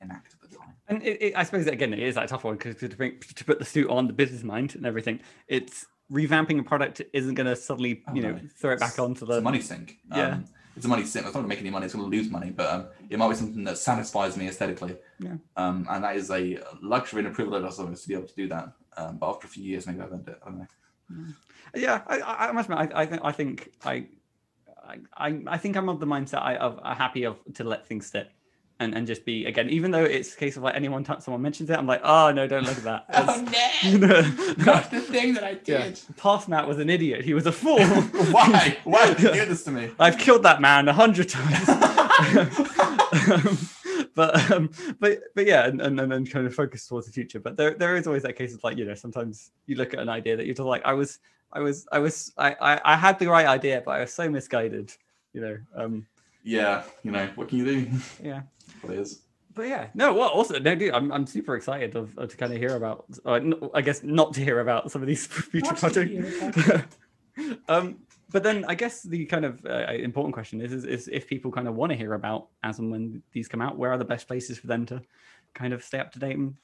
enact 0.00 0.34
at 0.34 0.50
the 0.50 0.56
time. 0.56 0.74
And 0.88 1.02
it, 1.02 1.20
it, 1.20 1.36
I 1.36 1.42
suppose 1.42 1.66
again, 1.66 1.92
it 1.92 1.98
is 1.98 2.14
that 2.14 2.28
tough 2.28 2.44
one 2.44 2.56
because 2.56 2.76
to, 2.76 2.88
to 2.88 3.44
put 3.44 3.58
the 3.58 3.64
suit 3.66 3.90
on 3.90 4.06
the 4.06 4.12
business 4.14 4.42
mind 4.42 4.74
and 4.74 4.86
everything, 4.86 5.20
it's 5.48 5.86
revamping 6.10 6.58
a 6.58 6.62
product 6.62 7.02
isn't 7.12 7.34
going 7.34 7.46
to 7.46 7.56
suddenly 7.56 8.02
Oh, 8.08 8.14
you 8.14 8.22
know 8.22 8.32
no. 8.32 8.40
throw 8.56 8.72
it 8.72 8.80
back 8.80 8.98
onto 8.98 9.24
it's 9.24 9.28
the 9.28 9.38
a 9.38 9.40
money 9.40 9.60
sink. 9.60 9.98
Yeah. 10.10 10.28
Um, 10.28 10.44
it's 10.74 10.86
a 10.86 10.88
money 10.88 11.04
sink. 11.04 11.26
It's 11.26 11.34
not 11.34 11.40
going 11.40 11.44
to 11.44 11.48
make 11.48 11.60
any 11.60 11.70
money. 11.70 11.84
It's 11.84 11.94
going 11.94 12.10
to 12.10 12.16
lose 12.16 12.30
money, 12.30 12.50
but 12.50 12.70
um, 12.70 12.86
it 13.10 13.18
might 13.18 13.28
be 13.28 13.34
something 13.34 13.64
that 13.64 13.76
satisfies 13.76 14.36
me 14.38 14.48
aesthetically. 14.48 14.96
Yeah. 15.18 15.34
Um, 15.56 15.86
and 15.90 16.02
that 16.02 16.16
is 16.16 16.30
a 16.30 16.60
luxury 16.80 17.18
and 17.20 17.28
a 17.28 17.30
privilege, 17.30 17.62
I 17.62 17.68
suppose, 17.68 18.02
to 18.02 18.08
be 18.08 18.14
able 18.14 18.28
to 18.28 18.34
do 18.34 18.48
that. 18.48 18.72
Um, 18.96 19.18
but 19.18 19.28
after 19.28 19.46
a 19.46 19.50
few 19.50 19.64
years, 19.64 19.86
maybe 19.86 20.00
I've 20.00 20.12
earned 20.12 20.28
it. 20.28 20.38
I 20.42 20.48
don't 20.48 20.58
know. 20.60 20.66
Yeah, 21.74 22.00
I, 22.06 22.48
I, 22.48 22.52
must 22.52 22.70
admit, 22.70 22.90
I, 22.94 23.02
I 23.02 23.06
think 23.06 23.22
I 23.24 23.32
think 23.32 23.72
I, 23.84 24.06
I, 25.14 25.42
I 25.46 25.58
think 25.58 25.76
I'm 25.76 25.88
of 25.88 26.00
the 26.00 26.06
mindset 26.06 26.42
I 26.42 26.56
of 26.56 26.80
uh, 26.82 26.94
happy 26.94 27.24
of 27.24 27.36
to 27.54 27.64
let 27.64 27.86
things 27.86 28.06
sit, 28.06 28.30
and 28.82 28.94
and 28.94 29.06
just 29.06 29.24
be 29.24 29.46
again, 29.46 29.70
even 29.70 29.90
though 29.90 30.04
it's 30.04 30.34
a 30.34 30.36
case 30.36 30.56
of 30.56 30.62
like 30.62 30.74
anyone 30.74 31.04
t- 31.04 31.14
someone 31.20 31.40
mentions 31.40 31.70
it, 31.70 31.78
I'm 31.78 31.86
like, 31.86 32.00
oh 32.04 32.32
no, 32.32 32.46
don't 32.46 32.64
look 32.64 32.76
at 32.76 32.84
that. 32.84 33.06
That's- 33.08 33.40
That's 34.64 34.88
the 34.88 35.00
thing 35.00 35.34
that 35.34 35.44
I 35.44 35.58
yeah. 35.64 35.90
Past 36.16 36.48
Matt 36.48 36.66
was 36.66 36.78
an 36.78 36.90
idiot. 36.90 37.24
He 37.24 37.34
was 37.34 37.46
a 37.46 37.52
fool. 37.52 37.82
Why? 38.30 38.76
Why 38.84 39.06
did 39.14 39.20
you 39.22 39.32
do 39.32 39.44
this 39.46 39.64
to 39.64 39.70
me? 39.70 39.90
I've 39.98 40.18
killed 40.18 40.42
that 40.42 40.60
man 40.60 40.88
a 40.88 40.92
hundred 40.92 41.28
times. 41.28 41.68
Um, 41.68 43.58
but 44.14 44.50
um, 44.50 44.70
but 45.00 45.20
but 45.34 45.46
yeah, 45.46 45.66
and, 45.66 45.80
and 45.80 45.98
and 46.00 46.10
then 46.10 46.26
kind 46.26 46.46
of 46.46 46.54
focus 46.54 46.86
towards 46.86 47.06
the 47.06 47.12
future. 47.12 47.40
But 47.40 47.56
there 47.56 47.74
there 47.74 47.96
is 47.96 48.06
always 48.06 48.22
that 48.24 48.36
case 48.36 48.54
of 48.54 48.62
like 48.64 48.76
you 48.76 48.84
know 48.84 48.94
sometimes 48.94 49.52
you 49.66 49.76
look 49.76 49.94
at 49.94 50.00
an 50.00 50.08
idea 50.08 50.36
that 50.36 50.46
you're 50.46 50.54
just 50.54 50.66
like 50.66 50.82
I 50.84 50.92
was 50.92 51.18
I 51.52 51.60
was 51.60 51.86
I 51.92 51.98
was 51.98 52.32
I 52.36 52.56
I, 52.60 52.80
I 52.92 52.96
had 52.96 53.18
the 53.18 53.28
right 53.28 53.46
idea, 53.46 53.82
but 53.84 53.92
I 53.92 54.00
was 54.00 54.12
so 54.12 54.28
misguided. 54.28 54.92
You 55.32 55.40
know. 55.40 55.58
Um. 55.74 56.06
Yeah, 56.44 56.82
you 57.04 57.12
know, 57.12 57.28
what 57.36 57.48
can 57.48 57.58
you 57.58 57.64
do? 57.64 57.90
Yeah. 58.20 58.42
What 58.82 58.94
it 58.94 59.00
is. 59.00 59.22
But 59.54 59.68
yeah, 59.68 59.88
no. 59.94 60.14
Well, 60.14 60.28
also, 60.28 60.58
no, 60.58 60.74
dude, 60.74 60.94
I'm, 60.94 61.12
I'm 61.12 61.26
super 61.26 61.56
excited 61.56 61.94
of, 61.94 62.16
of 62.18 62.30
to 62.30 62.36
kind 62.36 62.52
of 62.52 62.58
hear 62.58 62.76
about. 62.76 63.04
Uh, 63.24 63.34
n- 63.34 63.70
I 63.74 63.82
guess 63.82 64.02
not 64.02 64.34
to 64.34 64.44
hear 64.44 64.60
about 64.60 64.90
some 64.90 65.02
of 65.02 65.08
these 65.08 65.26
future 65.52 65.74
projects. 65.74 66.86
um, 67.68 67.98
but 68.30 68.42
then 68.42 68.64
I 68.66 68.74
guess 68.74 69.02
the 69.02 69.26
kind 69.26 69.44
of 69.44 69.64
uh, 69.66 69.92
important 69.92 70.32
question 70.32 70.60
is, 70.62 70.72
is 70.72 70.84
is 70.84 71.08
if 71.12 71.26
people 71.26 71.52
kind 71.52 71.68
of 71.68 71.74
want 71.74 71.92
to 71.92 71.96
hear 71.96 72.14
about 72.14 72.48
as 72.62 72.78
and 72.78 72.90
when 72.90 73.22
these 73.32 73.46
come 73.46 73.60
out, 73.60 73.76
where 73.76 73.92
are 73.92 73.98
the 73.98 74.04
best 74.04 74.26
places 74.26 74.58
for 74.58 74.66
them 74.68 74.86
to 74.86 75.02
kind 75.54 75.74
of 75.74 75.84
stay 75.84 75.98
up 75.98 76.12
to 76.12 76.18
date 76.18 76.36
and 76.36 76.54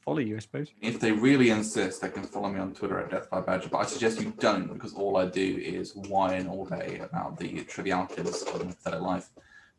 follow 0.00 0.18
you? 0.18 0.36
I 0.36 0.38
suppose. 0.38 0.68
If 0.80 1.00
they 1.00 1.10
really 1.10 1.50
insist, 1.50 2.02
they 2.02 2.08
can 2.08 2.22
follow 2.22 2.50
me 2.50 2.60
on 2.60 2.72
Twitter 2.72 3.00
at 3.00 3.10
Death 3.10 3.28
by 3.30 3.40
Badger. 3.40 3.68
But 3.68 3.78
I 3.78 3.86
suggest 3.86 4.20
you 4.20 4.32
don't 4.38 4.72
because 4.72 4.94
all 4.94 5.16
I 5.16 5.26
do 5.26 5.56
is 5.56 5.96
whine 5.96 6.46
all 6.46 6.66
day 6.66 7.00
about 7.02 7.36
the 7.36 7.64
trivialities 7.64 8.42
of 8.42 8.60
an 8.60 8.68
aesthetic 8.68 9.00
life. 9.00 9.28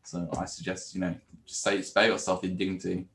So 0.02 0.28
I 0.38 0.44
suggest 0.44 0.94
you 0.94 1.00
know 1.00 1.14
just 1.46 1.62
say 1.62 1.82
spare 1.82 2.06
yourself 2.06 2.42
your 2.42 2.52
dignity. 2.54 3.06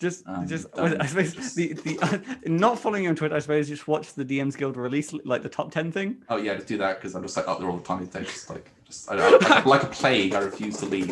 Just, 0.00 0.26
Um, 0.26 0.46
just 0.46 0.66
I 0.78 1.06
suppose 1.06 1.54
the 1.54 1.72
the 1.74 2.40
not 2.46 2.78
following 2.78 3.04
you 3.04 3.10
on 3.10 3.16
Twitter. 3.16 3.36
I 3.36 3.38
suppose 3.38 3.68
just 3.68 3.86
watch 3.86 4.14
the 4.14 4.24
DMs 4.24 4.56
Guild 4.56 4.76
release 4.76 5.12
like 5.24 5.42
the 5.42 5.48
top 5.48 5.70
ten 5.70 5.92
thing. 5.92 6.22
Oh 6.28 6.36
yeah, 6.36 6.54
just 6.54 6.66
do 6.66 6.76
that 6.78 7.00
because 7.00 7.14
I'm 7.14 7.22
just 7.22 7.36
like 7.36 7.48
up 7.48 7.60
there 7.60 7.68
all 7.68 7.76
the 7.76 7.84
time 7.84 8.04
days. 8.06 8.26
Just 8.26 8.50
like 8.50 8.70
just 8.84 9.10
I, 9.10 9.16
I, 9.16 9.30
like, 9.30 9.66
like 9.66 9.82
a 9.82 9.86
plague, 9.86 10.34
I 10.34 10.40
refuse 10.40 10.76
to 10.78 10.86
leave. 10.86 11.10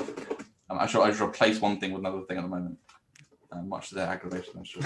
Um, 0.71 0.79
I 0.79 0.87
should 0.87 1.03
I 1.03 1.13
should 1.13 1.23
replace 1.25 1.61
one 1.61 1.79
thing 1.79 1.93
with 1.93 2.01
another 2.01 2.23
thing 2.23 2.39
at 2.39 2.43
the 2.43 2.49
moment. 2.49 2.79
Uh, 3.51 3.61
much 3.63 3.91
to 3.91 3.95
their 3.95 4.07
aggravation, 4.09 4.55
I'm 4.57 4.65
sure. 4.65 4.83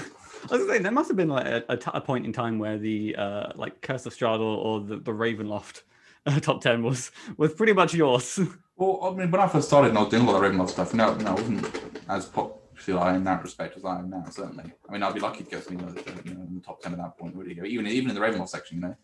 I 0.51 0.57
was 0.57 0.65
gonna 0.65 0.79
there 0.79 0.91
must 0.91 1.07
have 1.07 1.15
been 1.17 1.29
like 1.29 1.45
a, 1.45 1.63
a, 1.69 1.77
t- 1.77 1.91
a 1.93 2.01
point 2.01 2.25
in 2.25 2.33
time 2.33 2.59
where 2.59 2.77
the 2.77 3.15
uh, 3.15 3.53
like 3.55 3.81
Curse 3.81 4.05
of 4.05 4.13
Strahd 4.13 4.39
or, 4.39 4.57
or 4.57 4.79
the, 4.81 4.97
the 4.97 5.13
Ravenloft 5.13 5.83
uh, 6.25 6.39
top 6.41 6.61
ten 6.61 6.83
was 6.83 7.11
was 7.37 7.53
pretty 7.53 7.73
much 7.73 7.93
yours. 7.93 8.39
Well, 8.77 8.99
I 9.03 9.09
mean, 9.17 9.31
when 9.31 9.41
I 9.41 9.47
first 9.47 9.67
started 9.67 9.89
and 9.89 9.97
I 9.97 10.01
was 10.01 10.11
doing 10.11 10.27
a 10.27 10.31
lot 10.31 10.43
of 10.43 10.51
Ravenloft 10.51 10.69
stuff, 10.69 10.93
no, 10.93 11.15
no, 11.15 11.31
I 11.31 11.33
wasn't 11.33 11.81
as 12.07 12.25
popular 12.27 13.15
in 13.15 13.23
that 13.23 13.41
respect 13.41 13.75
as 13.75 13.83
I 13.83 13.97
am 13.97 14.11
now, 14.11 14.23
certainly. 14.29 14.71
I 14.87 14.91
mean, 14.91 15.01
I'd 15.01 15.15
be 15.15 15.19
lucky 15.19 15.43
to 15.43 15.49
get 15.49 15.63
something 15.63 15.83
like, 15.95 16.25
you 16.25 16.35
know, 16.35 16.41
in 16.41 16.53
the 16.55 16.61
top 16.61 16.81
10 16.81 16.93
at 16.93 16.99
that 16.99 17.17
point, 17.17 17.35
really 17.35 17.55
go. 17.55 17.63
Even, 17.63 17.87
even 17.87 18.09
in 18.11 18.15
the 18.15 18.21
Ravenloft 18.21 18.49
section, 18.49 18.77
you 18.77 18.83
know. 18.83 18.95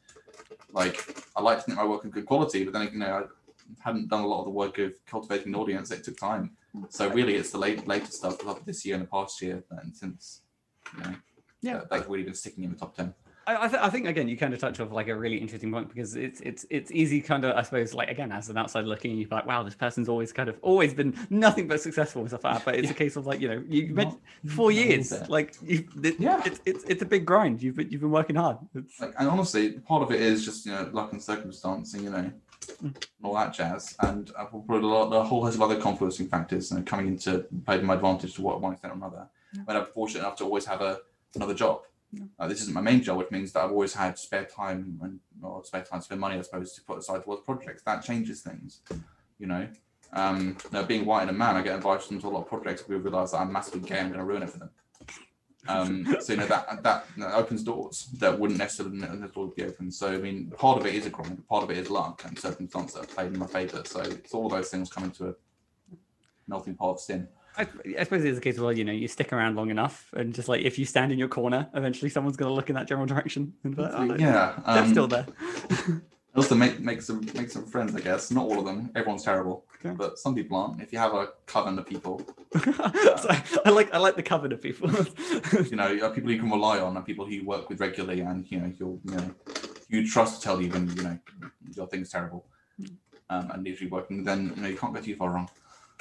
Like, 0.72 1.18
I 1.36 1.42
like 1.42 1.58
to 1.60 1.64
think 1.64 1.78
my 1.78 1.86
work 1.86 2.04
in 2.06 2.12
good 2.12 2.28
quality, 2.28 2.64
but 2.64 2.74
then, 2.74 2.90
you 2.94 3.00
know, 3.00 3.28
I 3.28 3.84
hadn't 3.84 4.10
done 4.10 4.24
a 4.24 4.28
lot 4.28 4.40
of 4.40 4.46
the 4.46 4.52
work 4.52 4.78
of 4.78 4.94
cultivating 5.08 5.48
an 5.48 5.56
audience. 5.56 5.90
It 5.90 6.04
took 6.04 6.18
time. 6.18 6.52
So, 6.90 7.10
really, 7.10 7.36
it's 7.36 7.50
the 7.50 7.58
late, 7.58 7.88
later 7.88 8.12
stuff 8.12 8.46
of 8.46 8.64
this 8.66 8.86
year 8.86 8.96
and 8.96 9.04
the 9.06 9.08
past 9.08 9.42
year, 9.42 9.64
and 9.72 9.96
since, 9.96 10.42
you 10.96 11.04
know, 11.04 11.16
Yeah. 11.62 11.74
that, 11.80 11.90
that's 11.90 12.08
really 12.08 12.24
been 12.24 12.36
sticking 12.36 12.64
in 12.64 12.72
the 12.72 12.78
top 12.78 12.96
10. 12.96 13.12
I, 13.46 13.66
I, 13.66 13.68
th- 13.68 13.82
I 13.82 13.90
think 13.90 14.08
again 14.08 14.28
you 14.28 14.38
kind 14.38 14.54
of 14.54 14.60
touch 14.60 14.80
off 14.80 14.92
like 14.92 15.08
a 15.10 15.16
really 15.16 15.38
interesting 15.38 15.72
point 15.72 15.90
because 15.90 16.16
it's 16.16 16.40
it's 16.42 16.66
it's 16.70 16.92
easy 16.92 17.20
kind 17.22 17.44
of 17.44 17.56
I 17.58 17.62
suppose 17.64 17.94
like 17.94 18.10
again 18.10 18.32
as 18.32 18.50
an 18.50 18.58
outsider 18.58 18.88
looking 18.88 19.18
you're 19.18 19.28
like 19.30 19.46
wow 19.46 19.64
this 19.64 19.76
person's 19.76 20.08
always 20.08 20.32
kind 20.32 20.48
of 20.50 20.58
always 20.62 20.94
been 20.94 21.14
nothing 21.30 21.68
but 21.68 21.82
successful 21.82 22.22
and 22.22 22.30
stuff 22.30 22.44
like 22.44 22.54
that 22.56 22.66
but 22.66 22.76
it's 22.76 22.86
Yeah. 22.86 22.92
a 22.92 22.96
case 22.96 23.16
of 23.16 23.26
like 23.28 23.42
you 23.42 23.50
know 23.50 23.64
you 23.68 23.88
Not- 23.88 23.96
mentioned 23.96 24.22
four 24.48 24.72
years 24.72 25.12
like 25.30 25.56
you 25.62 25.88
it, 26.04 26.20
Yeah. 26.20 26.42
it's, 26.46 26.62
it's 26.66 26.84
it's 26.86 27.02
a 27.02 27.06
big 27.06 27.26
grind 27.26 27.62
you've 27.62 27.76
been 27.76 27.90
you've 27.92 28.02
been 28.02 28.12
working 28.12 28.36
hard 28.38 28.58
it's, 28.76 29.00
Like, 29.00 29.14
and 29.20 29.28
honestly, 29.28 29.72
part 29.80 30.04
of 30.04 30.12
it 30.12 30.22
is 30.22 30.46
just 30.46 30.66
you 30.66 30.72
know 30.72 30.90
luck 30.94 31.12
and 31.12 31.22
circumstance, 31.22 31.94
and 31.94 32.04
you 32.04 32.10
know, 32.12 32.32
and 32.82 32.98
all 33.24 33.34
that 33.36 33.54
jazz. 33.54 33.94
And 34.00 34.32
I've 34.40 34.52
put 34.52 34.84
a 34.84 34.88
lot, 34.88 35.12
a 35.12 35.24
whole 35.24 35.44
host 35.44 35.56
of 35.56 35.62
other 35.62 35.80
confluencing 35.80 36.30
factors 36.30 36.72
you 36.72 36.78
know, 36.78 36.84
coming 36.84 37.08
into 37.08 37.46
play 37.66 37.78
to 37.78 37.84
my 37.84 37.96
advantage 37.96 38.36
to 38.36 38.42
what 38.42 38.62
one 38.62 38.74
extent 38.74 38.94
or 38.94 38.98
another. 38.98 39.28
But 39.66 39.76
I'm 39.76 39.86
fortunate 39.86 40.22
enough 40.22 40.38
to 40.38 40.46
always 40.46 40.66
have 40.66 40.82
a 40.82 41.00
another 41.36 41.54
job. 41.54 41.82
Uh, 42.40 42.48
this 42.48 42.62
isn't 42.62 42.74
my 42.74 42.82
main 42.82 43.02
job, 43.02 43.18
which 43.18 43.32
means 43.32 43.52
that 43.52 43.64
I've 43.64 43.72
always 43.72 43.94
had 43.94 44.18
spare 44.18 44.46
time 44.46 45.00
and 45.02 45.20
or 45.42 45.64
spare 45.64 45.84
time, 45.84 46.02
spare 46.02 46.18
money, 46.18 46.38
I 46.38 46.42
suppose, 46.42 46.74
to 46.74 46.82
put 46.84 47.00
aside 47.00 47.24
towards 47.24 47.42
projects. 47.42 47.84
That 47.84 48.04
changes 48.04 48.42
things, 48.42 48.82
you 49.40 49.48
know. 49.48 49.68
Um, 50.14 50.58
know, 50.72 50.84
being 50.84 51.06
white 51.06 51.22
and 51.22 51.32
a 51.32 51.34
man, 51.34 51.56
I 51.56 51.64
get 51.64 51.76
invited 51.76 52.12
into 52.12 52.28
a 52.28 52.30
lot 52.30 52.42
of 52.42 52.48
projects. 52.48 52.88
We 52.88 52.96
realise 52.98 53.32
that 53.32 53.38
I'm 53.38 53.52
massively 53.52 53.88
gay. 53.88 54.00
I'm 54.00 54.10
going 54.10 54.20
to 54.20 54.26
ruin 54.26 54.44
it 54.44 54.50
for 54.50 54.60
them. 54.60 54.70
Um, 55.68 56.18
so 56.20 56.34
you 56.34 56.40
know 56.40 56.48
that 56.48 56.84
that, 56.84 57.06
that 57.18 57.34
opens 57.34 57.64
doors 57.64 58.10
that 58.18 58.38
wouldn't 58.38 58.60
necessarily, 58.60 58.98
necessarily 58.98 59.54
be 59.56 59.64
open. 59.64 59.92
So 59.92 60.12
I 60.12 60.18
mean, 60.18 60.52
part 60.58 60.80
of 60.80 60.86
it 60.86 60.94
is 60.94 61.06
a 61.06 61.10
grind, 61.10 61.48
part 61.48 61.64
of 61.64 61.72
it 61.72 61.78
is 61.78 61.90
luck 61.90 62.24
and 62.26 62.38
circumstance 62.38 62.94
that 62.94 63.02
have 63.02 63.16
played 63.16 63.34
in 63.34 63.40
my 63.40 63.48
favour. 63.48 63.82
So 63.86 64.02
it's 64.02 64.34
all 64.34 64.50
those 64.50 64.70
things 64.70 64.92
coming 64.92 65.12
to 65.12 65.30
a 65.30 65.34
melting 66.48 66.76
pot 66.76 66.92
of 66.92 67.00
sin. 67.00 67.28
I, 67.58 67.68
I 68.00 68.04
suppose 68.04 68.24
it's 68.24 68.38
a 68.38 68.42
case 68.42 68.58
of 68.58 68.64
well 68.64 68.74
you 68.74 68.84
know 68.84 68.92
you 68.92 69.08
stick 69.08 69.32
around 69.32 69.56
long 69.56 69.70
enough 69.70 70.12
and 70.16 70.34
just 70.34 70.48
like 70.48 70.62
if 70.62 70.80
you 70.80 70.86
stand 70.86 71.12
in 71.12 71.20
your 71.20 71.28
corner 71.28 71.70
eventually 71.74 72.10
someone's 72.10 72.38
going 72.38 72.50
to 72.50 72.56
look 72.56 72.70
in 72.70 72.76
that 72.76 72.88
general 72.88 73.06
direction 73.06 73.54
and 73.64 73.78
like, 73.78 73.92
oh, 73.94 74.06
no, 74.06 74.16
yeah, 74.16 74.60
they're 74.66 74.84
um, 74.84 74.90
still 74.90 75.08
there 75.08 75.26
Also 76.36 76.56
make 76.56 76.80
make 76.80 77.00
some 77.02 77.24
make 77.36 77.52
some 77.52 77.64
friends, 77.64 77.96
I 77.96 78.00
guess. 78.00 78.32
Not 78.32 78.46
all 78.46 78.58
of 78.58 78.66
them. 78.66 78.90
Everyone's 78.96 79.24
terrible, 79.24 79.66
Okay. 79.76 79.94
but 79.96 80.18
some 80.18 80.34
people 80.34 80.58
aren't. 80.58 80.82
If 80.82 80.92
you 80.92 80.98
have 80.98 81.14
a 81.14 81.28
coven 81.46 81.78
of 81.78 81.86
people, 81.86 82.24
So, 82.56 83.30
I 83.64 83.70
like 83.70 83.94
I 83.94 84.00
like 84.00 84.16
the 84.16 84.24
cover 84.24 84.48
of 84.48 84.60
people 84.60 84.90
you 85.70 85.76
know, 85.76 85.96
uh, 86.02 86.10
people 86.10 86.32
you 86.32 86.40
can 86.40 86.50
rely 86.50 86.80
on, 86.80 86.98
and 86.98 87.06
people 87.06 87.26
who 87.26 87.34
you 87.34 87.46
work 87.46 87.70
with 87.70 87.80
regularly, 87.80 88.22
and 88.22 88.50
you 88.52 88.60
know, 88.60 88.74
you'll 88.80 89.00
you 89.06 89.16
know, 89.16 89.36
you 89.90 90.10
trust 90.10 90.42
to 90.42 90.42
tell 90.42 90.60
you 90.60 90.72
when 90.72 90.90
you 90.96 91.04
know 91.04 91.20
your 91.76 91.86
thing's 91.86 92.10
terrible, 92.10 92.48
um, 93.30 93.52
and 93.52 93.68
if 93.68 93.80
you're 93.80 93.92
working, 93.92 94.24
then 94.24 94.54
you 94.56 94.62
know 94.64 94.70
you 94.70 94.78
can't 94.78 94.94
go 94.94 95.02
too 95.02 95.16
far 95.16 95.30
wrong. 95.30 95.48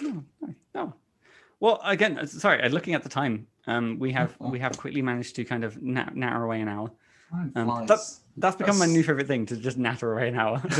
No, 0.00 0.24
no, 0.40 0.55
no. 0.74 0.94
Well, 1.62 1.78
again, 1.84 2.18
uh, 2.18 2.26
sorry. 2.26 2.60
uh, 2.60 2.68
Looking 2.70 2.94
at 2.94 3.04
the 3.04 3.08
time, 3.08 3.46
um, 3.68 3.96
we 4.00 4.10
have 4.12 4.34
Oh. 4.40 4.48
we 4.50 4.58
have 4.58 4.76
quickly 4.76 5.00
managed 5.00 5.36
to 5.36 5.44
kind 5.44 5.62
of 5.62 5.80
na- 5.80 6.10
natter 6.12 6.42
away 6.42 6.60
an 6.60 6.66
hour. 6.66 6.90
Time 7.32 7.52
Um, 7.56 7.86
flies. 7.86 8.18
That's 8.36 8.56
become 8.56 8.78
my 8.78 8.86
new 8.86 9.02
favorite 9.02 9.26
thing 9.26 9.44
to 9.46 9.56
just 9.58 9.76
natter 9.76 10.12
away 10.14 10.28
an 10.28 10.36
hour. 10.38 10.62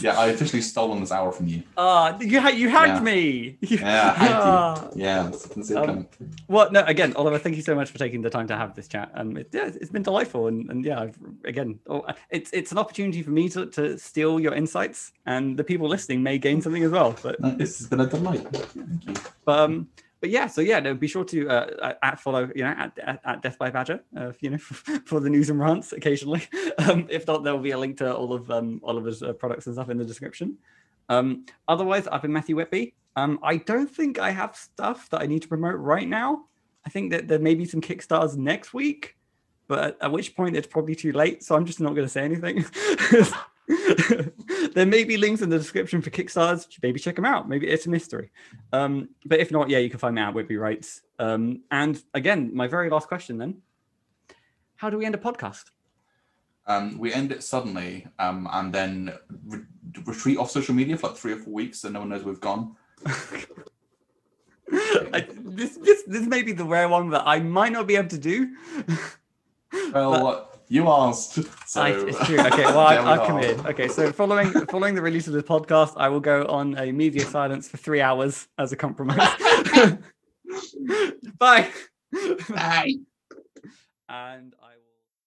yeah, 0.00 0.16
I 0.18 0.26
officially 0.28 0.62
stolen 0.62 1.00
this 1.00 1.10
hour 1.10 1.32
from 1.32 1.48
you. 1.48 1.62
Ah, 1.76 2.16
you 2.20 2.38
had 2.38 2.56
you 2.56 2.68
had 2.68 2.86
Yeah. 2.88 3.00
me. 3.00 3.56
Yeah, 3.60 4.14
I 4.16 4.24
had 4.24 4.28
you. 4.28 4.34
Ah. 4.36 4.88
Yeah, 4.94 5.30
I 5.32 5.52
can 5.52 5.76
Um. 5.76 6.06
Well, 6.46 6.70
no, 6.70 6.82
again, 6.84 7.12
Oliver, 7.16 7.38
thank 7.38 7.56
you 7.56 7.62
so 7.62 7.74
much 7.74 7.90
for 7.90 7.98
taking 7.98 8.22
the 8.22 8.30
time 8.30 8.46
to 8.48 8.56
have 8.56 8.74
this 8.76 8.86
chat. 8.86 9.10
Um, 9.14 9.36
it, 9.36 9.48
yeah, 9.52 9.66
it's 9.66 9.90
been 9.90 10.04
delightful, 10.04 10.46
and, 10.46 10.70
and 10.70 10.84
yeah, 10.84 11.00
I've, 11.00 11.18
again, 11.44 11.80
oh, 11.88 12.04
it's 12.30 12.50
it's 12.52 12.70
an 12.70 12.78
opportunity 12.78 13.22
for 13.22 13.30
me 13.30 13.48
to, 13.50 13.66
to 13.66 13.98
steal 13.98 14.38
your 14.38 14.54
insights, 14.54 15.12
and 15.26 15.56
the 15.56 15.64
people 15.64 15.88
listening 15.88 16.22
may 16.22 16.38
gain 16.38 16.62
something 16.62 16.84
as 16.84 16.92
well. 16.92 17.16
But 17.20 17.40
No, 17.40 17.50
this 17.50 17.78
has 17.78 17.88
been 17.88 18.00
a 18.00 18.06
delight. 18.06 18.46
Thank 18.52 19.06
you. 19.08 19.14
But 19.44 19.58
um, 19.58 19.88
but 20.24 20.30
yeah, 20.30 20.46
so 20.46 20.62
yeah, 20.62 20.80
no, 20.80 20.94
be 20.94 21.06
sure 21.06 21.22
to 21.22 21.50
uh, 21.50 21.92
at 22.02 22.18
follow, 22.18 22.50
you 22.56 22.64
know, 22.64 22.70
at, 22.70 22.98
at, 22.98 23.20
at 23.26 23.42
Death 23.42 23.58
by 23.58 23.68
Badger, 23.68 24.00
uh, 24.16 24.32
you 24.40 24.48
know, 24.48 24.56
for 25.04 25.20
the 25.20 25.28
news 25.28 25.50
and 25.50 25.60
rants 25.60 25.92
occasionally. 25.92 26.48
Um, 26.78 27.06
if 27.10 27.26
not, 27.26 27.44
there 27.44 27.52
will 27.52 27.60
be 27.60 27.72
a 27.72 27.78
link 27.78 27.98
to 27.98 28.14
all 28.14 28.32
of 28.32 28.50
um, 28.50 28.80
Oliver's 28.82 29.22
uh, 29.22 29.34
products 29.34 29.66
and 29.66 29.74
stuff 29.74 29.90
in 29.90 29.98
the 29.98 30.04
description. 30.04 30.56
Um, 31.10 31.44
otherwise, 31.68 32.08
I've 32.08 32.22
been 32.22 32.32
Matthew 32.32 32.56
Whitby. 32.56 32.94
Um, 33.16 33.38
I 33.42 33.58
don't 33.58 33.86
think 33.86 34.18
I 34.18 34.30
have 34.30 34.56
stuff 34.56 35.10
that 35.10 35.20
I 35.20 35.26
need 35.26 35.42
to 35.42 35.48
promote 35.48 35.76
right 35.76 36.08
now. 36.08 36.46
I 36.86 36.88
think 36.88 37.10
that 37.10 37.28
there 37.28 37.38
may 37.38 37.54
be 37.54 37.66
some 37.66 37.82
Kickstarters 37.82 38.38
next 38.38 38.72
week, 38.72 39.14
but 39.68 39.98
at 40.00 40.10
which 40.10 40.34
point 40.34 40.56
it's 40.56 40.66
probably 40.66 40.94
too 40.94 41.12
late. 41.12 41.44
So 41.44 41.54
I'm 41.54 41.66
just 41.66 41.80
not 41.80 41.94
going 41.94 42.06
to 42.06 42.12
say 42.12 42.24
anything. 42.24 42.64
there 44.74 44.86
may 44.86 45.04
be 45.04 45.16
links 45.16 45.40
in 45.40 45.48
the 45.48 45.58
description 45.58 46.02
for 46.02 46.10
Kickstarters. 46.10 46.68
Maybe 46.82 47.00
check 47.00 47.16
them 47.16 47.24
out. 47.24 47.48
Maybe 47.48 47.66
it's 47.66 47.86
a 47.86 47.90
mystery. 47.90 48.30
Um, 48.72 49.08
but 49.24 49.40
if 49.40 49.50
not, 49.50 49.70
yeah, 49.70 49.78
you 49.78 49.88
can 49.88 49.98
find 49.98 50.14
me 50.14 50.22
at 50.22 50.34
Whitby 50.34 50.56
Writes. 50.56 51.02
Um, 51.18 51.62
and 51.70 52.02
again, 52.12 52.50
my 52.54 52.66
very 52.66 52.90
last 52.90 53.08
question 53.08 53.38
then: 53.38 53.62
How 54.76 54.90
do 54.90 54.98
we 54.98 55.06
end 55.06 55.14
a 55.14 55.18
podcast? 55.18 55.64
Um, 56.66 56.98
we 56.98 57.12
end 57.12 57.32
it 57.32 57.42
suddenly, 57.42 58.06
um, 58.18 58.48
and 58.50 58.72
then 58.72 59.12
re- 59.46 59.64
retreat 60.06 60.38
off 60.38 60.50
social 60.50 60.74
media 60.74 60.96
for 60.96 61.08
like 61.08 61.16
three 61.16 61.32
or 61.32 61.36
four 61.36 61.52
weeks, 61.52 61.80
so 61.80 61.88
no 61.90 62.00
one 62.00 62.08
knows 62.08 62.24
we've 62.24 62.40
gone. 62.40 62.76
I, 64.72 65.26
this, 65.30 65.76
this 65.76 66.02
this 66.06 66.26
may 66.26 66.42
be 66.42 66.52
the 66.52 66.64
rare 66.64 66.88
one 66.88 67.10
that 67.10 67.22
I 67.26 67.38
might 67.38 67.72
not 67.72 67.86
be 67.86 67.96
able 67.96 68.08
to 68.08 68.18
do. 68.18 68.56
Well, 69.92 70.53
you 70.68 70.88
asked, 70.88 71.38
so 71.66 71.82
I, 71.82 71.90
it's 71.90 72.18
true. 72.26 72.40
Okay, 72.40 72.64
well, 72.64 72.78
I, 72.86 72.96
I've 72.96 73.26
committed. 73.26 73.64
Okay, 73.66 73.88
so 73.88 74.10
following 74.12 74.50
following 74.66 74.94
the 74.94 75.02
release 75.02 75.26
of 75.26 75.32
this 75.32 75.42
podcast, 75.42 75.92
I 75.96 76.08
will 76.08 76.20
go 76.20 76.46
on 76.46 76.76
a 76.78 76.92
media 76.92 77.24
silence 77.24 77.68
for 77.68 77.76
three 77.76 78.00
hours 78.00 78.48
as 78.58 78.72
a 78.72 78.76
compromise. 78.76 79.28
Bye. 81.38 81.70
Bye. 82.48 82.94
And. 84.08 84.54